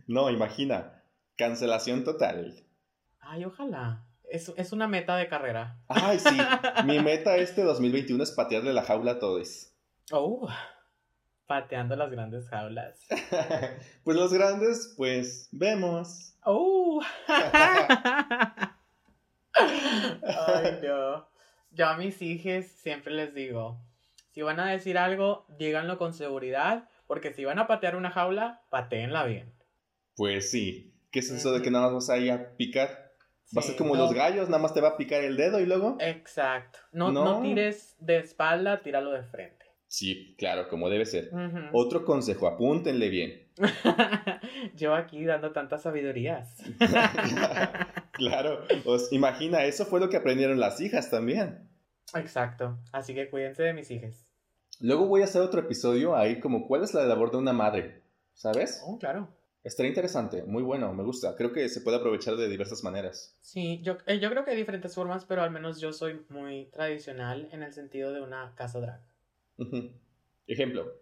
no, 0.07 0.31
imagina. 0.31 1.03
Cancelación 1.37 2.05
total. 2.05 2.65
Ay, 3.21 3.45
ojalá. 3.45 4.07
Es, 4.31 4.53
es 4.57 4.73
una 4.73 4.87
meta 4.87 5.17
de 5.17 5.29
carrera. 5.29 5.81
Ay, 5.89 6.21
sí. 6.21 6.37
Mi 6.85 7.01
meta 7.01 7.37
este 7.37 7.63
2021 7.65 8.23
es 8.23 8.31
patearle 8.31 8.73
la 8.73 8.85
jaula 8.85 9.13
a 9.13 9.19
todos. 9.19 9.73
Oh, 10.13 10.49
pateando 11.47 11.97
las 11.97 12.11
grandes 12.11 12.49
jaulas. 12.49 13.01
pues 14.05 14.17
los 14.17 14.33
grandes, 14.33 14.95
pues 14.97 15.49
vemos. 15.51 16.34
Oh. 16.45 17.01
Ay, 19.55 20.79
no. 20.83 21.27
Yo 21.71 21.87
a 21.89 21.97
mis 21.97 22.21
hijos 22.23 22.67
siempre 22.67 23.13
les 23.15 23.35
digo, 23.35 23.79
si 24.33 24.43
van 24.43 24.61
a 24.61 24.71
decir 24.71 24.97
algo, 24.99 25.45
díganlo 25.59 25.99
con 25.99 26.13
seguridad, 26.15 26.89
porque 27.07 27.33
si 27.33 27.45
van 27.45 27.59
a 27.59 27.67
patear 27.67 27.97
una 27.97 28.11
jaula, 28.11 28.63
pateenla 28.71 29.25
bien. 29.25 29.53
Pues 30.17 30.51
sí. 30.51 30.93
¿Qué 31.11 31.19
es 31.21 31.31
eso 31.31 31.53
de 31.53 31.63
que 31.63 31.71
nada 31.71 31.87
más 31.87 31.95
vas 31.95 32.11
a 32.11 32.19
ir 32.19 32.31
a 32.33 32.51
picar? 32.57 33.13
Va 33.57 33.61
a 33.61 33.63
ser 33.63 33.77
como 33.77 33.95
no- 33.95 34.03
los 34.03 34.13
gallos, 34.15 34.49
nada 34.49 34.63
más 34.63 34.75
te 34.75 34.81
va 34.81 34.89
a 34.91 34.97
picar 34.97 35.23
el 35.23 35.37
dedo 35.37 35.61
y 35.61 35.67
luego. 35.67 35.97
Exacto. 36.01 36.79
No, 36.93 37.11
no. 37.13 37.25
No. 37.25 37.43
tires 37.43 37.95
de 38.01 38.19
espalda, 38.19 38.83
tíralo 38.83 39.13
de 39.13 39.23
frente. 39.23 39.64
Sí, 39.95 40.35
claro, 40.37 40.67
como 40.69 40.91
debe 40.91 41.07
ser. 41.07 41.31
Otro 41.73 42.05
consejo, 42.05 42.49
apúntenle 42.49 43.11
bien. 43.11 43.47
Yo 44.75 44.93
aquí 44.93 45.25
dando 45.25 45.53
tantas 45.53 45.83
sabidurías. 45.83 46.57
claro, 48.13 48.67
os 48.87 49.13
imagina, 49.13 49.65
eso 49.65 49.87
fue 49.87 50.01
lo 50.01 50.09
que 50.09 50.17
aprendieron 50.17 50.59
las 50.59 50.81
hijas 50.81 51.11
también. 51.11 51.71
Exacto. 52.13 52.77
Así 52.91 53.15
que 53.15 53.31
cuídense 53.31 53.63
de 53.63 53.73
mis 53.73 53.89
hijas. 53.93 54.27
Luego 54.81 55.07
voy 55.07 55.21
a 55.21 55.27
hacer 55.27 55.43
otro 55.43 55.61
episodio 55.61 56.17
ahí 56.17 56.41
como 56.41 56.67
cuál 56.67 56.83
es 56.83 56.93
la 56.93 57.07
labor 57.07 57.31
de 57.31 57.37
una 57.37 57.53
madre, 57.53 58.03
¿sabes? 58.33 58.83
Oh, 58.85 58.99
claro. 58.99 59.29
Estaría 59.63 59.91
interesante, 59.91 60.43
muy 60.43 60.65
bueno, 60.65 60.93
me 60.93 61.05
gusta. 61.05 61.37
Creo 61.37 61.53
que 61.53 61.69
se 61.69 61.83
puede 61.83 61.99
aprovechar 61.99 62.35
de 62.35 62.49
diversas 62.49 62.83
maneras. 62.83 63.39
Sí, 63.43 63.81
yo, 63.85 63.99
eh, 64.07 64.19
yo 64.19 64.29
creo 64.29 64.45
que 64.45 64.51
hay 64.51 64.57
diferentes 64.57 64.93
formas, 64.93 65.25
pero 65.25 65.43
al 65.43 65.53
menos 65.53 65.81
yo 65.81 65.93
soy 65.93 66.21
muy 66.31 66.67
tradicional 66.73 67.49
en 67.53 67.63
el 67.63 67.73
sentido 67.73 68.13
de 68.13 68.23
una 68.23 68.57
casa 68.57 68.81
drag. 68.81 69.14
Ejemplo. 70.47 70.93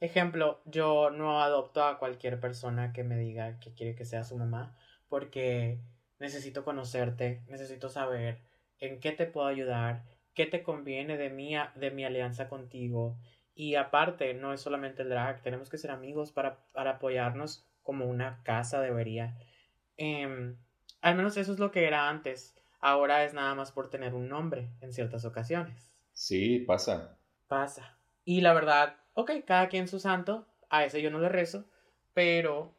Ejemplo, 0.00 0.60
yo 0.64 1.10
no 1.10 1.42
adopto 1.42 1.82
a 1.82 1.98
cualquier 1.98 2.38
persona 2.38 2.92
que 2.92 3.02
me 3.02 3.18
diga 3.18 3.58
que 3.58 3.74
quiere 3.74 3.94
que 3.94 4.04
sea 4.04 4.24
su 4.24 4.36
mamá, 4.36 4.76
porque 5.08 5.80
necesito 6.18 6.64
conocerte, 6.64 7.42
necesito 7.48 7.88
saber 7.88 8.40
en 8.78 9.00
qué 9.00 9.12
te 9.12 9.26
puedo 9.26 9.46
ayudar, 9.46 10.04
qué 10.34 10.46
te 10.46 10.62
conviene 10.62 11.16
de 11.16 11.30
mi, 11.30 11.54
de 11.74 11.90
mi 11.90 12.04
alianza 12.04 12.48
contigo. 12.48 13.18
Y 13.54 13.74
aparte, 13.74 14.34
no 14.34 14.52
es 14.52 14.60
solamente 14.60 15.02
el 15.02 15.08
drag, 15.08 15.42
tenemos 15.42 15.68
que 15.68 15.78
ser 15.78 15.90
amigos 15.90 16.30
para, 16.30 16.64
para 16.72 16.92
apoyarnos 16.92 17.66
como 17.82 18.06
una 18.06 18.42
casa 18.44 18.80
debería. 18.80 19.36
Em, 19.96 20.56
al 21.00 21.16
menos 21.16 21.36
eso 21.36 21.52
es 21.52 21.58
lo 21.58 21.72
que 21.72 21.86
era 21.86 22.08
antes. 22.08 22.54
Ahora 22.80 23.24
es 23.24 23.34
nada 23.34 23.54
más 23.56 23.72
por 23.72 23.90
tener 23.90 24.14
un 24.14 24.28
nombre 24.28 24.70
en 24.80 24.92
ciertas 24.92 25.24
ocasiones 25.24 25.92
Sí, 26.12 26.60
pasa. 26.60 27.17
Pasa. 27.48 27.98
Y 28.24 28.40
la 28.40 28.52
verdad, 28.52 28.96
ok, 29.14 29.32
cada 29.46 29.68
quien 29.68 29.88
su 29.88 29.98
santo, 29.98 30.46
a 30.70 30.84
ese 30.84 31.02
yo 31.02 31.10
no 31.10 31.18
le 31.18 31.28
rezo, 31.28 31.64
pero 32.14 32.74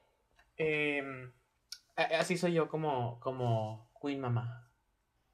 em, 0.57 1.31
así 1.95 2.37
soy 2.37 2.53
yo 2.53 2.69
como, 2.69 3.19
como 3.19 3.91
Queen 4.01 4.21
Mamá. 4.21 4.71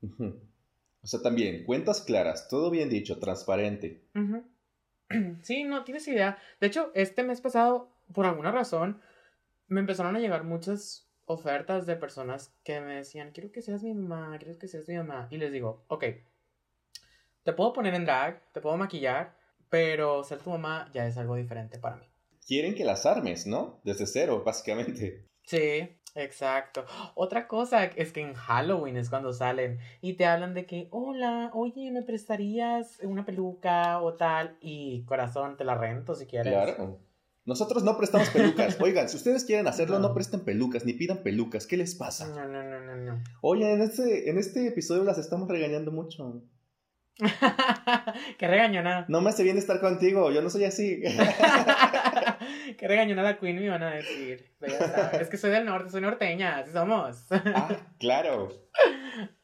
O 0.10 1.08
sea, 1.08 1.22
también, 1.22 1.64
cuentas 1.66 2.02
claras, 2.02 2.48
todo 2.48 2.72
bien 2.72 2.90
dicho, 2.90 3.20
transparente. 3.20 4.04
Sí, 5.44 5.64
no 5.64 5.84
tienes 5.84 6.08
idea. 6.08 6.40
De 6.60 6.66
hecho, 6.66 6.92
este 6.96 7.22
mes 7.22 7.40
pasado, 7.40 7.92
por 8.12 8.26
alguna 8.26 8.52
razón, 8.52 9.00
me 9.68 9.80
empezaron 9.80 10.16
a 10.16 10.20
llegar 10.20 10.44
muchas 10.44 11.08
ofertas 11.26 11.86
de 11.86 11.96
personas 11.96 12.56
que 12.64 12.82
me 12.82 12.96
decían, 12.96 13.32
quiero 13.32 13.52
que 13.52 13.62
seas 13.62 13.84
mi 13.84 13.94
mamá, 13.94 14.36
quiero 14.40 14.58
que 14.58 14.68
seas 14.68 14.88
mi 14.88 14.96
mamá. 14.96 15.28
Y 15.30 15.38
les 15.38 15.52
digo, 15.52 15.86
ok, 15.90 16.06
te 17.46 17.54
puedo 17.54 17.72
poner 17.74 17.94
en 17.94 18.06
drag, 18.06 18.42
te 18.52 18.60
puedo 18.60 18.76
maquillar, 18.76 19.36
pero 19.70 20.24
ser 20.24 20.40
tu 20.40 20.50
mamá 20.50 20.90
ya 20.94 21.06
es 21.06 21.16
algo 21.18 21.36
diferente 21.36 21.78
para 21.78 21.96
mí. 21.98 22.06
Quieren 22.46 22.74
que 22.76 22.84
las 22.84 23.06
armes, 23.06 23.46
¿no? 23.48 23.80
Desde 23.84 24.08
cero, 24.08 24.42
básicamente. 24.46 25.28
Sí, 25.44 25.88
exacto. 26.16 26.86
Otra 27.14 27.48
cosa 27.48 27.86
es 27.86 28.12
que 28.12 28.22
en 28.22 28.34
Halloween 28.34 28.98
es 28.98 29.10
cuando 29.12 29.32
salen 29.32 29.78
y 30.02 30.14
te 30.14 30.26
hablan 30.26 30.56
de 30.56 30.66
que, 30.66 30.88
hola, 30.90 31.52
oye, 31.54 31.92
¿me 31.92 32.02
prestarías 32.02 32.98
una 33.04 33.26
peluca 33.26 34.02
o 34.02 34.16
tal? 34.16 34.58
Y 34.60 35.04
corazón, 35.06 35.56
te 35.56 35.64
la 35.66 35.76
rento 35.76 36.16
si 36.16 36.26
quieres. 36.26 36.52
Claro. 36.52 37.00
Nosotros 37.46 37.84
no 37.84 37.96
prestamos 37.96 38.30
pelucas. 38.32 38.76
Oigan, 38.82 39.08
si 39.08 39.18
ustedes 39.18 39.46
quieren 39.46 39.68
hacerlo, 39.68 40.00
no, 40.00 40.08
No. 40.08 40.14
presten 40.16 40.40
pelucas, 40.44 40.84
ni 40.84 40.94
pidan 40.94 41.22
pelucas. 41.22 41.68
¿Qué 41.68 41.78
les 41.78 41.94
pasa? 41.94 42.28
No, 42.28 42.48
no, 42.48 42.64
no, 42.64 42.80
no, 42.80 42.96
no. 42.96 43.24
Oye, 43.42 43.72
en 43.72 43.82
este, 43.82 44.32
en 44.32 44.40
este 44.40 44.66
episodio 44.68 45.04
las 45.04 45.20
estamos 45.20 45.48
regañando 45.48 45.92
mucho. 45.92 46.42
Qué 48.38 48.48
regañona. 48.48 49.06
No 49.08 49.22
me 49.22 49.30
hace 49.30 49.44
bien 49.44 49.58
estar 49.58 49.80
contigo, 49.80 50.32
yo 50.32 50.42
no 50.42 50.50
soy 50.50 50.66
así. 50.66 51.02
Qué 52.78 52.88
regañona 52.88 53.24
la 53.24 53.38
Queen 53.40 53.56
me 53.56 53.66
iban 53.66 53.84
a 53.84 53.92
decir. 53.92 54.52
Sabes, 54.60 55.22
Es 55.22 55.30
que 55.30 55.38
soy 55.38 55.52
del 55.52 55.66
norte, 55.66 55.90
soy 55.92 56.02
norteña, 56.02 56.58
así 56.58 56.72
somos. 56.72 57.26
ah, 57.32 57.70
claro. 58.00 58.50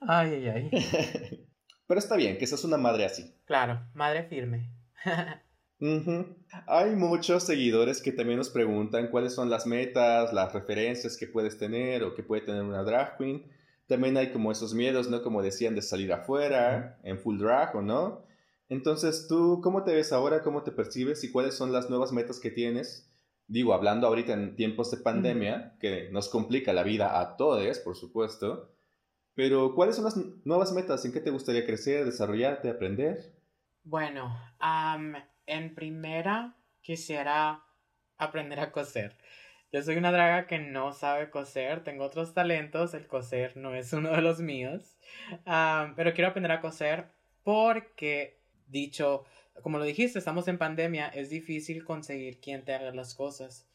Ay, 0.02 0.34
ay, 0.34 0.48
ay. 0.50 1.48
Pero 1.88 2.00
está 2.00 2.16
bien 2.16 2.38
que 2.38 2.48
seas 2.48 2.64
una 2.64 2.78
madre 2.78 3.06
así. 3.06 3.34
Claro, 3.46 3.82
madre 3.94 4.24
firme. 4.24 4.70
Ujú. 5.80 6.38
Hay 6.68 6.92
muchos 6.92 7.44
seguidores 7.44 8.02
que 8.02 8.12
también 8.12 8.38
nos 8.38 8.50
preguntan 8.50 9.08
cuáles 9.08 9.34
son 9.34 9.50
las 9.50 9.66
metas, 9.66 10.32
las 10.34 10.54
referencias 10.54 11.18
que 11.18 11.28
puedes 11.28 11.58
tener 11.58 12.04
o 12.04 12.14
que 12.14 12.24
puede 12.24 12.42
tener 12.44 12.62
una 12.64 12.84
drag 12.84 13.18
queen. 13.18 13.46
También 13.88 14.18
hay 14.18 14.32
como 14.32 14.52
esos 14.52 14.74
miedos, 14.74 15.10
¿no? 15.10 15.22
Como 15.22 15.42
decían, 15.42 15.76
de 15.76 15.82
salir 15.82 16.14
afuera, 16.14 17.00
en 17.04 17.20
full 17.20 17.38
drag 17.38 17.76
o 17.76 17.82
no. 17.82 18.26
Entonces, 18.70 19.28
¿tú 19.28 19.60
cómo 19.62 19.84
te 19.84 19.94
ves 19.94 20.14
ahora? 20.14 20.44
¿Cómo 20.44 20.64
te 20.64 20.72
percibes? 20.72 21.24
¿Y 21.26 21.32
cuáles 21.32 21.56
son 21.56 21.74
las 21.74 21.90
nuevas 21.90 22.14
metas 22.14 22.40
que 22.40 22.52
tienes? 22.52 23.12
Digo, 23.48 23.74
hablando 23.74 24.08
ahorita 24.08 24.32
en 24.32 24.56
tiempos 24.56 24.92
de 24.92 24.98
pandemia, 24.98 25.76
que 25.82 26.10
nos 26.12 26.30
complica 26.30 26.72
la 26.72 26.84
vida 26.84 27.20
a 27.20 27.36
todos, 27.36 27.80
por 27.80 27.98
supuesto. 27.98 28.72
Pero, 29.34 29.76
¿cuáles 29.76 29.98
son 29.98 30.06
las 30.06 30.16
nuevas 30.46 30.72
metas? 30.72 31.04
¿En 31.04 31.12
qué 31.12 31.20
te 31.20 31.32
gustaría 31.32 31.66
crecer, 31.66 32.06
desarrollarte, 32.06 32.70
aprender? 32.70 33.34
Bueno, 33.84 34.38
en 35.46 35.76
primera 35.76 36.56
quisiera 36.82 37.66
aprender 38.18 38.60
a 38.62 38.72
coser. 38.72 39.18
Yo 39.72 39.82
soy 39.82 39.96
una 39.96 40.12
draga 40.12 40.48
que 40.48 40.60
no 40.60 40.92
sabe 40.92 41.30
coser, 41.30 41.84
tengo 41.84 42.04
otros 42.04 42.34
talentos, 42.34 42.94
el 42.94 43.08
coser 43.08 43.56
no 43.56 43.74
es 43.74 43.94
uno 43.94 44.12
de 44.12 44.22
los 44.22 44.40
míos, 44.42 44.98
pero 45.96 46.14
quiero 46.14 46.30
aprender 46.30 46.52
a 46.52 46.60
coser 46.60 47.08
porque, 47.44 48.42
dicho, 48.68 49.24
como 49.62 49.78
lo 49.78 49.86
dijiste, 49.86 50.20
estamos 50.20 50.50
en 50.50 50.58
pandemia, 50.58 51.08
es 51.08 51.30
difícil 51.30 51.86
conseguir 51.86 52.42
quien 52.42 52.66
te 52.66 52.74
haga 52.74 52.92
las 52.94 53.16
cosas. 53.16 53.66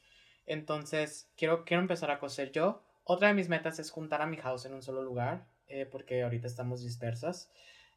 Entonces, 0.44 1.30
quiero, 1.36 1.64
quiero 1.64 1.80
empezar 1.80 2.10
a 2.10 2.18
coser 2.18 2.52
yo. 2.52 2.82
Otra 3.04 3.28
de 3.28 3.34
mis 3.34 3.48
metas 3.48 3.78
es 3.78 3.90
juntar 3.90 4.20
a 4.20 4.26
mi 4.26 4.36
house 4.36 4.66
en 4.66 4.74
un 4.74 4.82
solo 4.82 5.02
lugar, 5.02 5.46
eh, 5.66 5.86
porque 5.86 6.22
ahorita 6.22 6.46
estamos 6.46 6.82
dispersas. 6.82 7.50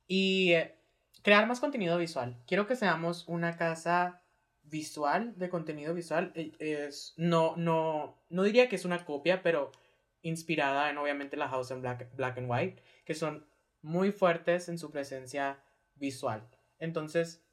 Y 0.08 0.54
eh, 0.54 0.76
crear 1.22 1.48
más 1.48 1.60
contenido 1.60 1.98
visual. 1.98 2.38
Quiero 2.48 2.66
que 2.66 2.76
seamos 2.76 3.28
una 3.28 3.58
casa 3.58 4.22
visual, 4.70 5.34
de 5.38 5.50
contenido 5.50 5.94
visual. 5.94 6.32
Eh, 6.36 6.52
es, 6.60 7.14
no, 7.18 7.56
no, 7.58 8.18
no 8.30 8.44
diría 8.44 8.70
que 8.70 8.76
es 8.76 8.86
una 8.86 9.06
copia, 9.06 9.41
pero 9.44 9.72
inspirada 10.22 10.90
en 10.90 10.98
obviamente 10.98 11.38
la 11.38 11.48
house 11.48 11.72
en 11.72 11.82
black, 11.82 12.14
black 12.16 12.38
and 12.38 12.50
white, 12.50 12.84
que 13.06 13.16
son 13.16 13.46
muy 13.82 14.12
fuertes 14.12 14.70
en 14.70 14.78
su 14.78 14.91
presencia 14.91 15.60
visual. 15.96 16.48
Entonces, 16.80 17.44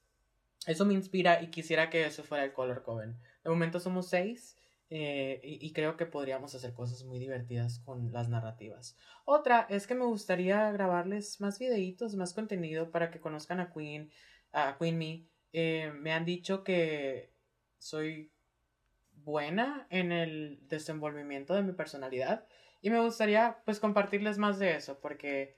eso 0.66 0.84
me 0.84 0.94
inspira 0.94 1.43
y 1.43 1.48
quisiera 1.48 1.90
que 1.90 2.05
eso 2.05 2.24
fuera 2.24 2.44
el 2.44 2.52
Color 2.52 2.82
Coven. 2.82 3.16
De 3.44 3.51
momento 3.51 3.78
somos 3.78 4.09
seis 4.09 4.56
eh, 4.88 5.40
y, 5.43 5.72
creo 5.72 5.97
que 5.97 6.06
podríamos 6.06 6.55
hacer 6.55 6.72
cosas 6.72 7.02
muy 7.02 7.18
divertidas 7.18 7.80
con 7.80 8.12
las 8.12 8.28
narrativas. 8.28 8.97
Otra 9.24 9.66
es 9.68 9.86
que 9.86 9.97
me 9.97 10.05
gustaría 10.05 10.70
grabarles 10.70 11.40
más 11.40 11.59
videitos, 11.59 12.14
más 12.14 12.34
contenido 12.34 12.90
para 12.93 13.10
que 13.10 13.20
conozcan 13.20 13.59
a 13.59 13.72
Queen, 13.72 14.10
a 14.52 14.76
Queen 14.78 14.98
Me. 14.98 15.26
Eh, 15.52 15.93
me 15.94 16.12
han 16.12 16.24
dicho 16.24 16.64
que 16.64 17.31
soy 17.78 18.31
buena 19.12 19.86
en 19.90 20.12
el 20.12 20.59
desenvolvimiento 20.68 21.55
de 21.55 21.62
mi 21.62 21.73
personalidad 21.73 22.47
y 22.81 22.90
me 22.90 23.01
gustaría 23.01 23.59
pues 23.64 23.81
compartirles 23.81 24.39
más 24.39 24.59
de 24.59 24.77
eso 24.77 25.01
porque 25.01 25.56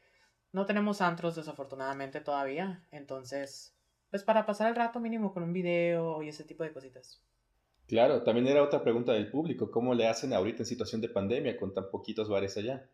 no 0.53 0.65
tenemos 0.65 1.01
antros 1.01 1.37
desafortunadamente 1.37 2.21
todavía, 2.21 2.83
entonces 2.91 3.75
pues 4.11 4.23
para 4.23 4.47
pasar 4.47 4.69
el 4.69 4.77
rato 4.77 5.01
mínimo 5.01 5.35
con 5.35 5.43
un 5.43 5.53
video 5.53 6.23
y 6.23 6.29
ese 6.29 6.45
tipo 6.45 6.65
de 6.65 6.73
cositas. 6.73 7.23
Claro, 7.87 8.23
también 8.23 8.47
era 8.47 8.63
otra 8.63 8.83
pregunta 8.83 9.13
del 9.13 9.31
público, 9.31 9.71
¿cómo 9.71 9.95
le 9.95 10.07
hacen 10.07 10.33
ahorita 10.33 10.63
en 10.63 10.67
situación 10.67 11.01
de 11.01 11.09
pandemia 11.09 11.57
con 11.57 11.75
tan 11.75 11.91
poquitos 11.91 12.29
bares 12.29 12.57
allá? 12.57 12.89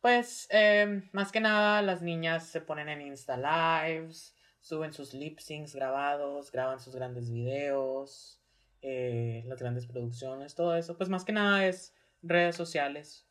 Pues 0.00 0.48
em, 0.50 1.08
más 1.12 1.30
que 1.30 1.40
nada 1.40 1.82
las 1.82 2.02
niñas 2.02 2.46
se 2.46 2.60
ponen 2.60 2.88
en 2.88 3.02
Insta 3.02 3.36
Lives, 3.36 4.34
suben 4.60 4.92
sus 4.92 5.14
lip 5.14 5.38
syncs 5.38 5.74
grabados, 5.74 6.52
graban 6.52 6.80
sus 6.80 6.94
grandes 6.94 7.30
videos, 7.30 8.40
eh, 8.82 9.42
las 9.46 9.60
grandes 9.60 9.86
producciones, 9.86 10.54
todo 10.54 10.76
eso. 10.76 10.96
Pues 10.96 11.08
más 11.08 11.24
que 11.24 11.32
nada 11.32 11.66
es 11.66 11.94
redes 12.22 12.56
sociales. 12.56 13.26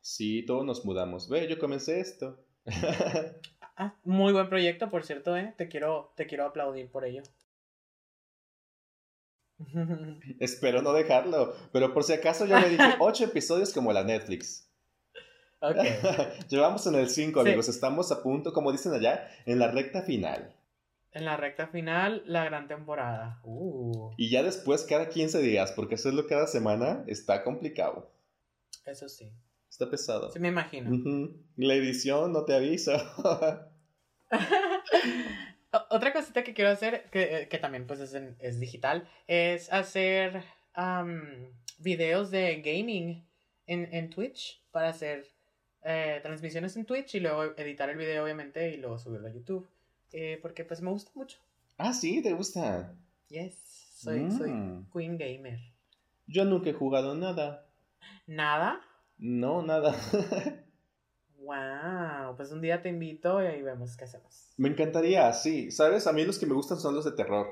Sí, 0.00 0.44
todos 0.44 0.64
nos 0.64 0.84
mudamos. 0.84 1.28
Ve, 1.28 1.48
yo 1.48 1.58
comencé 1.58 2.00
esto. 2.00 2.38
Ah, 3.78 3.94
muy 4.04 4.32
buen 4.32 4.48
proyecto, 4.48 4.88
por 4.88 5.04
cierto, 5.04 5.36
¿eh? 5.36 5.52
Te 5.58 5.68
quiero, 5.68 6.14
te 6.16 6.26
quiero 6.26 6.46
aplaudir 6.46 6.90
por 6.90 7.04
ello. 7.04 7.22
Espero 10.40 10.80
no 10.80 10.94
dejarlo, 10.94 11.54
pero 11.72 11.92
por 11.92 12.02
si 12.02 12.14
acaso 12.14 12.46
yo 12.46 12.58
le 12.58 12.70
dije 12.70 12.94
ocho 13.00 13.24
episodios 13.24 13.74
como 13.74 13.92
la 13.92 14.02
Netflix. 14.02 14.66
Okay. 15.60 15.98
Llevamos 16.48 16.86
en 16.86 16.94
el 16.94 17.10
5, 17.10 17.38
amigos. 17.38 17.68
Estamos 17.68 18.10
a 18.12 18.22
punto, 18.22 18.54
como 18.54 18.72
dicen 18.72 18.94
allá, 18.94 19.28
en 19.44 19.58
la 19.58 19.70
recta 19.70 20.00
final. 20.00 20.55
En 21.16 21.24
la 21.24 21.38
recta 21.38 21.66
final, 21.66 22.22
la 22.26 22.44
gran 22.44 22.68
temporada. 22.68 23.40
Uh. 23.42 24.10
Y 24.18 24.28
ya 24.28 24.42
después, 24.42 24.84
cada 24.84 25.08
15 25.08 25.40
días, 25.40 25.72
porque 25.72 25.94
hacerlo 25.94 26.26
cada 26.26 26.46
semana 26.46 27.04
está 27.06 27.42
complicado. 27.42 28.12
Eso 28.84 29.08
sí. 29.08 29.32
Está 29.70 29.88
pesado. 29.88 30.30
Sí, 30.30 30.38
me 30.40 30.48
imagino. 30.48 30.90
La 31.56 31.72
edición 31.72 32.34
no 32.34 32.44
te 32.44 32.54
avisa. 32.54 33.16
Otra 35.88 36.12
cosita 36.12 36.44
que 36.44 36.52
quiero 36.52 36.70
hacer, 36.70 37.08
que, 37.10 37.22
eh, 37.22 37.48
que 37.48 37.56
también 37.56 37.86
pues 37.86 38.00
es, 38.00 38.12
es, 38.38 38.60
digital, 38.60 39.08
es 39.26 39.72
hacer 39.72 40.44
videos 41.78 42.30
de 42.30 42.60
gaming 42.60 43.26
en, 43.64 43.88
en, 43.94 44.10
Twitch 44.10 44.62
para 44.70 44.90
hacer 44.90 45.26
eh, 45.82 46.20
transmisiones 46.22 46.76
en 46.76 46.84
Twitch 46.84 47.14
y 47.14 47.20
luego 47.20 47.56
editar 47.56 47.88
el 47.88 47.96
video 47.96 48.22
obviamente 48.22 48.74
y 48.74 48.76
luego 48.76 48.98
subirlo 48.98 49.28
a 49.28 49.32
YouTube. 49.32 49.66
Eh, 50.18 50.38
porque 50.40 50.64
pues 50.64 50.80
me 50.80 50.90
gusta 50.90 51.10
mucho. 51.14 51.36
Ah, 51.76 51.92
sí, 51.92 52.22
¿te 52.22 52.32
gusta? 52.32 52.90
Yes, 53.28 53.90
soy, 53.92 54.30
soy 54.30 54.50
mm. 54.50 54.90
Queen 54.90 55.18
Gamer. 55.18 55.58
Yo 56.26 56.46
nunca 56.46 56.70
he 56.70 56.72
jugado 56.72 57.14
nada. 57.14 57.68
¿Nada? 58.26 58.80
No, 59.18 59.60
nada. 59.60 59.94
wow, 61.36 62.34
pues 62.34 62.50
un 62.50 62.62
día 62.62 62.80
te 62.80 62.88
invito 62.88 63.42
y 63.42 63.46
ahí 63.46 63.60
vemos 63.60 63.94
qué 63.94 64.04
hacemos. 64.04 64.54
Me 64.56 64.70
encantaría, 64.70 65.30
sí. 65.34 65.70
¿Sabes? 65.70 66.06
A 66.06 66.14
mí 66.14 66.24
los 66.24 66.38
que 66.38 66.46
me 66.46 66.54
gustan 66.54 66.78
son 66.80 66.94
los 66.94 67.04
de 67.04 67.12
terror. 67.12 67.46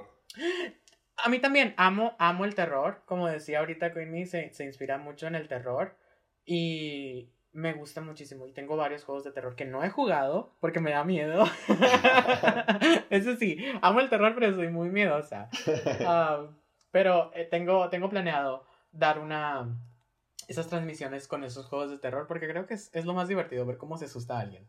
A 1.19 1.29
mí 1.29 1.41
también, 1.41 1.75
amo, 1.77 2.17
amo 2.19 2.47
el 2.47 2.55
terror. 2.55 3.03
Como 3.05 3.29
decía 3.29 3.59
ahorita 3.59 3.93
Queenie, 3.93 4.25
se, 4.25 4.55
se 4.55 4.65
inspira 4.65 4.97
mucho 4.97 5.27
en 5.27 5.35
el 5.35 5.49
terror. 5.49 5.99
Y 6.47 7.29
me 7.55 7.73
gusta 7.73 8.01
muchísimo. 8.03 8.47
Y 8.47 8.53
tengo 8.53 8.77
varios 8.77 9.05
juegos 9.05 9.25
de 9.25 9.33
terror 9.33 9.55
que 9.55 9.65
no 9.65 9.83
he 9.83 9.89
jugado 9.89 10.53
porque 10.61 10.81
me 10.81 10.91
da 10.91 11.05
miedo. 11.05 11.45
Eso 13.11 13.37
sí, 13.37 13.59
amo 13.81 14.01
el 14.01 14.11
terror, 14.11 14.35
pero 14.35 14.55
soy 14.55 14.69
muy 14.69 14.91
miedosa. 14.91 15.49
Ah, 16.07 16.47
pero 16.91 17.33
eh, 17.35 17.47
tengo, 17.51 17.89
tengo 17.89 18.11
planeado 18.11 18.65
dar 18.93 19.19
una, 19.19 19.69
esas 20.49 20.69
transmisiones 20.69 21.27
con 21.27 21.45
esos 21.45 21.67
juegos 21.67 21.91
de 21.91 21.99
terror, 21.99 22.27
porque 22.27 22.49
creo 22.49 22.67
que 22.67 22.75
es, 22.75 23.05
lo 23.05 23.15
más 23.15 23.29
divertido 23.29 23.65
ver 23.65 23.79
cómo 23.79 23.97
se 23.97 24.07
asusta 24.07 24.37
a 24.37 24.41
alguien. 24.41 24.69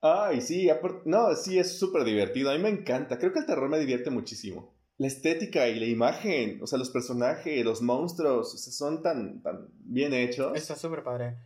Ay, 0.00 0.40
sí, 0.40 0.68
no, 1.04 1.34
sí, 1.34 1.58
es 1.58 1.78
súper 1.78 2.04
divertido. 2.04 2.50
A 2.50 2.54
mí 2.54 2.62
me 2.62 2.68
encanta. 2.68 3.18
Creo 3.18 3.32
que 3.32 3.40
el 3.40 3.46
terror 3.46 3.68
me 3.68 3.78
divierte 3.78 4.10
muchísimo. 4.10 4.74
La 4.98 5.06
estética 5.06 5.68
y 5.68 5.78
la 5.78 5.86
imagen, 5.86 6.60
o 6.62 6.66
sea, 6.66 6.78
los 6.78 6.90
personajes, 6.90 7.64
los 7.64 7.82
monstruos, 7.82 8.54
o 8.54 8.58
sea, 8.58 8.72
son 8.72 9.02
tan, 9.02 9.42
tan 9.42 9.68
bien 9.84 10.12
hechos. 10.12 10.56
Está 10.56 10.76
súper 10.76 11.02
padre. 11.02 11.36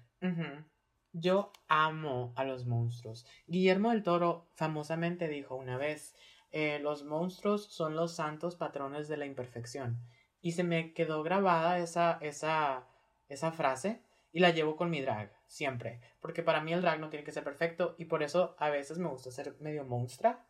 Yo 1.12 1.52
amo 1.68 2.32
a 2.36 2.44
los 2.44 2.66
monstruos. 2.66 3.26
Guillermo 3.47 3.90
del 3.90 4.02
Toro 4.02 4.48
famosamente 4.55 5.28
dijo 5.28 5.55
una 5.55 5.78
vez, 5.78 6.14
eh, 6.52 6.78
los 6.80 7.05
monstruos 7.05 7.64
son 7.66 7.97
los 7.97 8.14
santos 8.14 8.56
patrones 8.56 9.09
de 9.09 9.16
la 9.16 9.26
imperfección. 9.26 9.98
Y 10.43 10.52
se 10.52 10.62
me 10.62 10.93
quedó 10.93 11.22
grabada 11.22 11.78
esa, 11.78 12.18
esa, 12.20 12.86
esa 13.28 13.52
frase 13.52 14.02
y 14.32 14.40
la 14.40 14.51
llevo 14.51 14.76
con 14.76 14.90
mi 14.90 15.01
drag, 15.01 15.32
siempre. 15.47 16.01
Porque 16.20 16.43
para 16.43 16.60
mí 16.60 16.72
el 16.72 16.82
drag 16.82 17.01
no 17.01 17.09
tiene 17.09 17.24
que 17.24 17.32
ser 17.32 17.44
perfecto 17.44 17.94
y 17.98 18.05
por 18.05 18.22
eso 18.22 18.55
a 18.59 18.68
veces 18.68 18.98
me 18.98 19.09
gusta 19.09 19.30
ser 19.30 19.56
medio 19.60 19.84
monstrua. 19.84 20.44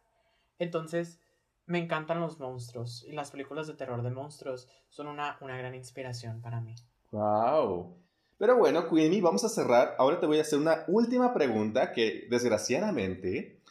Entonces, 0.59 1.21
me 1.67 1.79
encantan 1.79 2.21
los 2.21 2.41
monstruos 2.41 3.05
y 3.05 3.13
las 3.13 3.31
películas 3.31 3.67
de 3.67 3.75
terror 3.75 4.03
de 4.03 4.11
monstruos 4.11 4.69
son 4.89 5.07
una, 5.07 5.39
una 5.41 5.57
gran 5.57 5.75
inspiración 5.75 6.41
para 6.41 6.61
mí. 6.61 6.75
¡Wow! 7.11 8.06
Pero 8.39 8.59
bueno, 8.59 8.89
Queenie, 8.89 9.21
vamos 9.21 9.45
a 9.45 9.49
cerrar. 9.49 9.95
Ahora 9.99 10.21
te 10.21 10.27
voy 10.27 10.39
a 10.39 10.43
hacer 10.43 10.59
una 10.59 10.85
última 10.89 11.33
pregunta 11.33 11.93
que 11.93 12.27
desgraciadamente 12.31 13.63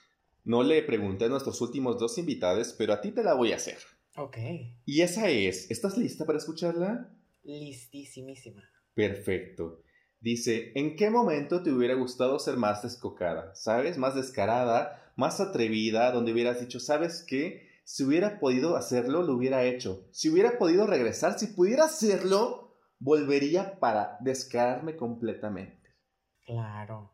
no 0.44 0.64
le 0.64 0.82
pregunté 0.84 1.26
a 1.26 1.30
nuestros 1.30 1.62
últimos 1.62 2.00
dos 2.00 2.18
invitados, 2.18 2.74
pero 2.78 2.94
a 2.94 3.02
ti 3.02 3.12
te 3.12 3.24
la 3.24 3.34
voy 3.34 3.52
a 3.52 3.58
hacer. 3.58 3.78
Ok. 4.18 4.38
Y 4.86 5.02
esa 5.02 5.30
es, 5.30 5.70
¿estás 5.70 5.98
lista 5.98 6.26
para 6.26 6.38
escucharla? 6.38 7.12
Listísimísima. 7.44 8.64
Perfecto. 8.94 9.84
Dice, 10.20 10.72
¿en 10.74 10.96
qué 10.96 11.12
momento 11.12 11.62
te 11.62 11.72
hubiera 11.72 11.94
gustado 11.94 12.40
ser 12.40 12.58
más 12.58 12.82
descocada? 12.82 13.54
¿Sabes? 13.54 13.98
Más 14.00 14.16
descarada, 14.16 15.12
más 15.16 15.40
atrevida, 15.40 16.12
donde 16.12 16.32
hubieras 16.32 16.60
dicho, 16.60 16.80
¿sabes 16.80 17.24
qué? 17.28 17.68
Si 17.84 18.04
hubiera 18.04 18.40
podido 18.40 18.78
hacerlo, 18.78 19.22
lo 19.22 19.34
hubiera 19.34 19.64
hecho. 19.66 20.08
Si 20.12 20.30
hubiera 20.30 20.58
podido 20.58 20.88
regresar, 20.88 21.38
si 21.38 21.48
pudiera 21.48 21.86
hacerlo, 21.86 22.65
volvería 23.00 23.80
para 23.80 24.18
descararme 24.20 24.96
completamente. 24.96 25.96
Claro. 26.46 27.14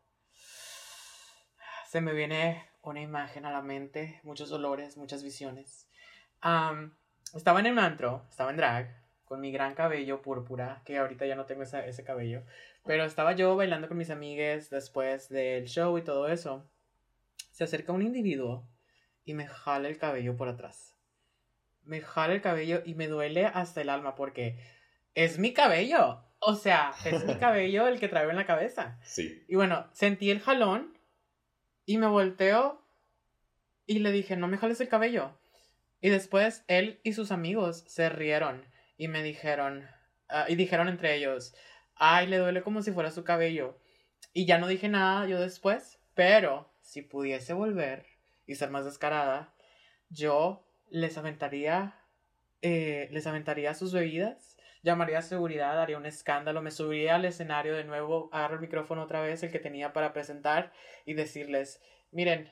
Se 1.88 2.00
me 2.00 2.12
viene 2.12 2.68
una 2.82 3.00
imagen 3.00 3.44
a 3.46 3.52
la 3.52 3.62
mente, 3.62 4.20
muchos 4.24 4.50
olores, 4.52 4.96
muchas 4.96 5.22
visiones. 5.22 5.88
estaba 7.34 7.60
en 7.60 7.66
el 7.66 7.78
antro, 7.78 8.26
estaba 8.30 8.50
en 8.50 8.56
drag, 8.56 9.02
con 9.24 9.40
mi 9.40 9.52
gran 9.52 9.74
cabello 9.74 10.20
púrpura, 10.20 10.82
que 10.84 10.98
ahorita 10.98 11.26
ya 11.26 11.36
no 11.36 11.46
tengo 11.46 11.62
ese 11.62 12.04
cabello. 12.04 12.42
Pero 12.84 13.04
estaba 13.04 13.32
yo 13.32 13.56
bailando 13.56 13.88
con 13.88 13.96
mis 13.96 14.10
amigues 14.10 14.70
después 14.70 15.28
del 15.28 15.66
show 15.66 15.96
y 15.96 16.02
todo 16.02 16.28
eso. 16.28 16.68
Se 17.50 17.64
acerca 17.64 17.92
un 17.92 18.02
individuo 18.02 18.68
y 19.24 19.34
me 19.34 19.46
jala 19.46 19.88
el 19.88 19.98
cabello 19.98 20.36
por 20.36 20.48
atrás. 20.48 20.96
Me 21.84 22.00
jala 22.00 22.34
el 22.34 22.42
cabello 22.42 22.82
y 22.84 22.94
me 22.94 23.08
duele 23.08 23.46
hasta 23.46 23.80
el 23.80 23.88
alma 23.88 24.14
porque 24.14 24.58
es 25.14 25.38
mi 25.38 25.52
cabello. 25.52 26.22
O 26.38 26.54
sea, 26.54 26.92
es 27.04 27.24
mi 27.24 27.34
cabello 27.38 27.86
el 27.86 28.00
que 28.00 28.08
traigo 28.08 28.30
en 28.30 28.36
la 28.36 28.46
cabeza. 28.46 28.98
Sí. 29.04 29.44
Y 29.48 29.54
bueno, 29.54 29.88
sentí 29.92 30.30
el 30.30 30.40
jalón 30.40 30.98
y 31.86 31.98
me 31.98 32.06
volteo 32.06 32.84
y 33.86 33.98
le 34.00 34.12
dije, 34.12 34.36
no 34.36 34.48
me 34.48 34.58
jales 34.58 34.80
el 34.80 34.88
cabello. 34.88 35.38
Y 36.00 36.08
después 36.08 36.64
él 36.66 37.00
y 37.04 37.12
sus 37.12 37.30
amigos 37.30 37.84
se 37.86 38.08
rieron 38.08 38.64
y 38.96 39.08
me 39.08 39.22
dijeron, 39.22 39.86
ah, 40.28 40.46
y 40.48 40.56
dijeron 40.56 40.88
entre 40.88 41.14
ellos, 41.14 41.54
ay, 41.94 42.26
le 42.26 42.38
duele 42.38 42.62
como 42.62 42.82
si 42.82 42.92
fuera 42.92 43.10
su 43.10 43.24
cabello. 43.24 43.78
Y 44.32 44.46
ya 44.46 44.58
no 44.58 44.66
dije 44.66 44.88
nada 44.88 45.26
yo 45.26 45.40
después, 45.40 46.00
pero 46.14 46.72
si 46.80 47.02
pudiese 47.02 47.52
volver 47.52 48.06
y 48.46 48.56
ser 48.56 48.70
más 48.70 48.84
descarada, 48.84 49.54
yo 50.08 50.66
les 50.90 51.16
aventaría, 51.16 51.98
eh, 52.60 53.08
les 53.12 53.26
aventaría 53.26 53.74
sus 53.74 53.92
bebidas, 53.92 54.56
llamaría 54.82 55.18
a 55.18 55.22
seguridad, 55.22 55.80
haría 55.80 55.96
un 55.96 56.06
escándalo, 56.06 56.62
me 56.62 56.70
subiría 56.70 57.14
al 57.14 57.24
escenario 57.24 57.74
de 57.74 57.84
nuevo, 57.84 58.28
agarro 58.32 58.56
el 58.56 58.60
micrófono 58.60 59.02
otra 59.02 59.20
vez, 59.20 59.42
el 59.42 59.50
que 59.50 59.58
tenía 59.58 59.92
para 59.92 60.12
presentar, 60.12 60.72
y 61.04 61.14
decirles, 61.14 61.80
miren, 62.10 62.50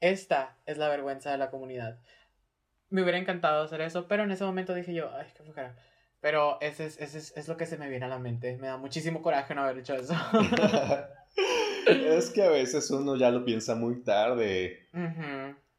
esta 0.00 0.56
es 0.66 0.78
la 0.78 0.88
vergüenza 0.88 1.30
de 1.30 1.38
la 1.38 1.50
comunidad. 1.50 1.98
Me 2.88 3.02
hubiera 3.02 3.18
encantado 3.18 3.64
hacer 3.64 3.80
eso, 3.80 4.08
pero 4.08 4.24
en 4.24 4.30
ese 4.30 4.44
momento 4.44 4.74
dije 4.74 4.94
yo, 4.94 5.10
ay, 5.14 5.26
qué 5.36 5.42
flojera. 5.42 5.76
Pero 6.20 6.58
ese 6.60 6.86
es, 6.86 7.00
ese 7.00 7.18
es, 7.18 7.36
es, 7.36 7.48
lo 7.48 7.56
que 7.56 7.66
se 7.66 7.76
me 7.76 7.88
viene 7.88 8.06
a 8.06 8.08
la 8.08 8.18
mente. 8.18 8.56
Me 8.56 8.68
da 8.68 8.76
muchísimo 8.78 9.22
coraje 9.22 9.54
no 9.54 9.62
haber 9.62 9.78
hecho 9.78 9.94
eso. 9.94 10.14
es 11.86 12.30
que 12.30 12.42
a 12.42 12.50
veces 12.50 12.90
uno 12.90 13.16
ya 13.16 13.30
lo 13.30 13.44
piensa 13.44 13.74
muy 13.74 14.02
tarde. 14.02 14.88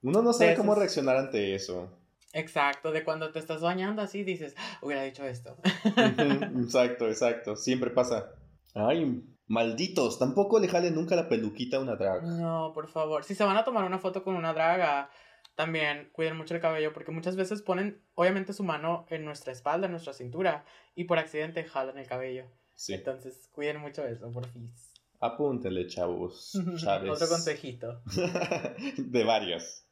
Uno 0.02 0.22
no 0.22 0.34
sabe 0.34 0.56
cómo 0.56 0.76
reaccionar 0.76 1.18
ante 1.18 1.56
eso. 1.56 1.92
Exacto, 2.38 2.92
de 2.92 3.04
cuando 3.04 3.32
te 3.32 3.40
estás 3.40 3.62
bañando 3.62 4.02
así 4.02 4.24
dices, 4.24 4.54
ah, 4.58 4.80
hubiera 4.84 5.04
dicho 5.04 5.26
esto. 5.26 5.58
exacto, 6.64 7.08
exacto, 7.08 7.56
siempre 7.56 7.90
pasa. 7.90 8.32
Ay, 8.76 9.24
malditos, 9.48 10.20
tampoco 10.20 10.60
le 10.60 10.68
jalen 10.68 10.94
nunca 10.94 11.16
la 11.16 11.28
peluquita 11.28 11.78
a 11.78 11.80
una 11.80 11.96
draga. 11.96 12.22
No, 12.22 12.72
por 12.76 12.88
favor, 12.90 13.24
si 13.24 13.34
se 13.34 13.44
van 13.44 13.58
a 13.58 13.64
tomar 13.64 13.86
una 13.86 13.98
foto 13.98 14.24
con 14.24 14.36
una 14.36 14.54
draga, 14.54 15.10
también 15.56 16.10
cuiden 16.12 16.38
mucho 16.38 16.54
el 16.54 16.62
cabello 16.62 16.94
porque 16.94 17.12
muchas 17.12 17.36
veces 17.36 17.64
ponen 17.64 18.04
obviamente 18.14 18.54
su 18.54 18.64
mano 18.64 19.08
en 19.10 19.26
nuestra 19.26 19.52
espalda, 19.52 19.88
en 19.88 19.92
nuestra 19.92 20.14
cintura 20.14 20.64
y 20.94 21.06
por 21.06 21.18
accidente 21.18 21.64
jalan 21.64 21.98
el 21.98 22.06
cabello. 22.06 22.46
Sí. 22.76 22.94
Entonces 22.94 23.50
cuiden 23.52 23.82
mucho 23.82 24.06
eso, 24.06 24.32
por 24.32 24.46
fin. 24.46 24.72
Apúntenle, 25.20 25.88
chavos. 25.88 26.54
Otro 27.10 27.28
consejito. 27.28 28.04
de 28.98 29.24
varios. 29.24 29.88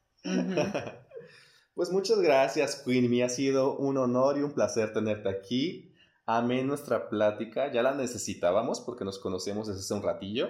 Pues 1.75 1.91
muchas 1.91 2.19
gracias, 2.21 2.81
Queen. 2.83 3.09
Me 3.09 3.23
ha 3.23 3.29
sido 3.29 3.77
un 3.77 3.97
honor 3.97 4.37
y 4.37 4.41
un 4.41 4.53
placer 4.53 4.93
tenerte 4.93 5.29
aquí. 5.29 5.91
Amé 6.25 6.63
nuestra 6.63 7.09
plática. 7.09 7.71
Ya 7.71 7.83
la 7.83 7.93
necesitábamos 7.93 8.79
porque 8.79 9.05
nos 9.05 9.19
conocemos 9.19 9.67
desde 9.67 9.81
hace 9.81 9.93
un 9.93 10.03
ratillo. 10.03 10.49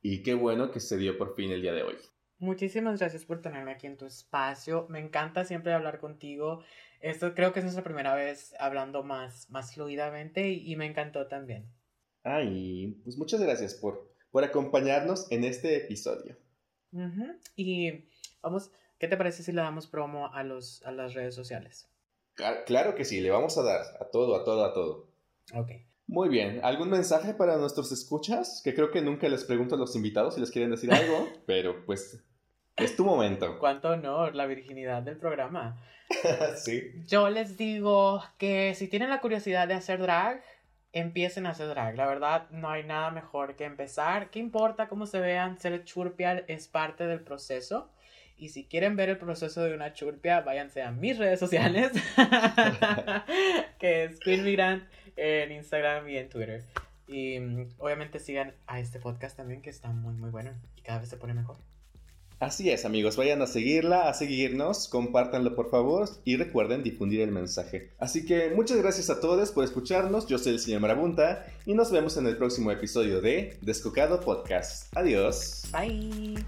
Y 0.00 0.22
qué 0.22 0.34
bueno 0.34 0.70
que 0.70 0.80
se 0.80 0.96
dio 0.96 1.16
por 1.18 1.36
fin 1.36 1.52
el 1.52 1.62
día 1.62 1.72
de 1.72 1.82
hoy. 1.82 1.96
Muchísimas 2.38 2.98
gracias 2.98 3.24
por 3.24 3.40
tenerme 3.40 3.70
aquí 3.70 3.86
en 3.86 3.96
tu 3.96 4.04
espacio. 4.04 4.86
Me 4.88 4.98
encanta 4.98 5.44
siempre 5.44 5.72
hablar 5.72 6.00
contigo. 6.00 6.64
Esto 7.00 7.34
creo 7.34 7.52
que 7.52 7.60
es 7.60 7.64
nuestra 7.64 7.84
primera 7.84 8.16
vez 8.16 8.54
hablando 8.58 9.04
más, 9.04 9.48
más 9.50 9.74
fluidamente 9.74 10.50
y, 10.50 10.74
me 10.74 10.86
encantó 10.86 11.28
también. 11.28 11.66
Ay, 12.24 13.00
pues 13.04 13.16
muchas 13.16 13.40
gracias 13.40 13.74
por, 13.74 14.12
por 14.32 14.42
acompañarnos 14.42 15.30
en 15.30 15.44
este 15.44 15.76
episodio. 15.76 16.36
Y 17.54 18.06
vamos, 18.42 18.72
¿qué 19.02 19.08
te 19.08 19.16
parece 19.16 19.42
si 19.42 19.50
le 19.50 19.60
damos 19.60 19.88
promo 19.88 20.32
a, 20.32 20.44
los, 20.44 20.80
a 20.84 20.92
las 20.92 21.12
redes 21.12 21.34
sociales? 21.34 21.90
Claro 22.66 22.94
que 22.94 23.04
sí, 23.04 23.20
le 23.20 23.32
vamos 23.32 23.58
a 23.58 23.64
dar 23.64 23.80
a 23.98 24.04
todo, 24.04 24.36
a 24.36 24.44
todo, 24.44 24.64
a 24.64 24.72
todo. 24.72 25.08
Ok. 25.54 25.72
Muy 26.06 26.28
bien, 26.28 26.60
¿algún 26.62 26.88
mensaje 26.88 27.34
para 27.34 27.56
nuestros 27.56 27.90
escuchas? 27.90 28.60
Que 28.62 28.76
creo 28.76 28.92
que 28.92 29.02
nunca 29.02 29.28
les 29.28 29.42
pregunto 29.42 29.74
a 29.74 29.78
los 29.78 29.96
invitados 29.96 30.34
si 30.34 30.40
les 30.40 30.52
quieren 30.52 30.70
decir 30.70 30.92
algo, 30.94 31.28
pero 31.46 31.84
pues 31.84 32.22
es 32.76 32.94
tu 32.94 33.04
momento. 33.04 33.58
Cuánto 33.58 33.88
honor, 33.88 34.36
la 34.36 34.46
virginidad 34.46 35.02
del 35.02 35.16
programa. 35.16 35.82
sí. 36.64 36.92
Yo 37.08 37.28
les 37.28 37.56
digo 37.56 38.22
que 38.38 38.76
si 38.76 38.86
tienen 38.86 39.10
la 39.10 39.20
curiosidad 39.20 39.66
de 39.66 39.74
hacer 39.74 40.00
drag, 40.00 40.44
empiecen 40.92 41.46
a 41.46 41.50
hacer 41.50 41.66
drag. 41.66 41.96
La 41.96 42.06
verdad, 42.06 42.48
no 42.50 42.70
hay 42.70 42.84
nada 42.84 43.10
mejor 43.10 43.56
que 43.56 43.64
empezar. 43.64 44.30
¿Qué 44.30 44.38
importa 44.38 44.88
cómo 44.88 45.06
se 45.06 45.18
vean? 45.18 45.58
Ser 45.58 45.82
churpia 45.82 46.44
es 46.46 46.68
parte 46.68 47.04
del 47.08 47.20
proceso. 47.20 47.90
Y 48.42 48.48
si 48.48 48.64
quieren 48.64 48.96
ver 48.96 49.08
el 49.08 49.18
proceso 49.18 49.62
de 49.62 49.72
una 49.72 49.92
churpia, 49.92 50.40
váyanse 50.40 50.82
a 50.82 50.90
mis 50.90 51.16
redes 51.16 51.38
sociales, 51.38 51.92
que 53.78 54.02
es 54.02 54.18
Queen 54.18 54.42
Migrant 54.42 54.82
en 55.14 55.52
Instagram 55.52 56.08
y 56.08 56.16
en 56.16 56.28
Twitter. 56.28 56.64
Y 57.06 57.38
mm, 57.38 57.68
obviamente 57.78 58.18
sigan 58.18 58.52
a 58.66 58.80
este 58.80 58.98
podcast 58.98 59.36
también, 59.36 59.62
que 59.62 59.70
está 59.70 59.90
muy, 59.90 60.14
muy 60.14 60.30
bueno 60.30 60.50
y 60.76 60.80
cada 60.80 60.98
vez 60.98 61.08
se 61.08 61.18
pone 61.18 61.34
mejor. 61.34 61.56
Así 62.40 62.68
es, 62.68 62.84
amigos, 62.84 63.16
vayan 63.16 63.40
a 63.42 63.46
seguirla, 63.46 64.08
a 64.08 64.14
seguirnos, 64.14 64.88
compártanlo 64.88 65.54
por 65.54 65.70
favor 65.70 66.08
y 66.24 66.36
recuerden 66.36 66.82
difundir 66.82 67.20
el 67.20 67.30
mensaje. 67.30 67.92
Así 68.00 68.26
que 68.26 68.50
muchas 68.50 68.78
gracias 68.78 69.08
a 69.08 69.20
todos 69.20 69.52
por 69.52 69.62
escucharnos, 69.62 70.26
yo 70.26 70.38
soy 70.38 70.54
el 70.54 70.58
señor 70.58 70.80
Marabunta 70.80 71.46
y 71.64 71.74
nos 71.74 71.92
vemos 71.92 72.16
en 72.16 72.26
el 72.26 72.36
próximo 72.36 72.72
episodio 72.72 73.20
de 73.20 73.56
Descocado 73.60 74.18
Podcast. 74.18 74.92
Adiós. 74.96 75.66
Bye. 75.70 76.44